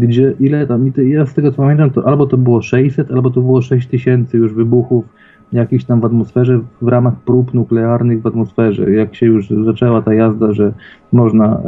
gdzie 0.01 0.35
ile 0.41 0.67
tam, 0.67 0.93
ja 0.97 1.27
z 1.27 1.35
tego 1.35 1.51
co 1.51 1.57
pamiętam, 1.57 1.91
to 1.91 2.07
albo 2.07 2.27
to 2.27 2.37
było 2.37 2.63
600, 2.63 3.11
albo 3.11 3.31
to 3.31 3.41
było 3.41 3.63
6000 3.63 4.39
już 4.39 4.55
wybuchów 4.55 5.05
jakichś 5.53 5.85
tam 5.85 6.01
w 6.01 6.05
atmosferze 6.05 6.61
w 6.83 6.89
ramach 6.89 7.15
prób 7.15 7.55
nuklearnych 7.55 8.23
w 8.23 8.27
atmosferze. 8.27 8.93
Jak 8.93 9.15
się 9.15 9.27
już 9.27 9.51
zaczęła 9.65 10.03
ta 10.03 10.15
jazda, 10.15 10.53
że 10.53 10.73
można, 11.13 11.47
e, 11.47 11.61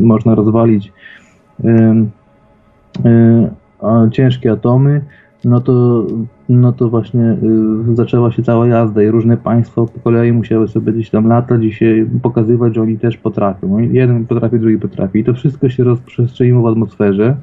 można 0.00 0.34
rozwalić 0.34 0.92
e, 1.64 2.04
a 3.80 4.08
ciężkie 4.10 4.52
atomy, 4.52 5.02
no 5.44 5.60
to, 5.60 6.06
no 6.48 6.72
to 6.72 6.88
właśnie 6.88 7.36
y, 7.90 7.96
zaczęła 7.96 8.32
się 8.32 8.42
cała 8.42 8.66
jazda 8.66 9.02
i 9.02 9.08
różne 9.08 9.36
państwa 9.36 9.86
po 9.86 10.00
kolei 10.04 10.32
musiały 10.32 10.68
sobie 10.68 10.92
gdzieś 10.92 11.10
tam 11.10 11.28
latać 11.28 11.62
i 11.62 11.72
się 11.72 12.06
pokazywać, 12.22 12.74
że 12.74 12.82
oni 12.82 12.98
też 12.98 13.16
potrafią. 13.16 13.68
No 13.68 13.80
Jeden 13.80 14.26
potrafi, 14.26 14.58
drugi 14.58 14.78
potrafi. 14.78 15.18
I 15.18 15.24
to 15.24 15.34
wszystko 15.34 15.68
się 15.68 15.84
rozprzestrzeniło 15.84 16.62
w 16.62 16.66
atmosferze. 16.66 17.36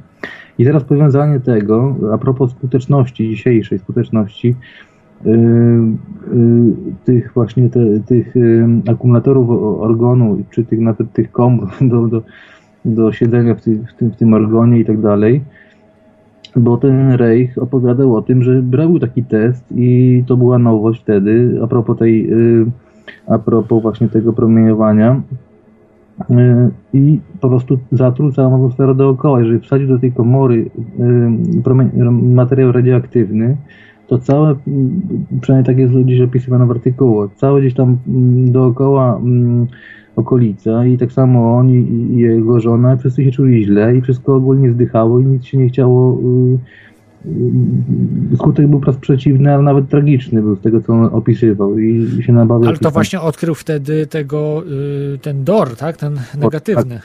I 0.58 0.66
teraz 0.66 0.84
powiązanie 0.84 1.40
tego, 1.40 1.96
a 2.14 2.18
propos 2.18 2.52
skuteczności, 2.52 3.30
dzisiejszej 3.30 3.80
skuteczności, 3.80 4.48
y, 4.48 4.52
y, 4.52 4.95
tych 7.06 7.34
właśnie 7.34 7.70
te, 7.70 8.00
tych 8.00 8.36
y, 8.36 8.68
akumulatorów 8.92 9.50
organu, 9.82 10.38
czy 10.50 10.64
tych 10.64 10.80
nawet 10.80 11.12
tych 11.14 11.32
komór 11.32 11.68
do, 11.92 12.08
do, 12.08 12.22
do 12.86 13.12
siedzenia 13.12 13.56
w, 13.56 13.62
tym- 13.62 13.86
w, 13.86 13.94
tym, 13.94 14.12
w 14.12 14.16
tym 14.16 14.34
orgonie 14.34 14.80
i 14.80 14.86
tak 14.86 15.02
dalej, 15.02 15.42
bo 16.56 16.78
ten 16.78 17.12
Reich 17.12 17.58
opowiadał 17.58 18.16
o 18.16 18.22
tym, 18.22 18.44
że 18.44 18.62
brał 18.62 19.00
taki 19.00 19.24
test 19.24 19.66
i 19.76 20.24
to 20.28 20.38
była 20.38 20.60
nowość 20.60 21.02
wtedy, 21.02 21.60
a 21.64 21.68
propos 21.68 21.98
tej, 21.98 22.34
y, 22.34 22.66
a 23.28 23.40
propos 23.40 23.82
właśnie 23.82 24.10
tego 24.10 24.34
promieniowania 24.34 25.22
y, 26.22 26.34
i 26.94 27.20
po 27.42 27.50
prostu 27.50 27.80
zatruł 27.92 28.32
całą 28.32 28.56
atmosferę 28.56 28.96
dookoła. 28.96 29.40
Jeżeli 29.40 29.60
wsadził 29.60 29.88
do 29.88 30.00
tej 30.00 30.12
komory 30.12 30.70
y, 31.66 32.12
materiał 32.12 32.72
radioaktywny, 32.72 33.58
to 34.08 34.18
całe, 34.18 34.56
mm, 34.68 35.02
przynajmniej 35.42 35.66
tak 35.66 35.78
jest 35.78 35.94
gdzieś 35.94 36.22
opisywane 36.22 36.66
w 36.66 36.72
artykułach, 36.72 37.30
całe 37.36 37.62
gdzieś 37.62 37.74
tam 37.74 37.98
mm, 38.08 38.52
dookoła 38.52 39.18
mm, 39.18 39.68
okolica 40.16 40.86
i 40.86 40.98
tak 40.98 41.12
samo 41.12 41.58
on 41.58 41.70
i, 41.70 41.74
i 42.14 42.18
jego 42.18 42.60
żona, 42.60 42.98
wszyscy 42.98 43.24
się 43.24 43.32
czuli 43.32 43.64
źle 43.66 43.96
i 43.96 44.02
wszystko 44.02 44.36
ogólnie 44.36 44.72
zdychało 44.72 45.20
i 45.20 45.26
nic 45.26 45.46
się 45.46 45.58
nie 45.58 45.68
chciało. 45.70 46.20
y, 47.26 47.30
y, 48.34 48.38
Skutek 48.38 48.68
był 48.68 48.80
wprost 48.80 49.00
przeciwny, 49.00 49.54
ale 49.54 49.64
nawet 49.64 49.90
tragiczny 49.90 50.42
był 50.42 50.56
z 50.56 50.62
tego, 50.62 50.82
co 50.82 50.94
on 50.94 51.06
opisywał 51.06 51.80
i 51.80 52.08
się 52.24 52.34
nabawiał. 52.34 52.68
Ale 52.70 52.78
to 52.78 52.92
właśnie 52.92 53.22
odkrył 53.22 53.56
wtedy 53.56 54.08
tego, 54.08 54.64
y, 55.16 55.18
ten 55.18 55.44
DOR, 55.44 55.76
tak? 55.76 55.98
Ten 55.98 56.20
negatywny, 56.40 57.00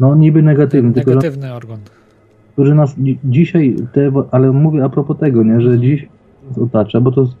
No 0.00 0.14
niby 0.14 0.42
negatywny, 0.42 0.92
tylko 0.92 1.10
że 1.10 1.16
negatywny 1.16 1.54
organ. 1.54 1.78
że 2.58 2.74
nas 2.74 2.94
dzi- 2.98 3.18
dzisiaj, 3.24 3.76
te, 3.92 4.12
ale 4.30 4.52
mówię 4.52 4.84
a 4.84 4.88
propos 4.88 5.18
tego, 5.18 5.42
nie, 5.42 5.60
że 5.60 5.78
dziś 5.78 6.02
nas 6.02 6.15
otacza, 6.62 7.00
bo 7.00 7.12
to 7.12 7.26
z- 7.26 7.36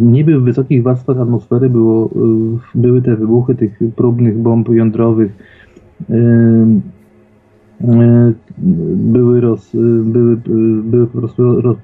niby 0.00 0.40
w 0.40 0.42
wysokich 0.42 0.82
warstwach 0.82 1.18
atmosfery 1.18 1.70
było, 1.70 2.06
y, 2.06 2.78
były 2.78 3.02
te 3.02 3.16
wybuchy 3.16 3.54
tych 3.54 3.78
próbnych 3.96 4.38
bomb 4.38 4.68
jądrowych, 4.68 5.32
były, 7.80 9.40
roz, 9.40 9.74
y, 9.74 9.78
były, 10.04 10.32
y, 10.32 10.38
były 10.82 11.06
po 11.06 11.18
prostu 11.18 11.60
roz, 11.60 11.76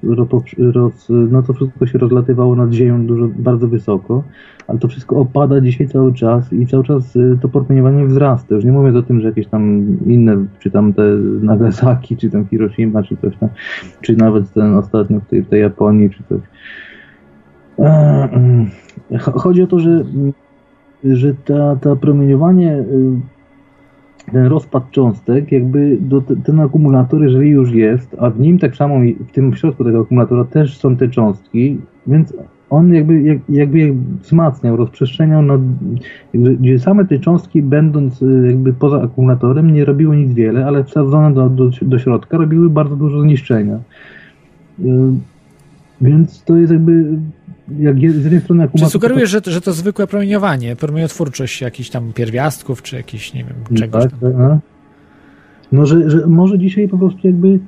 roz, 0.57 1.07
no 1.09 1.43
to 1.43 1.53
wszystko 1.53 1.87
się 1.87 1.97
rozlatywało 1.97 2.55
nad 2.55 2.71
ziemią 2.71 3.05
dużo, 3.05 3.29
bardzo 3.35 3.67
wysoko, 3.67 4.23
ale 4.67 4.79
to 4.79 4.87
wszystko 4.87 5.15
opada 5.15 5.61
dzisiaj 5.61 5.87
cały 5.87 6.13
czas 6.13 6.53
i 6.53 6.67
cały 6.67 6.83
czas 6.83 7.17
to 7.41 7.49
promieniowanie 7.49 8.05
wzrasta. 8.05 8.55
Już 8.55 8.65
nie 8.65 8.71
mówiąc 8.71 8.97
o 8.97 9.03
tym, 9.03 9.21
że 9.21 9.27
jakieś 9.27 9.47
tam 9.47 9.85
inne, 10.05 10.45
czy 10.59 10.71
tam 10.71 10.93
te 10.93 11.03
Nagasaki, 11.41 12.17
czy 12.17 12.29
tam 12.29 12.45
Hiroshima, 12.45 13.03
czy 13.03 13.17
coś 13.17 13.37
tam, 13.37 13.49
czy 14.01 14.15
nawet 14.15 14.53
ten 14.53 14.75
ostatnio 14.75 15.19
w 15.19 15.25
tej, 15.25 15.41
w 15.41 15.49
tej 15.49 15.61
Japonii, 15.61 16.09
czy 16.09 16.23
coś. 16.29 16.39
E, 17.79 18.29
mm, 18.31 18.65
cho- 19.11 19.39
Chodzi 19.39 19.63
o 19.63 19.67
to, 19.67 19.79
że, 19.79 20.03
że 21.03 21.33
ta, 21.45 21.75
ta 21.75 21.95
promieniowanie, 21.95 22.77
y, 22.77 23.40
ten 24.31 24.45
rozpad 24.45 24.91
cząstek, 24.91 25.51
jakby 25.51 25.97
do, 26.01 26.21
te- 26.21 26.35
ten 26.35 26.59
akumulator, 26.59 27.23
jeżeli 27.23 27.49
już 27.49 27.71
jest, 27.71 28.15
a 28.19 28.29
w 28.29 28.39
nim 28.39 28.59
tak 28.59 28.75
samo 28.75 28.95
w 29.27 29.31
tym 29.31 29.53
środku 29.55 29.83
tego 29.83 29.99
akumulatora 30.01 30.43
też 30.43 30.77
są 30.77 30.97
te 30.97 31.09
cząstki, 31.09 31.77
więc 32.07 32.33
on 32.69 32.93
jakby, 32.93 33.21
jak, 33.21 33.37
jakby 33.49 33.79
jak 33.79 33.93
wzmacniał, 33.93 34.77
rozprzestrzeniał, 34.77 35.41
no, 35.41 35.59
gdzie 36.33 36.79
same 36.79 37.05
te 37.05 37.19
cząstki 37.19 37.61
będąc 37.61 38.21
y, 38.21 38.43
jakby 38.47 38.73
poza 38.73 39.01
akumulatorem 39.01 39.73
nie 39.73 39.85
robiły 39.85 40.17
nic 40.17 40.33
wiele, 40.33 40.65
ale 40.65 40.83
wsadzone 40.83 41.33
do, 41.33 41.49
do, 41.49 41.69
do 41.81 41.99
środka 41.99 42.37
robiły 42.37 42.69
bardzo 42.69 42.95
dużo 42.95 43.21
zniszczenia. 43.21 43.79
Y, 44.79 44.83
Więc 46.01 46.43
to 46.43 46.57
jest 46.57 46.71
jakby, 46.71 47.05
jak 47.79 47.97
z 47.97 48.23
jednej 48.23 48.41
strony 48.41 48.69
Czy 48.77 48.85
sugerujesz, 48.85 49.29
że, 49.29 49.41
że 49.45 49.61
to 49.61 49.73
zwykłe 49.73 50.07
promieniowanie, 50.07 50.75
promieniotwórczość 50.75 51.61
jakichś 51.61 51.89
tam 51.89 52.13
pierwiastków, 52.13 52.81
czy 52.81 52.95
jakiś, 52.95 53.33
nie 53.33 53.43
wiem, 53.43 53.77
czegoś 53.77 54.03
Tak, 54.03 54.11
tam. 54.11 54.19
tak, 54.19 54.39
no. 54.39 54.59
No, 55.71 55.85
że, 55.85 56.09
że 56.09 56.27
może 56.27 56.59
dzisiaj 56.59 56.87
po 56.87 56.97
prostu 56.97 57.27
jakby 57.27 57.59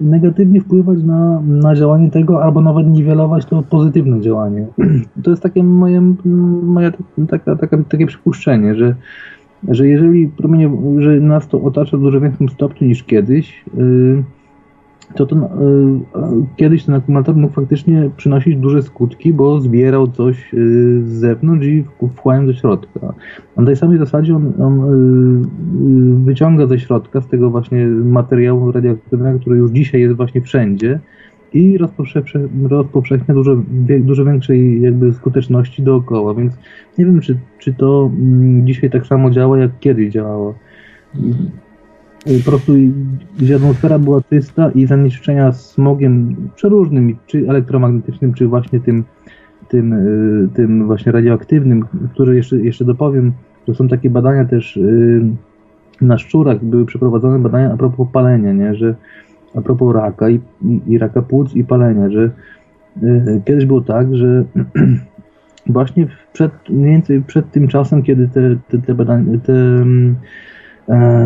negatywnie 0.00 0.60
wpływać 0.60 1.02
na, 1.02 1.40
na 1.40 1.74
działanie 1.74 2.10
tego, 2.10 2.44
albo 2.44 2.60
nawet 2.60 2.86
niwelować 2.86 3.44
to 3.44 3.62
pozytywne 3.62 4.20
działanie. 4.20 4.66
To 5.22 5.30
jest 5.30 5.42
takie 5.42 5.62
moje, 5.64 6.14
moje 6.62 6.92
taka, 7.28 7.56
taka, 7.56 7.78
takie 7.88 8.06
przypuszczenie, 8.06 8.74
że, 8.74 8.94
że 9.68 9.88
jeżeli 9.88 10.28
promienie, 10.28 10.70
że 10.98 11.20
nas 11.20 11.48
to 11.48 11.62
otacza 11.62 11.96
w 11.96 12.00
dużo 12.00 12.20
większym 12.20 12.48
stopniu 12.48 12.88
niż 12.88 13.04
kiedyś, 13.04 13.64
yy, 13.76 14.22
to, 15.16 15.26
to 15.26 15.36
yy, 15.36 16.46
kiedyś 16.56 16.84
ten 16.84 16.94
akumulator 16.94 17.36
mógł 17.36 17.54
faktycznie 17.54 18.10
przynosić 18.16 18.56
duże 18.56 18.82
skutki, 18.82 19.32
bo 19.32 19.60
zbierał 19.60 20.08
coś 20.08 20.52
yy, 20.52 21.02
z 21.02 21.08
zewnątrz 21.08 21.66
i 21.66 21.84
wchłaniał 22.16 22.46
do 22.46 22.54
środka. 22.54 23.14
Na 23.56 23.66
tej 23.66 23.76
samej 23.76 23.98
zasadzie 23.98 24.36
on, 24.36 24.52
on 24.58 26.24
wyciąga 26.24 26.66
ze 26.66 26.78
środka, 26.78 27.20
z 27.20 27.28
tego 27.28 27.50
właśnie 27.50 27.86
materiału 27.86 28.72
radioaktywnego, 28.72 29.38
który 29.38 29.56
już 29.56 29.70
dzisiaj 29.70 30.00
jest 30.00 30.16
właśnie 30.16 30.40
wszędzie 30.40 31.00
i 31.52 31.78
rozpowszechnia, 32.68 33.34
dużo, 33.34 33.56
dużo 34.00 34.24
większej 34.24 34.82
jakby 34.82 35.12
skuteczności 35.12 35.82
dookoła, 35.82 36.34
więc 36.34 36.58
nie 36.98 37.06
wiem, 37.06 37.20
czy, 37.20 37.38
czy 37.58 37.74
to 37.74 38.10
mm, 38.18 38.66
dzisiaj 38.66 38.90
tak 38.90 39.06
samo 39.06 39.30
działa, 39.30 39.58
jak 39.58 39.78
kiedyś 39.80 40.12
działało. 40.12 40.54
Po 42.44 42.50
prostu 42.50 42.72
gdzie 43.38 43.56
atmosfera 43.56 43.98
była 43.98 44.20
czysta 44.30 44.70
i 44.70 44.86
zanieczyszczenia 44.86 45.52
smogiem 45.52 46.36
przeróżnym, 46.56 47.16
czy 47.26 47.38
elektromagnetycznym, 47.48 48.34
czy 48.34 48.48
właśnie 48.48 48.80
tym 48.80 49.04
tym, 49.68 49.92
y, 49.92 50.48
tym 50.54 50.86
właśnie 50.86 51.12
radioaktywnym, 51.12 51.84
który 52.12 52.36
jeszcze, 52.36 52.56
jeszcze 52.56 52.84
dopowiem, 52.84 53.32
że 53.68 53.74
są 53.74 53.88
takie 53.88 54.10
badania 54.10 54.44
też 54.44 54.76
y, 54.76 55.22
na 56.00 56.18
szczurach, 56.18 56.64
były 56.64 56.86
przeprowadzone 56.86 57.38
badania 57.38 57.72
a 57.72 57.76
propos 57.76 58.08
palenia, 58.12 58.52
nie? 58.52 58.74
że 58.74 58.94
a 59.54 59.60
propos 59.60 59.94
raka 59.94 60.30
i, 60.30 60.40
i 60.86 60.98
raka 60.98 61.22
płuc 61.22 61.54
i 61.54 61.64
palenia, 61.64 62.10
że 62.10 62.30
y, 63.02 63.42
kiedyś 63.44 63.66
było 63.66 63.80
tak, 63.80 64.16
że 64.16 64.44
właśnie 65.66 66.06
przed, 66.32 66.52
mniej 66.68 66.90
więcej 66.90 67.22
przed 67.22 67.50
tym 67.50 67.68
czasem, 67.68 68.02
kiedy 68.02 68.28
te, 68.28 68.56
te, 68.68 68.78
te 68.78 68.94
badania, 68.94 69.38
te, 69.38 69.52
mm, 69.52 70.16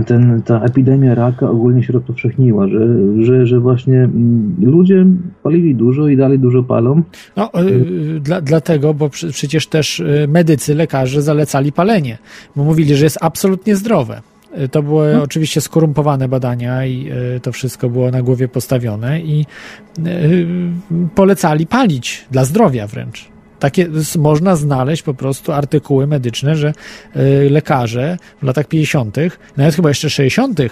ten, 0.06 0.42
ta 0.42 0.60
epidemia 0.60 1.14
raka 1.14 1.50
ogólnie 1.50 1.82
się 1.82 1.92
rozpowszechniła, 1.92 2.68
że, 2.68 2.86
że, 3.22 3.46
że 3.46 3.60
właśnie 3.60 3.98
mm, 3.98 4.56
ludzie 4.62 5.06
palili 5.42 5.74
dużo 5.74 6.08
i 6.08 6.16
dalej 6.16 6.38
dużo 6.38 6.62
palą, 6.62 7.02
No, 7.36 7.50
y, 7.62 8.20
dla, 8.20 8.40
dlatego, 8.40 8.94
bo 8.94 9.08
przy, 9.08 9.30
przecież 9.32 9.66
też 9.66 10.00
y, 10.00 10.26
medycy, 10.28 10.74
lekarze 10.74 11.22
zalecali 11.22 11.72
palenie, 11.72 12.18
bo 12.56 12.64
mówili, 12.64 12.96
że 12.96 13.04
jest 13.04 13.18
absolutnie 13.20 13.76
zdrowe. 13.76 14.22
To 14.70 14.82
były 14.82 15.22
oczywiście 15.22 15.60
skorumpowane 15.60 16.28
badania 16.28 16.86
i 16.86 17.10
y, 17.36 17.40
to 17.40 17.52
wszystko 17.52 17.90
było 17.90 18.10
na 18.10 18.22
głowie 18.22 18.48
postawione 18.48 19.20
i 19.20 19.46
y, 19.98 20.46
polecali 21.14 21.66
palić 21.66 22.26
dla 22.30 22.44
zdrowia 22.44 22.86
wręcz. 22.86 23.29
Takie 23.60 23.86
można 24.18 24.56
znaleźć 24.56 25.02
po 25.02 25.14
prostu 25.14 25.52
artykuły 25.52 26.06
medyczne, 26.06 26.54
że 26.54 26.72
y, 27.16 27.50
lekarze 27.50 28.16
w 28.42 28.42
latach 28.42 28.68
50., 28.68 29.16
nawet 29.56 29.74
chyba 29.74 29.88
jeszcze 29.88 30.10
60. 30.10 30.60
y, 30.60 30.70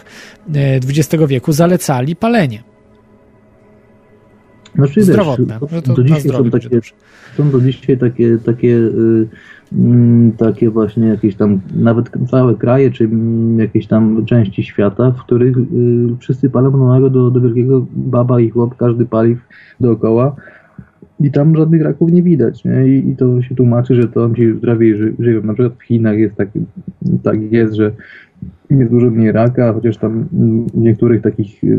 XX 0.48 1.24
wieku 1.26 1.52
zalecali 1.52 2.16
palenie. 2.16 2.62
Znaczy, 4.74 5.02
Zdrowotne, 5.02 5.58
wiesz, 5.72 5.82
do 5.82 6.02
dzisiaj 6.02 6.20
zdrowie 6.20 6.50
są 6.50 6.58
takie, 6.58 6.80
do 7.52 7.60
dzisiaj 7.60 7.98
takie, 7.98 8.38
takie, 8.38 8.68
y, 8.68 9.28
mm, 9.72 10.32
takie 10.32 10.70
właśnie 10.70 11.06
jakieś 11.06 11.34
tam, 11.34 11.60
nawet 11.74 12.10
całe 12.30 12.54
kraje, 12.54 12.90
czy 12.90 13.08
jakieś 13.56 13.86
tam 13.86 14.26
części 14.26 14.64
świata, 14.64 15.10
w 15.10 15.24
których 15.24 15.56
y, 15.56 15.62
wszyscy 16.20 16.50
palą 16.50 17.10
do, 17.10 17.30
do 17.30 17.40
wielkiego 17.40 17.86
baba 17.92 18.40
i 18.40 18.50
chłop, 18.50 18.76
każdy 18.76 19.06
pali 19.06 19.36
dookoła 19.80 20.36
i 21.20 21.30
tam 21.30 21.56
żadnych 21.56 21.82
raków 21.82 22.12
nie 22.12 22.22
widać, 22.22 22.64
nie? 22.64 22.88
I, 22.88 23.10
I 23.10 23.16
to 23.16 23.42
się 23.42 23.54
tłumaczy, 23.54 23.94
że 23.94 24.08
to 24.08 24.34
ci 24.34 24.52
zdrowiej 24.52 24.96
ży, 24.96 25.14
żyją. 25.18 25.42
Na 25.42 25.54
przykład 25.54 25.78
w 25.78 25.82
Chinach 25.82 26.18
jest 26.18 26.34
tak, 26.34 26.48
tak 27.22 27.52
jest, 27.52 27.74
że 27.74 27.92
jest 28.70 28.90
dużo 28.90 29.10
mniej 29.10 29.32
raka, 29.32 29.72
chociaż 29.72 29.96
tam 29.96 30.28
w 30.74 30.78
niektórych 30.78 31.22
takich 31.22 31.64
y, 31.64 31.78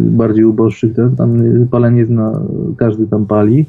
bardziej 0.00 0.44
uboższych 0.44 0.94
ten, 0.94 1.16
tam 1.16 1.42
palenie 1.70 2.06
zna, 2.06 2.40
każdy 2.76 3.06
tam 3.06 3.26
pali. 3.26 3.66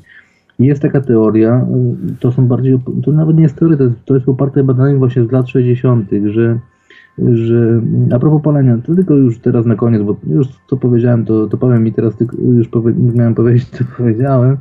Jest 0.59 0.81
taka 0.81 1.01
teoria, 1.01 1.65
y, 2.11 2.15
to 2.19 2.31
są 2.31 2.47
bardziej, 2.47 2.79
to 3.03 3.11
nawet 3.11 3.35
nie 3.35 3.43
jest 3.43 3.55
teoria, 3.55 3.77
to 3.77 3.83
jest, 3.83 4.05
to 4.05 4.13
jest 4.13 4.25
poparte 4.25 4.63
badaniem 4.63 4.99
właśnie 4.99 5.23
z 5.23 5.31
lat 5.31 5.49
60., 5.49 6.09
że, 6.25 6.59
że 7.33 7.81
a 8.11 8.19
propos 8.19 8.41
palenia, 8.43 8.77
to 8.77 8.95
tylko 8.95 9.15
już 9.15 9.39
teraz 9.39 9.65
na 9.65 9.75
koniec, 9.75 10.01
bo 10.01 10.15
już 10.27 10.47
co 10.69 10.77
powiedziałem, 10.77 11.25
to, 11.25 11.47
to 11.47 11.57
powiem 11.57 11.88
i 11.88 11.93
teraz 11.93 12.15
tylko, 12.15 12.38
już 12.38 12.67
powie, 12.67 12.93
miałem 13.15 13.35
powiedzieć, 13.35 13.69
to 13.69 13.83
powiedziałem. 13.97 14.57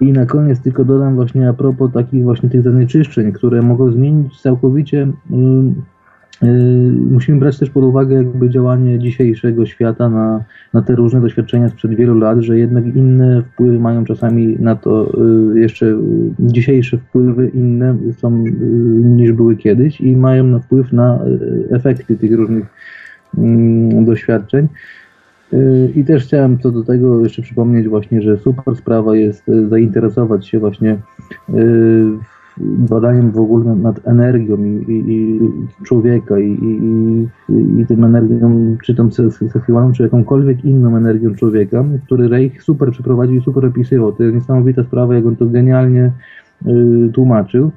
I 0.00 0.12
na 0.12 0.26
koniec 0.26 0.60
tylko 0.60 0.84
dodam 0.84 1.14
właśnie 1.14 1.48
a 1.48 1.52
propos 1.52 1.92
takich 1.92 2.24
właśnie 2.24 2.48
tych 2.48 2.62
zanieczyszczeń, 2.62 3.32
które 3.32 3.62
mogą 3.62 3.92
zmienić 3.92 4.40
całkowicie 4.40 5.08
ym, 5.32 5.74
Yy, 6.42 6.92
Musimy 7.10 7.38
brać 7.38 7.58
też 7.58 7.70
pod 7.70 7.84
uwagę 7.84 8.16
jakby 8.16 8.50
działanie 8.50 8.98
dzisiejszego 8.98 9.66
świata 9.66 10.08
na, 10.08 10.44
na 10.74 10.82
te 10.82 10.94
różne 10.94 11.20
doświadczenia 11.20 11.68
sprzed 11.68 11.94
wielu 11.94 12.18
lat, 12.18 12.38
że 12.40 12.58
jednak 12.58 12.86
inne 12.86 13.42
wpływy 13.42 13.78
mają 13.78 14.04
czasami 14.04 14.56
na 14.60 14.76
to 14.76 15.12
yy, 15.54 15.60
jeszcze 15.60 15.86
yy, 15.86 15.96
dzisiejsze 16.40 16.98
wpływy 16.98 17.48
inne 17.48 17.96
są 18.16 18.44
yy, 18.44 18.52
niż 19.04 19.32
były 19.32 19.56
kiedyś 19.56 20.00
i 20.00 20.16
mają 20.16 20.60
wpływ 20.60 20.92
na 20.92 21.20
yy, 21.24 21.76
efekty 21.76 22.16
tych 22.16 22.32
różnych 22.32 22.66
yy, 23.38 24.04
doświadczeń. 24.04 24.68
Yy, 25.52 25.92
I 25.96 26.04
też 26.04 26.24
chciałem 26.24 26.58
co 26.58 26.70
do 26.70 26.84
tego 26.84 27.20
jeszcze 27.20 27.42
przypomnieć 27.42 27.88
właśnie, 27.88 28.22
że 28.22 28.38
super 28.38 28.76
sprawa 28.76 29.16
jest 29.16 29.48
yy, 29.48 29.68
zainteresować 29.68 30.48
się 30.48 30.58
właśnie 30.58 30.98
yy, 31.48 32.18
badaniem 32.60 33.30
w 33.30 33.38
ogóle 33.38 33.74
nad 33.74 34.06
energią 34.06 34.64
i, 34.64 34.84
i, 34.88 35.12
i 35.12 35.40
człowieka 35.84 36.38
i, 36.38 36.50
i, 36.50 37.80
i, 37.80 37.86
tym 37.86 38.04
energią, 38.04 38.76
czy 38.84 38.94
tą 38.94 39.10
se- 39.10 39.30
se- 39.30 39.48
seksualną, 39.48 39.92
czy 39.92 40.02
jakąkolwiek 40.02 40.64
inną 40.64 40.96
energią 40.96 41.34
człowieka, 41.34 41.84
który 42.06 42.28
Reich 42.28 42.62
super 42.62 42.90
przeprowadził 42.90 43.36
i 43.36 43.42
super 43.42 43.66
opisywał. 43.66 44.12
To 44.12 44.22
jest 44.22 44.34
niesamowita 44.34 44.84
sprawa, 44.84 45.14
jak 45.14 45.26
on 45.26 45.36
to 45.36 45.46
genialnie 45.46 46.12
y, 46.66 47.10
tłumaczył. 47.14 47.70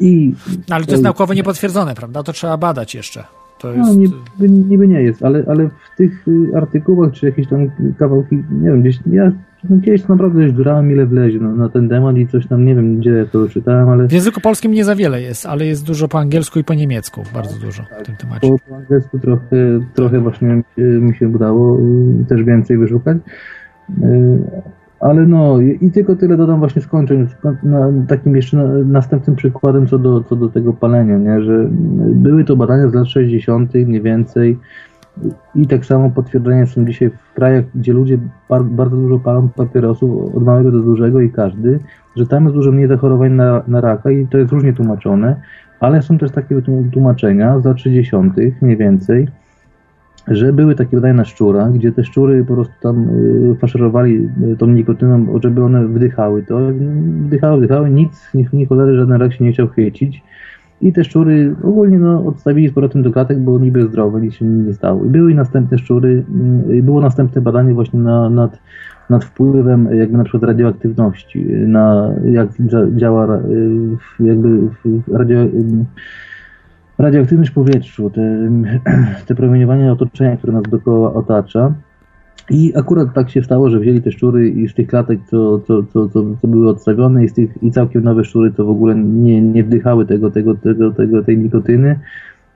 I 0.00 0.34
ale 0.70 0.84
to 0.84 0.90
jest 0.90 1.04
naukowo 1.04 1.34
niepotwierdzone, 1.34 1.94
prawda? 1.94 2.22
To 2.22 2.32
trzeba 2.32 2.56
badać 2.56 2.94
jeszcze. 2.94 3.24
To 3.58 3.68
no, 3.68 3.74
jest... 3.74 3.98
niby, 3.98 4.48
niby 4.48 4.88
nie 4.88 5.02
jest, 5.02 5.24
ale, 5.24 5.44
ale 5.48 5.68
w 5.68 5.96
tych 5.96 6.28
y, 6.28 6.56
artykułach, 6.56 7.12
czy 7.12 7.26
jakieś 7.26 7.48
tam 7.48 7.70
kawałki, 7.98 8.36
nie 8.36 8.70
wiem, 8.70 8.80
gdzieś, 8.80 8.98
ja 9.06 9.32
no, 9.70 9.80
kiedyś 9.84 10.08
naprawdę 10.08 10.42
już 10.42 10.52
durałem 10.52 10.90
ile 10.90 11.06
wlezie 11.06 11.38
na, 11.38 11.54
na 11.54 11.68
ten 11.68 11.88
temat 11.88 12.16
i 12.16 12.28
coś 12.28 12.46
tam, 12.46 12.64
nie 12.64 12.74
wiem, 12.74 12.98
gdzie 12.98 13.10
ja 13.10 13.26
to 13.26 13.48
czytałem, 13.48 13.88
ale 13.88 14.08
W 14.08 14.12
języku 14.12 14.40
polskim 14.40 14.72
nie 14.72 14.84
za 14.84 14.96
wiele 14.96 15.22
jest, 15.22 15.46
ale 15.46 15.66
jest 15.66 15.86
dużo 15.86 16.08
po 16.08 16.18
angielsku 16.18 16.58
i 16.58 16.64
po 16.64 16.74
niemiecku, 16.74 17.22
bardzo 17.34 17.58
dużo 17.58 17.82
w 18.00 18.06
tym 18.06 18.16
temacie. 18.16 18.48
po, 18.48 18.58
po 18.68 18.76
angielsku 18.76 19.18
trochę, 19.18 19.80
trochę 19.94 20.20
właśnie 20.20 20.48
mi 20.48 20.62
się, 20.76 20.82
mi 20.82 21.14
się 21.14 21.28
udało 21.28 21.78
y, 21.78 22.24
też 22.28 22.44
więcej 22.44 22.78
wyszukać. 22.78 23.18
Ale 25.00 25.26
no 25.26 25.60
i 25.60 25.90
tylko 25.90 26.16
tyle 26.16 26.36
dodam 26.36 26.58
właśnie 26.58 26.82
skończę 26.82 27.26
takim 28.08 28.36
jeszcze 28.36 28.56
na, 28.56 28.64
następnym 28.84 29.36
przykładem 29.36 29.86
co 29.86 29.98
do, 29.98 30.20
co 30.20 30.36
do 30.36 30.48
tego 30.48 30.72
palenia, 30.72 31.18
nie? 31.18 31.42
że 31.42 31.68
były 31.98 32.44
to 32.44 32.56
badania 32.56 32.88
z 32.88 32.94
lat 32.94 33.06
60. 33.06 33.74
mniej 33.74 34.02
więcej 34.02 34.58
i 35.54 35.66
tak 35.66 35.86
samo 35.86 36.10
potwierdzenia 36.10 36.66
są 36.66 36.84
dzisiaj 36.84 37.10
w 37.10 37.34
krajach, 37.34 37.64
gdzie 37.74 37.92
ludzie 37.92 38.18
bar, 38.48 38.64
bardzo 38.64 38.96
dużo 38.96 39.18
palą 39.18 39.48
papierosów 39.48 40.34
od 40.34 40.44
małego 40.44 40.70
do 40.70 40.80
dużego 40.80 41.20
i 41.20 41.30
każdy, 41.30 41.78
że 42.16 42.26
tam 42.26 42.44
jest 42.44 42.56
dużo 42.56 42.72
mniej 42.72 42.88
zachorowań 42.88 43.32
na, 43.32 43.62
na 43.68 43.80
raka 43.80 44.10
i 44.10 44.26
to 44.26 44.38
jest 44.38 44.52
różnie 44.52 44.72
tłumaczone, 44.72 45.40
ale 45.80 46.02
są 46.02 46.18
też 46.18 46.30
takie 46.30 46.54
tłum- 46.56 46.90
tłumaczenia 46.90 47.60
z 47.60 47.64
lat 47.64 47.80
60. 47.80 48.36
mniej 48.62 48.76
więcej, 48.76 49.28
że 50.30 50.52
były 50.52 50.74
takie 50.74 50.96
badania 50.96 51.14
na 51.14 51.24
szczurach, 51.24 51.72
gdzie 51.72 51.92
te 51.92 52.04
szczury 52.04 52.44
po 52.44 52.54
prostu 52.54 52.74
tam 52.82 53.08
y, 53.52 53.56
faszerowali 53.60 54.28
y, 54.52 54.56
tą 54.56 54.66
nikotyną, 54.66 55.38
żeby 55.42 55.64
one 55.64 55.86
wdychały 55.86 56.42
to. 56.42 56.58
Wdychały, 57.26 57.58
wdychały, 57.58 57.90
nic, 57.90 58.30
ni, 58.34 58.46
ni 58.52 58.66
cholery 58.66 58.96
żaden 58.96 59.20
rak 59.20 59.32
się 59.32 59.44
nie 59.44 59.52
chciał 59.52 59.68
chwycić. 59.68 60.22
I 60.80 60.92
te 60.92 61.04
szczury 61.04 61.56
ogólnie 61.62 61.98
no, 61.98 62.24
odstawili 62.26 62.68
z 62.68 62.72
powrotem 62.72 63.02
do 63.02 63.12
klatek, 63.12 63.38
bo 63.38 63.58
niby 63.58 63.82
zdrowe, 63.82 64.20
nic 64.20 64.34
się 64.34 64.44
nie 64.44 64.74
stało. 64.74 65.04
I 65.04 65.08
były 65.08 65.34
następne 65.34 65.78
szczury, 65.78 66.24
y, 66.70 66.82
było 66.82 67.00
następne 67.00 67.42
badanie 67.42 67.74
właśnie 67.74 68.00
na, 68.00 68.30
nad, 68.30 68.58
nad 69.10 69.24
wpływem 69.24 69.88
jakby 69.92 70.18
na 70.18 70.24
przykład 70.24 70.42
radioaktywności, 70.42 71.44
na 71.66 72.14
jak 72.24 72.48
dzia- 72.50 72.96
działa 72.96 73.36
y, 73.38 74.24
jakby 74.24 74.58
radio, 75.12 75.38
radioaktywność 76.98 77.50
w 77.50 77.54
powietrzu, 77.54 78.10
te, 78.10 78.50
te 79.26 79.34
promieniowanie 79.34 79.92
otoczenia, 79.92 80.36
które 80.36 80.52
nas 80.52 80.62
dookoła 80.62 81.14
otacza. 81.14 81.74
I 82.50 82.72
akurat 82.76 83.14
tak 83.14 83.30
się 83.30 83.42
stało, 83.42 83.70
że 83.70 83.80
wzięli 83.80 84.02
te 84.02 84.12
szczury 84.12 84.48
i 84.48 84.68
z 84.68 84.74
tych 84.74 84.86
klatek, 84.86 85.20
co, 85.30 85.58
co, 85.58 85.82
co, 86.08 86.48
były 86.48 86.68
odstawione 86.68 87.24
i, 87.24 87.28
z 87.28 87.34
tych, 87.34 87.62
i 87.62 87.72
całkiem 87.72 88.04
nowe 88.04 88.24
szczury, 88.24 88.52
co 88.52 88.64
w 88.64 88.70
ogóle 88.70 88.94
nie, 88.94 89.42
nie 89.42 89.64
wdychały 89.64 90.06
tego, 90.06 90.30
tego, 90.30 90.54
tego, 90.54 90.90
tego, 90.90 91.22
tej 91.22 91.38
nikotyny. 91.38 91.98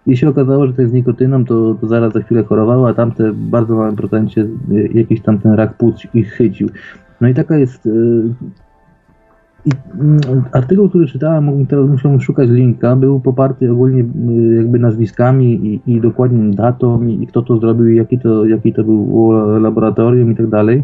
I 0.06 0.16
się 0.16 0.28
okazało, 0.28 0.66
że 0.66 0.72
to 0.72 0.82
jest 0.82 0.94
nikotyną, 0.94 1.44
to, 1.44 1.74
to 1.80 1.88
zaraz 1.88 2.12
za 2.12 2.20
chwilę 2.20 2.44
chorowały, 2.44 2.90
a 2.90 2.94
tamte 2.94 3.32
w 3.32 3.36
bardzo 3.36 3.76
małym 3.76 3.96
procencie 3.96 4.40
y, 4.40 4.90
jakiś 4.94 5.20
tam 5.20 5.38
ten 5.38 5.52
rak 5.52 5.74
płuc 5.74 6.06
ich 6.14 6.32
chycił. 6.32 6.68
No 7.20 7.28
i 7.28 7.34
taka 7.34 7.56
jest 7.56 7.86
y, 7.86 7.90
i 9.64 9.70
mm, 10.00 10.44
artykuł, 10.52 10.88
który 10.88 11.06
czytałem, 11.06 11.66
teraz 11.66 11.88
musiałem 11.88 12.20
szukać 12.20 12.48
linka, 12.48 12.96
był 12.96 13.20
poparty 13.20 13.72
ogólnie 13.72 14.00
y, 14.00 14.54
jakby 14.56 14.78
nazwiskami 14.78 15.52
i, 15.52 15.92
i 15.92 16.00
dokładnie 16.00 16.54
datą 16.54 17.02
i, 17.02 17.22
i 17.22 17.26
kto 17.26 17.42
to 17.42 17.56
zrobił 17.56 17.88
i 17.88 17.96
jaki 17.96 18.18
to, 18.18 18.46
jaki 18.46 18.72
to 18.72 18.84
był 18.84 19.32
laboratorium 19.60 20.32
i 20.32 20.36
tak 20.36 20.46
dalej. 20.46 20.82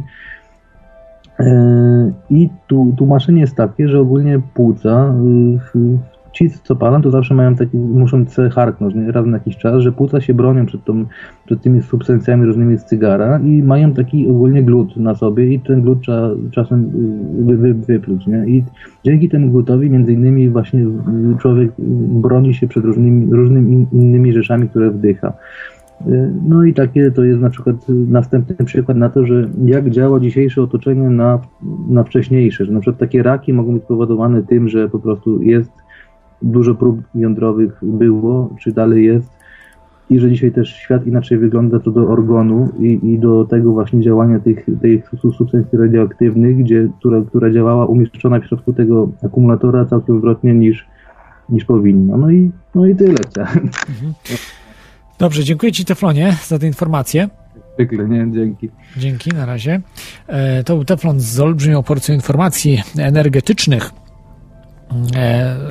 E, 1.40 2.12
I 2.30 2.48
tu, 2.66 2.94
tłumaczenie 2.96 3.40
jest 3.40 3.56
takie, 3.56 3.88
że 3.88 4.00
ogólnie 4.00 4.40
płuca, 4.54 5.14
y, 5.14 5.58
w- 5.58 5.98
ci 6.38 6.50
co 6.50 6.76
palą, 6.76 7.02
to 7.02 7.10
zawsze 7.10 7.34
mają 7.34 7.54
taki, 7.54 7.76
muszą 7.76 8.26
sobie 8.26 8.50
harknąć 8.50 8.94
nie? 8.94 9.12
raz 9.12 9.26
na 9.26 9.36
jakiś 9.36 9.56
czas, 9.56 9.82
że 9.82 9.92
płuca 9.92 10.20
się 10.20 10.34
bronią 10.34 10.66
przed, 10.66 10.84
tą, 10.84 11.04
przed 11.46 11.62
tymi 11.62 11.82
substancjami 11.82 12.46
różnymi 12.46 12.78
z 12.78 12.84
cygara 12.84 13.38
i 13.38 13.62
mają 13.62 13.92
taki 13.94 14.28
ogólnie 14.28 14.62
glut 14.62 14.96
na 14.96 15.14
sobie 15.14 15.54
i 15.54 15.60
ten 15.60 15.82
glut 15.82 16.02
trzeba 16.02 16.30
czasem 16.50 16.84
y, 17.40 17.44
wy, 17.44 17.56
wy, 17.56 17.74
wypluć. 17.74 18.26
Nie? 18.26 18.46
I 18.46 18.64
dzięki 19.04 19.28
temu 19.28 19.50
glutowi 19.50 19.90
między 19.90 20.12
innymi 20.12 20.48
właśnie 20.48 20.86
człowiek 21.38 21.70
broni 22.08 22.54
się 22.54 22.68
przed 22.68 22.84
różnymi, 22.84 23.34
różnymi 23.34 23.72
in- 23.72 23.86
innymi 23.92 24.32
rzeczami, 24.32 24.68
które 24.68 24.90
wdycha. 24.90 25.32
Y, 26.06 26.32
No 26.48 26.64
i 26.64 26.74
takie 26.74 27.10
to 27.10 27.24
jest 27.24 27.40
na 27.40 27.50
przykład 27.50 27.76
y, 27.90 27.92
następny 27.92 28.64
przykład 28.64 28.96
na 28.96 29.08
to, 29.08 29.26
że 29.26 29.48
jak 29.64 29.90
działa 29.90 30.20
dzisiejsze 30.20 30.62
otoczenie 30.62 31.10
na, 31.10 31.38
na 31.88 32.04
wcześniejsze, 32.04 32.64
że 32.64 32.72
na 32.72 32.80
przykład 32.80 33.00
takie 33.00 33.22
raki 33.22 33.52
mogą 33.52 33.72
być 33.72 33.82
spowodowane 33.82 34.42
tym, 34.42 34.68
że 34.68 34.88
po 34.88 34.98
prostu 34.98 35.42
jest 35.42 35.87
dużo 36.42 36.74
prób 36.74 37.00
jądrowych 37.14 37.78
było, 37.82 38.54
czy 38.60 38.72
dalej 38.72 39.04
jest 39.04 39.28
i 40.10 40.18
że 40.20 40.30
dzisiaj 40.30 40.52
też 40.52 40.68
świat 40.68 41.06
inaczej 41.06 41.38
wygląda 41.38 41.80
co 41.80 41.90
do 41.90 42.08
organu 42.08 42.68
i, 42.78 43.00
i 43.12 43.18
do 43.18 43.44
tego 43.44 43.72
właśnie 43.72 44.00
działania 44.00 44.40
tych, 44.40 44.66
tych 44.82 45.08
su- 45.20 45.32
substancji 45.32 45.78
radioaktywnych, 45.78 46.56
gdzie, 46.58 46.88
która, 46.98 47.22
która 47.28 47.50
działała 47.50 47.86
umieszczona 47.86 48.40
w 48.40 48.44
środku 48.46 48.72
tego 48.72 49.08
akumulatora 49.26 49.84
całkiem 49.84 50.16
odwrotnie 50.16 50.54
niż, 50.54 50.86
niż 51.48 51.64
powinna. 51.64 52.16
No 52.16 52.30
i, 52.30 52.50
no 52.74 52.86
i 52.86 52.96
tyle 52.96 53.16
chciałem. 53.30 53.68
Dobrze, 55.18 55.44
dziękuję 55.44 55.72
Ci 55.72 55.84
Teflonie 55.84 56.36
za 56.46 56.58
te 56.58 56.66
informacje. 56.66 57.28
Zwykle, 57.74 58.08
nie? 58.08 58.26
Dzięki. 58.32 58.68
Dzięki, 58.96 59.30
na 59.30 59.46
razie. 59.46 59.80
E, 60.26 60.64
To 60.64 60.74
był 60.74 60.84
Teflon 60.84 61.20
z 61.20 61.40
olbrzymią 61.40 61.82
porcją 61.82 62.14
informacji 62.14 62.82
energetycznych, 62.98 63.90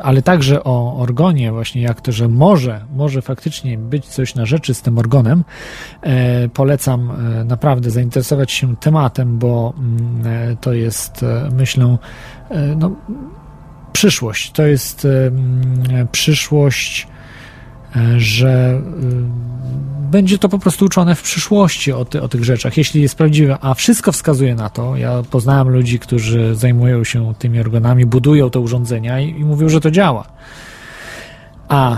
ale 0.03 0.21
także 0.21 0.63
o 0.63 0.97
orgonie, 0.97 1.51
właśnie 1.51 1.81
jak 1.81 2.01
to, 2.01 2.11
że 2.11 2.27
może, 2.27 2.85
może 2.95 3.21
faktycznie 3.21 3.77
być 3.77 4.05
coś 4.05 4.35
na 4.35 4.45
rzeczy 4.45 4.73
z 4.73 4.81
tym 4.81 4.97
organem. 4.97 5.43
E, 6.01 6.49
Polecam 6.49 7.11
e, 7.11 7.43
naprawdę 7.43 7.89
zainteresować 7.89 8.51
się 8.51 8.75
tematem, 8.75 9.39
bo 9.39 9.73
mm, 9.77 10.51
e, 10.51 10.55
to 10.55 10.73
jest, 10.73 11.23
e, 11.23 11.49
myślę, 11.53 11.97
e, 12.49 12.75
no, 12.75 12.91
przyszłość. 13.93 14.51
To 14.51 14.65
jest 14.65 15.05
e, 15.05 15.27
mm, 15.27 16.07
przyszłość, 16.11 17.07
e, 17.95 18.19
że 18.19 18.49
e, 18.49 18.81
będzie 20.07 20.37
to 20.37 20.49
po 20.49 20.59
prostu 20.59 20.85
uczone 20.85 21.15
w 21.15 21.21
przyszłości 21.21 21.91
o, 21.91 22.05
ty, 22.05 22.21
o 22.21 22.27
tych 22.27 22.43
rzeczach, 22.43 22.77
jeśli 22.77 23.01
jest 23.01 23.15
prawdziwe, 23.15 23.57
a 23.61 23.73
wszystko 23.73 24.11
wskazuje 24.11 24.55
na 24.55 24.69
to. 24.69 24.95
Ja 24.95 25.23
poznałem 25.31 25.69
ludzi, 25.69 25.99
którzy 25.99 26.55
zajmują 26.55 27.03
się 27.03 27.33
tymi 27.39 27.59
organami, 27.59 28.05
budują 28.05 28.49
te 28.49 28.59
urządzenia 28.59 29.19
i, 29.19 29.29
i 29.29 29.45
mówią, 29.45 29.69
że 29.69 29.81
to 29.81 29.91
działa. 29.91 30.27
A 31.67 31.97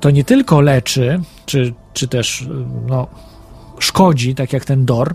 to 0.00 0.10
nie 0.10 0.24
tylko 0.24 0.60
leczy, 0.60 1.20
czy, 1.46 1.74
czy 1.92 2.08
też 2.08 2.46
no, 2.86 3.06
szkodzi, 3.78 4.34
tak 4.34 4.52
jak 4.52 4.64
ten 4.64 4.84
DOR 4.84 5.14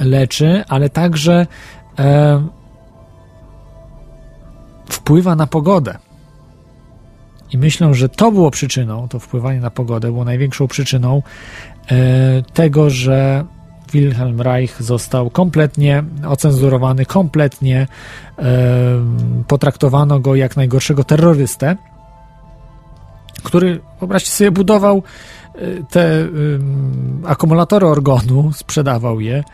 leczy, 0.00 0.64
ale 0.68 0.88
także 0.88 1.46
e, 1.98 2.42
wpływa 4.90 5.36
na 5.36 5.46
pogodę. 5.46 5.98
I 7.54 7.58
myślę, 7.58 7.94
że 7.94 8.08
to 8.08 8.32
było 8.32 8.50
przyczyną, 8.50 9.08
to 9.08 9.18
wpływanie 9.18 9.60
na 9.60 9.70
pogodę 9.70 10.08
było 10.08 10.24
największą 10.24 10.68
przyczyną 10.68 11.22
e, 11.90 12.42
tego, 12.42 12.90
że 12.90 13.44
Wilhelm 13.92 14.40
Reich 14.40 14.82
został 14.82 15.30
kompletnie 15.30 16.04
ocenzurowany, 16.28 17.06
kompletnie 17.06 17.86
e, 18.38 18.44
potraktowano 19.48 20.20
go 20.20 20.34
jak 20.34 20.56
najgorszego 20.56 21.04
terrorystę, 21.04 21.76
który, 23.42 23.80
wyobraźcie 24.00 24.30
sobie, 24.30 24.50
budował 24.50 25.02
e, 25.54 25.60
te 25.90 26.24
um, 26.24 27.22
akumulatory 27.26 27.86
organu, 27.86 28.52
sprzedawał 28.52 29.20
je. 29.20 29.44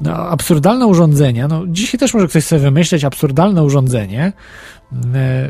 No, 0.00 0.16
absurdalne 0.16 0.86
urządzenia. 0.86 1.48
No, 1.48 1.62
dzisiaj 1.66 2.00
też 2.00 2.14
może 2.14 2.28
ktoś 2.28 2.44
sobie 2.44 2.62
wymyśleć 2.62 3.04
absurdalne 3.04 3.62
urządzenie. 3.62 4.32
E, 4.92 5.48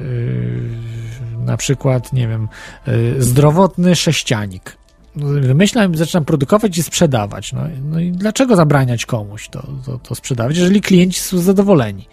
na 1.45 1.57
przykład, 1.57 2.13
nie 2.13 2.29
wiem, 2.29 2.49
e, 2.87 3.23
zdrowotny 3.23 3.97
sześcianik. 3.97 4.77
Wymyślam, 5.17 5.97
zaczynam 5.97 6.25
produkować 6.25 6.79
i 6.79 6.83
sprzedawać. 6.83 7.53
No, 7.53 7.61
no 7.83 8.01
i 8.01 8.13
dlaczego 8.13 8.57
zabraniać 8.57 9.07
komuś 9.07 9.49
to, 9.49 9.67
to, 9.87 9.99
to 9.99 10.15
sprzedawać, 10.15 10.57
jeżeli 10.57 10.81
klienci 10.81 11.21
są 11.21 11.39
zadowoleni? 11.39 12.09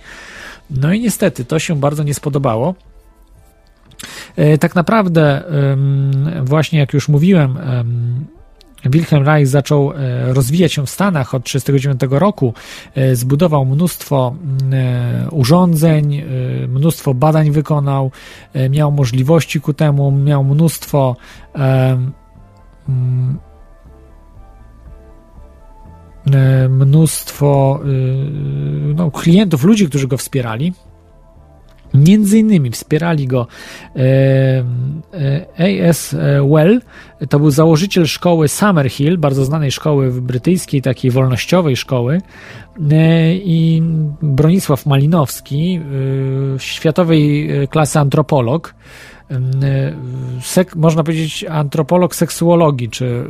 No 0.70 0.94
i 0.94 1.02
niestety 1.02 1.46
to 1.46 1.60
się 1.60 1.76
bardzo 1.76 2.04
nie 2.04 2.14
spodobało. 2.14 2.76
E, 4.36 4.58
tak 4.58 4.76
naprawdę, 4.76 5.44
właśnie 6.44 6.80
jak 6.80 6.94
już 6.94 7.10
mówiłem, 7.10 7.58
Wilhelm 8.86 9.26
Reich 9.26 9.48
zaczął 9.48 9.92
e, 9.92 10.34
rozwijać 10.34 10.74
się 10.74 10.86
w 10.86 10.90
Stanach 10.90 11.36
od 11.36 11.44
1939 11.44 12.20
roku, 12.22 12.54
e, 12.96 13.16
zbudował 13.16 13.66
mnóstwo 13.66 14.36
urządzeń, 15.32 16.24
mnóstwo 16.68 17.14
badań 17.14 17.52
wykonał, 17.52 18.12
miał 18.70 18.92
możliwości 18.92 19.62
ku 19.62 19.74
temu, 19.74 20.12
miał 20.12 20.44
mnóstwo 20.44 21.16
mnóstwo 26.70 27.80
no, 28.96 29.12
klientów, 29.12 29.64
ludzi, 29.64 29.88
którzy 29.88 30.08
go 30.08 30.18
wspierali. 30.18 30.74
Między 31.94 32.40
innymi 32.40 32.72
wspierali 32.72 33.28
go 33.28 33.48
e, 33.96 34.00
e, 34.00 35.46
A.S. 35.58 36.16
Well, 36.44 36.82
to 37.30 37.40
był 37.40 37.52
założyciel 37.52 38.06
szkoły 38.06 38.48
Summerhill, 38.48 39.18
bardzo 39.18 39.46
znanej 39.46 39.72
szkoły 39.72 40.22
brytyjskiej, 40.22 40.82
takiej 40.82 41.12
wolnościowej 41.12 41.76
szkoły 41.76 42.22
e, 42.92 43.36
i 43.36 43.82
Bronisław 44.22 44.86
Malinowski, 44.86 45.82
światowej 46.58 47.50
klasy 47.70 48.00
antropolog, 48.00 48.74
sek, 50.42 50.76
można 50.76 51.04
powiedzieć 51.04 51.46
antropolog 51.50 52.16
seksuologii, 52.16 52.90
czy 52.90 53.24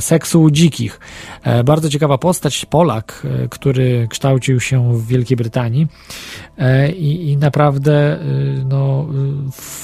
seksu 0.00 0.50
dzikich. 0.50 1.00
E, 1.42 1.64
bardzo 1.64 1.88
ciekawa 1.88 2.18
postać, 2.18 2.64
Polak, 2.64 3.26
e, 3.44 3.48
który 3.48 4.06
kształcił 4.10 4.60
się 4.60 4.98
w 4.98 5.06
Wielkiej 5.06 5.36
Brytanii 5.36 5.86
e, 6.58 6.92
i, 6.92 7.30
i 7.30 7.36
naprawdę 7.36 8.18
no, 8.68 9.08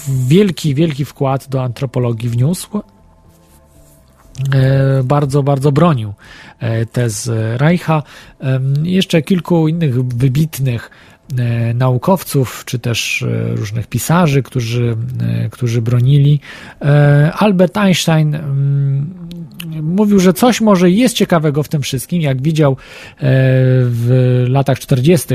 wielki, 0.08 0.74
wielki 0.74 1.04
wkład 1.04 1.48
do 1.48 1.62
antropologii 1.62 2.28
wniósł 2.28 2.80
bardzo, 5.04 5.42
bardzo 5.42 5.72
bronił 5.72 6.12
tez 6.92 7.30
Reicha. 7.56 8.02
Jeszcze 8.82 9.22
kilku 9.22 9.68
innych 9.68 10.04
wybitnych 10.04 10.90
naukowców, 11.74 12.62
czy 12.66 12.78
też 12.78 13.22
e, 13.22 13.54
różnych 13.56 13.86
pisarzy, 13.86 14.42
którzy, 14.42 14.96
e, 15.20 15.48
którzy 15.50 15.82
bronili. 15.82 16.40
Albert 17.32 17.76
Einstein 17.76 18.34
mm, 18.34 19.14
mówił, 19.82 20.20
że 20.20 20.32
coś 20.32 20.60
może 20.60 20.90
jest 20.90 21.16
ciekawego 21.16 21.62
w 21.62 21.68
tym 21.68 21.82
wszystkim, 21.82 22.22
jak 22.22 22.42
widział 22.42 22.76
w 23.20 24.44
latach 24.48 24.78
40. 24.78 25.28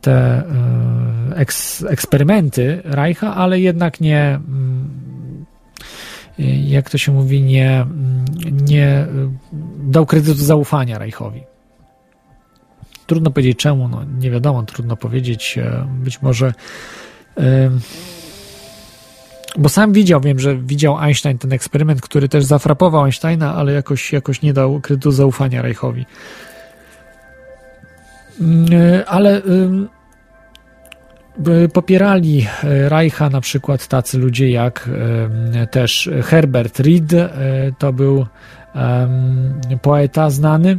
te 0.00 0.42
eksperymenty 1.88 2.82
Reicha, 2.84 3.34
ale 3.34 3.60
jednak 3.60 4.00
nie 4.00 4.24
mm, 4.24 5.00
jak 6.68 6.90
to 6.90 6.98
się 6.98 7.12
mówi, 7.12 7.42
nie, 7.42 7.80
mm, 7.80 8.24
nie 8.64 9.06
dał 9.78 10.06
kredytu 10.06 10.44
zaufania 10.44 10.98
Reichowi. 10.98 11.49
Trudno 13.10 13.30
powiedzieć 13.30 13.58
czemu, 13.58 13.88
no 13.88 14.04
nie 14.18 14.30
wiadomo, 14.30 14.62
trudno 14.62 14.96
powiedzieć. 14.96 15.58
E, 15.58 15.86
być 16.04 16.22
może. 16.22 16.54
Bo 19.58 19.68
sam 19.68 19.92
widział, 19.92 20.20
wiem, 20.20 20.38
że 20.38 20.56
widział 20.56 20.98
Einstein 20.98 21.38
ten 21.38 21.52
eksperyment, 21.52 22.00
który 22.00 22.28
też 22.28 22.44
zafrapował 22.44 23.04
Einsteina, 23.04 23.54
ale 23.54 23.72
jakoś, 23.72 24.12
jakoś 24.12 24.42
nie 24.42 24.52
dał 24.52 24.80
kredytu 24.80 25.10
zaufania 25.10 25.62
Reichowi. 25.62 26.06
Mm, 28.40 28.66
e, 28.72 29.06
ale 29.06 29.42
popierali 31.72 32.46
e, 32.64 32.88
Reicha 32.88 33.30
na 33.30 33.40
przykład 33.40 33.86
tacy 33.86 34.18
ludzie 34.18 34.50
jak 34.50 34.90
też 35.70 36.10
Herbert 36.22 36.80
Reed, 36.80 37.12
to 37.78 37.92
był 37.92 38.26
poeta 39.82 40.30
znany, 40.30 40.78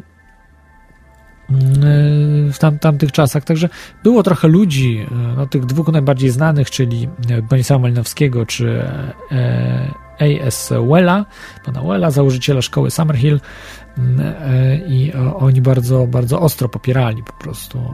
w 2.51 2.57
tam, 2.59 2.79
tamtych 2.79 3.11
czasach. 3.11 3.43
Także 3.43 3.69
było 4.03 4.23
trochę 4.23 4.47
ludzi, 4.47 5.05
e, 5.11 5.15
no, 5.37 5.47
tych 5.47 5.65
dwóch 5.65 5.87
najbardziej 5.87 6.29
znanych, 6.29 6.71
czyli 6.71 7.09
Bronisława 7.49 7.81
Malinowskiego 7.81 8.45
czy 8.45 8.83
e, 9.31 9.91
A.S. 10.19 10.73
Wella, 10.89 11.25
pana 11.65 11.81
Wella, 11.81 12.11
założyciela 12.11 12.61
szkoły 12.61 12.91
Summerhill 12.91 13.39
e, 14.19 14.77
i 14.87 15.13
oni 15.35 15.61
bardzo, 15.61 16.07
bardzo 16.07 16.39
ostro 16.41 16.69
popierali 16.69 17.23
po 17.23 17.33
prostu 17.33 17.93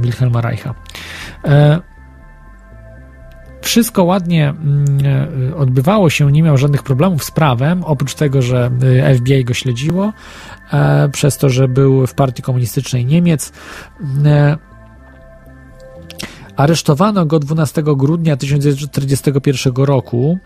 Wilhelma 0.00 0.40
Reicha 0.40 0.74
wszystko 3.68 4.04
ładnie 4.04 4.54
e, 5.50 5.56
odbywało 5.56 6.10
się, 6.10 6.32
nie 6.32 6.42
miał 6.42 6.56
żadnych 6.56 6.82
problemów 6.82 7.24
z 7.24 7.30
prawem, 7.30 7.84
oprócz 7.84 8.14
tego, 8.14 8.42
że 8.42 8.70
e, 8.82 9.14
FBI 9.14 9.44
go 9.44 9.54
śledziło, 9.54 10.04
e, 10.06 10.12
przez 11.12 11.38
to, 11.38 11.48
że 11.48 11.68
był 11.68 12.06
w 12.06 12.14
partii 12.14 12.42
komunistycznej 12.42 13.06
Niemiec. 13.06 13.52
Aresztowano 16.56 17.26
go 17.26 17.38
12 17.38 17.82
grudnia 17.86 18.36
1941 18.36 19.72
roku, 19.76 20.38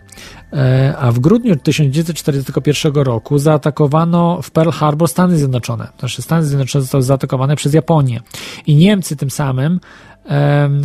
a 0.97 1.11
w 1.11 1.19
grudniu 1.19 1.55
1941 1.55 2.93
roku 2.93 3.37
zaatakowano 3.37 4.41
w 4.41 4.51
Pearl 4.51 4.69
Harbor 4.69 5.09
Stany 5.09 5.37
Zjednoczone. 5.37 5.87
Znaczy 5.99 6.21
Stany 6.21 6.45
Zjednoczone 6.45 6.81
zostały 6.81 7.03
zaatakowane 7.03 7.55
przez 7.55 7.73
Japonię 7.73 8.21
i 8.67 8.75
Niemcy 8.75 9.15
tym 9.15 9.29
samym 9.29 9.79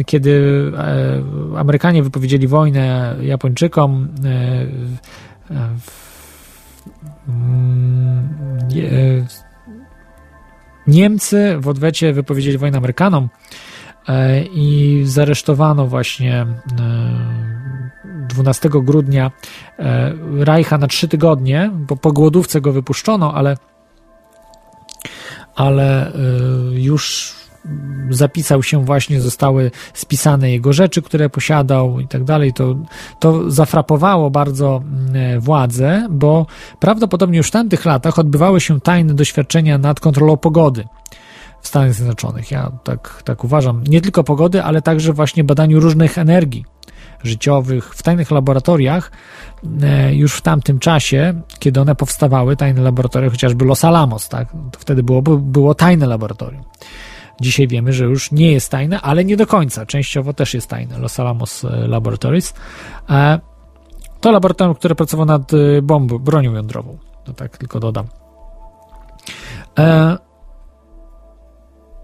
kiedy 0.07 0.63
e, 0.77 1.59
Amerykanie 1.59 2.03
wypowiedzieli 2.03 2.49
wojnę 2.49 3.17
Japończykom, 3.23 4.09
e, 4.25 4.29
e, 5.55 5.69
Niemcy 10.87 11.57
w 11.61 11.69
odwecie 11.69 12.13
wypowiedzieli 12.13 12.59
wojnę 12.59 12.79
Amerykanom 12.79 13.29
i 14.53 15.03
zaresztowano 15.05 15.87
właśnie 15.87 16.47
12 18.29 18.69
grudnia 18.69 19.31
Reicha 20.39 20.79
na 20.79 20.87
trzy 20.87 21.09
tygodnie, 21.09 21.71
bo 21.75 21.97
po 21.97 22.13
głodówce 22.13 22.61
go 22.61 22.73
wypuszczono, 22.73 23.35
ale 23.35 23.57
ale 25.57 26.13
już 26.73 27.35
zapisał 28.11 28.63
się 28.63 28.85
właśnie, 28.85 29.21
zostały 29.21 29.71
spisane 29.95 30.51
jego 30.51 30.73
rzeczy, 30.73 31.03
które 31.03 31.31
posiadał 31.31 32.01
i 32.01 32.09
tak 32.09 32.25
dalej, 32.25 32.53
to, 32.53 32.77
to 33.19 33.51
zafrapowało 33.51 34.31
bardzo 34.31 34.83
mm, 34.85 35.41
władzę, 35.41 36.07
bo 36.11 36.47
prawdopodobnie 36.81 37.39
już 37.39 37.49
w 37.49 37.51
tamtych 37.51 37.85
latach 37.85 38.19
odbywały 38.19 38.61
się 38.61 38.81
tajne 38.81 39.15
doświadczenia 39.15 39.79
nad 39.79 40.01
kontrolą 40.01 40.37
pogody 40.37 40.85
w 41.61 41.69
Stanach 41.69 41.95
Zjednoczonych. 41.95 42.51
Ja 42.51 42.73
tak, 42.85 43.23
tak 43.25 43.45
uważam. 43.45 43.85
Nie 43.85 44.01
tylko 44.01 44.25
pogody, 44.25 44.63
ale 44.63 44.83
także 44.83 45.13
właśnie 45.13 45.45
badaniu 45.45 45.81
różnych 45.81 46.19
energii 46.19 46.65
życiowych, 47.23 47.95
w 47.95 48.03
tajnych 48.03 48.31
laboratoriach 48.31 49.13
e, 49.83 50.15
już 50.15 50.35
w 50.35 50.41
tamtym 50.41 50.79
czasie, 50.79 51.41
kiedy 51.59 51.81
one 51.81 51.95
powstawały, 51.95 52.57
tajne 52.57 52.83
laboratoria, 52.83 53.31
chociażby 53.31 53.65
Los 53.65 53.85
Alamos, 53.85 54.29
tak? 54.29 54.53
To 54.73 54.81
wtedy 54.81 55.03
było, 55.03 55.23
było 55.23 55.75
tajne 55.75 56.07
laboratorium. 56.07 56.63
Dzisiaj 57.41 57.69
wiemy, 57.69 57.93
że 57.93 58.05
już 58.05 58.33
nie 58.33 58.53
jest 58.53 58.71
tajne, 58.71 59.01
ale 59.01 59.25
nie 59.25 59.37
do 59.37 59.47
końca. 59.47 59.87
Częściowo 59.87 60.33
też 60.33 60.55
jest 60.55 60.67
tajne. 60.67 60.99
Los 60.99 61.21
Alamos 61.21 61.65
e, 61.65 61.69
Laboratories. 61.69 62.55
E, 63.11 63.41
to 64.21 64.33
laboratorium, 64.33 64.75
które 64.75 64.95
pracowało 64.95 65.27
nad 65.27 65.53
e, 65.55 65.83
bombą, 65.83 66.19
bronią 66.19 66.53
jądrową. 66.53 66.99
To 67.25 67.33
tak 67.33 67.59
tylko 67.59 67.81
dodam. 67.81 68.07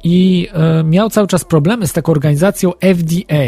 I 0.05 0.49
miał 0.85 1.11
cały 1.11 1.27
czas 1.27 1.45
problemy 1.45 1.87
z 1.87 1.93
taką 1.93 2.13
organizacją 2.13 2.73
FDA. 2.81 3.47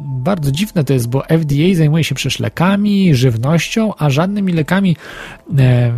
Bardzo 0.00 0.52
dziwne 0.52 0.84
to 0.84 0.92
jest, 0.92 1.08
bo 1.08 1.22
FDA 1.22 1.74
zajmuje 1.74 2.04
się 2.04 2.14
przecież 2.14 2.40
lekami, 2.40 3.14
żywnością, 3.14 3.92
a 3.98 4.10
żadnymi 4.10 4.52
lekami 4.52 4.96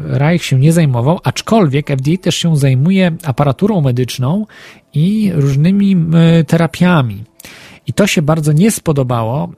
Reich 0.04 0.44
się 0.44 0.58
nie 0.58 0.72
zajmował, 0.72 1.20
aczkolwiek 1.24 1.90
FDA 1.90 2.16
też 2.22 2.34
się 2.34 2.56
zajmuje 2.56 3.12
aparaturą 3.24 3.80
medyczną 3.80 4.46
i 4.94 5.32
różnymi 5.34 5.96
terapiami. 6.46 7.24
I 7.86 7.92
to 7.92 8.06
się 8.06 8.22
bardzo 8.22 8.52
nie 8.52 8.70
spodobało 8.70 9.50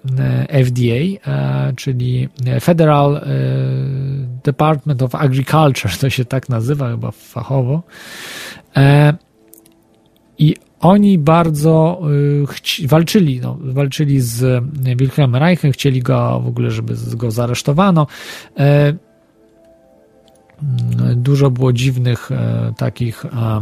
FDA, 0.48 1.30
czyli 1.76 2.28
Federal 2.60 3.20
Department 4.44 5.02
of 5.02 5.14
Agriculture, 5.14 5.98
to 6.00 6.10
się 6.10 6.24
tak 6.24 6.48
nazywa 6.48 6.90
chyba 6.90 7.10
fachowo. 7.10 7.82
I 10.38 10.56
oni 10.80 11.18
bardzo 11.18 12.00
y, 12.82 12.86
walczyli, 12.86 13.40
no, 13.40 13.56
walczyli 13.60 14.20
z 14.20 14.64
Wilhelmem 14.98 15.42
Reichem, 15.42 15.72
chcieli 15.72 16.02
go 16.02 16.40
w 16.40 16.46
ogóle, 16.46 16.70
żeby 16.70 16.94
go 17.14 17.30
zaresztowano. 17.30 18.06
E, 18.58 18.94
dużo 21.16 21.50
było 21.50 21.72
dziwnych 21.72 22.32
e, 22.32 22.72
takich 22.76 23.24
e, 23.26 23.60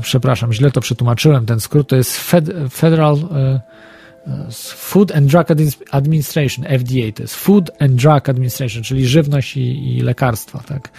przepraszam, 0.00 0.52
źle 0.52 0.70
to 0.70 0.80
przetłumaczyłem, 0.80 1.46
ten 1.46 1.60
skrót 1.60 1.88
to 1.88 1.96
jest 1.96 2.16
Fed, 2.16 2.50
Federal 2.70 3.16
Food 4.76 5.12
and 5.12 5.26
Drug 5.26 5.46
Administration, 5.90 6.64
FDA, 6.64 7.12
to 7.14 7.22
jest 7.22 7.34
Food 7.34 7.70
and 7.78 7.92
Drug 7.92 8.28
Administration, 8.28 8.82
czyli 8.82 9.08
żywność 9.08 9.56
i, 9.56 9.96
i 9.96 10.00
lekarstwa, 10.00 10.62
tak, 10.66 10.90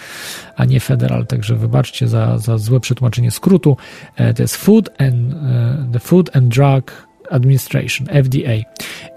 a 0.55 0.65
nie 0.65 0.79
federal, 0.79 1.27
także 1.27 1.55
wybaczcie 1.55 2.07
za, 2.07 2.37
za 2.37 2.57
złe 2.57 2.79
przetłumaczenie 2.79 3.31
skrótu. 3.31 3.77
E, 4.15 4.33
to 4.33 4.41
jest 4.43 4.55
Food 4.55 4.89
and, 5.01 5.33
e, 5.33 5.87
the 5.93 5.99
Food 5.99 6.35
and 6.35 6.47
Drug 6.47 7.07
Administration, 7.29 8.07
FDA. 8.07 8.55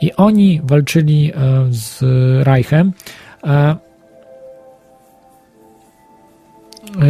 I 0.01 0.13
oni 0.13 0.61
walczyli 0.65 1.33
e, 1.35 1.67
z 1.71 2.03
Reichem 2.47 2.93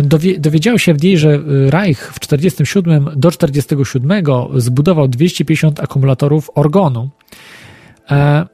dowie, 0.03 0.39
dowiedziało 0.39 0.79
się 0.79 0.95
FDA, 0.95 1.09
że 1.17 1.41
Reich 1.71 2.13
w 2.15 2.21
47 2.21 3.09
do 3.17 3.31
47 3.31 4.25
zbudował 4.57 5.09
250 5.09 5.81
akumulatorów 5.81 6.51
organu. 6.55 7.11
E, 8.11 8.47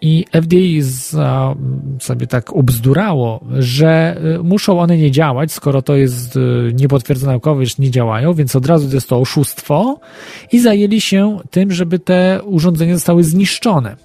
I 0.00 0.24
FDA 0.32 0.80
za, 0.80 1.54
sobie 2.00 2.26
tak 2.26 2.56
ubzdurało, 2.56 3.44
że 3.58 4.16
e, 4.34 4.38
muszą 4.38 4.80
one 4.80 4.96
nie 4.96 5.10
działać, 5.10 5.52
skoro 5.52 5.82
to 5.82 5.96
jest 5.96 6.36
e, 6.36 6.40
niepotwierdzone 6.72 7.32
naukowo, 7.32 7.64
że 7.64 7.74
nie 7.78 7.90
działają, 7.90 8.32
więc 8.32 8.56
od 8.56 8.66
razu 8.66 8.94
jest 8.94 9.08
to 9.08 9.20
oszustwo 9.20 10.00
i 10.52 10.60
zajęli 10.60 11.00
się 11.00 11.38
tym, 11.50 11.72
żeby 11.72 11.98
te 11.98 12.40
urządzenia 12.44 12.94
zostały 12.94 13.24
zniszczone. 13.24 13.96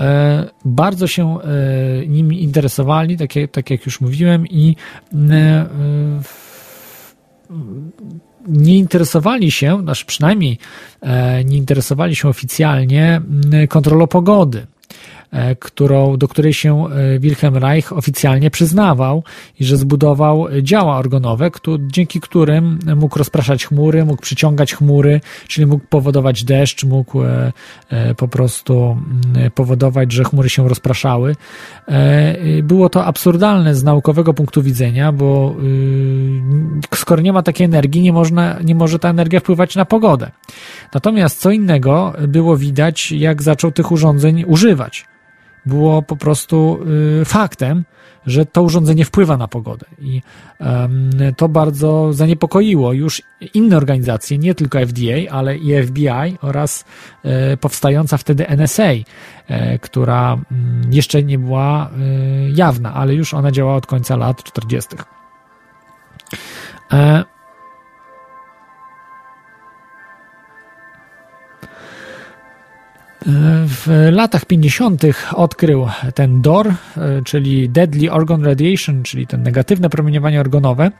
E, 0.00 0.50
bardzo 0.64 1.06
się 1.06 1.38
e, 1.40 2.06
nimi 2.06 2.42
interesowali, 2.42 3.16
tak 3.16 3.36
jak, 3.36 3.50
tak 3.50 3.70
jak 3.70 3.86
już 3.86 4.00
mówiłem, 4.00 4.46
i 4.46 4.76
e, 5.30 5.66
nie 8.48 8.78
interesowali 8.78 9.50
się, 9.50 9.80
znaczy 9.82 10.06
przynajmniej 10.06 10.58
nie 11.44 11.56
interesowali 11.56 12.16
się 12.16 12.28
oficjalnie 12.28 13.20
kontrolą 13.68 14.06
pogody. 14.06 14.66
E, 15.30 15.56
którą, 15.56 16.16
do 16.16 16.28
której 16.28 16.52
się 16.54 16.86
e, 16.86 17.18
Wilhelm 17.18 17.56
Reich 17.56 17.92
oficjalnie 17.92 18.50
przyznawał 18.50 19.24
i 19.60 19.64
że 19.64 19.76
zbudował 19.76 20.46
działa 20.62 20.98
organowe, 20.98 21.50
dzięki 21.78 22.20
którym 22.20 22.78
mógł 22.96 23.18
rozpraszać 23.18 23.66
chmury, 23.66 24.04
mógł 24.04 24.22
przyciągać 24.22 24.74
chmury, 24.74 25.20
czyli 25.48 25.66
mógł 25.66 25.86
powodować 25.86 26.44
deszcz, 26.44 26.84
mógł 26.84 27.22
e, 27.22 27.52
po 28.16 28.28
prostu 28.28 28.96
mm, 29.36 29.50
powodować, 29.50 30.12
że 30.12 30.24
chmury 30.24 30.48
się 30.48 30.68
rozpraszały. 30.68 31.36
Było 32.62 32.88
to 32.88 33.04
absurdalne 33.04 33.74
z 33.74 33.84
naukowego 33.84 34.34
punktu 34.34 34.62
widzenia, 34.62 35.12
bo 35.12 35.54
y, 36.92 36.96
skoro 36.96 37.22
nie 37.22 37.32
ma 37.32 37.42
takiej 37.42 37.64
energii, 37.64 38.02
nie, 38.02 38.12
można, 38.12 38.58
nie 38.64 38.74
może 38.74 38.98
ta 38.98 39.08
energia 39.08 39.40
wpływać 39.40 39.76
na 39.76 39.84
pogodę. 39.84 40.30
Natomiast 40.94 41.40
co 41.40 41.50
innego 41.50 42.12
było 42.28 42.56
widać, 42.56 43.12
jak 43.12 43.42
zaczął 43.42 43.72
tych 43.72 43.92
urządzeń 43.92 44.44
używać 44.46 45.06
było 45.66 46.02
po 46.02 46.16
prostu 46.16 46.78
y, 47.20 47.24
faktem, 47.24 47.84
że 48.26 48.46
to 48.46 48.62
urządzenie 48.62 49.04
wpływa 49.04 49.36
na 49.36 49.48
pogodę. 49.48 49.86
I 49.98 50.22
to 51.36 51.48
bardzo 51.48 52.12
zaniepokoiło 52.12 52.92
już 52.92 53.22
inne 53.54 53.76
organizacje, 53.76 54.38
nie 54.38 54.54
tylko 54.54 54.78
FDA, 54.78 55.30
ale 55.30 55.56
i 55.56 55.86
FBI 55.86 56.38
oraz 56.42 56.84
e, 57.24 57.56
powstająca 57.56 58.16
wtedy 58.16 58.46
NSA, 58.56 58.82
e, 59.46 59.78
która 59.78 60.32
mm, 60.32 60.92
jeszcze 60.92 61.22
nie 61.22 61.38
była 61.38 61.90
jawna, 62.54 62.94
ale 62.94 63.14
już 63.14 63.34
ona 63.34 63.50
działała 63.50 63.76
od 63.76 63.86
końca 63.86 64.16
lat 64.16 64.42
40. 64.42 64.96
W 73.66 74.08
latach 74.12 74.44
50. 74.44 75.02
odkrył 75.34 75.88
ten 76.14 76.42
DOR, 76.42 76.74
czyli 77.24 77.68
Deadly 77.68 78.12
Organ 78.12 78.44
Radiation, 78.44 79.02
czyli 79.02 79.26
ten 79.26 79.42
negatywne 79.42 79.90
promieniowanie 79.90 80.40
organowe, 80.40 80.84
E, 80.86 80.90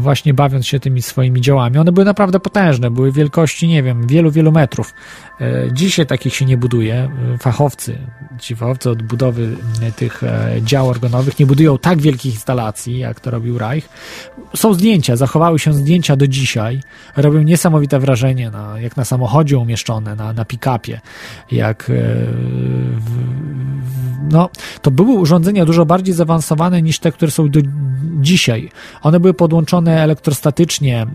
właśnie 0.00 0.34
bawiąc 0.34 0.66
się 0.66 0.80
tymi 0.80 1.02
swoimi 1.02 1.40
działami. 1.40 1.78
One 1.78 1.92
były 1.92 2.04
naprawdę 2.04 2.40
potężne, 2.40 2.90
były 2.90 3.12
wielkości, 3.12 3.68
nie 3.68 3.82
wiem, 3.82 4.06
wielu, 4.06 4.30
wielu 4.30 4.52
metrów. 4.52 4.94
E, 5.40 5.72
dzisiaj 5.72 6.06
takich 6.06 6.34
się 6.34 6.44
nie 6.44 6.56
buduje. 6.56 7.10
E, 7.34 7.38
fachowcy, 7.38 7.98
ci 8.40 8.56
fachowcy 8.56 8.90
od 8.90 9.02
budowy 9.02 9.56
tych 9.96 10.22
dział 10.64 10.88
organowych 10.88 11.38
nie 11.38 11.46
budują 11.46 11.78
tak 11.78 12.00
wielkich 12.00 12.34
instalacji, 12.34 12.98
jak 12.98 13.20
to 13.20 13.30
robił 13.30 13.58
Reich. 13.58 13.88
Są 14.56 14.74
zdjęcia, 14.74 15.16
zachowały 15.16 15.58
się 15.58 15.72
zdjęcia 15.72 16.16
do 16.16 16.26
dzisiaj. 16.26 16.80
Robią 17.16 17.42
niesamowite 17.42 17.98
wrażenie, 17.98 18.50
na, 18.50 18.80
jak 18.80 18.96
na 18.96 19.04
samochodzie 19.04 19.58
umieszczone, 19.58 20.16
na, 20.16 20.32
na 20.32 20.44
pick-upie, 20.44 21.00
jak 21.50 21.92
w, 22.96 23.10
no, 24.30 24.50
to 24.82 24.90
były 24.90 25.14
urządzenia 25.14 25.64
dużo 25.64 25.86
bardziej 25.86 26.14
zaawansowane 26.14 26.82
niż 26.82 26.98
te, 26.98 27.12
które 27.12 27.30
są 27.30 27.48
do 27.48 27.60
dzisiaj. 28.20 28.70
One 29.02 29.20
były 29.20 29.34
podłączone 29.34 29.71
elektrostatycznie 29.78 31.06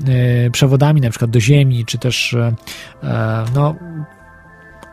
y, 0.48 0.52
przewodami 0.52 1.02
na 1.02 1.10
przykład 1.10 1.32
do 1.32 1.40
ziemi, 1.40 1.86
czy 1.86 1.98
też 1.98 2.34
y, 2.34 2.56
no, 3.56 3.76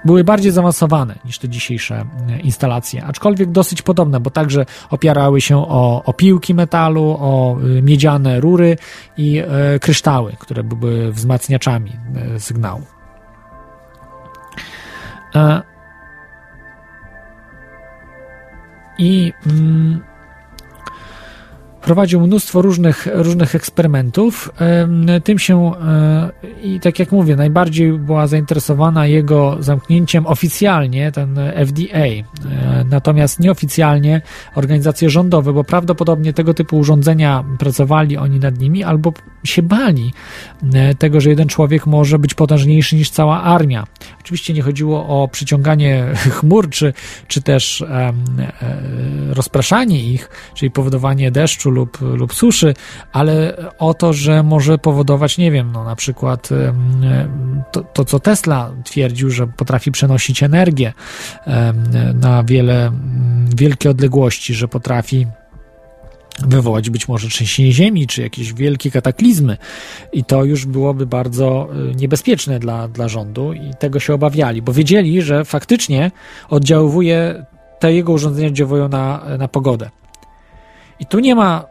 były 0.05 0.25
bardziej 0.25 0.53
zaawansowane 0.53 1.15
niż 1.25 1.39
te 1.39 1.49
dzisiejsze 1.49 2.05
y, 2.31 2.41
instalacje, 2.41 3.05
aczkolwiek 3.05 3.51
dosyć 3.51 3.83
podobne, 3.83 4.21
bo 4.21 4.31
także 4.31 4.67
opierały 4.91 5.41
się 5.41 5.59
o, 5.59 6.03
o 6.05 6.13
piłki 6.13 6.55
metalu, 6.55 7.17
o 7.21 7.57
miedziane 7.83 8.41
rury 8.41 8.77
i 9.17 9.43
kryształy, 9.81 10.33
które 10.39 10.65
były 10.65 11.13
wzmacniaczami 11.13 11.93
sygnału. 12.39 12.83
I 18.99 19.33
mm, 19.47 20.14
prowadził 21.85 22.21
mnóstwo 22.21 22.63
różnych, 22.63 23.09
różnych 23.13 23.55
eksperymentów. 23.55 24.53
Tym 25.25 25.39
się, 25.39 25.73
e, 25.75 26.31
i 26.63 26.81
tak 26.81 26.99
jak 26.99 27.13
mówię, 27.13 27.37
najbardziej 27.37 27.93
była 27.93 28.27
zainteresowana 28.27 29.07
jego 29.07 29.57
zamknięciem 29.61 30.27
oficjalnie, 30.27 31.13
ten 31.13 31.39
FDA. 31.67 32.05
E, 32.05 32.25
natomiast 32.91 33.41
nieoficjalnie 33.41 34.23
organizacje 34.55 35.11
rządowe, 35.11 35.53
bo 35.53 35.65
prawdopodobnie 35.65 36.33
tego 36.33 36.55
typu 36.55 36.79
urządzenia 36.79 37.45
pracowali 37.59 38.17
oni 38.17 38.39
nad 38.41 38.59
nimi, 38.59 38.85
albo 38.85 39.13
się 39.45 39.63
bali 39.63 40.13
e, 40.75 40.95
tego, 40.95 41.21
że 41.21 41.31
jeden 41.31 41.49
człowiek 41.49 41.87
może 41.87 42.19
być 42.19 42.35
potężniejszy 42.35 42.97
niż 42.97 43.11
cała 43.11 43.43
armia. 43.43 43.85
Oczywiście 44.25 44.55
nie 44.55 44.63
chodziło 44.63 45.07
o 45.23 45.29
przyciąganie 45.29 46.05
chmur, 46.37 46.71
czy, 46.71 46.93
czy 47.29 47.43
też 47.43 47.83
e, 47.83 48.13
rozpraszanie 49.31 50.05
ich, 50.05 50.31
czyli 50.55 50.71
powodowanie 50.71 51.31
deszczu 51.31 51.71
lub, 51.71 52.01
lub 52.01 52.35
suszy, 52.35 52.75
ale 53.13 53.57
o 53.79 53.95
to, 53.95 54.13
że 54.13 54.43
może 54.43 54.79
powodować, 54.79 55.39
nie 55.39 55.51
wiem, 55.51 55.73
no 55.73 55.85
na 55.85 55.97
przykład 55.97 56.49
to, 57.73 57.83
to, 57.83 58.05
co 58.05 58.21
Tesla 58.21 58.73
twierdził, 58.85 59.31
że 59.31 59.47
potrafi 59.47 59.93
przenosić 59.93 60.43
energię 60.43 60.93
na 62.15 62.45
wiele, 62.45 62.87
mm, 62.87 63.49
wielkie 63.57 63.91
odległości, 63.91 64.55
że 64.55 64.69
potrafi 64.69 65.27
wywołać 66.41 66.91
być 66.91 67.09
może 67.09 67.29
trzęsienie 67.29 67.73
ziemi, 67.73 68.07
czy 68.07 68.23
jakieś 68.23 68.53
wielkie 68.53 68.91
kataklizmy. 68.91 69.57
I 70.13 70.25
to 70.25 70.45
już 70.45 70.67
byłoby 70.67 71.07
bardzo 71.07 71.69
y, 71.91 71.95
niebezpieczne 71.95 72.59
dla, 72.59 72.89
dla 72.89 73.09
rządu 73.09 73.53
i 73.53 73.71
tego 73.79 74.01
się 74.01 74.15
obawiali, 74.15 74.63
bo 74.63 74.73
wiedzieli, 74.73 75.23
że 75.23 75.45
faktycznie 75.45 76.11
oddziałuje, 76.51 77.45
te 77.79 77.93
jego 77.93 78.13
urządzenia 78.13 78.49
oddziałują 78.49 78.89
na, 78.89 79.25
na 79.39 79.49
pogodę. 79.49 79.91
I 81.01 81.07
tu 81.07 81.19
nie 81.19 81.35
ma 81.35 81.65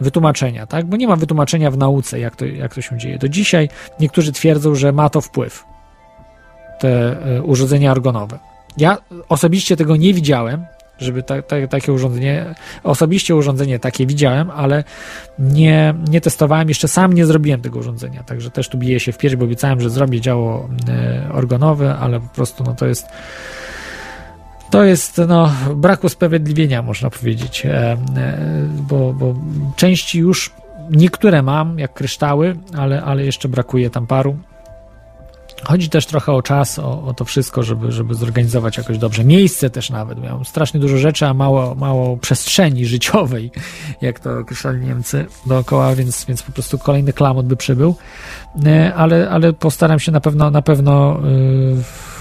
wytłumaczenia, 0.00 0.66
tak? 0.66 0.86
Bo 0.86 0.96
nie 0.96 1.08
ma 1.08 1.16
wytłumaczenia 1.16 1.70
w 1.70 1.78
nauce, 1.78 2.20
jak 2.20 2.36
to, 2.36 2.46
jak 2.46 2.74
to 2.74 2.80
się 2.80 2.98
dzieje. 2.98 3.18
Do 3.18 3.28
dzisiaj 3.28 3.68
niektórzy 4.00 4.32
twierdzą, 4.32 4.74
że 4.74 4.92
ma 4.92 5.10
to 5.10 5.20
wpływ, 5.20 5.64
te 6.80 7.16
y, 7.38 7.42
urządzenia 7.42 7.90
argonowe. 7.90 8.38
Ja 8.76 8.98
osobiście 9.28 9.76
tego 9.76 9.96
nie 9.96 10.14
widziałem, 10.14 10.66
żeby 11.00 11.22
ta, 11.22 11.42
ta, 11.42 11.66
takie 11.66 11.92
urządzenie, 11.92 12.54
osobiście 12.84 13.36
urządzenie 13.36 13.78
takie 13.78 14.06
widziałem, 14.06 14.50
ale 14.50 14.84
nie, 15.38 15.94
nie 16.08 16.20
testowałem, 16.20 16.68
jeszcze 16.68 16.88
sam 16.88 17.12
nie 17.12 17.26
zrobiłem 17.26 17.60
tego 17.60 17.78
urządzenia, 17.78 18.22
także 18.22 18.50
też 18.50 18.68
tu 18.68 18.78
biję 18.78 19.00
się 19.00 19.12
w 19.12 19.18
pierś, 19.18 19.36
bo 19.36 19.44
obiecałem, 19.44 19.80
że 19.80 19.90
zrobię 19.90 20.20
działo 20.20 20.68
e, 20.88 21.32
organowe, 21.32 21.96
ale 21.96 22.20
po 22.20 22.28
prostu 22.28 22.64
no 22.64 22.74
to 22.74 22.86
jest 22.86 23.06
to 24.70 24.84
jest 24.84 25.20
no, 25.28 25.52
brak 25.74 26.04
usprawiedliwienia, 26.04 26.82
można 26.82 27.10
powiedzieć, 27.10 27.66
e, 27.66 27.92
e, 27.92 27.98
bo, 28.88 29.12
bo 29.12 29.34
części 29.76 30.18
już 30.18 30.50
niektóre 30.90 31.42
mam, 31.42 31.78
jak 31.78 31.94
kryształy, 31.94 32.56
ale, 32.76 33.02
ale 33.02 33.24
jeszcze 33.24 33.48
brakuje 33.48 33.90
tam 33.90 34.06
paru. 34.06 34.36
Chodzi 35.64 35.88
też 35.88 36.06
trochę 36.06 36.32
o 36.32 36.42
czas, 36.42 36.78
o, 36.78 37.02
o, 37.04 37.14
to 37.14 37.24
wszystko, 37.24 37.62
żeby, 37.62 37.92
żeby 37.92 38.14
zorganizować 38.14 38.76
jakoś 38.76 38.98
dobrze. 38.98 39.24
Miejsce 39.24 39.70
też 39.70 39.90
nawet. 39.90 40.22
Miałem 40.22 40.44
strasznie 40.44 40.80
dużo 40.80 40.96
rzeczy, 40.96 41.26
a 41.26 41.34
mało, 41.34 41.74
mało 41.74 42.16
przestrzeni 42.16 42.86
życiowej, 42.86 43.50
jak 44.00 44.20
to 44.20 44.38
określali 44.38 44.86
Niemcy 44.86 45.26
dookoła, 45.46 45.94
więc, 45.94 46.24
więc 46.24 46.42
po 46.42 46.52
prostu 46.52 46.78
kolejny 46.78 47.12
klamot 47.12 47.46
by 47.46 47.56
przybył. 47.56 47.94
E, 48.66 48.94
ale, 48.94 49.30
ale 49.30 49.52
postaram 49.52 49.98
się 49.98 50.12
na 50.12 50.20
pewno, 50.20 50.50
na 50.50 50.62
pewno, 50.62 51.20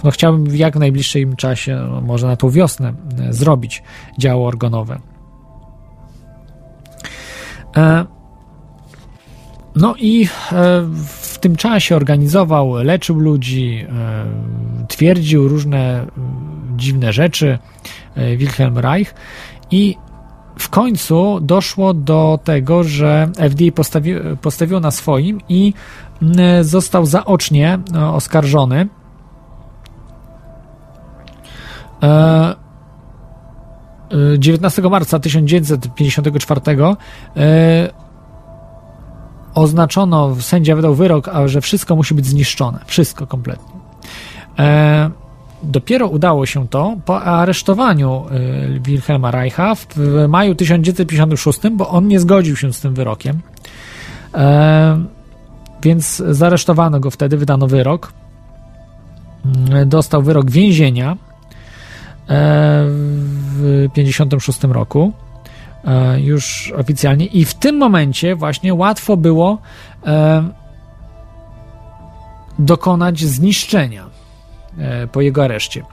no 0.04 0.12
chciałbym 0.12 0.46
w 0.46 0.56
jak 0.56 0.76
najbliższym 0.76 1.36
czasie, 1.36 1.88
no 1.90 2.02
może 2.02 2.28
na 2.28 2.36
tą 2.36 2.50
wiosnę, 2.50 2.94
e, 3.20 3.34
zrobić 3.34 3.84
działo 4.18 4.48
organowe. 4.48 5.00
E, 7.78 8.19
no 9.76 9.96
i 9.98 10.28
w 11.06 11.38
tym 11.40 11.56
czasie 11.56 11.96
organizował, 11.96 12.74
leczył 12.74 13.20
ludzi, 13.20 13.86
twierdził 14.88 15.48
różne 15.48 16.06
dziwne 16.76 17.14
rzeczy 17.14 17.60
Wilhelm 18.38 18.78
Reich 18.78 19.16
i 19.72 19.96
w 20.60 20.70
końcu 20.70 21.40
doszło 21.42 21.94
do 21.94 22.40
tego, 22.44 22.84
że 22.84 23.30
FDA 23.36 23.72
postawi, 23.76 24.14
postawiło 24.42 24.80
na 24.80 24.92
swoim 24.92 25.42
i 25.50 25.74
został 26.62 27.06
zaocznie 27.06 27.80
oskarżony. 28.14 28.88
19 34.38 34.82
marca 34.82 35.20
1954 35.20 36.62
oznaczono, 39.54 40.36
sędzia 40.40 40.76
wydał 40.76 40.96
wyrok, 40.96 41.30
że 41.46 41.62
wszystko 41.62 41.96
musi 41.96 42.14
być 42.14 42.26
zniszczone. 42.26 42.80
Wszystko 42.86 43.28
kompletnie. 43.28 43.74
E, 44.60 45.10
dopiero 45.64 46.08
udało 46.08 46.46
się 46.46 46.68
to 46.68 46.98
po 47.06 47.22
aresztowaniu 47.22 48.26
e, 48.32 48.80
Wilhelma 48.80 49.32
Reicha 49.32 49.76
w, 49.76 49.88
w 49.96 50.28
maju 50.28 50.56
1956, 50.56 51.60
bo 51.72 51.90
on 51.90 52.08
nie 52.08 52.20
zgodził 52.20 52.56
się 52.56 52.74
z 52.74 52.80
tym 52.80 52.94
wyrokiem. 52.94 53.40
E, 54.34 55.06
więc 55.84 56.24
zaresztowano 56.30 57.00
go 57.00 57.12
wtedy, 57.12 57.38
wydano 57.38 57.68
wyrok. 57.68 58.14
Mm, 59.46 59.90
dostał 59.90 60.22
wyrok 60.22 60.52
więzienia 60.52 61.12
e, 61.12 61.18
w 62.88 63.88
1956 63.94 64.64
roku. 64.64 65.14
E, 65.86 66.20
już 66.20 66.74
oficjalnie 66.78 67.26
i 67.26 67.46
w 67.46 67.54
tym 67.54 67.78
momencie 67.78 68.36
właśnie 68.36 68.74
łatwo 68.74 69.18
było 69.18 69.58
e, 70.06 70.44
dokonać 72.60 73.20
zniszczenia 73.20 74.06
e, 74.78 75.08
po 75.08 75.22
jego 75.22 75.44
areszcie, 75.44 75.84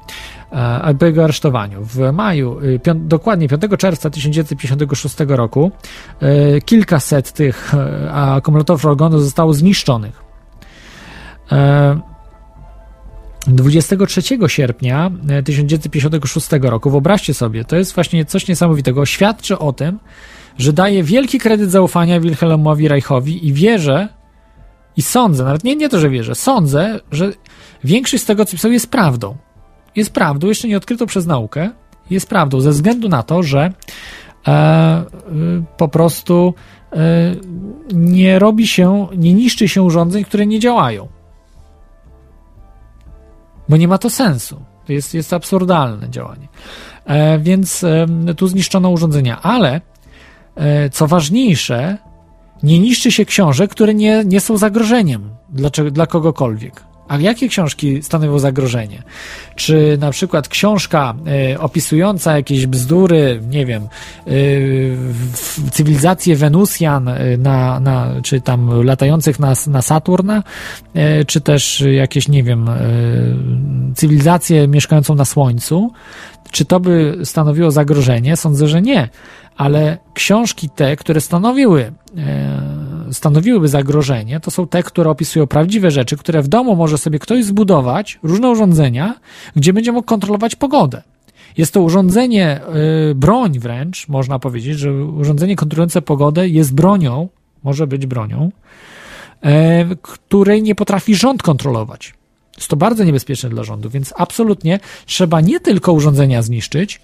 po 0.99 1.07
jego 1.07 1.25
aresztowaniu. 1.25 1.85
W 1.85 2.13
maju, 2.13 2.59
dokładnie 2.95 3.49
5 3.49 3.63
czerwca 3.79 4.11
1956 4.11 5.17
roku, 5.29 5.71
kilkaset 6.65 7.33
tych 7.33 7.73
akumulatorów 8.13 8.87
organu 8.87 9.19
zostało 9.19 9.53
zniszczonych. 9.55 10.25
23 13.47 14.23
sierpnia 14.47 15.11
1956 15.45 16.53
e, 16.53 16.59
roku, 16.59 16.91
wyobraźcie 16.91 17.35
sobie, 17.35 17.65
to 17.65 17.77
jest 17.77 17.95
właśnie 17.95 18.25
coś 18.25 18.49
niesamowitego, 18.49 19.07
świadczy 19.07 19.59
o 19.59 19.73
tym, 19.73 19.99
że 20.59 20.73
daje 20.73 21.03
wielki 21.03 21.39
kredyt 21.39 21.71
zaufania 21.71 22.21
Wilhelmowi 22.21 22.89
Reichowi 22.89 23.47
i 23.49 23.53
wierzę, 23.53 24.09
i 24.97 25.03
sądzę, 25.03 25.45
nawet 25.45 25.65
nie, 25.65 25.77
nie 25.77 25.89
to, 25.89 26.01
że 26.01 26.11
wierzę, 26.11 26.35
sądzę, 26.35 27.01
że 27.13 27.33
większość 27.85 28.23
z 28.23 28.27
tego, 28.27 28.45
co 28.45 28.53
pisał, 28.53 28.73
jest 28.73 28.91
prawdą. 28.91 29.37
Jest 29.97 30.11
prawdą, 30.11 30.47
jeszcze 30.47 30.69
nie 30.69 30.77
odkryto 30.77 31.07
przez 31.07 31.27
naukę, 31.27 31.71
jest 32.11 32.29
prawdą, 32.29 32.61
ze 32.61 32.71
względu 32.71 33.09
na 33.09 33.23
to, 33.23 33.43
że 33.43 33.73
e, 34.49 35.03
y, 35.03 35.05
po 35.77 35.89
prostu 35.89 36.55
e, 36.93 36.97
nie 37.93 38.39
robi 38.39 38.67
się, 38.67 39.07
nie 39.17 39.35
niszczy 39.35 39.69
się 39.69 39.83
urządzeń, 39.83 40.25
które 40.25 40.47
nie 40.47 40.59
działają 40.59 41.16
bo 43.69 43.77
nie 43.77 43.89
ma 43.89 43.99
to 43.99 44.11
sensu. 44.11 44.61
To 44.87 44.93
jest, 44.93 45.15
jest 45.15 45.33
absurdalne 45.33 46.11
działanie. 46.11 46.49
E, 47.05 47.39
więc 47.39 47.85
e, 47.85 48.07
tu 48.37 48.49
zniszczono 48.49 48.91
urządzenia, 48.91 49.43
ale 49.43 49.81
e, 50.57 50.91
co 50.91 51.07
ważniejsze, 51.07 51.99
nie 52.63 52.79
niszczy 52.79 53.13
się 53.13 53.25
książek, 53.25 53.71
które 53.71 53.95
nie, 53.95 54.25
nie 54.25 54.41
są 54.41 54.57
zagrożeniem 54.57 55.31
dla, 55.49 55.71
dla 55.91 56.07
kogokolwiek. 56.07 56.86
A 57.09 57.19
jakie 57.19 57.49
książki 57.49 58.03
stanowią 58.03 58.39
zagrożenie? 58.39 59.03
Czy 59.57 59.99
na 60.01 60.11
przykład 60.11 60.49
książka 60.49 61.15
y, 61.55 61.61
opisująca 61.61 62.37
jakieś 62.37 62.67
bzdury, 62.67 63.41
nie 63.51 63.67
wiem, 63.67 63.89
y, 64.29 64.97
cywilizację 65.71 66.37
Wenusjan, 66.37 67.09
y, 67.09 67.39
na, 67.39 67.81
na, 67.81 68.07
czy 68.23 68.41
tam 68.41 68.83
latających 68.83 69.39
na, 69.39 69.53
na 69.67 69.83
Saturna, 69.83 70.43
czy 71.27 71.41
też 71.41 71.85
jakieś, 71.93 72.29
nie 72.29 72.43
wiem, 72.43 72.71
cywilizację 73.95 74.69
mieszkającą 74.69 75.15
na 75.15 75.25
Słońcu, 75.25 75.93
czy 76.51 76.65
to 76.65 76.81
by 76.81 77.19
stanowiło 77.25 77.71
zagrożenie? 77.71 78.37
Sądzę, 78.37 78.69
że 78.69 78.83
nie 78.83 79.09
ale 79.57 79.99
książki 80.15 80.71
te, 80.71 80.97
które 80.97 81.21
stanowiły, 81.21 81.83
e, 81.83 81.93
stanowiłyby 83.13 83.69
zagrożenie, 83.69 84.41
to 84.41 84.51
są 84.51 84.67
te, 84.67 84.83
które 84.83 85.11
opisują 85.11 85.47
prawdziwe 85.47 85.91
rzeczy, 85.91 86.17
które 86.17 86.43
w 86.43 86.49
domu 86.49 86.77
może 86.77 86.99
sobie 86.99 87.19
ktoś 87.19 87.45
zbudować, 87.45 88.19
różne 88.23 88.51
urządzenia, 88.51 89.15
gdzie 89.57 89.73
będzie 89.73 89.93
mógł 89.93 90.09
kontrolować 90.09 90.57
pogodę. 90.57 91.03
Jest 91.57 91.75
to 91.75 91.81
urządzenie, 91.81 92.61
e, 93.11 93.15
broń 93.15 93.59
wręcz, 93.59 94.09
można 94.09 94.39
powiedzieć, 94.39 94.79
że 94.79 94.93
urządzenie 94.95 95.57
kontrolujące 95.57 96.03
pogodę 96.03 96.49
jest 96.49 96.75
bronią, 96.75 97.29
może 97.65 97.87
być 97.87 98.07
bronią, 98.07 98.51
e, 99.43 99.85
której 100.03 100.63
nie 100.63 100.75
potrafi 100.75 101.15
rząd 101.15 101.43
kontrolować. 101.43 102.15
Jest 102.57 102.69
to 102.69 102.77
bardzo 102.77 103.05
niebezpieczne 103.05 103.51
dla 103.51 103.65
rządu, 103.65 103.91
więc 103.91 104.15
absolutnie 104.17 104.81
trzeba 105.07 105.41
nie 105.41 105.61
tylko 105.61 105.93
urządzenia 105.93 106.43
zniszczyć, 106.43 107.01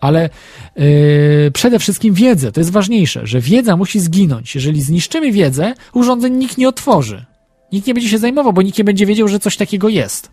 ale 0.00 0.30
yy, 0.76 1.50
przede 1.54 1.78
wszystkim 1.78 2.14
wiedzę. 2.14 2.52
To 2.52 2.60
jest 2.60 2.70
ważniejsze, 2.70 3.26
że 3.26 3.40
wiedza 3.40 3.76
musi 3.76 4.00
zginąć. 4.00 4.54
Jeżeli 4.54 4.82
zniszczymy 4.82 5.32
wiedzę, 5.32 5.74
urządzeń 5.92 6.34
nikt 6.34 6.58
nie 6.58 6.68
otworzy. 6.68 7.24
Nikt 7.72 7.86
nie 7.86 7.94
będzie 7.94 8.08
się 8.08 8.18
zajmował, 8.18 8.52
bo 8.52 8.62
nikt 8.62 8.78
nie 8.78 8.84
będzie 8.84 9.06
wiedział, 9.06 9.28
że 9.28 9.38
coś 9.38 9.56
takiego 9.56 9.88
jest. 9.88 10.30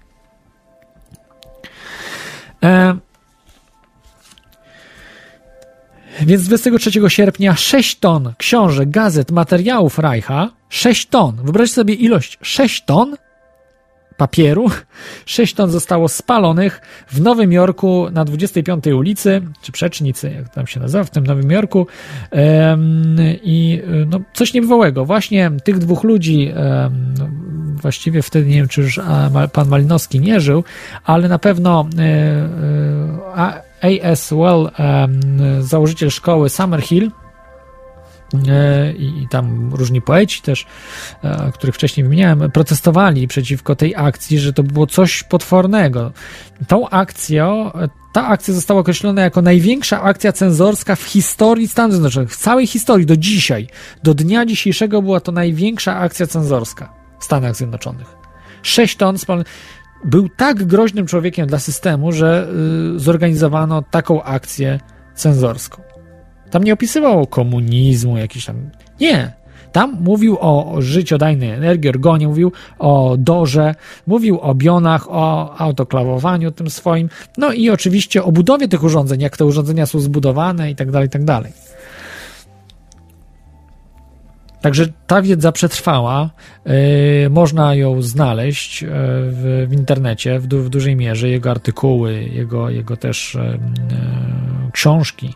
E, 2.64 2.98
więc 6.22 6.44
23 6.44 6.92
sierpnia 7.08 7.56
6 7.56 8.00
ton 8.00 8.34
książek, 8.38 8.90
gazet, 8.90 9.32
materiałów 9.32 10.00
Reicha, 10.00 10.50
6 10.70 11.06
ton. 11.06 11.36
Wyobraźcie 11.36 11.76
sobie 11.76 11.94
ilość 11.94 12.38
6 12.42 12.86
ton 12.86 13.16
papieru, 14.18 14.68
6 15.26 15.54
ton 15.54 15.70
zostało 15.70 16.08
spalonych 16.08 16.82
w 17.08 17.22
Nowym 17.22 17.52
Jorku 17.52 18.08
na 18.12 18.26
25 18.26 18.88
ulicy, 18.88 19.42
czy 19.62 19.72
Przecznicy, 19.72 20.32
jak 20.32 20.50
tam 20.50 20.68
się 20.68 20.80
nazywa, 20.80 21.04
w 21.04 21.10
tym 21.10 21.26
Nowym 21.28 21.52
Jorku. 21.52 21.88
I 23.44 23.82
no, 24.08 24.20
coś 24.34 24.54
niebywałego. 24.54 25.06
Właśnie 25.06 25.52
tych 25.64 25.78
dwóch 25.78 26.04
ludzi, 26.04 26.52
no, 27.20 27.28
właściwie 27.82 28.22
wtedy 28.22 28.48
nie 28.48 28.56
wiem, 28.56 28.68
czy 28.68 28.82
już 28.82 29.00
pan 29.54 29.68
Malinowski 29.68 30.20
nie 30.20 30.40
żył, 30.40 30.64
ale 31.04 31.28
na 31.28 31.40
pewno 31.40 31.88
e, 32.00 32.50
A- 33.36 33.62
A.S. 33.82 34.32
Well, 34.32 34.70
założyciel 35.60 36.10
szkoły 36.10 36.50
Summerhill, 36.50 37.12
i, 38.98 39.28
tam 39.30 39.74
różni 39.74 40.02
poeci 40.02 40.42
też, 40.42 40.66
e, 41.24 41.52
których 41.54 41.76
wcześniej 41.76 42.04
wymieniałem, 42.04 42.52
protestowali 42.52 43.28
przeciwko 43.28 43.76
tej 43.76 43.96
akcji, 43.96 44.40
że 44.40 44.54
to 44.54 44.64
było 44.64 44.88
coś 44.88 45.24
potwornego. 45.24 46.12
Tą 46.68 46.90
akcją, 46.90 47.72
ta 48.14 48.28
akcja 48.28 48.54
została 48.54 48.80
określona 48.80 49.22
jako 49.22 49.42
największa 49.42 50.02
akcja 50.02 50.32
cenzorska 50.32 50.96
w 50.96 51.04
historii 51.04 51.68
Stanów 51.68 51.92
Zjednoczonych, 51.92 52.32
w 52.32 52.38
całej 52.38 52.68
historii, 52.68 53.06
do 53.06 53.18
dzisiaj. 53.18 53.68
Do 54.04 54.14
dnia 54.14 54.46
dzisiejszego 54.46 55.02
była 55.02 55.20
to 55.20 55.32
największa 55.32 55.98
akcja 55.98 56.28
cenzorska 56.28 56.94
w 57.20 57.24
Stanach 57.24 57.56
Zjednoczonych. 57.56 58.08
6 58.64 58.96
ton. 58.96 59.18
Był 60.06 60.30
tak 60.30 60.64
groźnym 60.64 61.08
człowiekiem 61.08 61.48
dla 61.48 61.60
systemu, 61.60 62.12
że 62.12 62.48
y, 62.96 63.00
zorganizowano 63.00 63.82
taką 63.82 64.24
akcję 64.24 64.80
cenzorską. 65.16 65.95
Tam 66.56 66.64
nie 66.64 66.74
opisywał 66.74 67.28
komunizmu, 67.28 68.18
jakiś 68.18 68.46
tam. 68.46 68.70
Nie. 69.00 69.34
Tam 69.72 69.98
mówił 70.02 70.38
o, 70.40 70.76
życiodajnej 70.80 71.50
energii, 71.50 71.90
orgonie, 71.90 72.28
mówił 72.28 72.52
o 72.80 73.16
dorze, 73.20 73.76
mówił 74.08 74.40
o 74.40 74.56
bionach, 74.56 75.10
o 75.10 75.56
autoklawowaniu 75.58 76.52
tym 76.52 76.70
swoim, 76.70 77.10
no 77.38 77.52
i 77.52 77.70
oczywiście 77.70 78.24
o 78.24 78.32
budowie 78.32 78.68
tych 78.68 78.84
urządzeń, 78.84 79.22
jak 79.22 79.38
te 79.38 79.46
urządzenia 79.46 79.86
są 79.86 80.00
zbudowane 80.00 80.72
i 80.72 80.76
tak 80.76 80.92
dalej, 80.92 81.08
i 81.08 81.12
tak 81.12 81.24
dalej. 81.24 81.52
Także 84.62 84.88
ta 85.08 85.22
wiedza 85.22 85.52
przetrwała, 85.52 86.30
yy, 86.66 86.74
można 87.30 87.76
ją 87.76 88.02
znaleźć 88.02 88.82
yy, 88.82 88.90
w, 88.92 89.66
w 89.70 89.74
internecie 89.74 90.40
w, 90.40 90.48
du, 90.48 90.64
w 90.64 90.70
dużej 90.70 90.96
mierze, 90.96 91.30
jego 91.30 91.52
artykuły, 91.52 92.24
jego, 92.24 92.70
jego 92.70 92.98
też 92.98 93.34
yy, 93.34 93.42
yy, 93.44 94.72
książki 94.72 95.34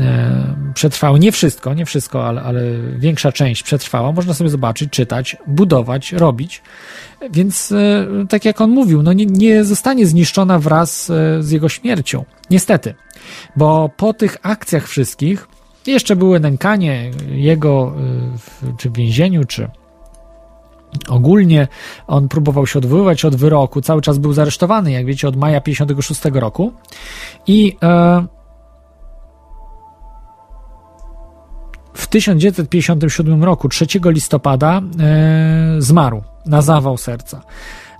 e, 0.00 0.56
przetrwały. 0.74 1.18
Nie 1.18 1.32
wszystko, 1.32 1.74
nie 1.74 1.86
wszystko, 1.86 2.28
ale, 2.28 2.42
ale 2.42 2.62
większa 2.98 3.32
część 3.32 3.62
przetrwała. 3.62 4.12
Można 4.12 4.34
sobie 4.34 4.50
zobaczyć, 4.50 4.90
czytać, 4.90 5.36
budować, 5.46 6.12
robić. 6.12 6.62
Więc 7.30 7.72
e, 7.72 8.06
tak 8.28 8.44
jak 8.44 8.60
on 8.60 8.70
mówił, 8.70 9.02
no 9.02 9.12
nie, 9.12 9.26
nie 9.26 9.64
zostanie 9.64 10.06
zniszczona 10.06 10.58
wraz 10.58 11.10
e, 11.10 11.42
z 11.42 11.50
jego 11.50 11.68
śmiercią. 11.68 12.24
Niestety. 12.50 12.94
Bo 13.56 13.90
po 13.96 14.12
tych 14.12 14.36
akcjach 14.42 14.88
wszystkich 14.88 15.48
jeszcze 15.86 16.16
były 16.16 16.40
nękanie 16.40 17.10
jego 17.28 17.94
w, 18.38 18.76
czy 18.76 18.90
w 18.90 18.96
więzieniu, 18.96 19.44
czy 19.44 19.68
ogólnie 21.08 21.68
on 22.06 22.28
próbował 22.28 22.66
się 22.66 22.78
odwoływać 22.78 23.24
od 23.24 23.36
wyroku, 23.36 23.80
cały 23.80 24.02
czas 24.02 24.18
był 24.18 24.32
zaresztowany, 24.32 24.92
jak 24.92 25.06
wiecie, 25.06 25.28
od 25.28 25.36
maja 25.36 25.60
56 25.60 26.20
roku 26.24 26.72
i 27.46 27.76
e, 27.82 28.26
w 31.94 32.06
1957 32.06 33.44
roku, 33.44 33.68
3 33.68 33.86
listopada, 34.04 34.82
e, 35.00 35.76
zmarł 35.78 36.22
na 36.46 36.62
zawał 36.62 36.96
serca. 36.96 37.42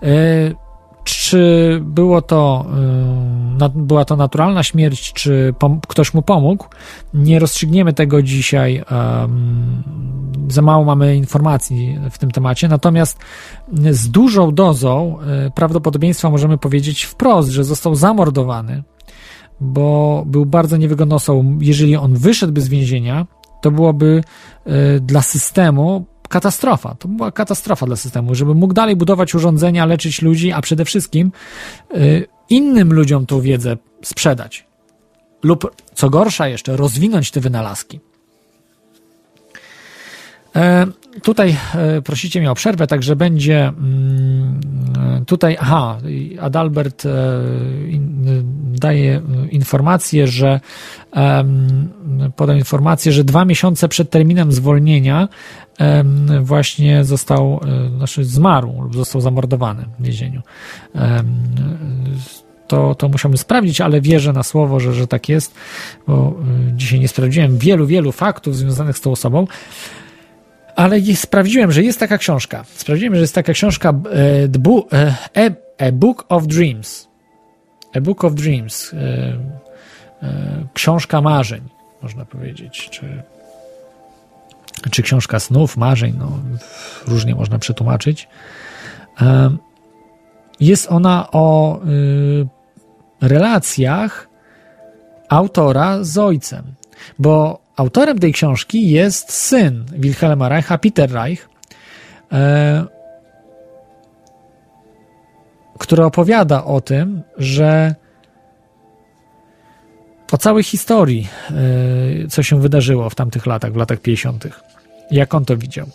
E, 0.02 0.64
czy 1.04 1.80
było 1.84 2.22
to, 2.22 2.66
e, 3.60 3.70
była 3.74 4.04
to 4.04 4.16
naturalna 4.16 4.62
śmierć, 4.62 5.12
czy 5.12 5.54
ktoś 5.88 6.14
mu 6.14 6.22
pomógł? 6.22 6.64
Nie 7.14 7.38
rozstrzygniemy 7.38 7.92
tego 7.92 8.22
dzisiaj. 8.22 8.84
za 10.48 10.62
mało 10.62 10.84
mamy 10.84 11.16
informacji 11.16 11.98
w 12.10 12.18
tym 12.18 12.30
temacie. 12.30 12.68
Natomiast 12.68 13.18
z 13.90 14.08
dużą 14.10 14.54
dozą 14.54 15.18
e, 15.20 15.50
prawdopodobieństwa 15.50 16.30
możemy 16.30 16.58
powiedzieć 16.58 17.04
wprost, 17.04 17.48
że 17.48 17.64
został 17.64 17.94
zamordowany, 17.94 18.82
bo 19.60 20.22
był 20.26 20.46
bardzo 20.46 20.76
niewygodną 20.76 21.16
osobą. 21.16 21.58
Jeżeli 21.60 21.96
on 21.96 22.14
wyszedłby 22.14 22.60
z 22.60 22.68
więzienia, 22.68 23.26
to 23.64 23.70
byłoby 23.70 24.24
y, 24.66 25.00
dla 25.00 25.22
systemu 25.22 26.06
katastrofa. 26.28 26.94
To 26.94 27.08
była 27.08 27.32
katastrofa 27.32 27.86
dla 27.86 27.96
systemu, 27.96 28.34
żeby 28.34 28.54
mógł 28.54 28.74
dalej 28.74 28.96
budować 28.96 29.34
urządzenia, 29.34 29.86
leczyć 29.86 30.22
ludzi, 30.22 30.52
a 30.52 30.60
przede 30.60 30.84
wszystkim 30.84 31.32
y, 31.96 32.26
innym 32.50 32.92
ludziom 32.92 33.26
tą 33.26 33.40
wiedzę 33.40 33.76
sprzedać. 34.02 34.66
Lub 35.42 35.76
co 35.94 36.10
gorsza 36.10 36.48
jeszcze, 36.48 36.76
rozwinąć 36.76 37.30
te 37.30 37.40
wynalazki. 37.40 38.00
E, 40.56 40.86
tutaj 41.22 41.56
e, 41.74 42.02
prosicie 42.02 42.40
mnie 42.40 42.50
o 42.50 42.54
przerwę, 42.54 42.86
także 42.86 43.16
będzie 43.16 43.68
mm, 43.68 44.60
e, 45.20 45.24
tutaj, 45.24 45.56
aha, 45.60 45.98
Adalbert 46.40 47.02
daje 48.74 49.20
informację, 49.50 50.26
że 50.26 50.60
em, 51.12 51.88
podał 52.36 52.56
informację, 52.56 53.12
że 53.12 53.24
dwa 53.24 53.44
miesiące 53.44 53.88
przed 53.88 54.10
terminem 54.10 54.52
zwolnienia 54.52 55.28
właśnie 56.40 57.04
został, 57.04 57.60
znaczy 57.96 58.24
zmarł 58.24 58.82
lub 58.82 58.94
został 58.94 59.20
zamordowany 59.20 59.84
w 59.98 60.02
więzieniu. 60.02 60.42
To, 62.66 62.94
to 62.94 63.08
musiałbym 63.08 63.38
sprawdzić, 63.38 63.80
ale 63.80 64.00
wierzę 64.00 64.32
na 64.32 64.42
słowo, 64.42 64.80
że, 64.80 64.94
że 64.94 65.06
tak 65.06 65.28
jest, 65.28 65.54
bo 66.06 66.34
dzisiaj 66.72 67.00
nie 67.00 67.08
sprawdziłem 67.08 67.58
wielu, 67.58 67.86
wielu 67.86 68.12
faktów 68.12 68.56
związanych 68.56 68.98
z 68.98 69.00
tą 69.00 69.12
osobą. 69.12 69.46
Ale 70.76 71.00
sprawdziłem, 71.14 71.72
że 71.72 71.82
jest 71.82 72.00
taka 72.00 72.18
książka. 72.18 72.64
Sprawdziłem, 72.76 73.14
że 73.14 73.20
jest 73.20 73.34
taka 73.34 73.52
książka 73.52 73.88
e, 73.88 74.48
Book, 74.48 74.94
e, 74.94 75.14
A 75.78 75.92
Book 75.92 76.26
of 76.28 76.46
Dreams. 76.46 77.08
A 77.94 78.00
Book 78.00 78.24
of 78.24 78.34
Dreams. 78.34 78.94
E, 78.94 78.96
e, 80.22 80.66
książka 80.74 81.20
marzeń, 81.20 81.62
można 82.02 82.24
powiedzieć. 82.24 82.88
Czy, 82.90 83.22
czy 84.90 85.02
książka 85.02 85.40
snów, 85.40 85.76
marzeń, 85.76 86.14
no, 86.18 86.38
różnie 87.06 87.34
można 87.34 87.58
przetłumaczyć. 87.58 88.28
E, 89.20 89.56
jest 90.60 90.92
ona 90.92 91.28
o 91.32 91.80
relacjach 93.20 94.28
autora 95.28 95.98
z 96.04 96.18
ojcem, 96.18 96.64
bo 97.18 97.63
autorem 97.76 98.18
tej 98.18 98.32
książki 98.32 98.90
jest 98.90 99.32
syn 99.32 99.84
Wilhelma 99.92 100.48
Reicha, 100.48 100.78
Peter 100.78 101.12
Reich, 101.12 101.48
e, 102.32 102.84
który 105.78 106.04
opowiada 106.04 106.64
o 106.64 106.80
tym, 106.80 107.22
że 107.36 107.94
o 110.32 110.38
całej 110.38 110.64
historii, 110.64 111.28
e, 111.50 112.28
co 112.28 112.42
się 112.42 112.60
wydarzyło 112.60 113.10
w 113.10 113.14
tamtych 113.14 113.46
latach, 113.46 113.72
w 113.72 113.76
latach 113.76 114.00
50., 114.00 114.48
jak 115.10 115.34
on 115.34 115.44
to 115.44 115.56
widział. 115.56 115.86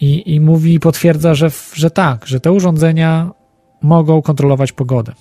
I, 0.00 0.34
i 0.34 0.40
mówi, 0.40 0.80
potwierdza, 0.80 1.34
że, 1.34 1.50
że 1.74 1.90
tak, 1.90 2.26
że 2.26 2.40
te 2.40 2.52
urządzenia 2.52 3.30
mogą 3.82 4.22
kontrolować 4.22 4.72
pogodę. 4.72 5.12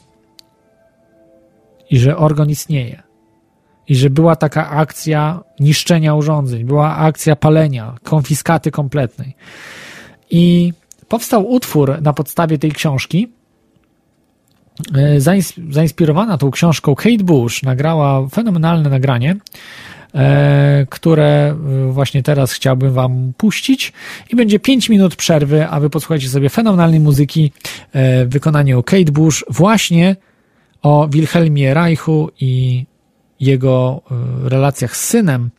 I 1.89 1.99
że 1.99 2.17
organ 2.17 2.49
istnieje. 2.49 3.06
I 3.87 3.95
że 3.95 4.09
była 4.09 4.35
taka 4.35 4.69
akcja 4.69 5.43
niszczenia 5.59 6.15
urządzeń, 6.15 6.63
była 6.63 6.95
akcja 6.95 7.35
palenia, 7.35 7.95
konfiskaty 8.03 8.71
kompletnej. 8.71 9.35
I 10.29 10.73
powstał 11.07 11.49
utwór 11.49 12.01
na 12.01 12.13
podstawie 12.13 12.57
tej 12.57 12.71
książki. 12.71 13.27
E, 14.95 15.19
zains- 15.19 15.73
Zainspirowana 15.73 16.37
tą 16.37 16.51
książką 16.51 16.95
Kate 16.95 17.23
Bush 17.23 17.63
nagrała 17.63 18.27
fenomenalne 18.27 18.89
nagranie, 18.89 19.35
e, 20.15 20.85
które 20.89 21.55
e, 21.87 21.91
właśnie 21.91 22.23
teraz 22.23 22.53
chciałbym 22.53 22.93
Wam 22.93 23.33
puścić. 23.37 23.93
I 24.29 24.35
będzie 24.35 24.59
5 24.59 24.89
minut 24.89 25.15
przerwy, 25.15 25.67
a 25.67 25.79
Wy 25.79 25.89
posłuchajcie 25.89 26.29
sobie 26.29 26.49
fenomenalnej 26.49 26.99
muzyki 26.99 27.51
w 27.93 28.27
wykonaniu 28.29 28.83
Kate 28.83 29.11
Bush 29.11 29.45
właśnie 29.49 30.15
o 30.81 31.07
Wilhelmie 31.07 31.73
Reichu 31.73 32.29
i 32.39 32.85
jego 33.39 34.01
e, 34.45 34.49
relacjach 34.49 34.97
z 34.97 35.03
synem 35.03 35.49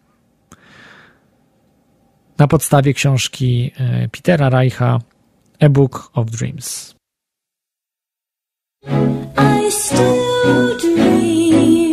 na 2.38 2.48
podstawie 2.48 2.94
książki 2.94 3.72
e, 3.76 4.08
Petera 4.08 4.48
Reicha 4.48 4.98
A 5.60 5.68
Book 5.68 6.10
of 6.14 6.30
Dreams. 6.30 6.94
I 9.36 9.70
still 9.70 10.76
dream 10.78 11.87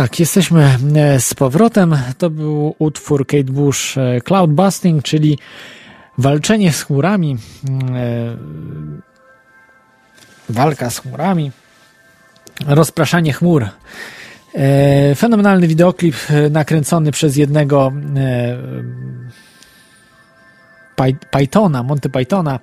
Tak, 0.00 0.20
jesteśmy 0.20 0.78
e, 0.96 1.20
z 1.20 1.34
powrotem. 1.34 1.96
To 2.18 2.30
był 2.30 2.74
utwór 2.78 3.26
Kate 3.26 3.44
Bush 3.44 3.98
e, 3.98 4.20
Cloudbusting, 4.20 5.02
czyli 5.02 5.38
walczenie 6.18 6.72
z 6.72 6.82
chmurami, 6.82 7.36
e, 7.94 8.36
walka 10.48 10.90
z 10.90 10.98
chmurami, 10.98 11.52
rozpraszanie 12.66 13.32
chmur. 13.32 13.66
Fenomenalny 15.16 15.68
wideoklip 15.68 16.16
nakręcony 16.50 17.12
przez 17.12 17.36
jednego 17.36 17.92
Py- 20.96 21.26
Pythona, 21.30 21.82
Monty 21.82 22.10
Pythona, 22.10 22.60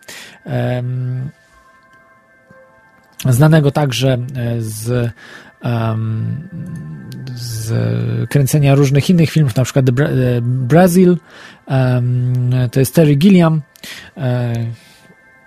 znanego 3.30 3.72
także 3.72 4.18
z 4.60 5.12
em, 5.62 6.38
z 7.36 7.74
kręcenia 8.30 8.76
różnych 8.76 9.10
innych 9.10 9.30
filmów, 9.32 9.56
na 9.56 9.64
przykład 9.64 9.86
Bra- 9.86 10.10
e, 10.10 10.42
Brazil, 10.42 11.18
em, 11.68 12.34
to 12.72 12.80
jest 12.80 12.96
Terry 12.96 13.16
Gilliam. 13.16 13.62
E, 14.18 14.54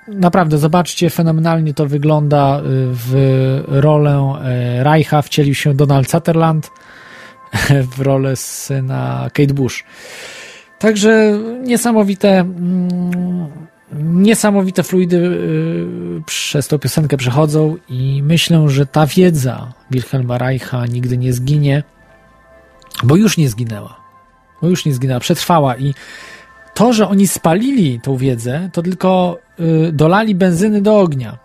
Naprawdę, 0.09 0.59
zobaczcie, 0.59 1.11
fenomenalnie 1.11 1.74
to 1.74 1.87
wygląda. 1.87 2.59
E, 2.59 2.62
W 2.93 3.15
rolę 3.69 4.35
Reicha 4.82 5.23
wcielił 5.23 5.55
się 5.55 5.74
Donald 5.74 6.11
Sutherland, 6.11 6.70
w 7.97 8.01
rolę 8.01 8.37
syna 8.37 9.31
Kate 9.35 9.55
Bush. 9.55 9.85
Także 10.78 11.39
niesamowite, 11.62 12.28
mm, 12.39 13.49
niesamowite 13.99 14.83
fluidy 14.83 15.17
y, 15.17 16.23
przez 16.27 16.69
tą 16.69 16.79
piosenkę 16.79 17.17
przechodzą 17.17 17.77
i 17.89 18.23
myślę, 18.23 18.69
że 18.69 18.87
ta 18.87 19.07
wiedza 19.07 19.73
Wilhelma 19.91 20.39
Reicha 20.39 20.87
nigdy 20.87 21.19
nie 21.19 21.33
zginie, 21.33 21.83
bo 23.03 23.17
już 23.17 23.37
nie 23.37 23.49
zginęła. 23.49 24.01
Bo 24.62 24.69
już 24.69 24.85
nie 24.85 24.95
zginęła, 24.95 25.21
przetrwała 25.21 25.77
i 25.77 25.95
to, 26.75 26.93
że 26.93 27.09
oni 27.09 27.27
spalili 27.29 28.01
tą 28.01 28.17
wiedzę, 28.17 28.71
to 28.73 28.83
tylko 28.83 29.39
y, 29.89 29.93
dolali 29.93 30.35
benzyny 30.35 30.83
do 30.83 30.99
ognia. 30.99 31.39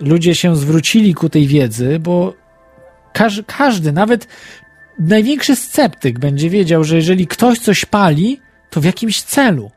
Ludzie 0.00 0.34
się 0.34 0.56
zwrócili 0.56 1.14
ku 1.14 1.28
tej 1.28 1.46
wiedzy, 1.46 1.98
bo 1.98 2.34
każ, 3.12 3.42
każdy, 3.46 3.92
nawet 3.92 4.28
największy 4.98 5.56
sceptyk 5.56 6.18
będzie 6.18 6.50
wiedział, 6.50 6.84
że 6.84 6.96
jeżeli 6.96 7.26
ktoś 7.26 7.58
coś 7.58 7.84
pali, 7.84 8.40
to 8.70 8.80
w 8.80 8.84
jakimś 8.84 9.22
celu, 9.22 9.70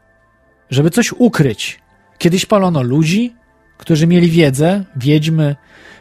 żeby 0.72 0.90
coś 0.90 1.12
ukryć. 1.12 1.80
Kiedyś 2.18 2.46
palono 2.46 2.82
ludzi, 2.82 3.34
którzy 3.78 4.08
mieli 4.08 4.30
wiedzę, 4.30 4.84
wiedźmy, 4.96 5.56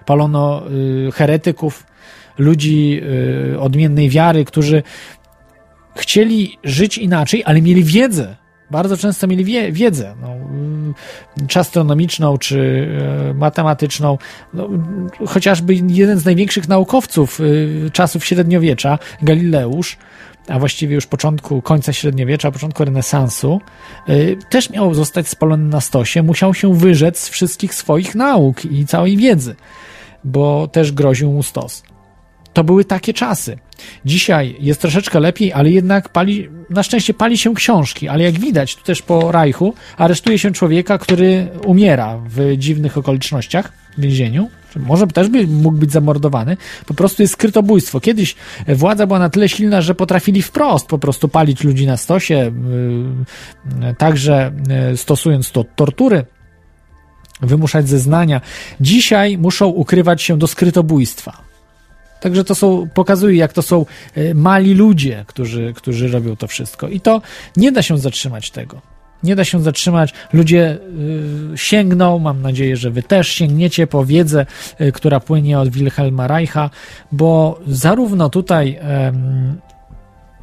palono 0.07 0.63
y, 1.09 1.13
heretyków, 1.13 1.87
ludzi 2.39 3.01
y, 3.55 3.61
odmiennej 3.61 4.11
wiary, 4.11 4.45
którzy 4.45 4.83
chcieli 5.97 6.59
żyć 6.65 6.99
inaczej, 6.99 7.43
ale 7.47 7.63
mieli 7.63 7.85
wiedzę. 7.85 8.37
Bardzo 8.71 8.97
często 8.97 9.27
mieli 9.27 9.45
wie, 9.45 9.73
wiedzę, 9.73 10.15
no, 10.23 10.33
mm, 10.33 10.95
czy 11.49 11.59
astronomiczną, 11.59 12.39
czy 12.39 12.89
e, 13.31 13.35
matematyczną. 13.35 14.19
No, 14.55 14.69
chociażby 15.27 15.75
jeden 15.75 16.19
z 16.19 16.25
największych 16.25 16.69
naukowców 16.69 17.41
y, 17.41 17.91
czasów 17.93 18.25
średniowiecza, 18.25 18.99
Galileusz, 19.23 19.97
a 20.49 20.59
właściwie 20.59 20.95
już 20.95 21.07
początku, 21.07 21.63
końca 21.63 21.93
średniowiecza, 21.93 22.51
początku 22.51 22.85
renesansu, 22.85 23.61
y, 24.09 24.39
też 24.51 24.71
miał 24.71 24.95
zostać 24.95 25.29
spalony 25.29 25.65
na 25.65 25.81
stosie, 25.81 26.23
musiał 26.23 26.55
się 26.55 26.75
wyrzec 26.75 27.19
z 27.19 27.29
wszystkich 27.29 27.75
swoich 27.75 28.15
nauk 28.15 28.65
i 28.65 28.87
całej 28.87 29.17
wiedzy, 29.17 29.57
bo 30.25 30.69
też 30.69 30.93
groził 30.93 31.33
mu 31.33 31.43
stos. 31.43 31.83
To 32.53 32.65
były 32.65 32.85
takie 32.85 33.15
czasy. 33.15 33.59
Dzisiaj 34.05 34.57
jest 34.61 34.81
troszeczkę 34.81 35.21
lepiej, 35.21 35.53
ale 35.53 35.71
jednak 35.71 36.09
pali, 36.09 36.49
na 36.71 36.83
szczęście 36.83 37.15
pali 37.15 37.39
się 37.39 37.55
książki, 37.55 38.09
ale 38.09 38.25
jak 38.25 38.39
widać, 38.39 38.77
tu 38.77 38.85
też 38.85 39.03
po 39.03 39.33
Reichu, 39.33 39.75
aresztuje 39.97 40.39
się 40.39 40.51
człowieka, 40.51 40.99
który 40.99 41.49
umiera 41.67 42.19
w 42.29 42.57
dziwnych 42.57 42.99
okolicznościach 42.99 43.73
w 43.99 44.01
więzieniu. 44.01 44.49
Może 44.77 45.07
też 45.07 45.29
by 45.29 45.47
mógł 45.47 45.79
być 45.79 45.93
zamordowany. 45.93 46.57
Po 46.87 46.95
prostu 46.95 47.23
jest 47.23 47.35
skrytobójstwo. 47.35 48.01
Kiedyś 48.01 48.37
władza 48.69 49.07
była 49.07 49.19
na 49.19 49.31
tyle 49.31 49.49
silna, 49.49 49.83
że 49.83 49.95
potrafili 49.95 50.43
wprost 50.43 50.87
po 50.87 50.99
prostu 50.99 51.29
palić 51.29 51.65
ludzi 51.65 51.87
na 51.87 51.97
stosie, 51.97 52.53
yy, 53.81 53.95
także 53.95 54.53
yy, 54.91 54.97
stosując 54.97 55.51
to 55.53 55.65
tortury, 55.65 56.25
wymuszać 57.41 57.89
zeznania. 57.89 58.41
Dzisiaj 58.81 59.39
muszą 59.39 59.67
ukrywać 59.67 60.23
się 60.23 60.39
do 60.39 60.47
skrytobójstwa. 60.47 61.50
Także 62.21 62.45
to 62.45 62.55
są, 62.55 62.89
pokazuje, 62.95 63.37
jak 63.37 63.53
to 63.53 63.63
są 63.63 63.87
e, 64.15 64.35
mali 64.35 64.75
ludzie, 64.75 65.25
którzy, 65.27 65.73
którzy 65.77 66.09
robią 66.09 66.37
to 66.37 66.47
wszystko. 66.47 66.89
I 66.89 67.01
to 67.01 67.23
nie 67.57 67.73
da 67.73 67.83
się 67.83 67.99
zatrzymać 67.99 68.51
tego. 68.51 68.81
Nie 69.23 69.37
da 69.37 69.45
się 69.45 69.63
zatrzymać. 69.63 70.15
Ludzie 70.33 70.79
y, 71.55 71.59
sięgną, 71.59 72.19
mam 72.19 72.43
nadzieję, 72.43 72.77
że 72.77 72.91
wy 72.91 73.03
też 73.03 73.29
sięgniecie 73.29 73.87
po 73.87 74.05
wiedzę, 74.05 74.47
y, 74.81 74.93
która 74.93 75.21
płynie 75.21 75.59
od 75.59 75.69
Wilhelma 75.69 76.27
Reicha, 76.27 76.71
bo 77.13 77.61
zarówno 77.67 78.31
tutaj 78.31 78.79
em, 78.81 79.61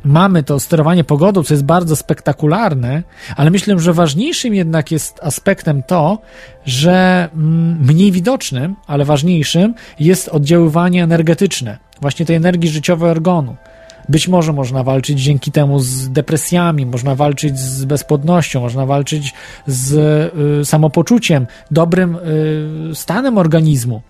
mamy 0.04 0.44
to 0.44 0.60
sterowanie 0.60 1.04
pogodą, 1.04 1.44
co 1.44 1.54
jest 1.54 1.66
bardzo 1.66 1.96
spektakularne, 1.96 3.04
ale 3.36 3.52
myślę, 3.52 3.80
że 3.80 3.94
ważniejszym 3.94 4.56
jednak 4.56 4.92
jest 4.92 5.20
aspektem 5.24 5.84
to, 5.84 6.22
że 6.66 7.30
mm, 7.34 7.86
mniej 7.86 8.12
widocznym, 8.12 8.76
ale 8.88 9.06
ważniejszym 9.06 9.74
jest 10.00 10.30
oddziaływanie 10.30 11.04
energetyczne, 11.04 11.78
właśnie 12.02 12.26
tej 12.26 12.36
energii 12.36 12.70
życiowej 12.70 13.12
organu. 13.12 13.56
Być 14.10 14.28
może 14.28 14.54
można 14.54 14.84
walczyć 14.84 15.24
dzięki 15.24 15.52
temu 15.52 15.80
z 15.80 16.10
depresjami, 16.10 16.86
można 16.86 17.16
walczyć 17.16 17.60
z 17.60 17.86
bezpłodnością, 17.86 18.62
można 18.62 18.86
walczyć 18.86 19.34
z 19.68 19.94
y, 20.62 20.66
samopoczuciem, 20.66 21.48
dobrym 21.72 22.16
y, 22.92 22.96
stanem 22.96 23.38
organizmu. 23.38 24.02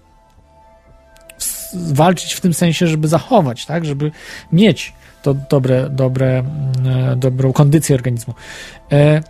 Walczyć 1.73 2.34
w 2.34 2.41
tym 2.41 2.53
sensie, 2.53 2.88
żeby 2.88 3.07
zachować, 3.07 3.65
tak, 3.65 3.85
żeby 3.85 4.11
mieć 4.51 4.93
to 5.28 5.36
dobre, 5.49 5.90
dobre, 5.90 6.40
mm, 6.40 7.20
dobrą 7.20 7.54
kondycję 7.54 7.95
organizmu. 7.95 8.34
E, 8.91 9.22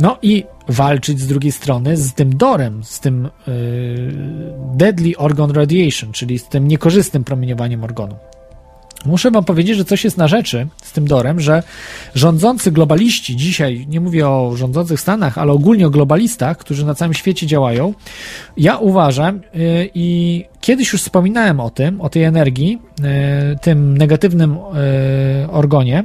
No 0.00 0.18
i 0.22 0.44
walczyć 0.68 1.20
z 1.20 1.26
drugiej 1.26 1.52
strony 1.52 1.96
z 1.96 2.14
tym 2.14 2.36
dorem, 2.36 2.84
z 2.84 3.00
tym 3.00 3.26
y, 3.26 3.30
deadly 4.74 5.16
organ 5.16 5.50
radiation, 5.50 6.12
czyli 6.12 6.38
z 6.38 6.48
tym 6.48 6.68
niekorzystnym 6.68 7.24
promieniowaniem 7.24 7.84
organu. 7.84 8.16
Muszę 9.06 9.30
wam 9.30 9.44
powiedzieć, 9.44 9.76
że 9.76 9.84
coś 9.84 10.04
jest 10.04 10.16
na 10.16 10.28
rzeczy 10.28 10.66
z 10.82 10.92
tym 10.92 11.06
dorem, 11.06 11.40
że 11.40 11.62
rządzący 12.14 12.72
globaliści 12.72 13.36
dzisiaj, 13.36 13.86
nie 13.88 14.00
mówię 14.00 14.28
o 14.28 14.52
rządzących 14.56 15.00
Stanach, 15.00 15.38
ale 15.38 15.52
ogólnie 15.52 15.86
o 15.86 15.90
globalistach, 15.90 16.58
którzy 16.58 16.86
na 16.86 16.94
całym 16.94 17.14
świecie 17.14 17.46
działają, 17.46 17.94
ja 18.56 18.76
uważam 18.78 19.36
y, 19.36 19.90
i 19.94 20.44
kiedyś 20.60 20.92
już 20.92 21.02
wspominałem 21.02 21.60
o 21.60 21.70
tym, 21.70 22.00
o 22.00 22.08
tej 22.08 22.22
energii, 22.22 22.78
y, 23.54 23.58
tym 23.58 23.98
negatywnym 23.98 24.56
y, 25.44 25.50
orgonie, 25.50 26.04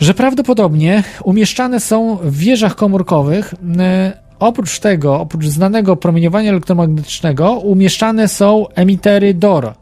że 0.00 0.14
prawdopodobnie 0.14 1.02
umieszczane 1.24 1.80
są 1.80 2.16
w 2.16 2.36
wieżach 2.36 2.74
komórkowych, 2.76 3.54
y, 3.54 3.56
oprócz 4.38 4.78
tego, 4.78 5.20
oprócz 5.20 5.46
znanego 5.46 5.96
promieniowania 5.96 6.50
elektromagnetycznego, 6.50 7.52
umieszczane 7.52 8.28
są 8.28 8.66
emitery 8.74 9.34
DOR, 9.34 9.74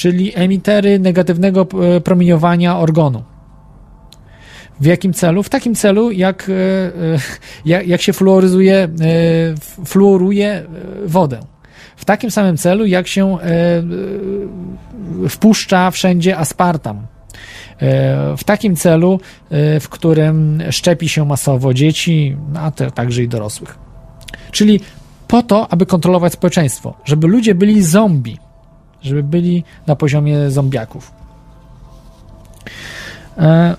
czyli 0.00 0.32
emitery 0.34 0.98
negatywnego 0.98 1.66
e, 1.96 2.00
promieniowania 2.00 2.78
organu. 2.78 3.22
W 4.80 4.84
jakim 4.84 5.12
celu? 5.12 5.42
W 5.42 5.48
takim 5.48 5.74
celu, 5.74 6.10
jak, 6.10 6.48
e, 6.48 6.52
e, 6.52 7.18
jak, 7.64 7.86
jak 7.86 8.02
się 8.02 8.12
fluoryzuje, 8.12 8.88
fluoruje 9.84 10.66
wodę. 11.06 11.40
W 11.96 12.04
takim 12.04 12.30
samym 12.30 12.56
celu, 12.56 12.86
jak 12.86 13.06
się 13.06 13.38
wpuszcza 15.28 15.90
wszędzie 15.90 16.36
aspartam. 16.36 17.06
W 18.36 18.44
takim 18.44 18.76
celu, 18.76 19.20
w 19.80 19.86
którym 19.90 20.62
szczepi 20.70 21.08
się 21.08 21.24
masowo 21.24 21.74
dzieci, 21.74 22.36
a 22.54 22.70
także 22.70 23.22
i 23.22 23.28
dorosłych. 23.28 23.78
Czyli 24.50 24.80
po 25.28 25.42
to, 25.42 25.68
aby 25.72 25.86
kontrolować 25.86 26.32
społeczeństwo, 26.32 26.94
żeby 27.04 27.26
ludzie 27.26 27.54
byli 27.54 27.82
zombie, 27.82 28.38
żeby 29.02 29.22
byli 29.22 29.64
na 29.86 29.96
poziomie 29.96 30.50
zombiaków. 30.50 31.12
E, 33.38 33.76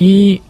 I 0.00 0.40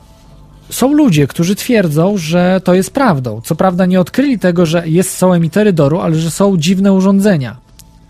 są 0.70 0.92
ludzie, 0.92 1.26
którzy 1.26 1.54
twierdzą, 1.54 2.16
że 2.16 2.60
to 2.64 2.74
jest 2.74 2.90
prawdą. 2.90 3.40
Co 3.40 3.54
prawda 3.54 3.86
nie 3.86 4.00
odkryli 4.00 4.38
tego, 4.38 4.66
że 4.66 4.88
jest, 4.88 5.16
są 5.16 5.32
emitery 5.32 5.72
doru, 5.72 6.00
ale 6.00 6.14
że 6.14 6.30
są 6.30 6.56
dziwne 6.56 6.92
urządzenia 6.92 7.56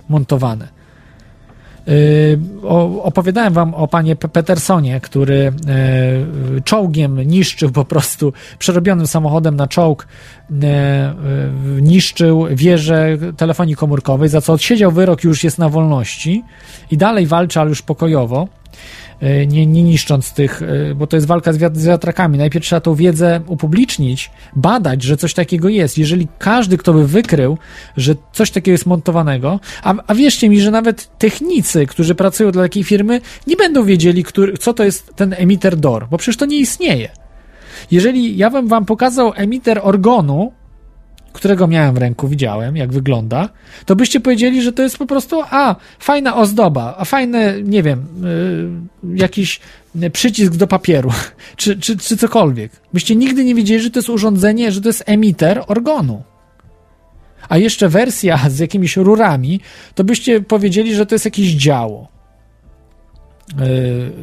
montowane. 0.09 0.82
O, 2.63 3.03
opowiadałem 3.03 3.53
wam 3.53 3.75
o 3.75 3.89
panie 3.89 4.17
Pe- 4.17 4.29
Petersonie, 4.29 5.01
który 5.01 5.53
yy, 6.55 6.63
czołgiem 6.63 7.21
niszczył 7.23 7.71
po 7.71 7.85
prostu, 7.85 8.33
przerobionym 8.59 9.07
samochodem 9.07 9.57
na 9.57 9.67
czołg, 9.67 10.07
yy, 10.51 10.59
niszczył 11.83 12.47
wieżę 12.51 13.19
telefonii 13.37 13.77
komórkowej, 13.77 14.29
za 14.29 14.41
co 14.41 14.53
odsiedział 14.53 14.93
wyrok, 14.93 15.25
już 15.25 15.45
jest 15.45 15.59
na 15.59 15.69
wolności 15.69 16.45
i 16.91 16.97
dalej 16.97 17.27
walczy, 17.27 17.61
ale 17.61 17.69
już 17.69 17.83
pokojowo 17.83 18.49
nie, 19.47 19.67
nie 19.67 19.83
niszcząc 19.83 20.33
tych, 20.33 20.61
yy, 20.61 20.95
bo 20.95 21.07
to 21.07 21.17
jest 21.17 21.27
walka 21.27 21.53
z 21.53 21.87
wiatrakami. 21.87 22.39
Najpierw 22.39 22.65
trzeba 22.65 22.81
tą 22.81 22.95
wiedzę 22.95 23.41
upublicznić, 23.47 24.31
badać, 24.57 25.03
że 25.03 25.17
coś 25.17 25.35
takiego 25.35 25.69
jest. 25.69 25.99
Jeżeli 25.99 26.29
każdy, 26.39 26.79
kto 26.79 26.93
by 26.93 27.07
wykrył, 27.07 27.59
że 27.97 28.15
coś 28.33 28.51
takiego 28.51 28.73
jest 28.73 28.87
montowanego, 28.87 29.61
a, 29.83 29.95
a 30.07 30.15
wierzcie 30.15 30.49
mi, 30.49 30.61
że 30.61 30.71
nawet 30.71 31.19
technicy, 31.19 31.87
którzy 31.87 32.15
pracują 32.15 32.51
dla 32.51 32.63
takiej 32.63 32.85
firmy, 32.85 33.21
nie 33.47 33.57
będą 33.57 33.85
wiedzieli, 33.85 34.25
który, 34.25 34.59
co 34.59 34.75
to 34.75 34.85
jest 34.85 35.13
ten 35.17 35.35
emiter 35.39 35.77
DOR, 35.77 36.07
bo 36.11 36.19
przecież 36.19 36.37
to 36.37 36.47
nie 36.47 36.59
istnieje. 36.59 37.09
Jeżeli 37.91 38.37
ja 38.37 38.51
bym 38.51 38.69
wam 38.69 38.85
pokazał 38.85 39.33
emiter 39.37 39.81
organu, 39.83 40.53
którego 41.33 41.67
miałem 41.67 41.95
w 41.95 41.99
ręku, 41.99 42.29
widziałem, 42.29 42.77
jak 42.77 42.93
wygląda, 42.93 43.49
to 43.87 43.97
byście 43.97 44.21
powiedzieli, 44.21 44.63
że 44.63 44.73
to 44.73 44.83
jest 44.83 44.99
po 44.99 45.07
prostu, 45.07 45.43
a, 45.51 45.77
fajna 45.99 46.37
ozdoba, 46.37 46.95
a 46.99 47.05
fajny, 47.05 47.63
nie 47.65 47.83
wiem, 47.83 48.07
y, 49.05 49.19
jakiś 49.23 49.61
przycisk 50.13 50.55
do 50.55 50.67
papieru, 50.67 51.13
czy, 51.57 51.77
czy, 51.77 51.97
czy 51.97 52.17
cokolwiek. 52.17 52.73
Byście 52.93 53.17
nigdy 53.17 53.45
nie 53.45 53.55
wiedzieli, 53.55 53.83
że 53.83 53.91
to 53.91 53.99
jest 53.99 54.09
urządzenie, 54.09 54.73
że 54.73 54.81
to 54.81 54.89
jest 54.89 55.03
emiter 55.07 55.63
organu. 55.67 56.23
A 57.49 57.59
jeszcze 57.59 57.89
wersja 57.89 58.41
z 58.49 58.59
jakimiś 58.59 58.97
rurami, 58.97 59.61
to 59.95 60.05
byście 60.05 60.41
powiedzieli, 60.41 60.95
że 60.95 61.07
to 61.07 61.15
jest 61.15 61.25
jakieś 61.25 61.49
działo. 61.49 62.09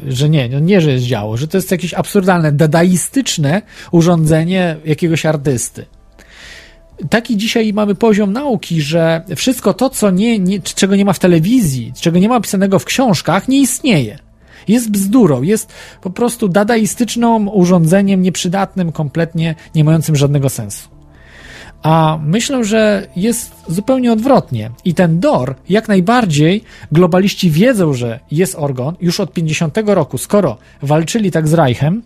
Yy, 0.06 0.12
że 0.12 0.28
nie, 0.28 0.48
no 0.48 0.58
nie, 0.58 0.80
że 0.80 0.92
jest 0.92 1.04
działo, 1.04 1.36
że 1.36 1.48
to 1.48 1.56
jest 1.58 1.70
jakieś 1.70 1.94
absurdalne, 1.94 2.52
dadaistyczne 2.52 3.62
urządzenie 3.92 4.76
jakiegoś 4.84 5.26
artysty 5.26 5.86
taki 7.10 7.36
dzisiaj 7.36 7.72
mamy 7.72 7.94
poziom 7.94 8.32
nauki, 8.32 8.82
że 8.82 9.22
wszystko 9.36 9.74
to, 9.74 9.90
co 9.90 10.10
nie, 10.10 10.38
nie, 10.38 10.60
czego 10.60 10.96
nie 10.96 11.04
ma 11.04 11.12
w 11.12 11.18
telewizji, 11.18 11.92
czego 12.00 12.18
nie 12.18 12.28
ma 12.28 12.36
opisanego 12.36 12.78
w 12.78 12.84
książkach, 12.84 13.48
nie 13.48 13.60
istnieje. 13.60 14.18
Jest 14.68 14.90
bzdurą, 14.90 15.42
jest 15.42 15.72
po 16.02 16.10
prostu 16.10 16.48
dadaistyczną 16.48 17.46
urządzeniem 17.46 18.22
nieprzydatnym, 18.22 18.92
kompletnie 18.92 19.54
nie 19.74 19.84
mającym 19.84 20.16
żadnego 20.16 20.48
sensu. 20.48 20.88
A 21.82 22.18
myślę, 22.24 22.64
że 22.64 23.06
jest 23.16 23.52
zupełnie 23.68 24.12
odwrotnie. 24.12 24.70
I 24.84 24.94
ten 24.94 25.20
DOR, 25.20 25.54
jak 25.68 25.88
najbardziej 25.88 26.64
globaliści 26.92 27.50
wiedzą, 27.50 27.92
że 27.94 28.20
jest 28.30 28.54
organ 28.58 28.94
już 29.00 29.20
od 29.20 29.32
50 29.32 29.78
roku, 29.86 30.18
skoro 30.18 30.56
walczyli 30.82 31.30
tak 31.30 31.48
z 31.48 31.54
Reichem. 31.54 32.02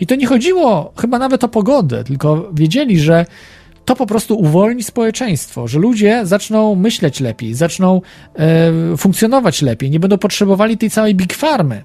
I 0.00 0.06
to 0.06 0.14
nie 0.14 0.26
chodziło 0.26 0.92
chyba 1.00 1.18
nawet 1.18 1.44
o 1.44 1.48
pogodę, 1.48 2.04
tylko 2.04 2.50
wiedzieli, 2.52 3.00
że 3.00 3.26
to 3.84 3.96
po 3.96 4.06
prostu 4.06 4.38
uwolni 4.38 4.82
społeczeństwo, 4.82 5.68
że 5.68 5.78
ludzie 5.78 6.20
zaczną 6.26 6.74
myśleć 6.74 7.20
lepiej, 7.20 7.54
zaczną 7.54 8.00
e, 8.34 8.96
funkcjonować 8.96 9.62
lepiej, 9.62 9.90
nie 9.90 10.00
będą 10.00 10.18
potrzebowali 10.18 10.78
tej 10.78 10.90
całej 10.90 11.14
big 11.14 11.34
farmy. 11.34 11.84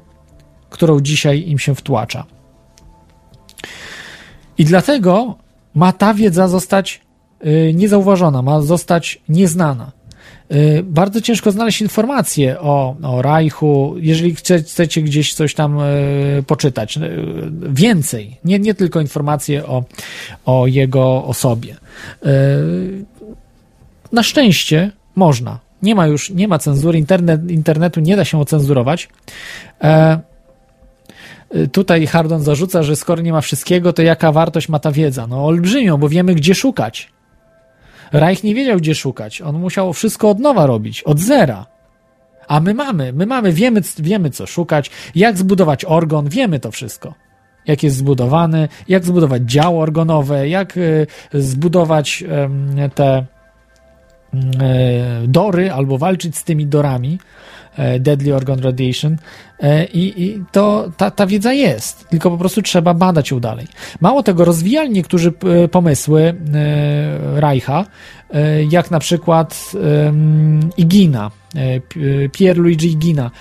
którą 0.69 0.99
dzisiaj 0.99 1.49
im 1.49 1.59
się 1.59 1.75
wtłacza. 1.75 2.25
I 4.57 4.65
dlatego 4.65 5.35
ma 5.75 5.91
ta 5.91 6.13
wiedza 6.13 6.47
zostać 6.47 7.01
y, 7.45 7.73
niezauważona, 7.73 8.41
ma 8.41 8.61
zostać 8.61 9.21
nieznana. 9.29 9.91
Y, 10.51 10.83
Bardzo 10.83 11.21
ciężko 11.21 11.51
znaleźć 11.51 11.81
informacje 11.81 12.59
o, 12.59 12.95
o 13.03 13.21
Reichu, 13.21 13.95
jeżeli 13.97 14.35
chce, 14.35 14.59
chcecie 14.59 15.01
gdzieś 15.01 15.33
coś 15.33 15.53
tam 15.53 15.79
y, 15.79 16.43
poczytać. 16.47 16.97
Y, 16.97 17.01
Więcej, 17.69 18.37
nie, 18.45 18.59
nie 18.59 18.73
tylko 18.73 19.01
informacje 19.01 19.65
o, 19.65 19.83
o 20.45 20.67
jego 20.67 21.25
osobie. 21.25 21.75
Na 24.11 24.23
szczęście 24.23 24.91
można. 25.15 25.59
Nie 25.81 25.95
ma 25.95 26.07
już, 26.07 26.29
nie 26.29 26.47
ma 26.47 26.59
cenzury, 26.59 26.99
internet, 26.99 27.51
internetu 27.51 27.99
nie 27.99 28.15
da 28.15 28.25
się 28.25 28.39
ocenzurować. 28.39 29.09
E, 29.83 30.19
Tutaj 31.71 32.07
Hardon 32.07 32.43
zarzuca, 32.43 32.83
że 32.83 32.95
skoro 32.95 33.21
nie 33.21 33.31
ma 33.31 33.41
wszystkiego, 33.41 33.93
to 33.93 34.01
jaka 34.01 34.31
wartość 34.31 34.69
ma 34.69 34.79
ta 34.79 34.91
wiedza? 34.91 35.27
No 35.27 35.45
olbrzymią, 35.45 35.97
bo 35.97 36.09
wiemy 36.09 36.35
gdzie 36.35 36.55
szukać. 36.55 37.09
Reich 38.11 38.43
nie 38.43 38.55
wiedział, 38.55 38.77
gdzie 38.77 38.95
szukać. 38.95 39.41
On 39.41 39.59
musiał 39.59 39.93
wszystko 39.93 40.29
od 40.29 40.39
nowa 40.39 40.65
robić, 40.65 41.03
od 41.03 41.19
zera. 41.19 41.65
A 42.47 42.59
my 42.59 42.73
mamy, 42.73 43.13
my 43.13 43.25
mamy, 43.25 43.53
wiemy, 43.53 43.81
wiemy 43.99 44.29
co 44.29 44.45
szukać, 44.45 44.91
jak 45.15 45.37
zbudować 45.37 45.85
organ, 45.85 46.29
wiemy 46.29 46.59
to 46.59 46.71
wszystko. 46.71 47.13
Jak 47.67 47.83
jest 47.83 47.97
zbudowany, 47.97 48.67
jak 48.87 49.05
zbudować 49.05 49.41
działo 49.43 49.81
organowe, 49.81 50.49
jak 50.49 50.77
y, 50.77 51.07
zbudować 51.33 52.23
te 52.95 53.25
mm, 54.33 54.51
e, 54.61 55.27
dory 55.27 55.71
albo 55.71 55.97
walczyć 55.97 56.37
z 56.37 56.43
tymi 56.43 56.67
dorami. 56.67 57.19
E, 57.79 57.99
Deadly 57.99 58.33
Organ 58.35 58.59
Radiation 58.59 59.17
e, 59.59 59.85
i, 59.85 60.23
i 60.23 60.43
to 60.51 60.91
ta, 60.97 61.11
ta 61.11 61.25
wiedza 61.27 61.53
jest, 61.53 62.09
tylko 62.09 62.31
po 62.31 62.37
prostu 62.37 62.61
trzeba 62.61 62.93
badać 62.93 63.31
ją 63.31 63.39
dalej. 63.39 63.67
Mało 64.01 64.23
tego, 64.23 64.45
rozwijali 64.45 64.89
niektórzy 64.89 65.33
e, 65.63 65.67
pomysły 65.67 66.35
Reicha, 67.35 67.85
jak 68.69 68.91
na 68.91 68.99
przykład 68.99 69.71
Igina, 70.77 71.31
e, 71.55 71.79
P- 71.79 71.99
e, 72.25 72.29
Pier 72.29 72.57
Luigi 72.57 72.91
Igina, 72.91 73.31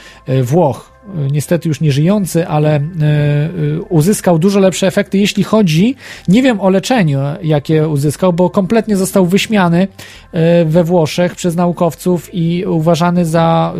Włoch, 0.43 0.98
niestety 1.31 1.69
już 1.69 1.81
nie 1.81 1.93
żyjący, 1.93 2.49
ale 2.49 2.77
e, 2.77 2.81
e, 2.81 3.81
uzyskał 3.89 4.39
dużo 4.39 4.61
lepsze 4.61 4.87
efekty, 4.87 5.19
jeśli 5.19 5.45
chodzi, 5.45 5.97
nie 6.29 6.43
wiem 6.43 6.61
o 6.61 6.71
leczeniu, 6.71 7.19
jakie 7.43 7.89
uzyskał, 7.89 8.33
bo 8.33 8.51
kompletnie 8.51 8.97
został 8.97 9.27
wyśmiany 9.27 9.89
e, 10.33 10.65
we 10.65 10.85
Włoszech 10.85 11.35
przez 11.35 11.57
naukowców 11.57 12.35
i 12.35 12.65
uważany 12.67 13.25
za 13.25 13.75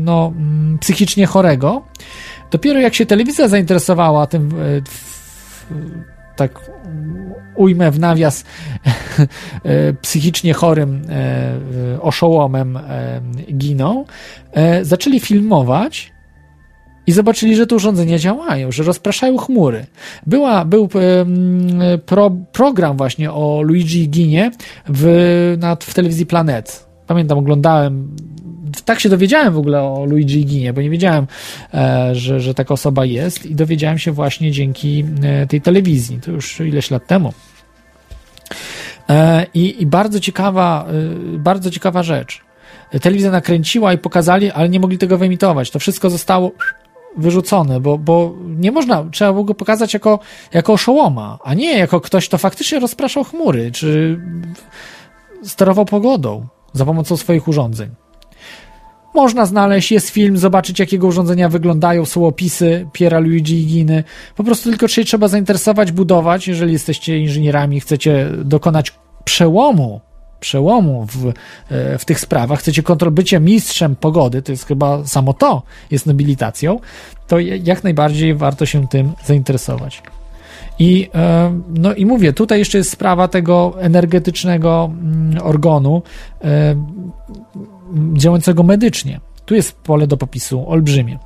no, 0.00 0.32
mm, 0.36 0.78
psychicznie 0.78 1.26
chorego. 1.26 1.82
Dopiero 2.50 2.80
jak 2.80 2.94
się 2.94 3.06
telewizja 3.06 3.48
zainteresowała 3.48 4.26
tym, 4.26 4.50
tak 6.36 6.70
ujmę 7.56 7.90
w 7.90 7.98
nawias, 7.98 8.44
psychicznie 10.02 10.54
chorym 10.54 11.02
oszołomem 12.00 12.78
giną, 13.52 14.04
zaczęli 14.82 15.20
filmować 15.20 16.13
i 17.06 17.12
zobaczyli, 17.12 17.56
że 17.56 17.66
te 17.66 17.74
urządzenia 17.74 18.18
działają, 18.18 18.72
że 18.72 18.82
rozpraszają 18.82 19.36
chmury. 19.36 19.86
Była, 20.26 20.64
był 20.64 20.88
pro, 22.06 22.30
program 22.52 22.96
właśnie 22.96 23.32
o 23.32 23.62
Luigi 23.62 24.08
Ginie 24.08 24.50
w, 24.88 25.76
w 25.80 25.94
telewizji 25.94 26.26
Planet. 26.26 26.86
Pamiętam, 27.06 27.38
oglądałem, 27.38 28.16
tak 28.84 29.00
się 29.00 29.08
dowiedziałem 29.08 29.54
w 29.54 29.58
ogóle 29.58 29.82
o 29.82 30.04
Luigi 30.04 30.46
Ginie, 30.46 30.72
bo 30.72 30.82
nie 30.82 30.90
wiedziałem, 30.90 31.26
e, 31.74 32.10
że, 32.14 32.40
że 32.40 32.54
taka 32.54 32.74
osoba 32.74 33.04
jest 33.04 33.46
i 33.46 33.54
dowiedziałem 33.54 33.98
się 33.98 34.12
właśnie 34.12 34.52
dzięki 34.52 35.04
e, 35.22 35.46
tej 35.46 35.60
telewizji. 35.60 36.20
To 36.20 36.30
już 36.30 36.60
ileś 36.60 36.90
lat 36.90 37.06
temu. 37.06 37.32
E, 39.08 39.46
I, 39.54 39.82
I 39.82 39.86
bardzo 39.86 40.20
ciekawa, 40.20 40.86
bardzo 41.38 41.70
ciekawa 41.70 42.02
rzecz. 42.02 42.40
Telewizja 43.00 43.30
nakręciła 43.30 43.92
i 43.92 43.98
pokazali, 43.98 44.50
ale 44.50 44.68
nie 44.68 44.80
mogli 44.80 44.98
tego 44.98 45.18
wyemitować. 45.18 45.70
To 45.70 45.78
wszystko 45.78 46.10
zostało 46.10 46.52
wyrzucone, 47.16 47.80
bo, 47.80 47.98
bo 47.98 48.34
nie 48.46 48.72
można, 48.72 49.04
trzeba 49.12 49.32
było 49.32 49.44
go 49.44 49.54
pokazać 49.54 49.94
jako, 49.94 50.18
jako 50.52 50.72
oszołoma, 50.72 51.38
a 51.44 51.54
nie 51.54 51.78
jako 51.78 52.00
ktoś, 52.00 52.28
kto 52.28 52.38
faktycznie 52.38 52.80
rozpraszał 52.80 53.24
chmury, 53.24 53.72
czy 53.72 54.20
sterował 55.42 55.84
pogodą 55.84 56.46
za 56.72 56.84
pomocą 56.84 57.16
swoich 57.16 57.48
urządzeń. 57.48 57.90
Można 59.14 59.46
znaleźć, 59.46 59.92
jest 59.92 60.10
film, 60.10 60.38
zobaczyć 60.38 60.78
jakiego 60.78 61.06
urządzenia 61.06 61.48
wyglądają, 61.48 62.04
są 62.04 62.26
opisy 62.26 62.86
Piera 62.92 63.18
Luigi 63.18 63.60
Iginy. 63.62 64.04
Po 64.36 64.44
prostu 64.44 64.70
tylko 64.70 64.88
się 64.88 65.04
trzeba 65.04 65.28
zainteresować, 65.28 65.92
budować, 65.92 66.48
jeżeli 66.48 66.72
jesteście 66.72 67.18
inżynierami, 67.18 67.80
chcecie 67.80 68.30
dokonać 68.44 68.92
przełomu, 69.24 70.00
przełomu 70.44 71.06
w, 71.06 71.26
e, 71.26 71.98
w 71.98 72.04
tych 72.04 72.20
sprawach, 72.20 72.58
chcecie 72.58 72.82
kontrol, 72.82 73.10
bycie 73.10 73.40
mistrzem 73.40 73.96
pogody, 73.96 74.42
to 74.42 74.52
jest 74.52 74.66
chyba 74.66 75.06
samo 75.06 75.32
to, 75.32 75.62
jest 75.90 76.06
nobilitacją, 76.06 76.80
to 77.28 77.38
jak 77.40 77.84
najbardziej 77.84 78.34
warto 78.34 78.66
się 78.66 78.88
tym 78.88 79.12
zainteresować. 79.26 80.02
I, 80.78 81.10
e, 81.14 81.60
no 81.68 81.94
i 81.94 82.06
mówię, 82.06 82.32
tutaj 82.32 82.58
jeszcze 82.58 82.78
jest 82.78 82.90
sprawa 82.90 83.28
tego 83.28 83.74
energetycznego 83.80 84.90
mm, 84.92 85.42
organu 85.42 86.02
e, 86.44 86.76
działającego 88.14 88.62
medycznie. 88.62 89.20
Tu 89.46 89.54
jest 89.54 89.76
pole 89.76 90.06
do 90.06 90.16
popisu 90.16 90.70
olbrzymie. 90.70 91.18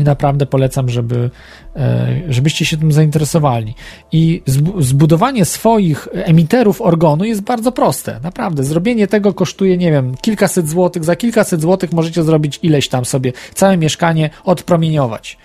I 0.00 0.04
naprawdę 0.04 0.46
polecam, 0.46 0.88
żeby, 0.88 1.30
e, 1.76 2.06
żebyście 2.28 2.64
się 2.64 2.76
tym 2.76 2.92
zainteresowali. 2.92 3.74
I 4.12 4.42
zbu- 4.48 4.82
zbudowanie 4.82 5.44
swoich 5.44 6.08
emiterów 6.12 6.82
organu 6.82 7.24
jest 7.24 7.40
bardzo 7.40 7.72
proste. 7.72 8.20
Naprawdę. 8.22 8.64
Zrobienie 8.64 9.06
tego 9.06 9.34
kosztuje, 9.34 9.76
nie 9.76 9.92
wiem, 9.92 10.14
kilkaset 10.20 10.68
złotych. 10.68 11.04
Za 11.04 11.16
kilkaset 11.16 11.60
złotych 11.60 11.92
możecie 11.92 12.22
zrobić 12.22 12.58
ileś 12.62 12.88
tam 12.88 13.04
sobie, 13.04 13.32
całe 13.54 13.76
mieszkanie 13.76 14.30
odpromieniować 14.44 15.38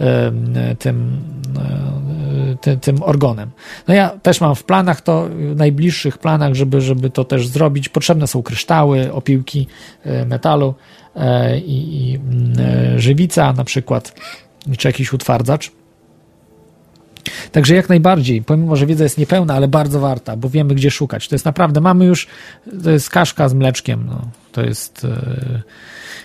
em, 0.00 0.54
tym, 0.78 1.16
e, 2.52 2.56
ty, 2.60 2.76
tym 2.76 3.02
organem. 3.02 3.50
No 3.88 3.94
ja 3.94 4.08
też 4.08 4.40
mam 4.40 4.54
w 4.54 4.64
planach 4.64 5.00
to, 5.00 5.28
w 5.28 5.56
najbliższych 5.56 6.18
planach, 6.18 6.54
żeby, 6.54 6.80
żeby 6.80 7.10
to 7.10 7.24
też 7.24 7.48
zrobić. 7.48 7.88
Potrzebne 7.88 8.26
są 8.26 8.42
kryształy, 8.42 9.12
opiłki 9.12 9.66
e, 10.04 10.24
metalu 10.24 10.74
e, 11.16 11.58
i, 11.58 12.10
i 12.12 12.20
e, 12.60 13.00
żywica 13.00 13.52
na 13.52 13.64
przykład, 13.64 14.14
czy 14.78 14.88
jakiś 14.88 15.12
utwardzacz. 15.12 15.72
Także 17.52 17.74
jak 17.74 17.88
najbardziej, 17.88 18.42
pomimo, 18.42 18.76
że 18.76 18.86
wiedza 18.86 19.04
jest 19.04 19.18
niepełna, 19.18 19.54
ale 19.54 19.68
bardzo 19.68 20.00
warta, 20.00 20.36
bo 20.36 20.48
wiemy, 20.48 20.74
gdzie 20.74 20.90
szukać. 20.90 21.28
To 21.28 21.34
jest 21.34 21.44
naprawdę, 21.44 21.80
mamy 21.80 22.04
już, 22.04 22.26
to 22.84 22.90
jest 22.90 23.10
kaszka 23.10 23.48
z 23.48 23.54
mleczkiem, 23.54 24.06
no, 24.06 24.30
to 24.52 24.62
jest 24.62 25.04
e, 25.04 25.62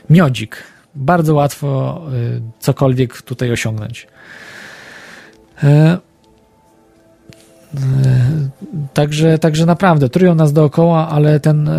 miodzik. 0.09 0.74
Bardzo 0.95 1.35
łatwo 1.35 2.01
e, 2.07 2.41
cokolwiek 2.59 3.21
tutaj 3.21 3.51
osiągnąć. 3.51 4.07
E, 5.63 5.67
e, 5.67 5.99
Także, 8.93 9.39
także 9.39 9.65
naprawdę 9.65 10.09
trują 10.09 10.35
nas 10.35 10.53
dookoła, 10.53 11.09
ale 11.09 11.39
ten 11.39 11.67
e, 11.67 11.73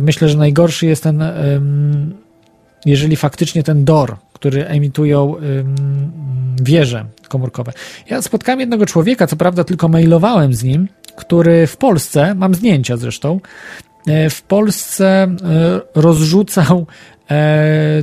myślę, 0.00 0.28
że 0.28 0.38
najgorszy 0.38 0.86
jest 0.86 1.02
ten, 1.02 1.22
jeżeli 2.86 3.16
faktycznie 3.16 3.62
ten 3.62 3.84
DOR, 3.84 4.16
który 4.32 4.66
emitują 4.66 5.36
em, 5.36 5.74
wieże 6.62 7.04
komórkowe. 7.28 7.72
Ja 8.10 8.22
spotkałem 8.22 8.60
jednego 8.60 8.86
człowieka, 8.86 9.26
co 9.26 9.36
prawda 9.36 9.64
tylko 9.64 9.88
mailowałem 9.88 10.54
z 10.54 10.62
nim, 10.62 10.88
który 11.16 11.66
w 11.66 11.76
Polsce, 11.76 12.34
mam 12.34 12.54
zdjęcia 12.54 12.96
zresztą, 12.96 13.40
w 14.30 14.42
Polsce 14.42 15.28
rozrzucał 15.94 16.86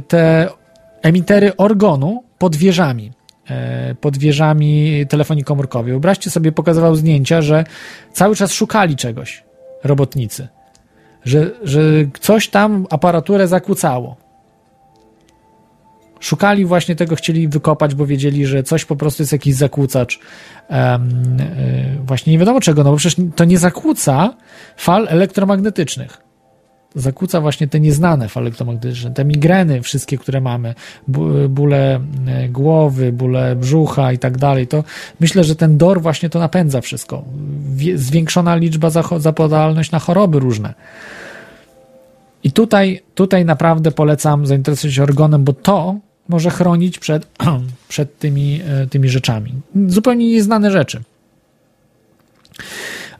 te 0.07 0.49
emitery 1.01 1.57
organu 1.57 2.23
pod 2.37 2.55
wieżami 2.55 3.11
e, 3.49 3.95
pod 3.95 4.17
wieżami 4.17 5.05
telefonii 5.09 5.43
komórkowej. 5.43 5.91
Wyobraźcie 5.91 6.29
sobie, 6.29 6.51
pokazywał 6.51 6.95
zdjęcia, 6.95 7.41
że 7.41 7.63
cały 8.13 8.35
czas 8.35 8.51
szukali 8.51 8.95
czegoś 8.95 9.43
robotnicy, 9.83 10.47
że, 11.23 11.51
że 11.63 11.81
coś 12.19 12.49
tam 12.49 12.87
aparaturę 12.89 13.47
zakłócało. 13.47 14.15
Szukali 16.19 16.65
właśnie 16.65 16.95
tego, 16.95 17.15
chcieli 17.15 17.47
wykopać, 17.47 17.95
bo 17.95 18.05
wiedzieli, 18.05 18.45
że 18.45 18.63
coś 18.63 18.85
po 18.85 18.95
prostu 18.95 19.23
jest 19.23 19.31
jakiś 19.31 19.55
zakłócacz. 19.55 20.19
e, 20.69 20.99
właśnie 22.05 22.33
nie 22.33 22.39
wiadomo 22.39 22.59
czego, 22.59 22.83
no 22.83 22.91
bo 22.91 22.97
przecież 22.97 23.25
to 23.35 23.45
nie 23.45 23.57
zakłóca 23.57 24.33
fal 24.77 25.07
elektromagnetycznych 25.09 26.24
zakłóca 26.95 27.41
właśnie 27.41 27.67
te 27.67 27.79
nieznane 27.79 28.29
fale 28.29 28.43
elektromagnetyczne, 28.43 29.11
te 29.11 29.25
migreny 29.25 29.81
wszystkie, 29.81 30.17
które 30.17 30.41
mamy, 30.41 30.75
bóle 31.49 31.99
e, 32.27 32.49
głowy, 32.49 33.11
bóle 33.11 33.55
brzucha 33.55 34.11
i 34.11 34.17
tak 34.17 34.37
dalej, 34.37 34.67
to 34.67 34.83
myślę, 35.19 35.43
że 35.43 35.55
ten 35.55 35.77
DOR 35.77 36.01
właśnie 36.01 36.29
to 36.29 36.39
napędza 36.39 36.81
wszystko. 36.81 37.23
Zwiększona 37.95 38.55
liczba 38.55 38.89
zapadalność 39.17 39.91
na 39.91 39.99
choroby 39.99 40.39
różne. 40.39 40.73
I 42.43 42.51
tutaj, 42.51 43.01
tutaj 43.15 43.45
naprawdę 43.45 43.91
polecam 43.91 44.45
zainteresować 44.45 44.95
się 44.95 45.03
organem, 45.03 45.43
bo 45.43 45.53
to 45.53 45.95
może 46.27 46.49
chronić 46.49 46.99
przed, 46.99 47.27
przed 47.87 48.19
tymi, 48.19 48.61
e, 48.67 48.87
tymi 48.87 49.09
rzeczami. 49.09 49.53
Zupełnie 49.87 50.27
nieznane 50.27 50.71
rzeczy. 50.71 51.01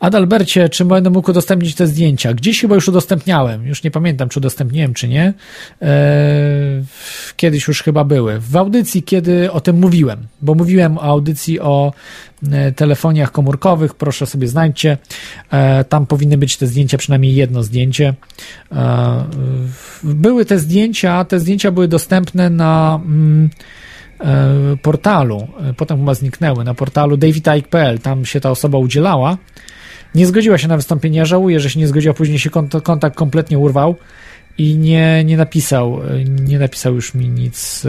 Adalbercie, 0.06 0.70
czy 0.70 0.86
będę 0.86 1.10
mógł 1.10 1.32
udostępnić 1.32 1.76
te 1.76 1.88
zdjęcia? 1.88 2.34
Gdzieś 2.34 2.62
chyba 2.62 2.76
już 2.76 2.88
udostępniałem. 2.88 3.68
Już 3.68 3.84
nie 3.84 3.92
pamiętam, 3.92 4.30
czy 4.30 4.40
udostępniłem, 4.40 4.94
czy 4.94 5.08
nie. 5.08 5.34
Eee, 5.82 6.84
kiedyś 7.36 7.68
już 7.68 7.84
chyba 7.84 8.04
były. 8.04 8.40
W 8.40 8.56
audycji, 8.56 9.04
kiedy 9.04 9.52
o 9.52 9.62
tym 9.62 9.80
mówiłem, 9.80 10.28
bo 10.42 10.56
mówiłem 10.56 10.98
o 10.98 11.02
audycji 11.02 11.60
o 11.60 11.94
e, 12.52 12.72
telefoniach 12.72 13.32
komórkowych, 13.32 13.94
proszę 13.94 14.26
sobie 14.26 14.48
znajdźcie. 14.48 14.98
E, 15.52 15.84
tam 15.84 16.06
powinny 16.06 16.38
być 16.38 16.58
te 16.58 16.68
zdjęcia, 16.68 16.98
przynajmniej 16.98 17.36
jedno 17.36 17.64
zdjęcie. 17.64 18.14
E, 18.72 19.26
były 20.04 20.46
te 20.46 20.60
zdjęcia, 20.60 21.26
te 21.26 21.40
zdjęcia 21.40 21.72
były 21.72 21.88
dostępne 21.88 22.50
na 22.50 23.02
mm, 23.06 23.50
e, 24.20 24.78
portalu, 24.82 25.48
e, 25.70 25.74
potem 25.74 25.98
chyba 25.98 26.14
zniknęły, 26.14 26.64
na 26.64 26.74
portalu 26.74 27.18
davidike.pl, 27.18 28.00
tam 28.00 28.26
się 28.26 28.40
ta 28.40 28.52
osoba 28.52 28.78
udzielała. 28.78 29.38
Nie 30.16 30.26
zgodziła 30.28 30.58
się 30.58 30.68
na 30.68 30.78
wystąpienie. 30.78 31.18
Ja 31.18 31.26
żałuję, 31.26 31.60
że 31.60 31.70
się 31.70 31.80
nie 31.80 31.88
zgodziła. 31.88 32.14
Później 32.14 32.40
się 32.40 32.50
kont- 32.50 32.82
kontakt 32.82 33.16
kompletnie 33.16 33.60
urwał 33.60 33.96
i 34.58 34.78
nie, 34.78 35.24
nie 35.24 35.38
napisał, 35.38 36.00
nie 36.42 36.60
napisał 36.60 36.96
już 36.96 37.14
mi 37.14 37.30
nic, 37.30 37.84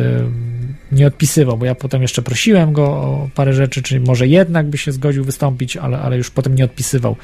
nie 0.93 1.07
odpisywał, 1.07 1.59
bo 1.59 1.67
ja 1.67 1.75
potem 1.75 2.03
jeszcze 2.03 2.23
prosiłem 2.23 2.73
go 2.73 2.87
o 2.87 3.29
parę 3.35 3.53
rzeczy, 3.53 3.83
czy 3.83 4.01
może 4.01 4.27
jednak 4.27 4.67
by 4.71 4.79
się 4.79 4.93
zgodził 4.93 5.25
wystąpić, 5.25 5.77
ale, 5.77 5.99
ale 5.99 6.17
już 6.17 6.31
potem 6.31 6.55
nie 6.55 6.65
odpisywał. 6.65 7.17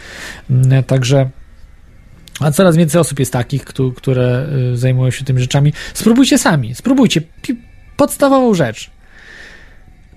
Mm, 0.51 0.83
Także 0.85 1.31
a 2.41 2.51
coraz 2.51 2.77
więcej 2.77 3.01
osób 3.01 3.19
jest 3.19 3.33
takich, 3.33 3.65
któ- 3.65 3.93
które 3.93 4.47
y, 4.73 4.77
zajmują 4.77 5.11
się 5.11 5.25
tymi 5.25 5.41
rzeczami. 5.41 5.73
Spróbujcie 5.95 6.39
sami, 6.39 6.75
spróbujcie. 6.75 7.21
Podstawową 7.97 8.55
rzecz. 8.55 8.91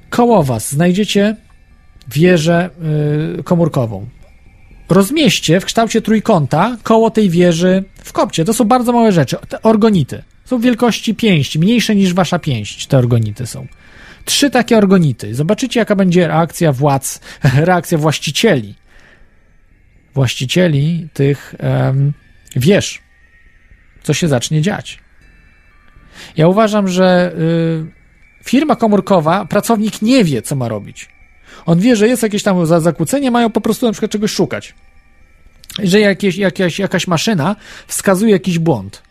Koło 0.10 0.44
was 0.44 0.72
znajdziecie 0.72 1.36
wieżę 2.14 2.70
y, 3.40 3.44
komórkową. 3.44 4.06
Rozmieście 4.90 5.60
w 5.60 5.66
kształcie 5.66 6.02
trójkąta 6.02 6.78
koło 6.84 7.10
tej 7.10 7.30
wieży 7.30 7.84
w 8.04 8.14
kopcie. 8.14 8.46
To 8.46 8.54
są 8.54 8.64
bardzo 8.64 8.92
małe 8.92 9.12
rzeczy. 9.12 9.38
Te 9.50 9.62
orgonity. 9.62 10.24
Są 10.46 10.60
wielkości 10.60 11.16
pięści, 11.16 11.60
mniejsze 11.60 11.96
niż 11.96 12.14
wasza 12.14 12.40
pięść 12.40 12.88
te 12.88 12.98
orgonity 12.98 13.48
są. 13.48 13.68
Trzy 14.26 14.50
takie 14.50 14.78
orgonity. 14.78 15.36
Zobaczycie, 15.36 15.80
jaka 15.80 15.96
będzie 15.96 16.28
reakcja 16.28 16.72
władz, 16.72 17.22
reakcja 17.66 17.98
właścicieli 17.98 18.76
właścicieli 20.16 21.08
tych 21.14 21.56
em, 21.60 22.14
wież, 22.56 23.02
co 24.04 24.14
się 24.14 24.28
zacznie 24.28 24.62
dziać. 24.62 25.00
Ja 26.38 26.48
uważam, 26.48 26.88
że 26.88 27.34
y, 27.40 28.44
firma 28.44 28.76
komórkowa, 28.76 29.46
pracownik 29.46 30.02
nie 30.02 30.24
wie, 30.24 30.42
co 30.42 30.56
ma 30.56 30.68
robić. 30.68 31.10
On 31.66 31.80
wie, 31.80 31.96
że 31.96 32.08
jest 32.08 32.24
jakieś 32.24 32.44
tam 32.44 32.66
za- 32.66 32.80
zakłócenie, 32.80 33.32
mają 33.32 33.50
po 33.50 33.62
prostu 33.62 33.86
na 33.86 33.92
przykład 33.92 34.12
czegoś 34.12 34.32
szukać. 34.32 34.74
Że 35.84 36.00
jakieś, 36.00 36.38
jakaś, 36.38 36.80
jakaś 36.80 37.08
maszyna 37.08 37.56
wskazuje 37.88 38.32
jakiś 38.32 38.60
błąd. 38.60 39.02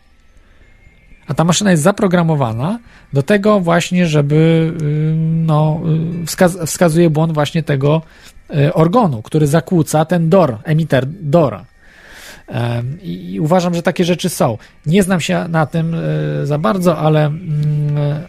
A 1.27 1.33
ta 1.33 1.43
maszyna 1.43 1.71
jest 1.71 1.83
zaprogramowana 1.83 2.79
do 3.13 3.23
tego 3.23 3.59
właśnie, 3.59 4.07
żeby 4.07 4.73
no, 5.45 5.81
y, 6.23 6.25
wskaz 6.25 6.57
wskazuje 6.65 7.09
błąd 7.09 7.33
właśnie 7.33 7.63
tego 7.63 8.01
y, 8.55 8.73
organu, 8.73 9.21
który 9.21 9.47
zakłóca 9.47 10.05
ten 10.05 10.29
DOR, 10.29 10.57
emiter 10.63 11.05
DORa. 11.05 11.65
I 13.03 13.39
uważam, 13.41 13.73
że 13.75 13.81
takie 13.81 14.05
rzeczy 14.05 14.29
są. 14.29 14.57
Nie 14.85 15.03
znam 15.03 15.21
się 15.21 15.45
na 15.49 15.65
tym 15.65 15.93
y, 15.93 16.45
za 16.45 16.57
bardzo, 16.57 16.97
ale, 16.97 17.25
mm, 17.25 18.27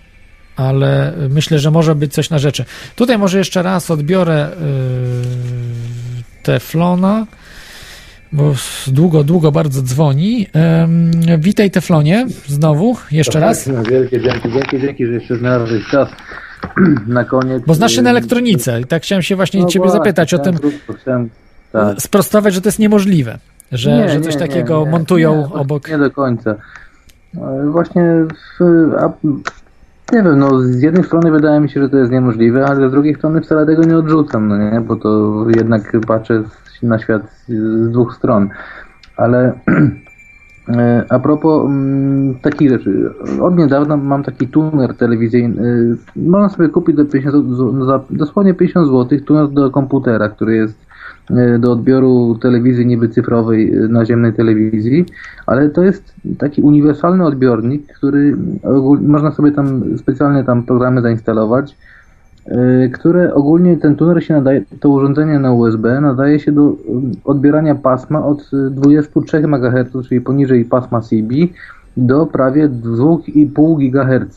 ale 0.56 1.12
myślę, 1.30 1.58
że 1.58 1.70
może 1.70 1.94
być 1.94 2.12
coś 2.12 2.30
na 2.30 2.38
rzeczy. 2.38 2.64
Tutaj 2.96 3.18
może 3.18 3.38
jeszcze 3.38 3.62
raz 3.62 3.90
odbiorę 3.90 4.48
y, 4.48 4.56
Teflona, 6.42 7.26
bo 8.32 8.54
długo, 8.86 9.24
długo 9.24 9.52
bardzo 9.52 9.82
dzwoni. 9.82 10.46
Em, 10.52 11.10
witaj 11.38 11.70
Teflonie, 11.70 12.26
znowu, 12.46 12.96
jeszcze 13.10 13.40
raz. 13.40 13.66
No, 13.66 13.82
wielkie 13.82 14.20
dzięki, 14.20 14.52
dzięki, 14.52 14.80
dzięki, 14.80 15.06
że 15.06 15.12
jeszcze 15.12 15.36
znalazłeś 15.36 15.86
czas 15.86 16.08
na 17.06 17.24
koniec. 17.24 17.62
Bo 17.66 17.74
znasz 17.74 17.92
się 17.92 18.02
na 18.02 18.10
Yy, 18.10 18.16
elektronice 18.16 18.80
i 18.80 18.84
tak 18.84 19.02
chciałem 19.02 19.22
się 19.22 19.36
właśnie 19.36 19.62
no 19.62 19.68
ciebie 19.68 19.84
właśnie, 19.84 19.98
zapytać 19.98 20.34
o 20.34 20.38
tym, 20.38 20.56
chciałem 21.00 21.30
tak. 21.72 22.00
sprostować, 22.00 22.54
że 22.54 22.60
to 22.60 22.68
jest 22.68 22.78
niemożliwe, 22.78 23.38
że, 23.72 23.90
Nie, 23.90 24.08
że 24.08 24.20
coś 24.20 24.34
nie, 24.34 24.40
takiego 24.40 24.84
nie, 24.84 24.90
montują 24.90 25.52
obok. 25.52 25.88
Nie 25.88 25.98
do 25.98 26.10
końca. 26.10 26.50
E, 26.50 27.70
Właśnie, 27.70 28.02
w, 28.58 28.64
a, 28.98 29.12
nie 30.12 30.22
wiem, 30.22 30.38
no 30.38 30.60
z 30.60 30.82
jednej 30.82 31.04
strony 31.04 31.30
wydaje 31.30 31.60
mi 31.60 31.68
się, 31.68 31.82
że 31.82 31.88
to 31.88 31.96
jest 31.96 32.12
niemożliwe, 32.12 32.66
ale 32.66 32.88
z 32.88 32.92
drugiej 32.92 33.14
strony 33.14 33.40
wcale 33.40 33.66
tego 33.66 33.84
nie 33.84 33.98
odrzucam, 33.98 34.48
no 34.48 34.58
nie, 34.58 34.80
bo 34.80 34.96
to 34.96 35.44
jednak 35.56 35.92
patrzę 36.06 36.42
na 36.82 36.98
świat 36.98 37.22
z, 37.48 37.90
dwóch 37.90 38.14
stron. 38.14 38.48
Ale 39.16 39.52
e, 40.68 41.04
a 41.08 41.18
propos 41.18 41.66
mm, 41.66 42.34
takich 42.34 42.70
rzeczy, 42.70 43.10
od 43.40 43.58
niedawna 43.58 43.96
mam 43.96 44.22
taki 44.22 44.48
tuner 44.48 44.94
telewizyjny. 44.94 45.62
e, 46.16 46.20
Można 46.20 46.48
sobie 46.48 46.68
kupić 46.68 46.96
do 46.96 47.04
50, 47.04 47.46
zł- 47.46 47.86
za 47.86 48.00
dosłownie 48.10 48.54
50 48.54 48.86
zł 48.86 49.20
tuner 49.20 49.48
do 49.48 49.70
komputera, 49.70 50.28
który 50.28 50.56
jest 50.56 50.85
do 51.58 51.72
odbioru 51.72 52.38
telewizji 52.42 52.86
niby 52.86 53.08
cyfrowej 53.08 53.74
e, 53.74 53.88
naziemnej 53.88 54.32
telewizji, 54.32 55.06
ale 55.46 55.68
to 55.68 55.84
jest 55.84 56.14
taki 56.38 56.62
uniwersalny 56.62 57.26
odbiornik, 57.26 57.92
który 57.92 58.36
można 59.00 59.32
sobie 59.32 59.52
tam 59.52 59.98
specjalne 59.98 60.44
tam 60.44 60.62
programy 60.62 61.02
zainstalować, 61.02 61.76
e, 62.46 62.88
które 62.88 63.34
ogólnie 63.34 63.76
ten 63.76 63.96
tuner 63.96 64.24
się 64.24 64.34
nadaje, 64.34 64.62
to 64.80 64.88
urządzenie 64.88 65.38
na 65.38 65.52
USB 65.52 66.00
nadaje 66.00 66.40
się 66.40 66.52
do 66.52 66.76
odbierania 67.24 67.74
pasma 67.74 68.26
od 68.26 68.40
e, 68.40 68.70
23 68.70 69.38
MHz, 69.38 70.08
czyli 70.08 70.20
poniżej 70.20 70.64
pasma 70.64 71.00
CB, 71.00 71.34
do 71.96 72.26
prawie 72.26 72.68
2,5 72.68 73.90
GHz. 73.90 74.36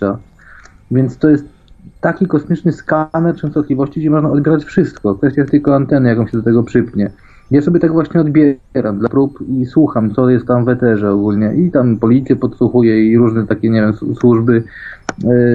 Więc 0.92 1.18
to 1.18 1.30
jest 1.30 1.59
taki 2.02 2.26
kosmiczny 2.28 2.72
skaner 2.72 3.36
częstotliwości, 3.36 4.00
gdzie 4.00 4.10
można 4.10 4.32
odbierać 4.32 4.64
wszystko. 4.64 5.16
Kwestia 5.16 5.42
jest 5.42 5.52
tylko 5.52 5.76
anteny, 5.76 6.10
jaką 6.10 6.28
się 6.28 6.38
do 6.38 6.44
tego 6.44 6.64
przypnie. 6.64 7.12
Ja 7.52 7.62
sobie 7.62 7.80
tak 7.80 7.92
właśnie 7.92 8.22
odbieram 8.22 9.00
dla 9.00 9.10
prób 9.10 9.40
i 9.50 9.66
słucham, 9.66 10.14
co 10.14 10.30
jest 10.30 10.48
tam 10.48 10.66
w 10.66 10.70
eterze 10.70 11.12
ogólnie. 11.12 11.54
I 11.56 11.72
tam 11.72 11.98
policję 11.98 12.36
podsłuchuję 12.36 13.06
i 13.06 13.18
różne 13.18 13.48
takie, 13.48 13.70
nie 13.70 13.82
wiem, 13.82 13.94
służby. 14.20 14.64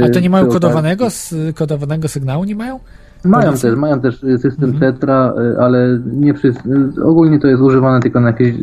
e, 0.00 0.04
A 0.04 0.08
to 0.08 0.20
nie 0.20 0.30
mają 0.30 0.44
okazji. 0.44 0.60
kodowanego, 0.60 1.06
kodowanego 1.54 2.08
sygnału, 2.08 2.44
nie 2.44 2.56
mają? 2.56 2.80
Mają 3.24 3.52
też, 3.52 3.76
mają 3.76 4.00
też 4.00 4.20
system 4.20 4.70
Mhm. 4.70 4.80
Tetra, 4.80 5.34
y, 5.54 5.60
ale 5.60 6.00
nie 6.12 6.34
wszyscy, 6.34 6.68
y, 6.98 7.04
ogólnie 7.04 7.38
to 7.38 7.48
jest 7.48 7.62
używane 7.62 8.00
tylko 8.00 8.20
na 8.20 8.26
jakieś, 8.28 8.54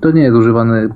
to 0.00 0.10
nie 0.10 0.22
jest 0.22 0.36
używane, 0.36 0.88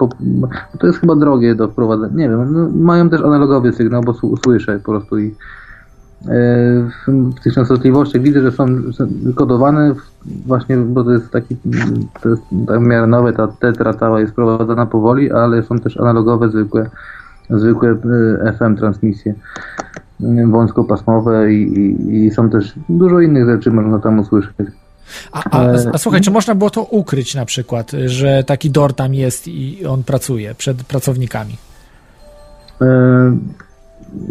to 0.78 0.86
jest 0.86 0.98
chyba 0.98 1.16
drogie 1.16 1.54
do 1.54 1.68
wprowadzenia, 1.68 2.12
nie 2.14 2.28
wiem, 2.28 2.52
no, 2.52 2.68
mają 2.74 3.08
też 3.10 3.20
analogowy 3.20 3.72
sygnał, 3.72 4.02
bo 4.02 4.14
słyszę 4.44 4.78
po 4.78 4.92
prostu 4.92 5.18
i 5.18 5.34
w, 6.24 6.93
w 7.36 7.40
tych 7.40 7.55
częstotliwościach 7.55 8.23
widzę, 8.23 8.40
że 8.40 8.53
są 8.53 8.66
kodowane 9.35 9.94
właśnie, 10.47 10.77
bo 10.77 11.05
to 11.05 11.11
jest 11.11 11.31
taki, 11.31 11.57
to 12.23 12.28
jest 12.28 12.43
tak 12.66 12.81
w 12.81 12.86
miarę 12.86 13.07
nowe, 13.07 13.32
ta 13.32 13.49
Tetra 13.49 13.94
cała 13.94 14.20
jest 14.20 14.35
prowadzona 14.35 14.86
powoli, 14.86 15.32
ale 15.32 15.62
są 15.62 15.78
też 15.78 15.97
analogowe, 15.97 16.49
zwykłe, 16.49 16.90
zwykłe 17.51 17.90
y, 17.90 18.53
FM 18.59 18.77
transmisje 18.77 19.35
y, 20.20 20.47
wąskopasmowe 20.47 21.53
i, 21.53 21.62
i, 21.62 22.24
i 22.24 22.31
są 22.31 22.51
też 22.51 22.74
dużo 22.89 23.20
innych 23.20 23.47
rzeczy 23.47 23.70
można 23.70 23.99
tam 23.99 24.19
usłyszeć. 24.19 24.69
A, 25.32 25.43
a, 25.51 25.65
E, 25.65 25.90
a 25.93 25.99
słuchaj, 25.99 26.20
czy 26.20 26.31
można 26.31 26.55
było 26.55 26.70
to 26.70 26.82
ukryć 26.82 27.35
na 27.35 27.44
przykład, 27.44 27.93
że 28.07 28.44
taki 28.44 28.70
DOR 28.70 28.94
tam 28.94 29.15
jest 29.15 29.49
i 29.49 29.86
on 29.86 30.03
pracuje 30.03 30.55
przed 30.55 30.85
pracownikami? 30.85 31.57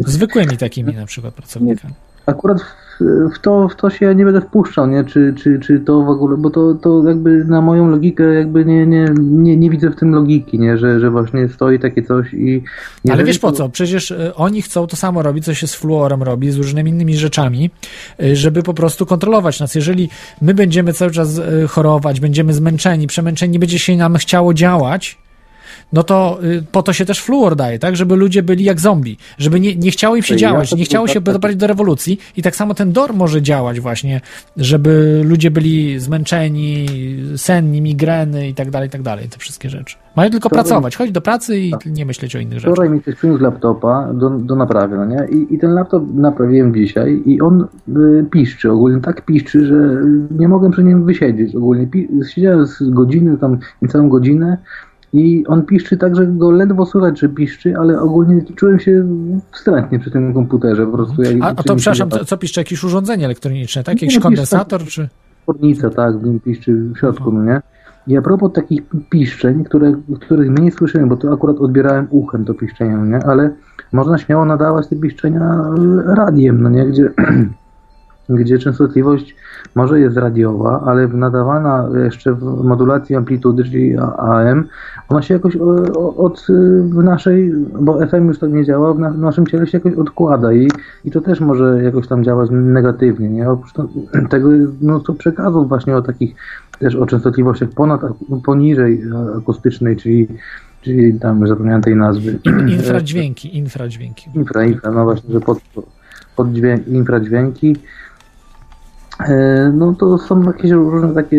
E, 0.06 0.10
Zwykłymi 0.10 0.56
takimi 0.56 0.94
na 0.94 1.06
przykład 1.06 1.34
pracownikami. 1.34 1.94
Akurat 2.26 2.62
w, 2.62 3.34
w, 3.34 3.38
to, 3.38 3.68
w 3.68 3.76
to 3.76 3.90
się 3.90 4.14
nie 4.14 4.24
będę 4.24 4.40
wpuszczał, 4.40 4.86
nie? 4.86 5.04
Czy, 5.04 5.34
czy, 5.38 5.60
czy 5.60 5.80
to 5.80 6.02
w 6.02 6.08
ogóle, 6.08 6.36
bo 6.36 6.50
to, 6.50 6.74
to 6.74 7.08
jakby 7.08 7.44
na 7.44 7.60
moją 7.60 7.88
logikę 7.88 8.34
jakby 8.34 8.64
nie, 8.64 8.86
nie, 8.86 9.06
nie, 9.20 9.56
nie 9.56 9.70
widzę 9.70 9.90
w 9.90 9.96
tym 9.96 10.10
logiki, 10.10 10.58
nie? 10.58 10.78
Że, 10.78 11.00
że 11.00 11.10
właśnie 11.10 11.48
stoi 11.48 11.78
takie 11.78 12.02
coś 12.02 12.34
i... 12.34 12.62
Ale 13.10 13.24
wiesz 13.24 13.38
po 13.38 13.52
co? 13.52 13.68
Przecież 13.68 14.10
y, 14.10 14.34
oni 14.34 14.62
chcą 14.62 14.86
to 14.86 14.96
samo 14.96 15.22
robić, 15.22 15.44
co 15.44 15.54
się 15.54 15.66
z 15.66 15.74
fluorem 15.74 16.22
robi, 16.22 16.50
z 16.50 16.56
różnymi 16.56 16.90
innymi 16.90 17.16
rzeczami, 17.16 17.70
y, 18.22 18.36
żeby 18.36 18.62
po 18.62 18.74
prostu 18.74 19.06
kontrolować 19.06 19.60
nas. 19.60 19.74
Jeżeli 19.74 20.08
my 20.42 20.54
będziemy 20.54 20.92
cały 20.92 21.10
czas 21.10 21.38
y, 21.38 21.68
chorować, 21.68 22.20
będziemy 22.20 22.52
zmęczeni, 22.54 23.06
przemęczeni, 23.06 23.52
nie 23.52 23.58
będzie 23.58 23.78
się 23.78 23.96
nam 23.96 24.16
chciało 24.16 24.54
działać, 24.54 25.18
no 25.92 26.02
to 26.02 26.38
y, 26.44 26.64
po 26.72 26.82
to 26.82 26.92
się 26.92 27.04
też 27.04 27.20
fluor 27.22 27.56
daje, 27.56 27.78
tak? 27.78 27.96
Żeby 27.96 28.16
ludzie 28.16 28.42
byli 28.42 28.64
jak 28.64 28.80
zombie, 28.80 29.16
żeby 29.38 29.60
nie, 29.60 29.76
nie 29.76 29.90
chciało 29.90 30.16
im 30.16 30.22
się 30.22 30.34
Ja 30.34 30.38
działać, 30.40 30.74
nie 30.74 30.84
chciało 30.84 31.06
się 31.08 31.14
tak- 31.14 31.22
doprowadzić 31.22 31.56
do 31.60 31.66
rewolucji 31.66 32.18
i 32.36 32.42
tak 32.42 32.56
samo 32.56 32.74
ten 32.74 32.92
DOR 32.92 33.14
może 33.14 33.42
działać 33.42 33.80
właśnie, 33.80 34.20
żeby 34.56 35.22
ludzie 35.24 35.50
byli 35.50 35.98
zmęczeni, 35.98 36.86
senni, 37.36 37.82
migreny 37.82 38.48
i 38.48 38.54
tak 38.54 38.70
dalej, 38.70 38.88
i 38.88 38.90
tak 38.92 39.02
dalej, 39.02 39.28
te 39.28 39.38
wszystkie 39.38 39.70
rzeczy. 39.70 39.96
Mają 40.16 40.30
tylko 40.30 40.48
Wczoraj- 40.48 40.54
pracować, 40.54 40.96
chodzić 40.96 41.14
do 41.14 41.20
pracy 41.20 41.58
i 41.60 41.72
nie 41.86 42.06
myśleć 42.06 42.36
o 42.36 42.38
innych 42.38 42.58
rzeczach. 42.58 42.72
Wczoraj 42.72 42.90
mi 42.90 43.00
ktoś 43.00 43.14
przyniósł 43.14 43.42
laptopa 43.42 44.08
do, 44.14 44.30
do 44.30 44.56
naprawy, 44.56 44.96
no 44.96 45.04
nie? 45.06 45.26
I, 45.32 45.54
I 45.54 45.58
ten 45.58 45.70
laptop 45.74 46.02
naprawiłem 46.14 46.74
dzisiaj 46.74 47.22
i 47.26 47.40
on 47.40 47.66
y, 47.88 48.26
piszczy 48.30 48.70
ogólnie, 48.70 49.00
tak 49.00 49.24
piszczy, 49.24 49.66
że 49.66 50.02
nie 50.38 50.48
mogłem 50.48 50.72
przy 50.72 50.84
nim 50.84 51.04
wysiedzieć 51.04 51.54
ogólnie. 51.56 51.86
Pi, 51.86 52.08
siedziałem 52.34 52.66
z 52.66 52.82
godziny, 52.90 53.38
tam 53.38 53.58
niecałą 53.82 54.08
godzinę 54.08 54.58
i 55.12 55.44
on 55.46 55.62
piszczy 55.62 55.96
tak, 55.96 56.16
że 56.16 56.26
go 56.26 56.50
ledwo 56.50 56.86
słychać, 56.86 57.20
że 57.20 57.28
piszczy, 57.28 57.76
ale 57.78 58.00
ogólnie 58.00 58.44
czułem 58.56 58.80
się 58.80 59.06
wstrętnie 59.52 59.98
przy 59.98 60.10
tym 60.10 60.34
komputerze 60.34 60.86
po 60.86 60.92
prostu. 60.92 61.22
Jak, 61.22 61.34
A, 61.40 61.54
to 61.54 61.76
przepraszam, 61.76 62.08
siedziałem. 62.08 62.26
co, 62.26 62.36
piszcze, 62.36 62.60
jakieś 62.60 62.84
urządzenie 62.84 63.24
elektroniczne, 63.24 63.82
tak? 63.82 63.94
Jakiś 63.94 64.08
piszcze- 64.16 64.22
kondensator, 64.22 64.84
czy... 64.84 65.08
Kornica, 65.46 65.90
tak, 65.90 66.14
piszczy 66.44 66.74
w 66.74 66.98
środku, 66.98 67.32
no 67.32 67.44
nie? 67.44 67.60
I 68.06 68.16
a 68.16 68.22
propos 68.22 68.52
takich 68.52 68.82
piszczeń, 69.10 69.64
które, 69.64 69.92
których 70.20 70.50
my 70.50 70.60
nie 70.60 70.72
słyszymy, 70.72 71.06
bo 71.06 71.16
to 71.16 71.32
akurat 71.32 71.56
odbierałem 71.56 72.06
uchem 72.10 72.44
to 72.44 72.54
piszczenie, 72.54 72.96
no 72.96 73.04
nie? 73.06 73.26
Ale 73.26 73.50
można 73.92 74.18
śmiało 74.18 74.44
nadawać 74.44 74.88
te 74.88 74.96
piszczenia 74.96 75.64
radiem, 76.06 76.62
no 76.62 76.68
nie? 76.70 76.86
Gdzie, 76.86 77.10
gdzie 78.34 78.58
częstotliwość 78.58 79.36
może 79.74 80.00
jest 80.00 80.16
radiowa, 80.16 80.82
ale 80.86 81.08
nadawana 81.08 81.88
jeszcze 82.04 82.32
w 82.32 82.64
modulacji 82.64 83.16
amplitudy, 83.16 83.64
czyli 83.64 83.96
AM, 84.18 84.64
ona 85.08 85.22
się 85.22 85.34
jakoś 85.34 85.56
o, 85.56 86.16
od 86.16 86.46
y, 86.50 86.82
w 86.82 87.04
naszej, 87.04 87.52
bo 87.80 88.06
FM 88.06 88.28
już 88.28 88.38
tak 88.38 88.52
nie 88.52 88.64
działa, 88.64 88.94
w, 88.94 88.98
na, 88.98 89.10
w 89.10 89.18
naszym 89.18 89.46
ciele 89.46 89.66
się 89.66 89.78
jakoś 89.78 89.94
odkłada 89.94 90.52
i, 90.52 90.68
i 91.04 91.10
to 91.10 91.20
też 91.20 91.40
może 91.40 91.82
jakoś 91.82 92.08
tam 92.08 92.24
działać 92.24 92.50
negatywnie, 92.52 93.28
nie? 93.28 93.50
Oprócz 93.50 93.72
tego 94.30 94.52
jest 94.52 94.82
mnóstwo 94.82 95.12
przekazów 95.12 95.68
właśnie 95.68 95.96
o 95.96 96.02
takich 96.02 96.34
też 96.78 96.94
o 96.94 97.06
częstotliwościach 97.06 97.68
ponad, 97.68 98.00
poniżej 98.44 99.02
akustycznej, 99.38 99.96
czyli, 99.96 100.28
czyli 100.82 101.20
tam 101.20 101.48
zapomniałem 101.48 101.82
tej 101.82 101.96
nazwy. 101.96 102.38
In, 102.44 102.68
infradźwięki, 102.78 103.56
infradźwięki. 103.58 104.30
Infra, 104.34 104.64
infra, 104.64 104.90
no 104.90 105.04
właśnie, 105.04 105.32
że 105.32 105.40
pod, 105.40 105.58
pod 106.36 106.52
dźwięk, 106.52 106.88
infradźwięki. 106.88 107.76
E, 109.28 109.72
No 109.74 109.94
to 109.94 110.18
są 110.18 110.42
jakieś 110.42 110.70
różne 110.70 111.14
takie 111.14 111.36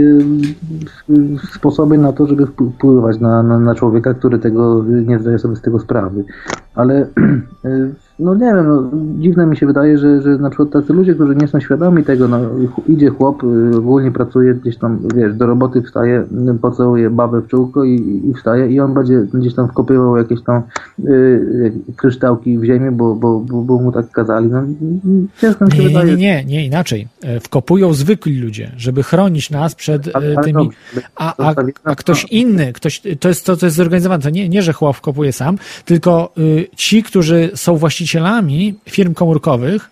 mm, 1.09 1.37
sposoby 1.53 1.97
na 1.97 2.13
to, 2.13 2.27
żeby 2.27 2.45
wpł- 2.45 2.71
wpływać 2.71 3.19
na, 3.19 3.43
na, 3.43 3.59
na 3.59 3.75
człowieka, 3.75 4.13
który 4.13 4.39
tego 4.39 4.83
nie 4.83 5.19
zdaje 5.19 5.39
sobie 5.39 5.55
z 5.55 5.61
tego 5.61 5.79
sprawy. 5.79 6.23
Ale 6.75 6.95
e, 7.65 7.89
no 8.19 8.33
nie 8.35 8.39
wiem, 8.53 8.67
no, 8.67 8.89
dziwne 9.19 9.45
mi 9.45 9.57
się 9.57 9.65
wydaje, 9.65 9.97
że, 9.97 10.21
że 10.21 10.29
na 10.29 10.49
przykład 10.49 10.69
tacy 10.69 10.93
ludzie, 10.93 11.15
którzy 11.15 11.35
nie 11.35 11.47
są 11.47 11.59
świadomi 11.59 12.03
tego, 12.03 12.27
no 12.27 12.39
idzie 12.87 13.09
chłop, 13.09 13.43
y, 13.43 13.77
ogólnie 13.77 14.11
pracuje 14.11 14.53
gdzieś 14.53 14.77
tam, 14.77 14.99
wiesz, 15.15 15.33
do 15.33 15.45
roboty 15.45 15.81
wstaje, 15.81 16.25
y, 16.55 16.59
pocałuje 16.61 17.09
babę 17.09 17.41
w 17.41 17.47
czółko 17.47 17.83
i, 17.83 18.21
i 18.29 18.33
wstaje 18.33 18.71
i 18.71 18.79
on 18.79 18.93
będzie 18.93 19.21
gdzieś 19.33 19.55
tam 19.55 19.67
wkopywał 19.67 20.17
jakieś 20.17 20.43
tam 20.43 20.61
y, 21.05 21.73
kryształki 21.95 22.57
w 22.59 22.63
ziemię, 22.63 22.91
bo, 22.91 23.15
bo, 23.15 23.39
bo, 23.39 23.61
bo 23.61 23.81
mu 23.81 23.91
tak 23.91 24.11
kazali. 24.11 24.47
No, 24.47 24.63
ciężko 25.41 25.65
mi 25.65 25.71
się 25.71 25.77
Nie, 25.77 25.83
nie, 25.83 25.89
wydaje. 25.89 26.15
nie, 26.15 26.17
nie, 26.17 26.45
nie, 26.45 26.65
inaczej. 26.65 27.07
E, 27.23 27.39
Wkopują 27.39 27.93
zwykli 27.93 28.39
ludzie, 28.39 28.71
żeby 28.77 29.03
chronić 29.03 29.51
nas 29.51 29.75
przed 29.75 30.07
e, 30.07 30.15
Ale- 30.15 30.35
ale 30.37 30.45
tymi. 30.45 30.69
A, 31.15 31.33
a, 31.37 31.53
a 31.83 31.95
ktoś 31.95 32.25
inny, 32.25 32.73
ktoś, 32.73 33.01
to 33.19 33.27
jest 33.27 33.45
to, 33.45 33.55
co 33.55 33.65
jest 33.65 33.75
zorganizowane. 33.75 34.23
To 34.23 34.29
nie, 34.29 34.49
nie 34.49 34.61
że 34.61 34.73
chłop 34.73 34.95
wkopuje 34.97 35.33
sam, 35.33 35.57
tylko 35.85 36.33
y, 36.37 36.67
ci, 36.75 37.03
którzy 37.03 37.51
są 37.55 37.75
właścicielami 37.75 38.02
firm 38.89 39.13
komórkowych, 39.13 39.89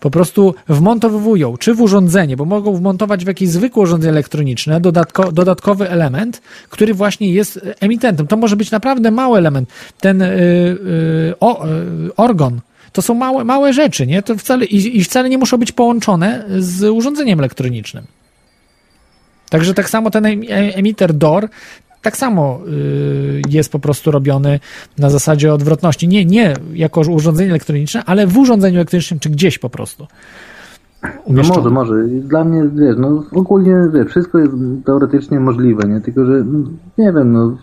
po 0.00 0.10
prostu 0.10 0.54
wmontowują, 0.68 1.56
czy 1.56 1.74
w 1.74 1.80
urządzenie, 1.80 2.36
bo 2.36 2.44
mogą 2.44 2.74
wmontować 2.74 3.24
w 3.24 3.28
jakieś 3.28 3.48
zwykłe 3.48 3.82
urządzenie 3.82 4.12
elektroniczne 4.12 4.80
dodatko, 4.80 5.32
dodatkowy 5.32 5.90
element, 5.90 6.42
który 6.68 6.94
właśnie 6.94 7.32
jest 7.32 7.60
emitentem. 7.80 8.26
To 8.26 8.36
może 8.36 8.56
być 8.56 8.70
naprawdę 8.70 9.10
mały 9.10 9.38
element. 9.38 9.68
Ten 10.00 10.22
y, 10.22 10.26
y, 10.26 11.34
o, 11.40 11.66
y, 11.66 12.16
organ. 12.16 12.60
To 12.92 13.02
są 13.02 13.14
małe, 13.14 13.44
małe 13.44 13.72
rzeczy, 13.72 14.06
nie? 14.06 14.22
To 14.22 14.36
wcale, 14.36 14.64
i, 14.64 14.98
I 14.98 15.04
wcale 15.04 15.28
nie 15.28 15.38
muszą 15.38 15.56
być 15.56 15.72
połączone 15.72 16.44
z 16.58 16.84
urządzeniem 16.84 17.38
elektronicznym. 17.38 18.04
Także 19.50 19.74
tak 19.74 19.90
samo 19.90 20.10
ten 20.10 20.26
em- 20.26 20.42
emiter 20.50 21.14
DOR 21.14 21.48
tak 22.02 22.16
samo 22.16 22.60
y, 22.68 23.42
jest 23.48 23.72
po 23.72 23.78
prostu 23.78 24.10
robiony 24.10 24.60
na 24.98 25.10
zasadzie 25.10 25.54
odwrotności. 25.54 26.08
Nie, 26.08 26.24
nie 26.24 26.54
jako 26.74 27.00
urządzenie 27.00 27.50
elektroniczne, 27.50 28.02
ale 28.06 28.26
w 28.26 28.38
urządzeniu 28.38 28.76
elektronicznym, 28.76 29.20
czy 29.20 29.30
gdzieś 29.30 29.58
po 29.58 29.70
prostu. 29.70 30.06
No 31.02 31.08
umieszczone. 31.24 31.70
może, 31.70 31.94
może. 31.94 32.08
Dla 32.08 32.44
mnie, 32.44 32.62
wiesz, 32.74 32.96
no 32.98 33.24
ogólnie, 33.32 33.76
wiesz, 33.94 34.06
wszystko 34.08 34.38
jest 34.38 34.52
teoretycznie 34.84 35.40
możliwe, 35.40 35.88
nie? 35.88 36.00
Tylko, 36.00 36.24
że 36.26 36.32
mm, 36.32 36.78
nie 36.98 37.12
wiem, 37.12 37.32
no 37.32 37.56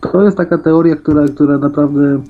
to 0.00 0.22
jest 0.22 0.36
taka 0.36 0.58
teoria, 0.58 0.96
która, 0.96 1.28
która 1.34 1.58
naprawdę 1.58 2.22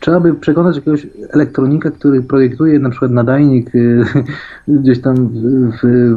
trzeba 0.00 0.20
by 0.20 0.34
przekonać 0.34 0.76
jakiegoś 0.76 1.06
elektronika, 1.30 1.90
który 1.90 2.22
projektuje 2.22 2.78
na 2.78 2.90
przykład 2.90 3.10
nadajnik 3.10 3.74
y, 3.74 4.04
gdzieś 4.68 5.00
tam 5.00 5.28
w, 5.28 5.76
w, 5.82 6.16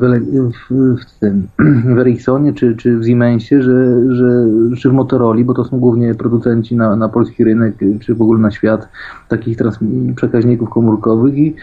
w, 0.69 1.01
w 1.01 1.19
tym 1.19 1.47
w 1.95 1.99
Ericssonie 1.99 2.53
czy, 2.53 2.75
czy 2.75 2.97
w 2.97 3.05
Siemensie, 3.05 3.63
że, 3.63 4.01
że, 4.15 4.47
czy 4.77 4.89
w 4.89 4.93
Motorola, 4.93 5.43
bo 5.43 5.53
to 5.53 5.65
są 5.65 5.79
głównie 5.79 6.15
producenci 6.15 6.75
na, 6.75 6.95
na 6.95 7.09
polski 7.09 7.43
rynek, 7.43 7.81
y, 7.81 7.99
czy 7.99 8.15
w 8.15 8.21
ogóle 8.21 8.39
na 8.39 8.51
świat 8.51 8.89
takich 9.29 9.57
trans- 9.57 10.13
przekaźników 10.15 10.69
komórkowych 10.69 11.37
i 11.37 11.55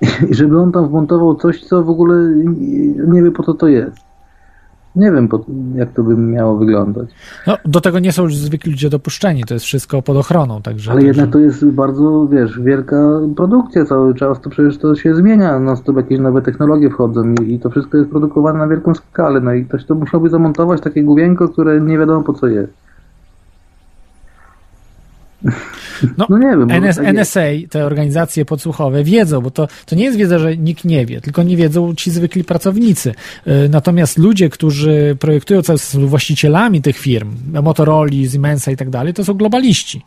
i 0.30 0.34
żeby 0.34 0.60
on 0.60 0.72
tam 0.72 0.88
wmontował 0.88 1.34
coś, 1.34 1.64
co 1.64 1.82
w 1.82 1.90
ogóle 1.90 2.34
nie 3.08 3.22
wie 3.22 3.30
po 3.30 3.42
co 3.42 3.54
to 3.54 3.68
jest. 3.68 4.03
Nie 4.96 5.12
wiem, 5.12 5.28
jak 5.74 5.92
to 5.92 6.02
by 6.02 6.16
miało 6.16 6.56
wyglądać. 6.56 7.08
No, 7.46 7.56
do 7.64 7.80
tego 7.80 7.98
nie 7.98 8.12
są 8.12 8.22
już 8.22 8.36
zwykli 8.36 8.72
ludzie 8.72 8.90
dopuszczeni, 8.90 9.44
to 9.44 9.54
jest 9.54 9.66
wszystko 9.66 10.02
pod 10.02 10.16
ochroną, 10.16 10.62
także... 10.62 10.92
Ale 10.92 11.02
jednak 11.02 11.30
to 11.30 11.38
jest 11.38 11.66
bardzo, 11.66 12.28
wiesz, 12.32 12.60
wielka 12.60 13.20
produkcja 13.36 13.84
cały 13.84 14.14
czas, 14.14 14.40
to 14.40 14.50
przecież 14.50 14.78
to 14.78 14.94
się 14.94 15.14
zmienia, 15.14 15.58
no 15.58 15.76
stop 15.76 15.96
jakieś 15.96 16.18
nowe 16.18 16.42
technologie 16.42 16.90
wchodzą 16.90 17.34
i, 17.42 17.52
i 17.52 17.60
to 17.60 17.70
wszystko 17.70 17.96
jest 17.96 18.10
produkowane 18.10 18.58
na 18.58 18.68
wielką 18.68 18.94
skalę, 18.94 19.40
no 19.40 19.52
i 19.52 19.64
ktoś 19.64 19.84
to 19.84 19.94
musiałby 19.94 20.28
zamontować 20.28 20.80
takie 20.80 21.02
główienko, 21.02 21.48
które 21.48 21.80
nie 21.80 21.98
wiadomo 21.98 22.24
po 22.24 22.32
co 22.32 22.46
jest. 22.46 22.72
No, 26.18 26.26
No 26.28 26.38
nie 26.38 26.46
wiem, 26.46 26.70
NS, 26.70 26.96
tak. 26.96 27.14
NSA, 27.14 27.40
te 27.70 27.84
organizacje 27.84 28.44
podsłuchowe 28.44 29.04
wiedzą, 29.04 29.40
bo 29.40 29.50
to, 29.50 29.68
to 29.86 29.96
nie 29.96 30.04
jest 30.04 30.18
wiedza, 30.18 30.38
że 30.38 30.56
nikt 30.56 30.84
nie 30.84 31.06
wie, 31.06 31.20
tylko 31.20 31.42
nie 31.42 31.56
wiedzą 31.56 31.94
ci 31.94 32.10
zwykli 32.10 32.44
pracownicy. 32.44 33.14
Y, 33.46 33.68
Natomiast 33.68 34.18
ludzie, 34.18 34.50
którzy 34.50 35.16
projektują 35.20 35.62
czas 35.62 35.88
są 35.88 36.06
właścicielami 36.06 36.82
tych 36.82 36.98
firm, 36.98 37.34
Motorola, 37.62 38.10
Siemensa 38.32 38.70
i 38.70 38.76
tak 38.76 38.90
dalej, 38.90 39.14
to 39.14 39.24
są 39.24 39.34
globaliści. 39.34 40.02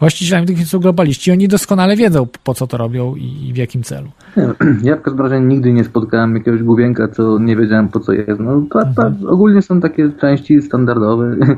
Właścicielami 0.00 0.46
tych 0.46 0.56
firm 0.56 0.68
są 0.68 0.78
globaliści 0.78 1.32
oni 1.32 1.48
doskonale 1.48 1.96
wiedzą, 1.96 2.26
po 2.44 2.54
co 2.54 2.66
to 2.66 2.76
robią 2.76 3.14
i, 3.14 3.48
i 3.48 3.52
w 3.52 3.56
jakim 3.56 3.82
celu. 3.82 4.08
Ja 4.82 4.96
w 4.96 5.02
każdym 5.02 5.26
razie 5.26 5.40
nigdy 5.40 5.72
nie 5.72 5.84
spotkałem 5.84 6.34
jakiegoś 6.34 6.62
główienka, 6.62 7.08
co 7.08 7.38
nie 7.38 7.56
wiedziałem 7.56 7.88
po 7.88 8.00
co 8.00 8.12
jest. 8.12 8.40
No, 8.40 8.62
to, 8.70 8.80
to 8.96 9.30
ogólnie 9.30 9.62
są 9.62 9.80
takie 9.80 10.10
części 10.20 10.62
standardowe. 10.62 11.36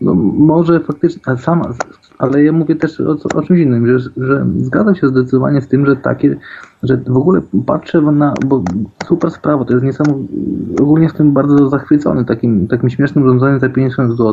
No, 0.00 0.14
może 0.14 0.80
faktycznie, 0.80 1.22
a 1.26 1.36
sama, 1.36 1.72
ale 2.18 2.44
ja 2.44 2.52
mówię 2.52 2.76
też 2.76 3.00
o, 3.00 3.16
o 3.34 3.42
czymś 3.42 3.60
innym, 3.60 3.86
że, 3.86 4.10
że 4.16 4.46
zgadzam 4.56 4.94
się 4.94 5.08
zdecydowanie 5.08 5.60
z 5.60 5.68
tym, 5.68 5.86
że 5.86 5.96
takie, 5.96 6.36
że 6.82 6.96
w 6.96 7.16
ogóle 7.16 7.40
patrzę 7.66 8.00
na, 8.00 8.34
bo 8.46 8.62
super 9.08 9.30
sprawa, 9.30 9.64
to 9.64 9.72
jest 9.72 9.84
niesamowite, 9.84 10.34
ogólnie 10.82 11.04
jestem 11.04 11.32
bardzo 11.32 11.68
zachwycony 11.68 12.24
takim, 12.24 12.68
takim 12.68 12.90
śmiesznym 12.90 13.24
urządzeniem 13.24 13.60
za 13.60 13.68
50 13.68 14.10
zł, 14.10 14.32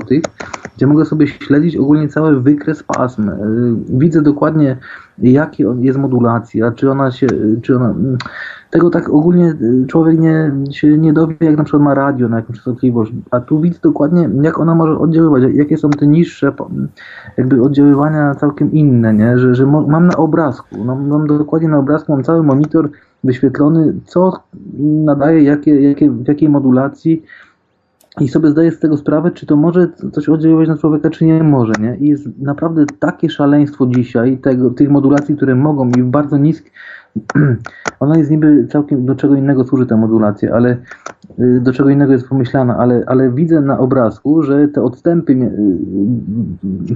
gdzie 0.77 0.87
mogę 0.87 1.05
sobie 1.05 1.27
śledzić 1.27 1.75
ogólnie 1.75 2.07
cały 2.07 2.41
wykres. 2.41 2.83
Y, 3.09 3.97
Widzę 3.97 4.21
dokładnie 4.21 4.77
jakie 5.17 5.69
on- 5.69 5.81
jest 5.81 5.99
modulacja, 5.99 6.71
czy 6.71 6.91
ona 6.91 7.11
się, 7.11 7.27
czy 7.61 7.75
ona, 7.75 7.89
mm, 7.89 8.17
tego 8.69 8.89
tak 8.89 9.09
ogólnie 9.09 9.49
y, 9.61 9.85
człowiek 9.87 10.19
nie, 10.19 10.51
się 10.71 10.97
nie 10.97 11.13
dowie, 11.13 11.35
jak 11.41 11.57
na 11.57 11.63
przykład 11.63 11.83
ma 11.83 11.93
radio 11.93 12.29
na 12.29 12.35
jakąś 12.37 12.55
częstotliwość, 12.55 13.11
a 13.31 13.39
tu 13.39 13.61
widzę 13.61 13.79
dokładnie, 13.83 14.29
jak 14.41 14.59
ona 14.59 14.75
może 14.75 14.97
oddziaływać, 14.97 15.43
jakie 15.53 15.77
są 15.77 15.89
te 15.89 16.07
niższe 16.07 16.53
jakby 17.37 17.61
oddziaływania 17.61 18.35
całkiem 18.35 18.71
inne, 18.71 19.13
nie? 19.13 19.37
Że, 19.37 19.55
że 19.55 19.65
mam 19.65 20.07
na 20.07 20.17
obrazku, 20.17 20.85
no, 20.85 20.95
mam 20.95 21.27
dokładnie 21.27 21.67
na 21.67 21.77
obrazku, 21.77 22.11
mam 22.11 22.23
cały 22.23 22.43
monitor 22.43 22.89
wyświetlony, 23.23 23.93
co 24.05 24.33
nadaje, 24.79 25.43
jakie, 25.43 25.81
jakie, 25.81 26.11
w 26.11 26.27
jakiej 26.27 26.49
modulacji, 26.49 27.23
i 28.19 28.27
sobie 28.27 28.49
zdaję 28.49 28.71
z 28.71 28.79
tego 28.79 28.97
sprawę, 28.97 29.31
czy 29.31 29.45
to 29.45 29.55
może 29.55 29.87
coś 30.11 30.29
oddziaływać 30.29 30.67
na 30.67 30.77
człowieka, 30.77 31.09
czy 31.09 31.25
nie 31.25 31.43
może, 31.43 31.73
nie? 31.79 31.97
I 31.97 32.07
jest 32.07 32.27
naprawdę 32.39 32.85
takie 32.99 33.29
szaleństwo 33.29 33.87
dzisiaj 33.87 34.37
tego, 34.37 34.69
tych 34.69 34.89
modulacji, 34.89 35.35
które 35.35 35.55
mogą 35.55 35.89
i 35.89 36.03
bardzo 36.03 36.37
nisk, 36.37 36.71
ona 37.99 38.17
jest 38.17 38.31
niby 38.31 38.67
całkiem, 38.67 39.05
do 39.05 39.15
czego 39.15 39.35
innego 39.35 39.63
służy 39.63 39.85
ta 39.85 39.97
modulacja, 39.97 40.53
ale 40.53 40.77
y, 41.39 41.59
do 41.61 41.73
czego 41.73 41.89
innego 41.89 42.11
jest 42.11 42.27
pomyślana, 42.27 42.77
ale, 42.77 43.03
ale 43.07 43.31
widzę 43.31 43.61
na 43.61 43.79
obrazku, 43.79 44.43
że 44.43 44.67
te 44.67 44.83
odstępy, 44.83 45.33
y, 45.33 45.35
y, 45.35 46.95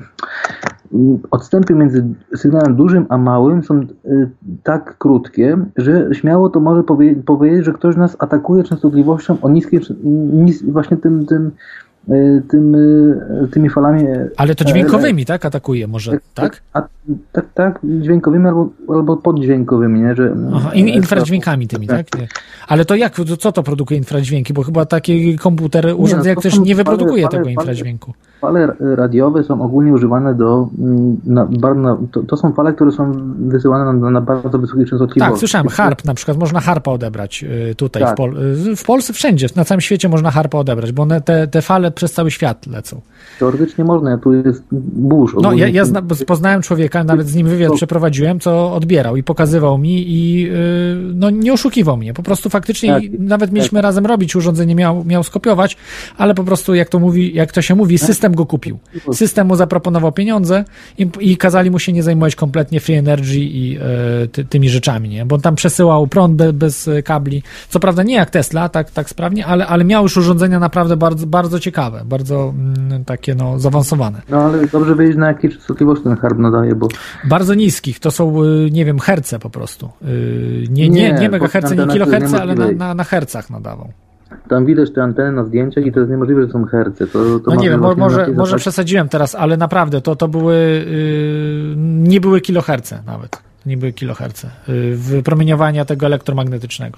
odstępy 1.32 1.74
między 1.74 2.06
sygnałem 2.36 2.76
dużym 2.76 3.06
a 3.10 3.18
małym 3.18 3.64
są 3.64 3.80
y, 3.80 4.30
tak 4.64 4.98
krótkie, 4.98 5.58
że 5.78 6.10
śmiało 6.14 6.50
to 6.50 6.60
może 6.60 6.84
powie, 6.84 7.16
powiedzieć, 7.16 7.66
że 7.66 7.74
ktoś 7.74 7.96
nas 7.96 8.16
atakuje 8.20 8.64
częstotliwością 8.64 9.38
o 9.42 9.50
niskiej, 9.50 9.80
nis, 10.34 10.64
właśnie 10.64 10.98
tym, 10.98 11.26
tym, 11.26 11.52
y, 12.10 12.44
tym, 12.48 12.76
y, 12.76 13.48
tymi 13.52 13.70
falami. 13.70 14.04
Ale 14.38 14.56
to 14.56 14.66
dźwiękowymi, 14.66 15.26
tak? 15.26 15.46
Atakuje 15.46 15.88
może, 15.88 16.18
tak? 16.34 16.62
A, 16.74 16.82
tak, 17.32 17.46
tak, 17.54 17.80
dźwiękowymi 17.84 18.48
albo, 18.48 18.70
albo 18.90 19.18
poddźwiękowymi, 19.18 20.02
nie? 20.02 20.16
Że, 20.16 20.36
Aha, 20.54 20.74
in, 20.74 20.88
infradźwiękami 20.88 21.68
tymi, 21.68 21.88
tak? 21.88 22.20
Nie. 22.20 22.28
Ale 22.68 22.86
to 22.86 22.96
jak, 22.96 23.16
co 23.40 23.52
to 23.52 23.64
produkuje 23.64 23.98
infradźwięki? 23.98 24.54
Bo 24.54 24.64
chyba 24.64 24.86
taki 24.86 25.38
komputer, 25.38 25.94
urządzenie 25.98 26.36
no 26.36 26.42
to 26.42 26.50
też 26.50 26.60
nie 26.60 26.76
wyprodukuje 26.76 27.24
fale- 27.24 27.32
tego 27.32 27.50
infradźwięku. 27.50 28.14
Fale 28.14 28.35
radiowe 28.96 29.44
są 29.44 29.62
ogólnie 29.62 29.94
używane 29.94 30.36
do. 30.36 30.68
mm, 30.80 31.18
Na, 31.26 31.48
na, 31.76 31.98
to, 32.12 32.24
to 32.24 32.38
są 32.38 32.54
fale, 32.54 32.74
które 32.74 32.92
są 32.92 33.12
wysyłane 33.40 33.94
na, 33.94 34.10
na 34.10 34.22
bardzo 34.22 34.60
wysokiej 34.60 34.86
częstotliwości. 34.86 35.32
Tak, 35.32 35.40
słyszałem, 35.40 35.68
harp 35.68 36.06
na 36.06 36.14
przykład, 36.14 36.38
można 36.38 36.60
harpa 36.60 36.92
odebrać 36.92 37.44
y, 37.72 37.76
tutaj 37.76 38.04
w, 38.04 38.06
Tak. 38.06 38.16
Pol 38.16 38.38
y, 38.72 38.76
w 38.76 38.84
Polsce, 38.84 39.14
wszędzie, 39.14 39.48
na 39.56 39.66
całym 39.66 39.82
świecie 39.82 40.10
można 40.10 40.32
harpa 40.32 40.58
odebrać, 40.58 40.92
bo 40.92 41.04
one, 41.04 41.22
te, 41.22 41.48
te 41.48 41.62
fale 41.62 41.92
przez 41.92 42.14
cały 42.14 42.32
świat 42.32 42.68
lecą. 42.68 43.02
Teoretycznie 43.40 43.84
można, 43.84 44.18
tu 44.18 44.34
jest 44.34 44.64
burz. 44.72 45.36
No, 45.42 45.54
ja, 45.54 45.68
ja 45.68 45.86
zna, 45.86 46.02
poznałem 46.28 46.62
człowieka, 46.62 47.04
nawet 47.04 47.28
z 47.28 47.36
nim 47.36 47.48
wywiad 47.48 47.70
To- 47.70 47.76
przeprowadziłem, 47.76 48.40
co 48.40 48.74
odbierał 48.74 49.16
i 49.16 49.24
pokazywał 49.24 49.78
mi 49.78 50.10
i 50.10 50.42
yy, 50.42 50.52
no, 51.16 51.30
nie 51.30 51.54
oszukiwał 51.54 51.98
mnie. 51.98 52.14
Po 52.14 52.24
prostu 52.24 52.50
faktycznie 52.50 52.94
Tak, 52.94 53.04
nawet 53.20 53.52
mieliśmy 53.52 53.82
razem 53.82 54.06
robić, 54.06 54.36
urządzenie 54.36 54.76
miał, 54.76 55.04
miał 55.06 55.24
skopiować, 55.24 55.78
ale 56.18 56.34
po 56.36 56.44
prostu 56.44 56.74
jak 56.76 56.90
to 56.90 57.00
mówi, 57.00 57.34
jak 57.36 57.52
to 57.52 57.62
się 57.62 57.76
mówi, 57.76 57.98
system 57.98 58.35
go 58.36 58.46
kupił. 58.46 58.80
System 59.14 59.48
mu 59.48 59.56
zaproponował 59.56 60.12
pieniądze 60.12 60.66
i, 60.98 61.10
i 61.20 61.38
kazali 61.38 61.72
mu 61.72 61.80
się 61.80 61.94
nie 61.94 62.04
zajmować 62.04 62.36
kompletnie 62.36 62.80
free 62.80 62.96
energy 62.96 63.40
i 63.40 63.70
yy, 63.70 63.80
ty, 64.32 64.46
tymi 64.46 64.70
rzeczami, 64.70 65.10
nie? 65.10 65.26
Bo 65.26 65.36
on 65.36 65.42
tam 65.42 65.56
przesyłał 65.56 66.08
prąd 66.08 66.36
be, 66.36 66.54
bez 66.54 66.88
e, 66.88 67.04
kabli. 67.04 67.44
Co 67.70 67.80
prawda 67.80 68.04
nie 68.04 68.16
jak 68.16 68.30
Tesla, 68.30 68.70
tak, 68.70 68.92
tak 68.92 69.10
sprawnie, 69.10 69.46
ale, 69.46 69.68
ale 69.68 69.84
miał 69.86 70.04
już 70.04 70.18
urządzenia 70.18 70.60
naprawdę 70.60 70.98
bardzo, 70.98 71.28
bardzo 71.28 71.60
ciekawe, 71.60 72.02
bardzo 72.06 72.54
mm, 72.58 73.06
takie 73.06 73.36
no, 73.36 73.60
zaawansowane. 73.60 74.22
No 74.30 74.38
ale 74.38 74.68
dobrze 74.68 74.96
wiedzieć, 74.96 75.18
na 75.18 75.28
jakiej 75.28 75.52
częstotliwości 75.52 76.04
ten 76.04 76.18
harp 76.18 76.38
nadaje, 76.38 76.76
bo 76.76 76.88
Bardzo 77.30 77.54
niskich, 77.54 78.00
to 78.00 78.12
są, 78.12 78.44
y, 78.44 78.70
nie 78.72 78.86
wiem, 78.86 79.00
herce 79.00 79.40
po 79.40 79.50
prostu. 79.50 79.90
Y, 80.02 80.66
Nie, 80.70 80.90
nie, 80.90 81.12
Nie, 81.12 81.14
nie 81.14 81.30
megaherce, 81.30 81.76
nie 81.76 81.88
kiloherce, 81.88 82.42
ale 82.42 82.56
na, 82.56 82.72
na, 82.72 82.94
na 82.94 83.04
hercach 83.04 83.50
nadawał. 83.50 84.05
Tam 84.50 84.66
widać 84.66 84.94
te 84.94 85.04
anteny 85.04 85.32
na 85.32 85.44
zdjęciach 85.44 85.86
i 85.86 85.92
to 85.92 86.00
jest 86.00 86.12
niemożliwe, 86.12 86.46
że 86.46 86.52
są 86.52 86.66
herce. 86.66 87.08
To, 87.08 87.40
to 87.40 87.52
No 87.52 87.56
nie 87.56 87.70
wiem, 87.70 87.80
mo, 87.80 87.96
może, 87.96 88.28
może 88.28 88.58
przesadziłem 88.58 89.10
teraz, 89.10 89.36
ale 89.36 89.58
naprawdę 89.58 90.02
to, 90.02 90.16
to 90.16 90.28
były, 90.28 90.56
y, 90.56 91.74
nie 91.78 92.22
były 92.22 92.42
kiloherce 92.42 93.00
nawet. 93.06 93.42
Nie 93.66 93.78
były 93.78 93.94
kiloherce. 93.94 94.50
Y, 94.70 94.96
wypromieniowania 94.96 95.86
tego 95.86 96.06
elektromagnetycznego. 96.06 96.98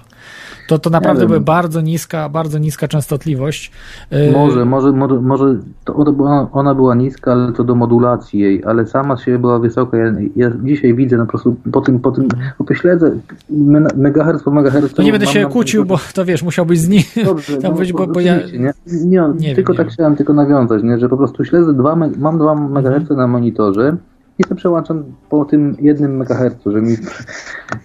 To, 0.68 0.78
to 0.78 0.90
naprawdę 0.90 1.26
była 1.26 1.40
bardzo 1.40 1.80
niska, 1.80 2.28
bardzo 2.28 2.58
niska 2.58 2.88
częstotliwość. 2.88 3.72
Y, 4.12 4.32
Może, 4.32 4.64
może, 4.64 4.92
może, 4.92 5.20
może 5.20 5.56
to 5.84 5.94
ona 5.94 6.12
była, 6.12 6.48
ona 6.52 6.74
była 6.74 6.94
niska, 6.94 7.32
ale 7.32 7.52
to 7.52 7.64
do 7.64 7.74
modulacji 7.74 8.40
jej, 8.40 8.64
ale 8.64 8.86
sama 8.86 9.16
z 9.16 9.20
siebie 9.20 9.38
była 9.38 9.58
wysoka. 9.58 9.96
Ja, 9.96 10.12
ja 10.36 10.50
dzisiaj 10.64 10.94
widzę 10.94 11.16
no 11.16 11.24
po 11.24 11.30
prostu 11.30 11.56
po 11.72 11.80
tym, 11.80 12.00
po 12.00 12.10
tym, 12.12 12.28
bo 12.58 12.64
to 12.64 12.74
śledzę 12.74 13.12
me- 13.50 13.88
megahertz 13.96 14.42
po 14.42 14.50
megahertz. 14.50 14.96
No 14.98 15.04
nie 15.04 15.12
będę 15.12 15.26
się 15.26 15.46
kłócił, 15.46 15.84
bo 15.84 15.98
to 16.14 16.24
wiesz, 16.24 16.42
musiałbyś 16.42 16.78
z 16.78 16.88
nim 16.88 17.02
Dobrze, 17.24 17.56
tam 17.62 17.72
no, 17.72 17.78
być, 17.78 17.92
bo, 17.92 18.06
bo 18.06 18.20
ja... 18.20 18.36
nie, 18.36 18.72
nie, 18.86 19.22
nie 19.38 19.54
tylko 19.54 19.72
wiem, 19.72 19.76
tak 19.76 19.86
nie 19.86 19.92
chciałem 19.92 20.16
tylko 20.16 20.32
nawiązać, 20.32 20.82
nie, 20.82 20.98
że 20.98 21.08
po 21.08 21.16
prostu 21.16 21.44
śledzę 21.44 21.72
dwa, 21.72 21.96
mam 21.96 22.38
dwa 22.38 22.54
megaherce 22.54 23.14
na 23.14 23.26
monitorze 23.26 23.96
i 24.38 24.44
sobie 24.44 24.56
przełączam 24.56 25.04
po 25.30 25.44
tym 25.44 25.76
jednym 25.80 26.16
megahercu, 26.16 26.72
że 26.72 26.82
mi 26.82 26.96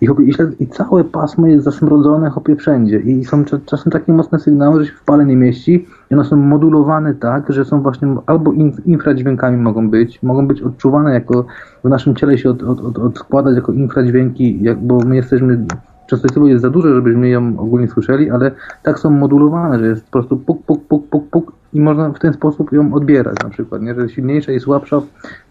i, 0.02 0.08
chłopie, 0.08 0.24
i, 0.24 0.34
i 0.60 0.68
całe 0.68 1.04
pasmo 1.04 1.48
jest 1.48 1.64
zasmrodzone 1.64 2.30
chopie 2.30 2.56
wszędzie. 2.56 3.00
I 3.00 3.26
są 3.26 3.44
cza- 3.44 3.66
czasem 3.66 3.92
takie 3.92 4.14
mocne 4.14 4.40
sygnały, 4.40 4.80
że 4.80 4.92
się 4.92 4.98
w 4.98 5.04
pale 5.04 5.26
nie 5.26 5.36
mieści. 5.36 5.88
I 6.12 6.14
one 6.14 6.26
są 6.26 6.36
modulowane 6.36 7.14
tak, 7.14 7.54
że 7.54 7.66
są 7.66 7.82
właśnie 7.82 8.16
albo 8.26 8.52
in, 8.52 8.74
infradźwiękami 8.86 9.58
mogą 9.58 9.90
być, 9.90 10.24
mogą 10.24 10.48
być 10.48 10.62
odczuwane 10.62 11.14
jako 11.14 11.46
w 11.84 11.90
naszym 11.90 12.16
ciele 12.16 12.38
się 12.38 12.50
od, 12.50 12.64
od, 12.64 12.80
od, 12.80 12.98
odskładać 12.98 13.56
jako 13.56 13.72
infradźwięki, 13.72 14.64
jak, 14.64 14.82
bo 14.82 15.00
my 15.00 15.16
jesteśmy 15.16 15.66
częstotliwość 16.08 16.52
jest 16.52 16.62
za 16.62 16.70
duża, 16.70 16.90
żebyśmy 16.94 17.30
ją 17.30 17.60
ogólnie 17.60 17.88
słyszeli, 17.88 18.30
ale 18.30 18.52
tak 18.84 19.00
są 19.00 19.10
modulowane, 19.10 19.80
że 19.80 19.86
jest 19.86 20.06
po 20.06 20.12
prostu 20.12 20.38
puk, 20.38 20.66
puk, 20.66 20.88
puk, 20.88 21.08
puk, 21.10 21.30
puk 21.30 21.63
i 21.74 21.82
można 21.82 22.10
w 22.10 22.20
ten 22.20 22.34
sposób 22.34 22.72
ją 22.72 22.94
odbierać 22.94 23.36
na 23.44 23.50
przykład, 23.50 23.82
nie? 23.82 23.96
że 23.96 24.10
silniejsza 24.10 24.52
i 24.52 24.60
słabsza 24.60 25.02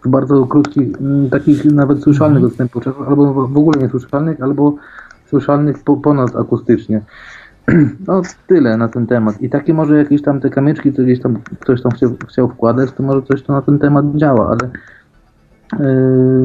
w 0.05 0.09
bardzo 0.09 0.45
krótkich, 0.45 1.01
mm, 1.01 1.29
takich 1.29 1.65
nawet 1.65 2.01
słyszalnych 2.01 2.43
odstępach 2.43 2.83
czasu, 2.83 3.03
albo 3.03 3.47
w 3.47 3.57
ogóle 3.57 3.81
niesłyszalnych, 3.81 4.41
albo 4.41 4.75
słyszalnych 5.25 5.83
po, 5.83 5.97
ponad 5.97 6.35
akustycznie. 6.35 7.01
No 8.07 8.21
tyle 8.47 8.77
na 8.77 8.87
ten 8.87 9.07
temat. 9.07 9.41
I 9.41 9.49
takie 9.49 9.73
może 9.73 9.97
jakieś 9.97 10.21
tam 10.21 10.41
te 10.41 10.49
kamyczki, 10.49 10.93
co 10.93 11.03
gdzieś 11.03 11.19
tam 11.19 11.37
ktoś 11.59 11.81
tam 11.81 11.91
chciał, 11.91 12.15
chciał 12.27 12.49
wkładać, 12.49 12.91
to 12.91 13.03
może 13.03 13.21
coś 13.21 13.43
to 13.43 13.53
na 13.53 13.61
ten 13.61 13.79
temat 13.79 14.05
działa, 14.15 14.49
ale 14.49 14.69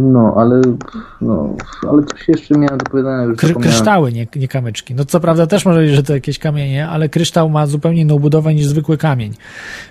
no, 0.02 0.34
ale 0.36 0.60
no, 1.20 1.56
ale 1.90 2.02
coś 2.04 2.28
jeszcze 2.28 2.58
miałem 2.58 2.78
do 2.78 2.84
powiedzenia, 2.84 3.22
już 3.22 3.38
Kry, 3.38 3.54
kryształy, 3.54 4.12
nie, 4.12 4.26
nie 4.36 4.48
kamyczki. 4.48 4.94
No 4.94 5.04
co 5.04 5.20
prawda 5.20 5.46
też 5.46 5.64
może 5.64 5.80
być, 5.80 5.90
że 5.90 6.02
to 6.02 6.14
jakieś 6.14 6.38
kamienie, 6.38 6.88
ale 6.88 7.08
kryształ 7.08 7.50
ma 7.50 7.66
zupełnie 7.66 8.02
inną 8.02 8.18
budowę 8.18 8.54
niż 8.54 8.66
zwykły 8.66 8.98
kamień. 8.98 9.32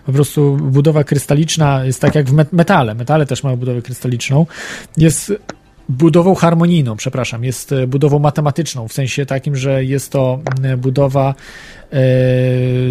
Po 0.05 0.11
prostu 0.11 0.57
budowa 0.57 1.03
krystaliczna 1.03 1.85
jest 1.85 2.01
tak 2.01 2.15
jak 2.15 2.25
w 2.25 2.33
met- 2.33 2.53
metale. 2.53 2.95
Metale 2.95 3.25
też 3.25 3.43
mają 3.43 3.55
budowę 3.55 3.81
krystaliczną. 3.81 4.45
Jest 4.97 5.33
budową 5.89 6.35
harmonijną, 6.35 6.95
przepraszam, 6.95 7.43
jest 7.43 7.71
e, 7.71 7.87
budową 7.87 8.19
matematyczną, 8.19 8.87
w 8.87 8.93
sensie 8.93 9.25
takim, 9.25 9.55
że 9.55 9.83
jest 9.83 10.11
to 10.11 10.39
budowa 10.77 11.35
e, 11.93 11.99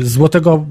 złotego, 0.01 0.67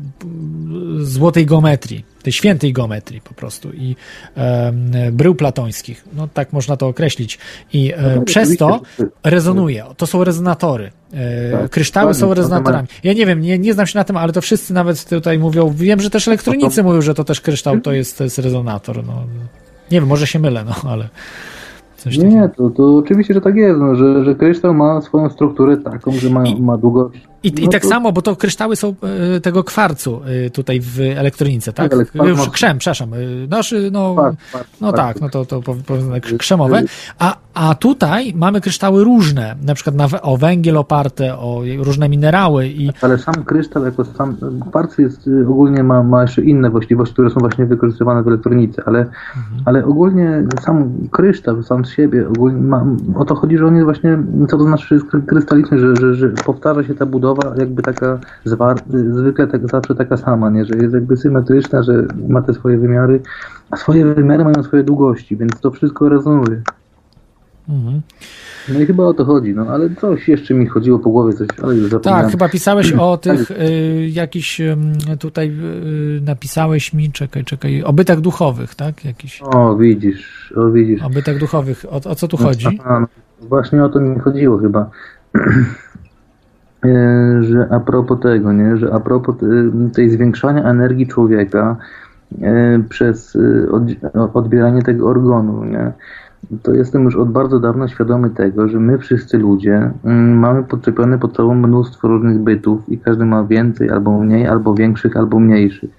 złotej 1.00 1.46
geometrii, 1.46 2.06
tej 2.26 2.34
świętej 2.34 2.74
geometrii 2.74 3.22
po 3.22 3.34
prostu 3.34 3.72
i 3.74 3.96
e, 4.38 4.74
brył 5.12 5.36
platońskich, 5.36 6.06
no 6.14 6.28
tak 6.28 6.54
można 6.54 6.78
to 6.78 6.88
określić 6.88 7.38
i 7.74 7.94
e, 7.96 8.22
przez 8.22 8.58
to 8.58 8.82
rezonuje, 9.24 9.86
to 9.98 10.08
są 10.08 10.24
rezonatory. 10.24 10.92
E, 11.14 11.52
Tak, 11.52 11.72
kryształy 11.72 12.14
są 12.14 12.34
rezonatorami. 12.34 12.88
Ja 13.04 13.14
nie 13.14 13.26
wiem, 13.26 13.42
nie, 13.42 13.60
nie 13.60 13.74
znam 13.74 13.88
się 13.88 14.00
na 14.00 14.04
tym, 14.04 14.18
ale 14.18 14.34
to 14.34 14.42
wszyscy 14.42 14.74
nawet 14.74 15.10
tutaj 15.10 15.40
mówią, 15.40 15.74
wiem, 15.76 16.02
że 16.02 16.10
też 16.10 16.28
elektronicy 16.28 16.84
mówią, 16.84 17.02
że 17.02 17.14
to 17.14 17.24
też 17.24 17.42
kryształ 17.42 17.82
to 17.82 17.92
jest, 17.94 18.18
to 18.18 18.24
jest 18.24 18.40
rezonator, 18.40 19.06
no. 19.06 19.26
Nie 19.92 20.00
wiem, 20.00 20.10
może 20.10 20.28
się 20.28 20.40
mylę, 20.40 20.64
no 20.64 20.90
ale 20.92 21.10
coś 22.06 22.18
Nie, 22.18 22.50
to, 22.58 22.70
to 22.70 22.96
oczywiście, 22.96 23.34
że 23.34 23.42
tak 23.42 23.56
jest, 23.56 23.80
no, 23.80 23.96
że, 23.96 24.24
że 24.26 24.36
kryształ 24.36 24.74
ma 24.74 25.02
swoją 25.02 25.30
strukturę 25.30 25.78
taką, 25.78 26.12
że 26.12 26.30
ma, 26.30 26.46
I- 26.48 26.62
ma 26.62 26.78
długość. 26.78 27.28
I, 27.44 27.48
I 27.62 27.66
no 27.66 27.72
tak 27.72 27.82
to- 27.82 27.88
samo, 27.88 28.12
bo 28.12 28.22
to 28.22 28.36
kryształy 28.36 28.76
są 28.76 28.96
e, 29.36 29.40
tego 29.40 29.64
kwarcu 29.64 30.22
e, 30.46 30.50
tutaj 30.50 30.80
w 30.82 31.00
elektronice, 31.00 31.74
tak? 31.74 31.92
Tak, 31.92 32.08
ale 32.20 32.30
Już 32.30 32.50
krzem, 32.50 32.78
przepraszam. 32.78 33.14
e, 33.14 33.18
No, 33.50 33.64
szy- 33.64 33.90
no, 33.92 34.14
Kwarc, 34.14 34.36
kwarc, 34.50 34.68
no 34.82 34.94
kwarc. 34.94 35.08
tak, 35.14 35.22
no 35.22 35.30
to, 35.30 35.46
to 35.46 35.60
pow- 35.62 35.84
powiedzmy 35.88 36.22
krzemowe. 36.22 36.84
A, 37.20 37.36
a 37.54 37.76
tutaj 37.76 38.34
mamy 38.36 38.62
kryształy 38.62 39.04
różne, 39.04 39.56
na 39.66 39.74
przykład 39.74 39.96
na, 39.96 40.22
o 40.22 40.38
węgiel 40.38 40.78
oparte, 40.78 41.38
o 41.38 41.62
różne 41.78 42.10
minerały 42.10 42.68
i 42.68 42.90
Ale 43.02 43.18
sam 43.18 43.34
kryształ 43.34 43.86
jako 43.86 44.06
sam, 44.06 44.36
kwarc 44.70 44.98
jest 44.98 45.28
y, 45.28 45.46
ogólnie 45.50 45.84
ma, 45.84 46.04
ma 46.04 46.22
jeszcze 46.22 46.42
inne 46.42 46.70
właściwości, 46.70 47.14
które 47.14 47.30
są 47.30 47.40
właśnie 47.40 47.66
wykorzystywane 47.66 48.24
w 48.24 48.28
elektronice, 48.28 48.84
ale, 48.86 49.00
Mhm. 49.00 49.14
ale 49.66 49.86
ogólnie 49.86 50.44
sam 50.62 50.92
kryształ 51.12 51.64
sam 51.64 51.86
siebie, 51.96 52.28
ogólnie 52.28 52.62
ma, 52.62 52.86
o 53.16 53.26
to 53.26 53.36
chodzi, 53.36 53.58
że 53.58 53.66
on 53.66 53.76
jest 53.76 53.86
właśnie, 53.86 54.24
co 54.50 54.58
to 54.58 54.64
znaczy, 54.64 54.88
że 54.88 54.96
jest 54.96 55.08
kry- 55.08 55.26
krystaliczny, 55.26 55.80
że, 55.80 55.96
że, 55.96 56.16
że 56.16 56.30
powtarza 56.30 56.84
się 56.84 56.96
ta 56.96 57.06
budowa 57.06 57.54
jakby 57.58 57.82
taka 57.82 58.20
zwar, 58.46 58.78
zwykle 58.90 59.48
tak, 59.48 59.70
zawsze 59.70 59.96
taka 59.96 60.18
sama, 60.18 60.50
nie? 60.50 60.66
że 60.66 60.76
jest 60.76 60.94
jakby 60.94 61.18
symetryczna, 61.18 61.84
że 61.84 62.06
ma 62.30 62.42
te 62.42 62.54
swoje 62.54 62.78
wymiary, 62.78 63.22
a 63.72 63.78
swoje 63.78 64.06
wymiary 64.06 64.44
mają 64.44 64.64
swoje 64.64 64.84
długości, 64.84 65.38
więc 65.38 65.60
to 65.60 65.72
wszystko 65.72 66.10
rezonuje. 66.10 66.62
mhm. 67.70 68.02
No 68.74 68.80
i 68.80 68.86
chyba 68.86 69.04
o 69.04 69.14
to 69.14 69.26
chodzi, 69.26 69.54
no 69.54 69.68
ale 69.68 69.90
coś 70.02 70.28
jeszcze 70.28 70.54
mi 70.54 70.66
chodziło 70.68 71.00
po 71.00 71.10
głowie, 71.10 71.34
coś, 71.34 71.48
ale 71.64 71.76
już 71.76 71.90
zapomniałem. 71.90 72.24
Tak, 72.24 72.32
chyba 72.32 72.50
pisałeś 72.50 72.94
o 72.94 73.18
tych 73.24 73.52
y, 73.52 73.56
jakiś 74.12 74.62
ym, 74.62 74.94
tutaj 75.20 75.50
y, 76.18 76.22
napisałeś 76.22 76.94
mi, 76.94 77.12
czekaj, 77.12 77.44
czekaj, 77.44 77.84
o 77.84 77.94
bytach 77.94 78.22
duchowych, 78.22 78.76
tak? 78.76 79.06
Jakiś 79.06 79.42
O, 79.44 79.76
widzisz, 79.76 80.54
o 80.58 80.72
widzisz. 80.72 81.04
o 81.04 81.10
bytach 81.10 81.38
duchowych. 81.38 81.86
O, 81.90 82.10
o 82.10 82.16
co 82.16 82.28
tu 82.28 82.38
chodzi? 82.38 82.80
Aha, 82.82 83.00
no, 83.00 83.08
właśnie 83.48 83.84
o 83.84 83.90
to 83.90 84.00
mi 84.00 84.20
chodziło 84.20 84.58
chyba. 84.58 84.90
E, 86.86 87.44
że 87.44 87.68
a 87.72 87.80
propos 87.80 88.20
tego, 88.20 88.54
nie, 88.54 88.78
że 88.78 88.94
a 88.94 89.00
propos 89.00 89.36
te- 89.38 89.90
tej 89.94 90.10
zwiększania 90.10 90.64
energii 90.64 91.08
człowieka 91.08 91.78
e, 92.42 92.80
przez 92.90 93.38
odzi- 93.72 94.30
odbieranie 94.34 94.82
tego 94.82 95.08
organu, 95.08 95.64
nie, 95.64 95.92
to 96.64 96.74
jestem 96.74 97.04
już 97.04 97.16
od 97.16 97.32
bardzo 97.32 97.60
dawna 97.60 97.88
świadomy 97.88 98.30
tego, 98.30 98.68
że 98.68 98.80
my 98.80 98.98
wszyscy 98.98 99.38
ludzie 99.38 99.92
mm, 100.04 100.40
mamy 100.40 100.64
podczepione 100.64 101.20
pod 101.20 101.36
sobą 101.36 101.56
mnóstwo 101.56 102.08
różnych 102.08 102.40
bytów 102.40 102.90
i 102.90 102.98
każdy 102.98 103.26
ma 103.26 103.44
więcej 103.44 103.90
albo 103.90 104.20
mniej, 104.20 104.48
albo 104.48 104.74
większych, 104.74 105.18
albo 105.18 105.40
mniejszych. 105.40 105.90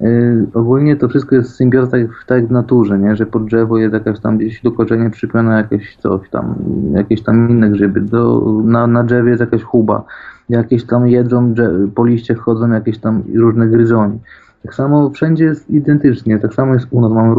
Yy, 0.00 0.46
ogólnie 0.54 0.96
to 0.96 1.08
wszystko 1.08 1.34
jest 1.36 1.54
symbioza 1.54 1.90
tak, 1.90 2.00
tak 2.26 2.46
w 2.46 2.50
naturze, 2.50 2.98
nie? 2.98 3.16
że 3.16 3.26
pod 3.26 3.44
drzewo 3.44 3.78
jest 3.78 3.94
jakaś 3.94 4.20
tam 4.20 4.38
gdzieś 4.38 4.62
do 4.62 4.72
korzenia 4.72 5.10
przypiona 5.10 5.56
jakieś 5.56 5.96
coś 5.96 6.30
tam, 6.30 6.54
jakieś 6.92 7.22
tam 7.22 7.50
inne 7.50 7.70
grzyby, 7.70 8.00
do, 8.00 8.52
na, 8.64 8.86
na 8.86 9.04
drzewie 9.04 9.30
jest 9.30 9.40
jakaś 9.40 9.62
chuba, 9.62 10.04
jakieś 10.48 10.84
tam 10.84 11.08
jedzą, 11.08 11.54
drze- 11.54 11.88
po 11.94 12.06
liściach 12.06 12.38
chodzą 12.38 12.70
jakieś 12.70 12.98
tam 12.98 13.22
różne 13.34 13.66
gryzoni. 13.66 14.18
Tak 14.66 14.74
samo 14.74 15.10
wszędzie 15.10 15.44
jest 15.44 15.70
identycznie, 15.70 16.38
tak 16.38 16.54
samo 16.54 16.74
jest 16.74 16.86
u 16.90 17.00
nas. 17.00 17.12
Mamy 17.12 17.36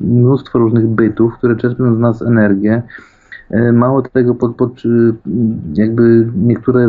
mnóstwo 0.00 0.58
różnych 0.58 0.86
bytów, 0.86 1.34
które 1.38 1.56
czerpią 1.56 1.94
z 1.94 1.98
nas 1.98 2.22
energię. 2.22 2.82
E, 3.50 3.72
Mało 3.72 4.02
tego, 4.02 4.34
pod, 4.34 4.56
pod, 4.56 4.82
jakby 5.74 6.28
niektóre 6.36 6.88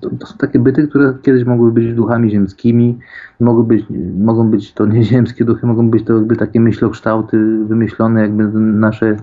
to, 0.00 0.10
to 0.10 0.26
są 0.26 0.38
takie 0.38 0.58
byty, 0.58 0.88
które 0.88 1.14
kiedyś 1.22 1.44
mogły 1.44 1.72
być 1.72 1.94
duchami 1.94 2.30
ziemskimi, 2.30 2.98
mogą 3.40 3.62
być, 3.62 3.86
mogą 4.18 4.50
być 4.50 4.72
to 4.72 4.86
nieziemskie 4.86 5.44
duchy, 5.50 5.66
mogą 5.66 5.90
być 5.90 6.04
to 6.04 6.14
jakby 6.14 6.36
takie 6.36 6.60
myślokształty 6.60 7.64
wymyślone, 7.64 8.20
jakby 8.20 8.48
nasze 8.60 9.16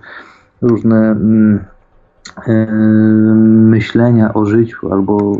różne 0.62 1.12
mm, 1.12 1.60
myślenia 3.46 4.34
o 4.34 4.46
życiu, 4.46 4.94
albo 4.94 5.38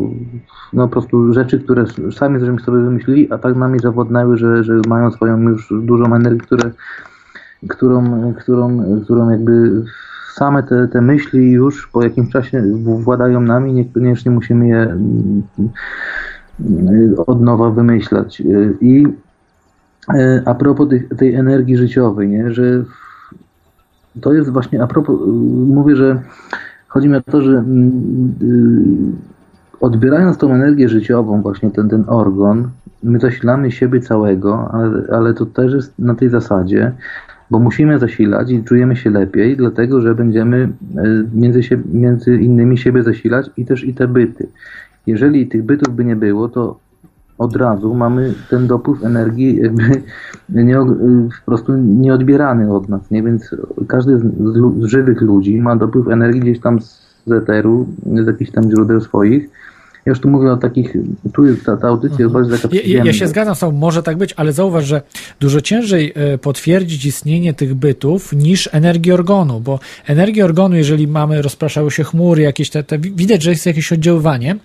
no 0.72 0.88
po 0.88 0.92
prostu 0.92 1.32
rzeczy, 1.32 1.60
które 1.60 1.84
sami 2.12 2.40
sobie 2.40 2.78
wymyślili, 2.78 3.32
a 3.32 3.38
tak 3.38 3.56
nami 3.56 3.78
zawodnęły, 3.78 4.36
że, 4.36 4.64
że 4.64 4.80
mają 4.88 5.10
swoją 5.10 5.40
już 5.40 5.72
dużą 5.82 6.14
energię, 6.14 6.40
które, 6.40 6.70
którą, 7.68 8.34
którą, 8.34 8.84
którą 9.04 9.30
jakby 9.30 9.82
same 10.34 10.62
te, 10.62 10.88
te 10.88 11.00
myśli 11.00 11.50
już 11.50 11.86
po 11.86 12.02
jakimś 12.02 12.30
czasie 12.30 12.62
władają 12.84 13.40
nami, 13.40 13.72
niekoniecznie 13.72 14.30
musimy 14.30 14.68
je 14.68 14.82
mm, 14.82 15.42
od 17.26 17.42
nowa 17.42 17.70
wymyślać. 17.70 18.42
I 18.80 19.06
e, 20.14 20.42
a 20.46 20.54
propos 20.54 20.88
tych, 20.88 21.08
tej 21.08 21.34
energii 21.34 21.76
życiowej, 21.76 22.28
nie, 22.28 22.54
że 22.54 22.84
to 24.20 24.32
jest 24.32 24.50
właśnie 24.50 24.82
a 24.82 24.86
propos, 24.86 25.20
mówię, 25.66 25.96
że 25.96 26.22
chodzi 26.96 27.08
mi 27.08 27.16
o 27.16 27.20
to, 27.20 27.42
że 27.42 27.58
mm, 27.58 28.34
y, 28.42 29.80
odbierając 29.80 30.38
tą 30.38 30.54
energię 30.54 30.88
życiową, 30.88 31.42
właśnie 31.42 31.70
ten, 31.70 31.88
ten 31.88 32.04
organ, 32.06 32.68
my 33.02 33.20
zasilamy 33.20 33.70
siebie 33.70 34.00
całego, 34.00 34.70
ale, 34.72 35.04
ale 35.12 35.34
to 35.34 35.46
też 35.46 35.72
jest 35.72 35.98
na 35.98 36.14
tej 36.14 36.28
zasadzie, 36.28 36.92
bo 37.50 37.58
musimy 37.58 37.98
zasilać 37.98 38.50
i 38.50 38.64
czujemy 38.64 38.96
się 38.96 39.10
lepiej, 39.10 39.56
dlatego 39.56 40.00
że 40.00 40.14
będziemy 40.14 40.56
y, 40.56 40.68
między, 41.34 41.62
sie, 41.62 41.78
między 41.92 42.36
innymi 42.36 42.78
siebie 42.78 43.02
zasilać 43.02 43.50
i 43.56 43.64
też 43.64 43.84
i 43.84 43.94
te 43.94 44.08
byty. 44.08 44.48
Jeżeli 45.06 45.46
tych 45.46 45.62
bytów 45.62 45.94
by 45.94 46.04
nie 46.04 46.16
było, 46.16 46.48
to 46.48 46.78
od 47.38 47.56
razu 47.56 47.94
mamy 47.94 48.34
ten 48.50 48.66
dopływ 48.66 49.04
energii 49.04 49.56
jakby 49.56 50.02
nie, 50.48 50.76
po 50.76 51.46
prostu 51.46 51.76
nieodbierany 51.76 52.74
od 52.74 52.88
nas, 52.88 53.10
nie? 53.10 53.22
Więc 53.22 53.56
każdy 53.88 54.18
z, 54.18 54.22
z, 54.22 54.82
z 54.82 54.84
żywych 54.84 55.20
ludzi 55.20 55.60
ma 55.60 55.76
dopływ 55.76 56.08
energii 56.08 56.40
gdzieś 56.40 56.60
tam 56.60 56.80
z 57.26 57.32
eteru, 57.32 57.86
z 58.24 58.26
jakichś 58.26 58.50
tam 58.50 58.70
źródeł 58.70 59.00
swoich. 59.00 59.48
Ja 60.06 60.10
już 60.10 60.20
tu 60.20 60.30
mówię 60.30 60.52
o 60.52 60.56
takich, 60.56 60.96
tu 61.32 61.46
jest 61.46 61.64
ta, 61.64 61.76
ta 61.76 61.88
audycja 61.88 62.18
jest 62.18 62.32
bardziej 62.32 62.58
taka 62.58 62.76
Ja, 62.84 63.04
ja, 63.04 63.12
się 63.12 63.28
zgadzam 63.28 63.54
z 63.54 63.58
tobą, 63.58 63.78
może 63.78 64.02
tak 64.02 64.16
być, 64.16 64.34
ale 64.36 64.52
zauważ, 64.52 64.86
że 64.86 65.02
dużo 65.40 65.60
ciężej 65.60 66.12
e, 66.14 66.38
potwierdzić 66.38 67.06
istnienie 67.06 67.54
tych 67.54 67.74
bytów 67.74 68.32
niż 68.32 68.68
energii 68.72 69.12
organu, 69.12 69.60
bo 69.60 69.80
energię 70.06 70.44
organu, 70.44 70.76
jeżeli 70.76 71.08
mamy, 71.08 71.42
rozpraszały 71.42 71.90
się 71.90 72.04
chmury, 72.04 72.42
jakieś 72.42 72.70
te, 72.70 72.82
te 72.82 72.98
widać, 72.98 73.42
że 73.42 73.50
jest 73.50 73.66
jakieś 73.66 73.92
oddziaływanie, 73.92 74.56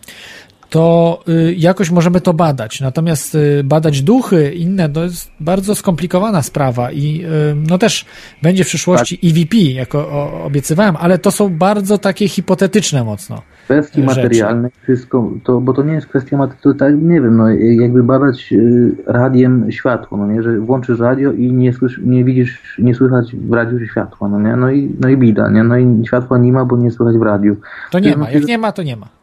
to 0.72 1.24
y, 1.30 1.56
jakoś 1.58 1.92
możemy 1.92 2.22
to 2.22 2.34
badać. 2.34 2.82
Natomiast 2.82 3.36
y, 3.36 3.64
badać 3.64 4.02
duchy, 4.02 4.52
inne, 4.52 4.90
to 4.90 5.04
jest 5.04 5.32
bardzo 5.40 5.76
skomplikowana 5.76 6.42
sprawa 6.42 6.92
i 6.92 7.26
y, 7.26 7.56
no 7.70 7.78
też 7.78 8.06
będzie 8.42 8.64
w 8.64 8.68
przyszłości 8.68 9.20
EVP, 9.24 9.58
jako 9.58 10.10
obiecywałem, 10.44 10.96
ale 11.00 11.18
to 11.18 11.32
są 11.32 11.50
bardzo 11.50 11.98
takie 11.98 12.28
hipotetyczne 12.28 13.04
mocno. 13.04 13.42
kwestii 13.64 14.02
rzeczy. 14.02 14.16
materialnych, 14.16 14.74
wszystko, 14.84 15.32
to, 15.44 15.62
bo 15.62 15.74
to 15.74 15.84
nie 15.84 15.94
jest 15.94 16.08
kwestia 16.08 16.38
materialna, 16.38 16.62
to 16.64 16.74
tak, 16.74 17.02
nie 17.02 17.22
wiem, 17.22 17.38
no, 17.38 17.50
jakby 17.84 18.04
badać 18.04 18.54
radiem 19.08 19.72
światło, 19.72 20.18
no 20.18 20.28
nie, 20.28 20.44
że 20.44 20.60
włączysz 20.60 21.00
radio 21.00 21.32
i 21.32 21.54
nie, 21.54 21.74
słysz, 21.74 22.00
nie 22.04 22.24
widzisz, 22.24 22.78
nie 22.80 22.96
słychać 22.96 23.36
w 23.36 23.54
radiu 23.54 23.86
światła, 23.86 24.30
no 24.30 24.40
nie, 24.40 24.56
no 24.56 24.72
i, 24.72 24.96
no 25.00 25.10
i 25.10 25.18
bida, 25.18 25.50
nie, 25.50 25.64
no 25.64 25.78
i 25.78 26.08
światła 26.08 26.38
nie 26.38 26.52
ma, 26.52 26.66
bo 26.66 26.78
nie 26.78 26.92
słychać 26.92 27.18
w 27.18 27.22
radiu. 27.22 27.56
To 27.92 28.00
nie 28.00 28.10
ma, 28.10 28.16
znaczy, 28.16 28.34
jak 28.34 28.48
nie 28.48 28.58
ma, 28.58 28.72
to 28.72 28.84
nie 28.84 28.96
ma. 28.96 29.21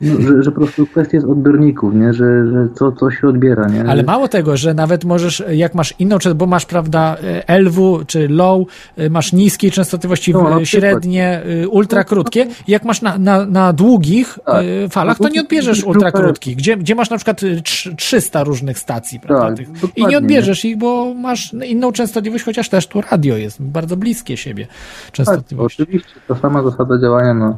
No, 0.00 0.20
że, 0.20 0.42
że 0.42 0.52
po 0.52 0.60
prostu 0.60 0.86
kwestia 0.86 1.16
jest 1.16 1.28
odbiorników, 1.28 1.94
nie, 1.94 2.12
że, 2.12 2.46
że 2.50 2.68
co, 2.74 2.92
co 2.92 3.10
się 3.10 3.28
odbiera, 3.28 3.68
nie. 3.68 3.84
Ale 3.84 4.02
mało 4.02 4.28
tego, 4.28 4.56
że 4.56 4.74
nawet 4.74 5.04
możesz, 5.04 5.42
jak 5.50 5.74
masz 5.74 5.94
inną, 5.98 6.18
bo 6.34 6.46
masz, 6.46 6.66
prawda, 6.66 7.16
e, 7.48 7.58
LW 7.58 8.04
czy 8.06 8.28
low, 8.28 8.68
e, 8.96 9.10
masz 9.10 9.32
niskiej 9.32 9.70
częstotliwości, 9.70 10.32
No, 10.32 10.64
średnie, 10.64 11.42
e, 11.62 11.68
ultra 11.68 12.04
krótkie. 12.04 12.46
Jak 12.68 12.84
masz 12.84 13.02
na, 13.02 13.18
na, 13.18 13.46
na 13.46 13.72
długich 13.72 14.38
Tak. 14.46 14.64
falach, 14.90 15.18
to 15.18 15.28
nie 15.28 15.40
odbierzesz 15.40 15.84
ultra 15.84 16.12
krótkich, 16.12 16.56
gdzie, 16.56 16.76
gdzie 16.76 16.94
masz 16.94 17.10
na 17.10 17.16
przykład 17.16 17.42
e, 17.42 17.46
trz- 17.46 17.96
300 17.96 18.44
różnych 18.44 18.78
stacji, 18.78 19.20
prawda? 19.20 19.56
Tak. 19.56 19.96
I 19.96 20.06
nie 20.06 20.18
odbierzesz 20.18 20.64
ich, 20.64 20.78
bo 20.78 21.14
masz 21.14 21.52
inną 21.52 21.92
częstotliwość, 21.92 22.44
chociaż 22.44 22.68
też 22.68 22.86
tu 22.86 23.00
radio 23.10 23.36
jest 23.36 23.62
bardzo 23.62 23.96
bliskie 23.96 24.36
siebie 24.36 24.66
tak, 24.66 25.12
częstotliwości. 25.12 25.82
oczywiście, 25.82 26.10
ta 26.28 26.34
sama 26.34 26.62
zasada 26.62 26.98
działania, 26.98 27.34
no. 27.34 27.56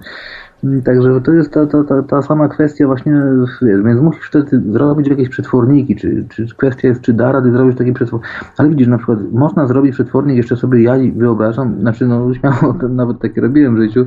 Także 0.85 1.21
to 1.21 1.33
jest 1.33 1.53
ta, 1.53 1.67
ta, 1.67 1.85
ta, 1.85 2.03
ta 2.03 2.23
sama 2.23 2.49
kwestia 2.49 2.87
właśnie, 2.87 3.23
wiesz, 3.63 3.83
więc 3.85 4.01
musisz 4.01 4.27
wtedy 4.27 4.63
zrobić 4.71 5.09
jakieś 5.09 5.29
przetworniki, 5.29 5.97
czy, 5.97 6.25
czy 6.29 6.47
kwestia 6.57 6.89
jest, 6.89 7.01
czy 7.01 7.13
da 7.13 7.33
rady 7.33 7.53
zrobić 7.53 7.79
taki 7.79 7.93
przetwornik. 7.93 8.29
Ale 8.57 8.69
widzisz, 8.69 8.89
na 8.89 8.97
przykład 8.97 9.19
można 9.33 9.67
zrobić 9.67 9.93
przetwornik, 9.95 10.37
jeszcze 10.37 10.57
sobie 10.57 10.83
ja 10.83 10.95
wyobrażam, 11.17 11.81
znaczy 11.81 12.07
no 12.07 12.29
śmiało, 12.35 12.75
nawet 12.89 13.19
takie 13.19 13.41
robiłem 13.41 13.77
w 13.77 13.79
życiu, 13.79 14.07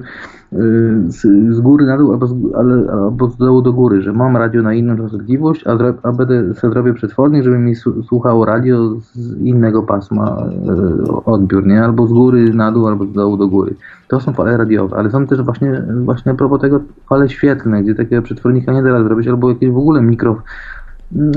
yy, 0.51 0.59
z, 1.07 1.21
z 1.55 1.59
góry 1.61 1.85
na 1.85 1.97
dół, 1.97 2.11
albo 2.11 2.27
z, 2.27 2.35
ale, 2.55 2.91
albo 2.91 3.29
z 3.29 3.37
dołu 3.37 3.61
do 3.61 3.73
góry, 3.73 4.01
że 4.01 4.13
mam 4.13 4.37
radio 4.37 4.61
na 4.61 4.73
inną 4.73 4.97
częstotliwość, 4.97 5.67
a, 5.67 5.77
a 6.03 6.11
będę 6.11 6.53
sobie 6.53 6.73
zrobię 6.73 6.93
przetwornik, 6.93 7.43
żeby 7.43 7.59
mi 7.59 7.75
słuchało 8.07 8.45
radio 8.45 8.95
z 8.99 9.37
innego 9.37 9.83
pasma 9.83 10.37
yy, 10.65 11.23
odbiór, 11.25 11.67
nie? 11.67 11.83
Albo 11.83 12.07
z 12.07 12.13
góry 12.13 12.53
na 12.53 12.71
dół, 12.71 12.87
albo 12.87 13.05
z 13.05 13.11
dołu 13.11 13.37
do 13.37 13.47
góry. 13.47 13.75
To 14.07 14.19
są 14.19 14.33
fale 14.33 14.57
radiowe, 14.57 14.97
ale 14.97 15.11
są 15.11 15.27
też 15.27 15.41
właśnie, 15.41 15.83
właśnie 16.03 16.31
a 16.31 16.35
propos 16.35 16.61
tego 16.61 16.79
fale 17.09 17.29
świetlne, 17.29 17.83
gdzie 17.83 17.95
takiego 17.95 18.21
przetwornika 18.21 18.73
nie 18.73 18.83
da 18.83 18.89
rady 18.89 19.03
zrobić, 19.03 19.27
albo 19.27 19.49
jakieś 19.49 19.69
w 19.69 19.77
ogóle 19.77 20.01
mikro, 20.01 20.41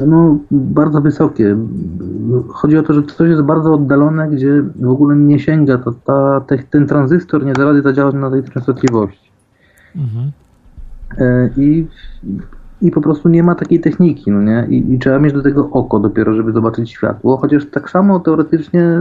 no 0.06 0.38
bardzo 0.50 1.00
wysokie. 1.00 1.56
Chodzi 2.48 2.78
o 2.78 2.82
to, 2.82 2.92
że 2.92 3.02
coś 3.02 3.30
jest 3.30 3.42
bardzo 3.42 3.74
oddalone, 3.74 4.28
gdzie 4.28 4.62
w 4.80 4.90
ogóle 4.90 5.16
nie 5.16 5.38
sięga, 5.38 5.78
to 5.78 5.92
ta, 5.92 6.40
te, 6.40 6.58
ten 6.58 6.86
tranzystor 6.86 7.44
nie 7.44 7.52
da 7.52 7.64
rady 7.64 7.82
zadziałać 7.82 8.14
na 8.14 8.30
tej 8.30 8.44
częstotliwości. 8.44 9.30
Mhm. 9.96 10.30
E, 11.18 11.50
I, 11.56 11.86
I 12.82 12.90
po 12.90 13.00
prostu 13.00 13.28
nie 13.28 13.42
ma 13.42 13.54
takiej 13.54 13.80
techniki, 13.80 14.30
no 14.30 14.42
nie? 14.42 14.66
I, 14.70 14.94
I 14.94 14.98
trzeba 14.98 15.18
mieć 15.18 15.32
do 15.32 15.42
tego 15.42 15.70
oko 15.70 16.00
dopiero, 16.00 16.34
żeby 16.34 16.52
zobaczyć 16.52 16.90
światło, 16.90 17.36
chociaż 17.36 17.66
tak 17.66 17.90
samo 17.90 18.20
teoretycznie 18.20 19.00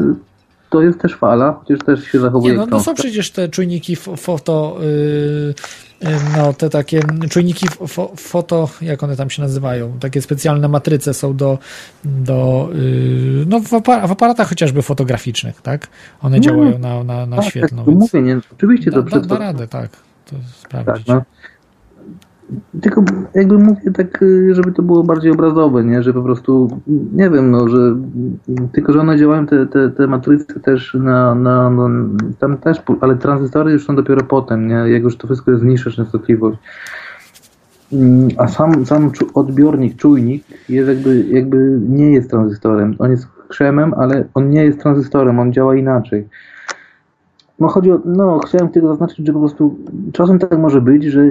to 0.70 0.82
jest 0.82 1.00
też 1.00 1.16
fala, 1.16 1.54
chociaż 1.60 1.80
też 1.86 2.04
się 2.04 2.20
zachowuje 2.20 2.54
Nie, 2.54 2.60
no, 2.60 2.66
no 2.66 2.80
są 2.80 2.94
przecież 2.96 3.32
te 3.32 3.50
czujniki 3.50 3.98
fo- 3.98 4.18
foto, 4.18 4.78
yy, 6.02 6.10
no 6.38 6.54
te 6.54 6.70
takie 6.70 7.00
czujniki 7.30 7.68
fo, 7.88 8.12
foto, 8.18 8.70
jak 8.82 9.04
one 9.04 9.16
tam 9.16 9.30
się 9.30 9.42
nazywają, 9.42 10.00
takie 10.00 10.22
specjalne 10.22 10.68
matryce 10.68 11.14
są 11.14 11.36
do, 11.36 11.58
do 12.04 12.70
yy, 12.74 13.46
no 13.50 13.60
w, 13.60 13.72
apar- 13.72 14.08
w 14.08 14.12
aparatach 14.12 14.50
chociażby 14.50 14.82
fotograficznych, 14.82 15.62
tak? 15.62 15.88
One 16.22 16.38
No, 16.38 16.44
działają 16.44 16.80
na, 16.80 17.04
na, 17.04 17.26
na 17.26 17.36
Tak, 17.38 17.46
świetlną, 17.46 17.86
tak, 17.86 17.90
więc 17.90 18.14
mówię, 18.14 18.22
nie? 18.26 18.40
Oczywiście 18.54 18.92
da, 18.92 19.04
to 19.04 19.10
da, 19.10 19.20
da 19.20 19.38
radę, 19.38 19.68
tak, 19.68 19.90
to 20.26 20.36
Tak, 20.36 20.82
sprawdzić. 20.82 21.08
no. 21.08 21.22
Tylko 22.82 23.03
jakby 23.34 23.58
mówię 23.58 23.92
tak, 23.93 24.22
y, 24.22 24.56
żeby 24.56 24.72
to 24.72 24.82
było 24.82 25.03
bardziej 25.03 25.32
obrazowe, 25.32 25.84
nie? 25.84 26.03
Że 26.03 26.14
po 26.14 26.22
prostu, 26.22 26.80
nie 27.14 27.30
wiem, 27.30 27.51
no, 27.51 27.69
że 27.69 27.95
tylko, 28.72 28.93
że 28.93 29.00
one 29.00 29.17
działają, 29.17 29.48
te, 29.48 29.66
te, 29.66 29.90
te 29.90 30.08
matryce 30.08 30.59
też 30.59 30.93
na, 30.93 31.35
na, 31.35 31.69
na 31.69 31.90
tam 32.40 32.58
też, 32.58 32.82
ale 33.01 33.16
tranzystory 33.16 33.72
już 33.72 33.85
są 33.85 33.95
dopiero 33.95 34.24
potem, 34.24 34.67
nie? 34.67 34.76
Jak 34.76 35.03
już 35.03 35.17
to 35.17 35.27
wszystko 35.27 35.51
jest 35.51 35.64
niższa 35.64 35.92
częstotliwość. 35.92 36.58
Mm, 37.93 38.27
A 38.38 38.48
sam, 38.48 38.85
sam 38.85 39.11
odbiornik, 39.34 39.95
czujnik 39.95 40.43
jest 40.69 40.88
jakby, 40.88 41.26
jakby 41.30 41.80
nie 41.90 42.11
jest 42.11 42.30
tranzystorem. 42.30 42.95
On 43.00 43.11
jest 43.11 43.27
krzemem, 43.48 43.93
ale 43.93 44.26
on 44.34 44.50
nie 44.50 44.66
jest 44.66 44.80
tranzystorem, 44.80 45.40
on 45.40 45.53
działa 45.53 45.76
inaczej. 45.76 46.27
No 47.59 47.67
chodzi 47.67 47.92
o, 47.92 48.01
no 48.06 48.40
chciałem 48.40 48.69
tylko 48.69 48.88
zaznaczyć, 48.88 49.27
że 49.27 49.34
po 49.34 49.40
prostu 49.40 49.76
czasem 50.14 50.40
tak 50.40 50.59
może 50.59 50.82
być, 50.82 51.03
że 51.03 51.26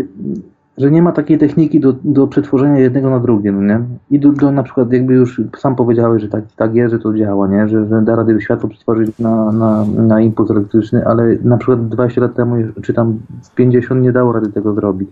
że 0.78 0.90
nie 0.90 1.02
ma 1.02 1.12
takiej 1.12 1.38
techniki 1.38 1.80
do, 1.80 1.94
do 2.04 2.26
przetworzenia 2.26 2.78
jednego 2.78 3.10
na 3.10 3.20
drugie, 3.20 3.52
no 3.52 3.62
nie? 3.62 3.80
I 4.10 4.20
do, 4.20 4.32
do 4.32 4.52
na 4.52 4.62
przykład 4.62 4.92
jakby 4.92 5.14
już 5.14 5.40
sam 5.58 5.76
powiedziałeś, 5.76 6.22
że 6.22 6.28
tak, 6.28 6.44
tak 6.56 6.74
jest, 6.74 6.92
że 6.92 6.98
to 6.98 7.14
działa, 7.14 7.48
nie? 7.48 7.68
Że, 7.68 7.86
że 7.88 8.02
da 8.02 8.16
radę 8.16 8.40
światło 8.40 8.68
przetworzyć 8.68 9.18
na, 9.18 9.52
na, 9.52 9.84
na 9.84 10.20
impuls 10.20 10.50
elektryczny, 10.50 11.06
ale 11.06 11.36
na 11.44 11.56
przykład 11.56 11.88
20 11.88 12.20
lat 12.20 12.34
temu, 12.34 12.56
czy 12.82 12.94
tam 12.94 13.18
50 13.54 14.02
nie 14.02 14.12
dało 14.12 14.32
rady 14.32 14.52
tego 14.52 14.74
zrobić. 14.74 15.08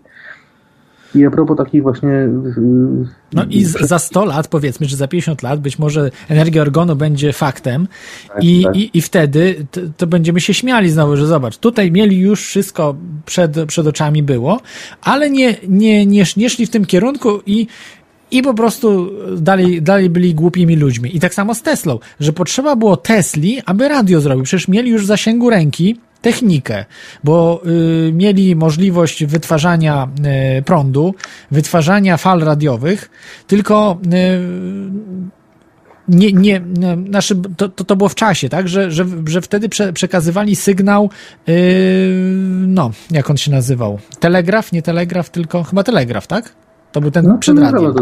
I 1.16 1.26
a 1.26 1.30
propos 1.30 1.56
takich 1.56 1.82
właśnie... 1.82 2.28
No 3.32 3.44
i 3.50 3.64
z, 3.64 3.72
za 3.72 3.98
100 3.98 4.24
lat, 4.24 4.48
powiedzmy, 4.48 4.86
czy 4.86 4.96
za 4.96 5.08
50 5.08 5.42
lat, 5.42 5.60
być 5.60 5.78
może 5.78 6.10
energia 6.28 6.62
organu 6.62 6.96
będzie 6.96 7.32
faktem 7.32 7.88
i, 8.40 8.62
tak. 8.64 8.76
i, 8.76 8.98
i 8.98 9.02
wtedy 9.02 9.66
to, 9.70 9.80
to 9.96 10.06
będziemy 10.06 10.40
się 10.40 10.54
śmiali 10.54 10.90
znowu, 10.90 11.16
że 11.16 11.26
zobacz, 11.26 11.58
tutaj 11.58 11.92
mieli 11.92 12.18
już 12.18 12.42
wszystko 12.42 12.96
przed, 13.26 13.64
przed 13.66 13.86
oczami 13.86 14.22
było, 14.22 14.60
ale 15.02 15.30
nie, 15.30 15.56
nie, 15.68 16.06
nie, 16.06 16.24
nie 16.36 16.50
szli 16.50 16.66
w 16.66 16.70
tym 16.70 16.84
kierunku 16.84 17.40
i 17.46 17.66
i 18.30 18.42
po 18.42 18.54
prostu 18.54 19.10
dalej, 19.36 19.82
dalej 19.82 20.10
byli 20.10 20.34
głupimi 20.34 20.76
ludźmi. 20.76 21.16
I 21.16 21.20
tak 21.20 21.34
samo 21.34 21.54
z 21.54 21.62
Teslą, 21.62 21.98
że 22.20 22.32
potrzeba 22.32 22.76
było 22.76 22.96
Tesli, 22.96 23.60
aby 23.66 23.88
radio 23.88 24.20
zrobił. 24.20 24.44
Przecież 24.44 24.68
mieli 24.68 24.90
już 24.90 25.02
w 25.02 25.06
zasięgu 25.06 25.50
ręki 25.50 25.96
technikę, 26.24 26.84
bo 27.24 27.62
y, 27.66 28.12
mieli 28.12 28.56
możliwość 28.56 29.24
wytwarzania 29.24 30.08
y, 30.58 30.62
prądu, 30.62 31.14
wytwarzania 31.50 32.16
fal 32.16 32.40
radiowych, 32.40 33.10
tylko 33.46 33.98
y, 34.14 34.40
nie, 36.08 36.32
nie, 36.32 36.56
y, 36.56 37.08
znaczy 37.08 37.36
to, 37.56 37.68
to, 37.68 37.84
to 37.84 37.96
było 37.96 38.08
w 38.08 38.14
czasie, 38.14 38.48
tak, 38.48 38.68
że, 38.68 38.90
że, 38.90 39.04
że 39.26 39.40
wtedy 39.40 39.68
prze, 39.68 39.92
przekazywali 39.92 40.56
sygnał, 40.56 41.10
y, 41.48 42.14
no, 42.66 42.90
jak 43.10 43.30
on 43.30 43.36
się 43.36 43.50
nazywał? 43.50 43.98
Telegraf, 44.20 44.72
nie 44.72 44.82
telegraf, 44.82 45.30
tylko 45.30 45.62
chyba 45.62 45.82
telegraf, 45.82 46.26
tak? 46.26 46.52
To 46.92 47.00
był 47.00 47.10
ten 47.10 47.26
No, 47.26 47.38
przed 47.38 47.56
no, 47.56 47.62
radiem. 47.62 47.94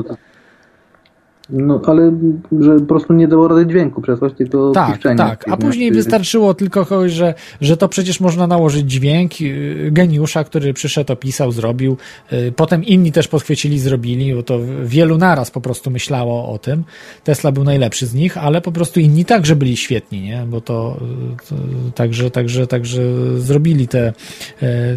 No, 1.51 1.81
ale 1.87 2.13
że 2.61 2.79
po 2.79 2.87
prostu 2.87 3.13
nie 3.13 3.29
dało 3.29 3.49
rady 3.49 3.67
dźwięku 3.67 4.03
przesłać, 4.03 4.33
tylko 4.39 4.73
Tak, 4.75 4.99
tak. 5.17 5.45
A 5.49 5.57
później 5.57 5.93
wystarczyło 5.93 6.55
tylko 6.55 6.87
kogoś, 6.87 7.13
że, 7.13 7.35
że 7.61 7.77
to 7.77 7.89
przecież 7.89 8.21
można 8.21 8.47
nałożyć 8.47 8.91
dźwięk 8.91 9.41
yy, 9.41 9.91
geniusza, 9.91 10.45
który 10.45 10.75
przyszedł, 10.75 11.13
opisał, 11.13 11.53
zrobił. 11.53 11.97
Yy, 12.33 12.53
Potem 12.57 12.85
inni 12.85 13.13
też 13.13 13.29
podchwycili, 13.29 13.79
zrobili, 13.79 14.35
bo 14.35 14.43
to 14.43 14.59
wielu 14.85 15.19
naraz 15.19 15.51
po 15.51 15.61
prostu 15.61 15.91
myślało 15.91 16.53
o 16.53 16.59
tym. 16.59 16.85
Tesla 17.25 17.53
był 17.53 17.65
najlepszy 17.65 18.07
z 18.07 18.15
nich, 18.15 18.39
ale 18.39 18.61
po 18.61 18.73
prostu 18.73 19.01
inni 19.01 19.25
także 19.25 19.57
byli 19.57 19.77
świetni, 19.77 20.23
nie? 20.23 20.45
Bo 20.47 20.61
to, 20.61 21.01
to 21.49 21.55
także, 21.95 22.31
także, 22.31 22.67
także 22.67 23.03
zrobili 23.39 23.89
te, 23.89 24.13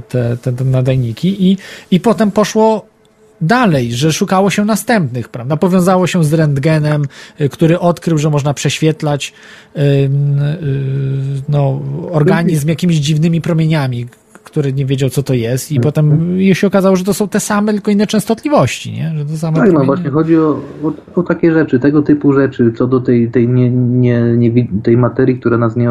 te, 0.10 0.38
te, 0.38 0.54
te 0.54 0.66
nadajniki 0.66 1.52
i, 1.52 1.58
i 1.92 2.00
potem 2.00 2.32
poszło 2.32 2.95
dalej, 3.42 3.94
że 3.94 4.14
szukało 4.14 4.50
się 4.50 4.66
następnych, 4.66 5.30
prawda? 5.30 5.58
Powiązało 5.58 6.08
się 6.08 6.24
z 6.24 6.34
rentgenem, 6.34 7.06
y, 7.42 7.50
który 7.50 7.80
odkrył, 7.80 8.18
że 8.18 8.30
można 8.30 8.54
prześwietlać 8.54 9.34
ym, 9.78 10.42
y, 10.42 11.42
no, 11.50 11.82
organizm 12.12 12.70
jakimiś 12.70 12.98
dziwnymi 12.98 13.42
promieniami, 13.42 14.08
który 14.56 14.74
nie 14.74 14.86
wiedział, 14.86 15.10
co 15.10 15.24
to 15.24 15.34
jest 15.34 15.72
i 15.72 15.80
potem 15.80 16.38
się 16.54 16.68
okazało, 16.68 16.96
że 16.96 17.04
to 17.04 17.14
są 17.14 17.28
te 17.28 17.40
same, 17.40 17.74
tylko 17.74 17.92
inne 17.92 18.08
częstotliwości, 18.08 18.92
nie? 18.92 19.14
Że 19.18 19.26
to 19.26 19.38
same 19.38 19.58
Tak, 19.58 19.74
no 19.74 19.86
właśnie 19.86 20.10
chodzi 20.10 20.38
o, 20.38 20.60
o, 20.84 20.94
o 21.16 21.24
takie 21.24 21.54
rzeczy, 21.54 21.80
tego 21.80 22.02
typu 22.02 22.34
rzeczy, 22.34 22.74
co 22.78 22.88
do 22.88 23.02
tej, 23.02 23.32
tej, 23.32 23.48
nie, 23.48 23.72
nie, 23.72 24.22
nie, 24.38 24.68
tej 24.84 24.98
materii, 24.98 25.40
która 25.40 25.58
nas, 25.58 25.76
nie, 25.76 25.90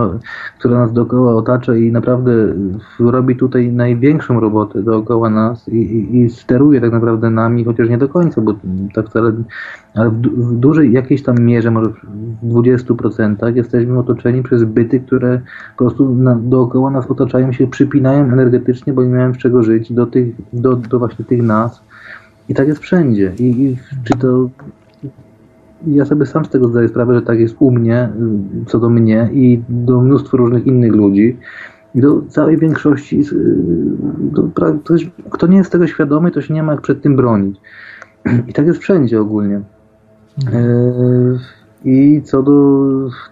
która 0.59 0.79
nas 0.79 0.93
dookoła 0.93 1.35
otacza 1.35 1.77
i 1.77 1.93
naprawdę 1.93 2.33
robi 3.01 3.37
tutaj 3.37 3.73
największą 3.73 4.41
robotę 4.41 4.83
dookoła 4.83 5.31
nas 5.31 5.69
i, 5.69 5.77
i, 5.77 6.19
i 6.19 6.31
steruje 6.31 6.81
tak 6.81 6.93
naprawdę 6.93 7.31
nami, 7.31 7.65
chociaż 7.65 7.89
nie 7.89 7.99
do 7.99 8.09
końca, 8.09 8.41
bo 8.41 8.55
tak 8.95 9.09
wcale, 9.09 9.33
ale 9.95 10.11
w, 10.11 10.15
w 10.17 10.57
dużej 10.57 10.93
jakiejś 10.93 11.23
tam 11.23 11.37
mierze, 11.41 11.71
może 11.71 11.91
w 12.43 12.49
20% 12.49 13.57
jesteśmy 13.57 13.99
otoczeni 13.99 14.43
przez 14.43 14.65
byty, 14.65 15.01
które 15.01 15.41
po 15.79 15.85
prostu 15.85 16.15
na, 16.15 16.35
dookoła 16.35 16.91
nas 16.91 17.11
otaczają 17.11 17.53
się, 17.53 17.67
przypinają 17.67 18.25
energetycznie, 18.25 18.93
bo 18.93 19.05
nie 19.05 19.09
mają 19.09 19.35
z 19.35 19.39
czego 19.39 19.63
żyć, 19.63 19.93
do, 19.93 20.07
tych, 20.07 20.35
do, 20.53 20.77
do 20.77 20.99
właśnie 20.99 21.25
tych 21.25 21.43
nas. 21.43 21.83
I 22.49 22.55
tak 22.55 22.69
jest 22.69 22.81
wszędzie. 22.81 23.33
I, 23.39 23.45
i 23.45 23.77
czy 24.05 24.19
to. 24.19 24.51
Ja 25.87 26.05
sobie 26.05 26.27
sam 26.27 26.45
z 26.45 26.49
tego 26.49 26.69
zdaję 26.69 26.89
sprawę, 26.89 27.15
że 27.15 27.23
tak 27.23 27.41
jest 27.41 27.57
u 27.59 27.71
mnie, 27.71 28.09
co 28.67 28.79
do 28.79 28.91
mnie 28.91 29.31
i 29.33 29.63
do 29.69 30.01
mnóstwa 30.01 30.37
różnych 30.37 30.67
innych 30.67 30.93
ludzi. 30.93 31.37
I 31.95 32.01
do 32.01 32.23
całej 32.29 32.59
większości, 32.59 33.23
do, 34.19 34.49
kto 35.31 35.47
nie 35.47 35.57
jest 35.57 35.73
tego 35.73 35.87
świadomy, 35.87 36.31
to 36.31 36.43
się 36.43 36.55
nie 36.55 36.63
ma 36.63 36.73
jak 36.73 36.81
przed 36.81 37.03
tym 37.03 37.17
bronić. 37.17 37.61
I 38.49 38.53
tak 38.53 38.67
jest 38.67 38.81
wszędzie 38.81 39.21
ogólnie. 39.21 39.61
E, 40.53 41.39
I 41.85 42.23
co 42.25 42.43
do 42.43 42.53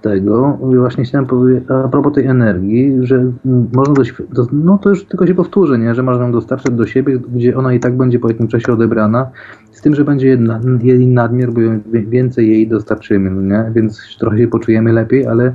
tego, 0.03 0.59
właśnie 0.61 1.05
chciałem 1.05 1.27
powiedzieć, 1.27 1.65
a 1.71 1.89
propos 1.89 2.13
tej 2.13 2.27
energii, 2.27 2.99
że 3.01 3.33
można 3.73 3.95
dość, 3.95 4.15
do, 4.33 4.47
no 4.53 4.79
to 4.79 4.89
już 4.89 5.05
tylko 5.05 5.27
się 5.27 5.35
powtórzę, 5.35 5.79
nie? 5.79 5.95
że 5.95 6.03
można 6.03 6.25
ją 6.25 6.33
dostarczać 6.33 6.75
do 6.75 6.87
siebie, 6.87 7.19
gdzie 7.19 7.57
ona 7.57 7.73
i 7.73 7.81
tak 7.81 7.97
będzie 7.97 8.19
po 8.19 8.29
jakimś 8.29 8.51
czasie 8.51 8.73
odebrana, 8.73 9.31
z 9.71 9.81
tym, 9.81 9.95
że 9.95 10.05
będzie 10.05 10.29
jedna, 10.29 10.61
jej 10.83 11.07
nadmiar, 11.07 11.53
bo 11.53 11.61
więcej 11.93 12.49
jej 12.49 12.69
dostarczymy, 12.69 13.31
no 13.31 13.43
nie? 13.43 13.73
więc 13.75 14.17
trochę 14.19 14.39
się 14.39 14.49
poczujemy 14.49 14.93
lepiej, 14.93 15.27
ale, 15.27 15.55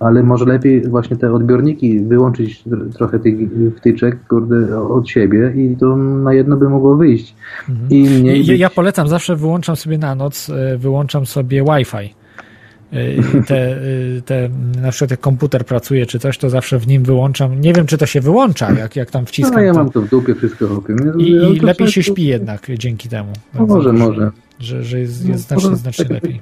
ale 0.00 0.22
może 0.22 0.44
lepiej 0.44 0.88
właśnie 0.88 1.16
te 1.16 1.32
odbiorniki 1.32 2.00
wyłączyć 2.00 2.62
tr- 2.66 2.92
trochę 2.94 3.18
tych 3.18 3.34
wtyczek 3.76 4.26
kurde, 4.28 4.78
od 4.80 5.08
siebie 5.08 5.52
i 5.56 5.76
to 5.76 5.96
na 5.96 6.34
jedno 6.34 6.56
by 6.56 6.68
mogło 6.68 6.96
wyjść. 6.96 7.34
I 7.90 8.02
mniej 8.08 8.46
Ja, 8.46 8.54
ja 8.54 8.70
polecam, 8.70 9.08
zawsze 9.08 9.36
wyłączam 9.36 9.76
sobie 9.76 9.98
na 9.98 10.14
noc, 10.14 10.50
e, 10.50 10.78
wyłączam 10.78 11.26
sobie 11.26 11.64
Wi-Fi. 11.64 12.14
E, 12.92 13.42
Te, 13.42 13.56
e, 13.76 13.76
te, 14.24 14.48
na 14.82 14.90
przykład 14.90 15.10
jak 15.10 15.20
komputer 15.20 15.64
pracuje 15.64 16.06
czy 16.06 16.18
coś, 16.18 16.38
to 16.38 16.50
zawsze 16.50 16.78
w 16.78 16.86
nim 16.86 17.02
wyłączam. 17.02 17.60
Nie 17.60 17.72
wiem, 17.72 17.86
czy 17.86 17.98
to 17.98 18.06
się 18.06 18.20
wyłącza, 18.20 18.72
jak, 18.72 18.96
jak 18.96 19.10
tam 19.10 19.26
wciskam. 19.26 19.54
No 19.54 19.60
ja 19.60 19.72
to. 19.72 19.78
mam 19.78 19.90
to 19.90 20.00
w 20.02 20.08
dupie 20.08 20.34
wszystko 20.34 20.66
chłopie. 20.68 20.94
I, 21.18 21.58
to 21.60 21.66
lepiej 21.66 21.86
się 21.88 22.00
często- 22.02 22.12
śpi 22.12 22.24
jednak 22.26 22.66
dzięki 22.78 23.08
temu. 23.08 23.32
No 23.54 23.66
może, 23.66 23.92
może. 23.92 24.30
Że, 24.58 24.82
że 24.84 25.00
jest, 25.00 25.24
No, 25.24 25.30
jest 25.32 25.48
znacznie, 25.48 25.76
znacznie 25.76 26.04
tak- 26.04 26.14
lepiej. 26.14 26.40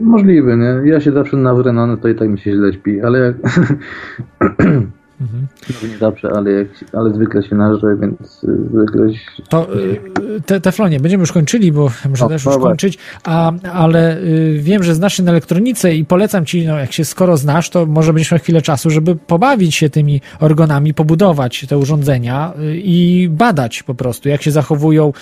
Możliwe, 0.00 0.56
nie? 0.56 0.90
Ja 0.90 1.00
się 1.00 1.12
zawsze 1.12 1.36
nawrę 1.36 1.72
na 1.72 1.86
noc, 1.86 2.00
to 2.00 2.08
i 2.08 2.14
tak 2.14 2.28
mi 2.28 2.38
się 2.38 2.52
źle 2.52 2.72
śpi, 2.72 3.00
ale 3.00 3.18
jak... 3.18 3.36
Mhm. 5.20 5.46
Może 5.74 5.88
nie 5.88 5.98
zawsze, 5.98 6.30
ale, 6.30 6.50
jak, 6.52 6.68
ale 6.92 7.14
zwykle 7.14 7.42
się 7.42 7.54
nażrę, 7.56 7.96
więc 8.00 8.44
y, 8.44 8.56
zwykle... 8.72 9.14
się- 9.14 9.42
To 9.48 9.76
y, 9.76 10.00
te, 10.46 10.60
Teflonie, 10.60 11.00
będziemy 11.00 11.20
już 11.22 11.32
kończyli, 11.32 11.72
bo 11.72 11.90
muszę 12.10 12.24
No, 12.24 12.28
też 12.28 12.44
już 12.44 12.56
kończyć, 12.58 12.98
a, 13.24 13.52
ale 13.72 14.18
y, 14.18 14.58
wiem, 14.62 14.82
że 14.82 14.94
znasz 14.94 15.16
się 15.16 15.22
na 15.22 15.30
elektronice 15.30 15.94
i 15.94 16.04
polecam 16.04 16.46
ci, 16.46 16.66
no 16.66 16.78
jak 16.78 16.92
się 16.92 17.04
skoro 17.04 17.36
znasz, 17.36 17.70
to 17.70 17.86
może 17.86 18.12
będziesz 18.12 18.30
miał 18.32 18.40
chwilę 18.40 18.62
czasu, 18.62 18.90
żeby 18.90 19.16
pobawić 19.16 19.74
się 19.74 19.90
tymi 19.90 20.20
organami, 20.40 20.94
pobudować 20.94 21.66
te 21.68 21.78
urządzenia 21.78 22.52
i 22.74 23.28
badać 23.30 23.82
po 23.82 23.94
prostu, 23.94 24.28
jak 24.28 24.42
się 24.42 24.50
zachowują 24.50 25.12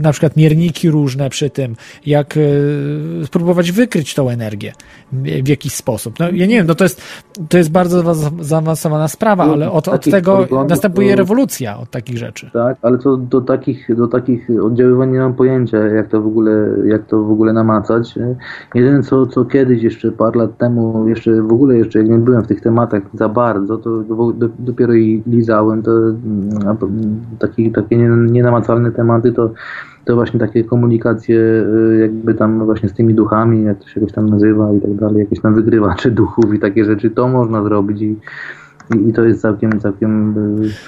na 0.00 0.12
przykład 0.12 0.36
mierniki 0.36 0.90
różne 0.90 1.30
przy 1.30 1.50
tym, 1.50 1.76
jak 2.06 2.38
spróbować 3.24 3.72
wykryć 3.72 4.14
tą 4.14 4.28
energię 4.30 4.72
w- 5.12 5.48
jakiś 5.48 5.74
sposób. 5.74 6.18
No 6.18 6.26
ja 6.30 6.46
nie 6.46 6.54
wiem, 6.56 6.66
no 6.66 6.74
to 6.74 6.84
jest, 6.84 7.02
to 7.48 7.58
jest 7.58 7.70
bardzo 7.70 8.14
za- 8.14 8.30
sprawa, 9.08 9.46
No, 9.46 9.52
ale 9.52 9.70
od, 9.70 9.88
od 9.88 10.04
tego 10.04 10.46
następuje 10.68 11.16
rewolucja 11.16 11.78
od 11.78 11.90
takich 11.90 12.18
rzeczy. 12.18 12.50
Tak, 12.52 12.76
ale 12.82 12.98
to 12.98 13.16
do 13.16 13.40
takich, 13.40 13.96
do 13.96 14.08
takich 14.08 14.48
oddziaływań 14.62 15.12
nie 15.12 15.18
mam 15.18 15.34
pojęcia, 15.34 15.78
jak 15.78 16.08
to 16.08 16.22
w 16.22 16.26
ogóle, 16.26 16.68
jak 16.84 17.06
to 17.06 17.22
w 17.22 17.30
ogóle 17.30 17.52
namacać. 17.52 18.14
Jedyne 18.74 19.02
co, 19.02 19.26
co 19.26 19.44
kiedyś 19.44 19.82
jeszcze 19.82 20.12
parę 20.12 20.38
lat 20.40 20.56
temu, 20.58 21.08
jeszcze 21.08 21.42
w 21.42 21.52
ogóle 21.52 21.76
jeszcze 21.76 21.98
jak 21.98 22.08
nie 22.08 22.18
byłem 22.18 22.42
w 22.42 22.46
tych 22.46 22.60
tematach 22.60 23.02
za 23.14 23.28
bardzo, 23.28 23.78
to 23.78 24.02
do, 24.02 24.32
do, 24.32 24.48
dopiero 24.58 24.94
i 24.94 25.22
lizałem, 25.26 25.82
to 25.82 25.90
taki, 27.38 27.72
takie 27.72 27.96
nie- 27.96 28.30
nienamacalne 28.32 28.90
tematy, 28.92 29.32
to 29.32 29.50
to 30.04 30.14
właśnie 30.14 30.40
takie 30.40 30.64
komunikacje 30.64 31.38
y, 31.38 31.98
jakby 32.00 32.34
tam 32.34 32.64
właśnie 32.64 32.88
z 32.88 32.92
tymi 32.94 33.14
duchami, 33.14 33.62
jak 33.62 33.78
to 33.78 33.88
się 33.88 34.00
jakoś 34.00 34.14
tam 34.14 34.28
nazywa 34.28 34.72
i 34.72 34.80
tak 34.80 34.94
dalej, 34.94 35.18
jakieś 35.18 35.40
tam 35.40 35.54
wygrywacze 35.54 36.10
duchów 36.10 36.54
i 36.54 36.58
takie 36.58 36.84
rzeczy, 36.84 37.10
to 37.10 37.28
można 37.28 37.62
zrobić 37.62 38.02
i, 38.02 38.16
i, 38.94 39.12
to 39.12 39.24
jest 39.24 39.40
całkiem, 39.40 39.80
całkiem 39.80 40.34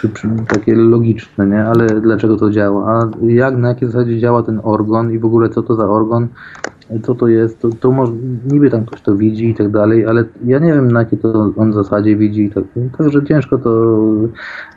y, 0.05 0.47
takie 0.49 0.75
logiczne, 0.75 1.47
nie? 1.47 1.65
Ale 1.65 1.87
dlaczego 1.87 2.37
to 2.37 2.51
działa? 2.51 2.93
A 2.93 3.27
jak, 3.27 3.57
na 3.57 3.69
jakiej 3.69 3.89
zasadzie 3.89 4.19
działa 4.19 4.43
ten 4.43 4.61
organ 4.63 5.13
i 5.13 5.19
w 5.19 5.25
ogóle 5.25 5.49
co 5.49 5.63
to 5.63 5.75
za 5.75 5.85
organ? 5.85 6.29
Co 7.03 7.15
to 7.15 7.29
jest? 7.29 7.61
To, 7.61 7.69
to 7.69 7.91
może, 7.91 8.13
niby 8.53 8.71
tam 8.71 8.87
ktoś 8.87 9.01
to 9.01 9.17
widzi 9.17 9.49
i 9.49 9.55
tak 9.55 9.71
dalej, 9.71 10.07
ale 10.07 10.25
ja 10.45 10.59
nie 10.59 10.73
wiem 10.73 10.93
na 10.93 11.01
jakiej 11.01 11.19
to 11.19 11.53
on 11.57 11.73
zasadzie 11.73 12.17
widzi 12.17 12.45
i 12.45 12.51
tak, 12.51 12.65
także 12.99 13.25
ciężko 13.25 13.59
to 13.59 13.97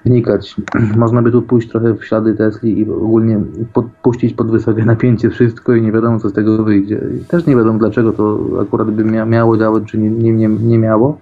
wnikać. 0.06 0.56
Można 0.98 1.22
by 1.22 1.32
tu 1.32 1.42
pójść 1.42 1.70
trochę 1.70 1.94
w 1.94 2.06
ślady 2.06 2.36
Tesli 2.36 2.80
i 2.80 2.90
ogólnie 2.90 3.40
podpuścić 3.74 4.34
pod 4.34 4.52
wysokie 4.52 4.86
napięcie 4.86 5.30
wszystko 5.30 5.76
i 5.76 5.82
nie 5.82 5.92
wiadomo 5.92 6.20
co 6.20 6.30
z 6.30 6.34
tego 6.34 6.64
wyjdzie. 6.64 7.02
I 7.22 7.26
też 7.26 7.46
nie 7.46 7.56
wiadomo 7.56 7.80
dlaczego 7.80 8.12
to 8.12 8.40
akurat 8.62 8.92
by 8.92 9.04
mia 9.06 9.26
miało 9.26 9.58
działać, 9.58 9.84
czy 9.86 9.98
nie, 9.98 10.34
nie, 10.34 10.48
nie 10.48 10.80
miało. 10.80 11.18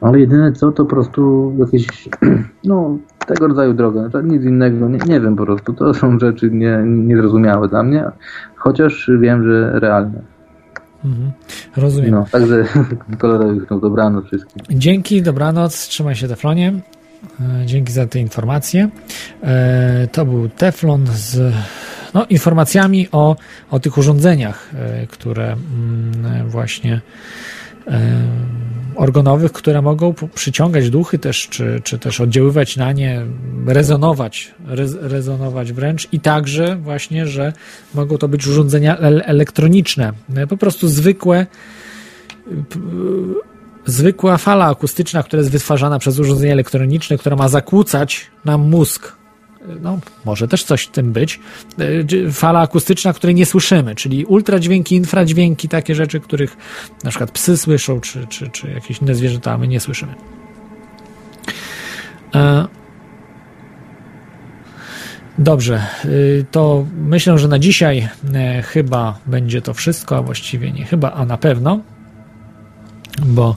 Ale 0.00 0.20
jedyne 0.20 0.52
co, 0.52 0.72
to 0.72 0.84
po 0.84 0.90
prostu 0.90 1.52
jakieś, 1.58 2.08
no, 2.64 2.98
tego 3.26 3.48
rodzaju 3.48 3.74
znaczy 3.92 4.22
nic 4.24 4.42
innego, 4.42 4.88
nie, 4.88 4.98
nie 4.98 5.20
wiem 5.20 5.36
po 5.36 5.46
prostu, 5.46 5.72
to 5.72 5.94
są 5.94 6.18
rzeczy 6.18 6.50
nie, 6.50 6.82
niezrozumiałe 6.86 7.68
dla 7.68 7.82
mnie, 7.82 8.04
chociaż 8.56 9.10
wiem, 9.20 9.44
że 9.44 9.80
realne. 9.80 10.22
Mhm. 11.04 11.32
Rozumiem. 11.76 12.10
No, 12.10 12.26
także 12.32 12.64
kolorowych, 13.18 13.70
no, 13.70 13.78
dobranoc 13.78 14.26
wszystkim. 14.26 14.62
Dzięki, 14.70 15.22
dobranoc, 15.22 15.88
trzymaj 15.88 16.14
się 16.14 16.28
Teflonie. 16.28 16.72
E, 17.40 17.66
Dzięki 17.66 17.92
za 17.92 18.06
te 18.06 18.18
informacje. 18.18 18.88
E, 19.42 20.08
To 20.12 20.24
był 20.24 20.48
Teflon 20.48 21.06
z 21.06 21.54
no, 22.14 22.24
informacjami 22.24 23.08
o, 23.12 23.36
o 23.70 23.80
tych 23.80 23.98
urządzeniach, 23.98 24.70
e, 24.74 25.06
które 25.06 25.44
mm, 25.44 26.48
właśnie 26.48 27.00
organowych, 28.96 29.52
które 29.52 29.82
mogą 29.82 30.14
przyciągać 30.34 30.90
duchy 30.90 31.18
też, 31.18 31.48
czy, 31.48 31.80
czy 31.84 31.98
też 31.98 32.20
oddziaływać 32.20 32.76
na 32.76 32.92
nie, 32.92 33.22
rezonować, 33.66 34.54
rez, 34.66 34.94
rezonować 35.00 35.72
wręcz 35.72 36.08
i 36.12 36.20
także 36.20 36.76
właśnie, 36.76 37.26
że 37.26 37.52
mogą 37.94 38.18
to 38.18 38.28
być 38.28 38.46
urządzenia 38.46 38.98
el- 38.98 39.22
elektroniczne, 39.24 40.12
E, 40.36 40.46
po 40.46 40.56
prostu 40.56 40.88
zwykłe 40.88 41.46
zwykła 43.86 44.36
fala 44.36 44.66
akustyczna, 44.66 45.22
która 45.22 45.40
jest 45.40 45.50
wytwarzana 45.50 45.98
przez 45.98 46.18
urządzenie 46.18 46.52
elektroniczne, 46.52 47.18
która 47.18 47.36
ma 47.36 47.48
zakłócać 47.48 48.30
nam 48.44 48.60
mózg. 48.60 49.12
No, 49.80 49.98
może 50.24 50.48
też 50.48 50.64
coś 50.64 50.82
w 50.82 50.90
tym 50.90 51.12
być. 51.12 51.40
Fala 52.32 52.60
akustyczna, 52.60 53.12
której 53.12 53.34
nie 53.34 53.46
słyszymy, 53.46 53.94
czyli 53.94 54.24
ultradźwięki, 54.24 54.96
infradźwięki, 54.96 55.68
takie 55.68 55.94
rzeczy, 55.94 56.20
których 56.20 56.56
na 57.04 57.10
przykład 57.10 57.30
psy 57.30 57.56
słyszą, 57.56 58.00
czy, 58.00 58.26
czy, 58.26 58.48
czy 58.48 58.70
jakieś 58.70 59.02
inne 59.02 59.14
zwierzęta, 59.14 59.52
a 59.52 59.58
my 59.58 59.68
nie 59.68 59.80
słyszymy. 59.80 60.14
E, 62.34 62.66
Dobrze, 65.38 65.82
y, 66.04 66.44
to 66.50 66.86
myślę, 66.96 67.38
że 67.38 67.48
na 67.48 67.58
dzisiaj 67.58 68.08
e, 68.34 68.62
chyba 68.62 69.18
będzie 69.26 69.62
to 69.62 69.74
wszystko, 69.74 70.16
a 70.16 70.22
właściwie 70.22 70.72
nie 70.72 70.84
chyba, 70.84 71.12
a 71.12 71.24
na 71.24 71.38
pewno 71.38 71.80
bo 73.24 73.56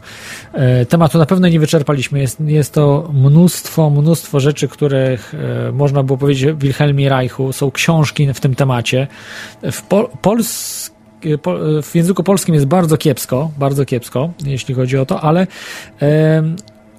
e, 0.54 0.86
tematu 0.86 1.18
na 1.18 1.26
pewno 1.26 1.48
nie 1.48 1.60
wyczerpaliśmy. 1.60 2.20
Jest, 2.20 2.40
jest 2.40 2.74
to 2.74 3.10
mnóstwo, 3.14 3.90
mnóstwo 3.90 4.40
rzeczy, 4.40 4.68
których 4.68 5.34
e, 5.34 5.72
można 5.72 6.04
było 6.04 6.18
powiedzieć 6.18 6.50
o 6.50 6.56
Wilhelmie 6.56 7.10
Reichu. 7.10 7.54
Są 7.54 7.72
książki 7.72 8.34
w 8.34 8.40
tym 8.40 8.56
temacie. 8.56 9.08
W, 9.72 9.82
e, 9.82 11.38
po, 11.38 11.56
w 11.84 11.96
języku 11.96 12.24
polskim 12.24 12.56
jest 12.56 12.66
bardzo 12.66 12.98
kiepsko, 12.98 13.52
bardzo 13.58 13.86
kiepsko, 13.86 14.30
jeśli 14.46 14.76
chodzi 14.76 14.98
o 14.98 15.06
to, 15.06 15.22
ale 15.22 15.48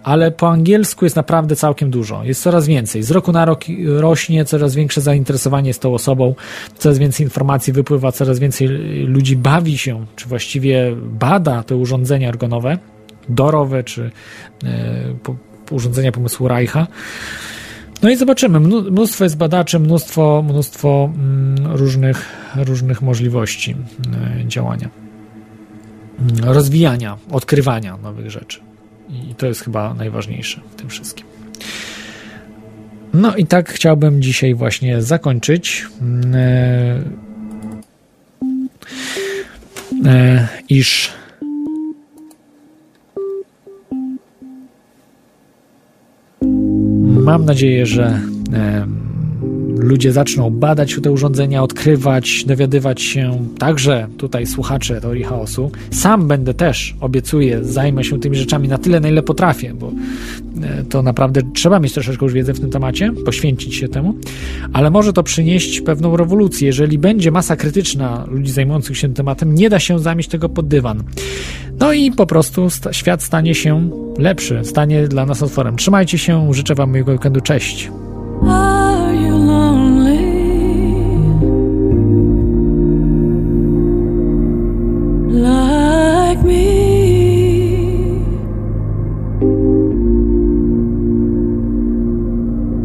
ale 0.02 0.30
po 0.30 0.48
angielsku 0.50 1.04
jest 1.04 1.16
naprawdę 1.16 1.56
całkiem 1.56 1.90
dużo. 1.90 2.24
Jest 2.24 2.42
coraz 2.42 2.66
więcej. 2.66 3.02
Z 3.02 3.10
roku 3.10 3.32
na 3.32 3.44
rok 3.44 3.60
rośnie 3.96 4.44
coraz 4.44 4.74
większe 4.74 5.00
zainteresowanie 5.00 5.74
z 5.74 5.78
tą 5.78 5.94
osobą, 5.94 6.34
coraz 6.78 6.98
więcej 6.98 7.26
informacji 7.26 7.72
wypływa, 7.72 8.12
coraz 8.12 8.38
więcej 8.38 8.68
ludzi 9.06 9.36
bawi 9.36 9.78
się, 9.78 10.06
czy 10.16 10.28
właściwie 10.28 10.96
bada 10.96 11.62
te 11.62 11.76
urządzenia 11.76 12.28
organowe, 12.28 12.78
dorowe, 13.28 13.84
czy 13.84 14.10
e, 14.64 15.14
po, 15.22 15.36
urządzenia 15.70 16.12
pomysłu 16.12 16.48
Reicha. 16.48 16.86
No 18.02 18.10
i 18.10 18.16
zobaczymy. 18.16 18.60
Mnó- 18.60 18.90
Mnóstwo 18.90 19.24
jest 19.24 19.36
badaczy, 19.36 19.78
mnóstwo, 19.78 20.44
mnóstwo 20.48 21.10
mm, 21.14 21.76
różnych, 21.76 22.28
różnych 22.56 23.02
możliwości 23.02 23.76
e, 24.42 24.48
działania, 24.48 24.88
Mm, 26.20 26.44
rozwijania, 26.54 27.16
odkrywania 27.30 27.96
nowych 27.96 28.30
rzeczy. 28.30 28.60
I 29.12 29.34
to 29.34 29.46
jest 29.46 29.60
chyba 29.60 29.94
najważniejsze 29.94 30.60
w 30.70 30.74
tym 30.74 30.88
wszystkim. 30.88 31.26
No 33.14 33.36
i 33.36 33.46
tak 33.46 33.70
chciałbym 33.70 34.22
dzisiaj 34.22 34.54
właśnie 34.54 35.02
zakończyć. 35.02 35.86
mm, 36.00 36.34
e, 36.34 37.00
e, 40.06 40.48
iż 40.68 41.12
mam 47.10 47.44
nadzieję, 47.44 47.86
że 47.86 48.20
ludzie 49.82 50.12
zaczną 50.12 50.50
badać 50.50 50.96
te 51.02 51.10
urządzenia, 51.10 51.62
odkrywać, 51.62 52.44
dowiadywać 52.44 53.02
się, 53.02 53.46
także 53.58 54.06
tutaj 54.16 54.46
słuchacze 54.46 55.00
teorii 55.00 55.24
chaosu. 55.24 55.70
Sam 55.90 56.28
będę 56.28 56.54
też, 56.54 56.96
obiecuję, 57.00 57.64
zajmę 57.64 58.04
się 58.04 58.20
tymi 58.20 58.36
rzeczami 58.36 58.68
na 58.68 58.78
tyle, 58.78 59.00
na 59.00 59.08
ile 59.08 59.22
potrafię, 59.22 59.74
bo 59.74 59.92
e, 60.62 60.84
to 60.84 61.02
naprawdę 61.02 61.40
trzeba 61.54 61.80
mieć 61.80 61.92
troszeczkę 61.92 62.26
już 62.26 62.34
wiedzę 62.34 62.54
w 62.54 62.60
tym 62.60 62.70
temacie, 62.70 63.12
poświęcić 63.24 63.74
się 63.74 63.88
temu, 63.88 64.14
ale 64.72 64.90
może 64.90 65.12
to 65.12 65.22
przynieść 65.22 65.80
pewną 65.80 66.16
rewolucję. 66.16 66.66
Jeżeli 66.66 66.98
będzie 66.98 67.30
masa 67.30 67.56
krytyczna 67.56 68.26
ludzi 68.30 68.52
zajmujących 68.52 68.98
się 68.98 69.14
tematem, 69.14 69.54
nie 69.54 69.70
da 69.70 69.78
się 69.78 69.98
zamieść 69.98 70.28
tego 70.28 70.48
pod 70.48 70.68
dywan. 70.68 71.02
No 71.80 71.92
i 71.92 72.12
po 72.12 72.26
prostu 72.26 72.68
świat 72.92 73.22
stanie 73.22 73.54
się 73.54 73.90
lepszy, 74.18 74.60
stanie 74.64 75.08
dla 75.08 75.26
nas 75.26 75.42
otworem. 75.42 75.76
Trzymajcie 75.76 76.18
się, 76.18 76.54
życzę 76.54 76.74
Wam 76.74 76.92
miłego 76.92 77.12
weekendu, 77.12 77.40
cześć. 77.40 77.90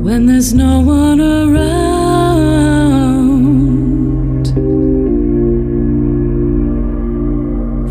When 0.06 0.28
there's 0.28 0.54
no 0.54 0.82
one 0.82 1.20
around 1.20 1.66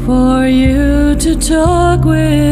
for 0.06 0.46
you 0.46 1.16
to 1.16 1.34
talk 1.34 2.04
with. 2.04 2.43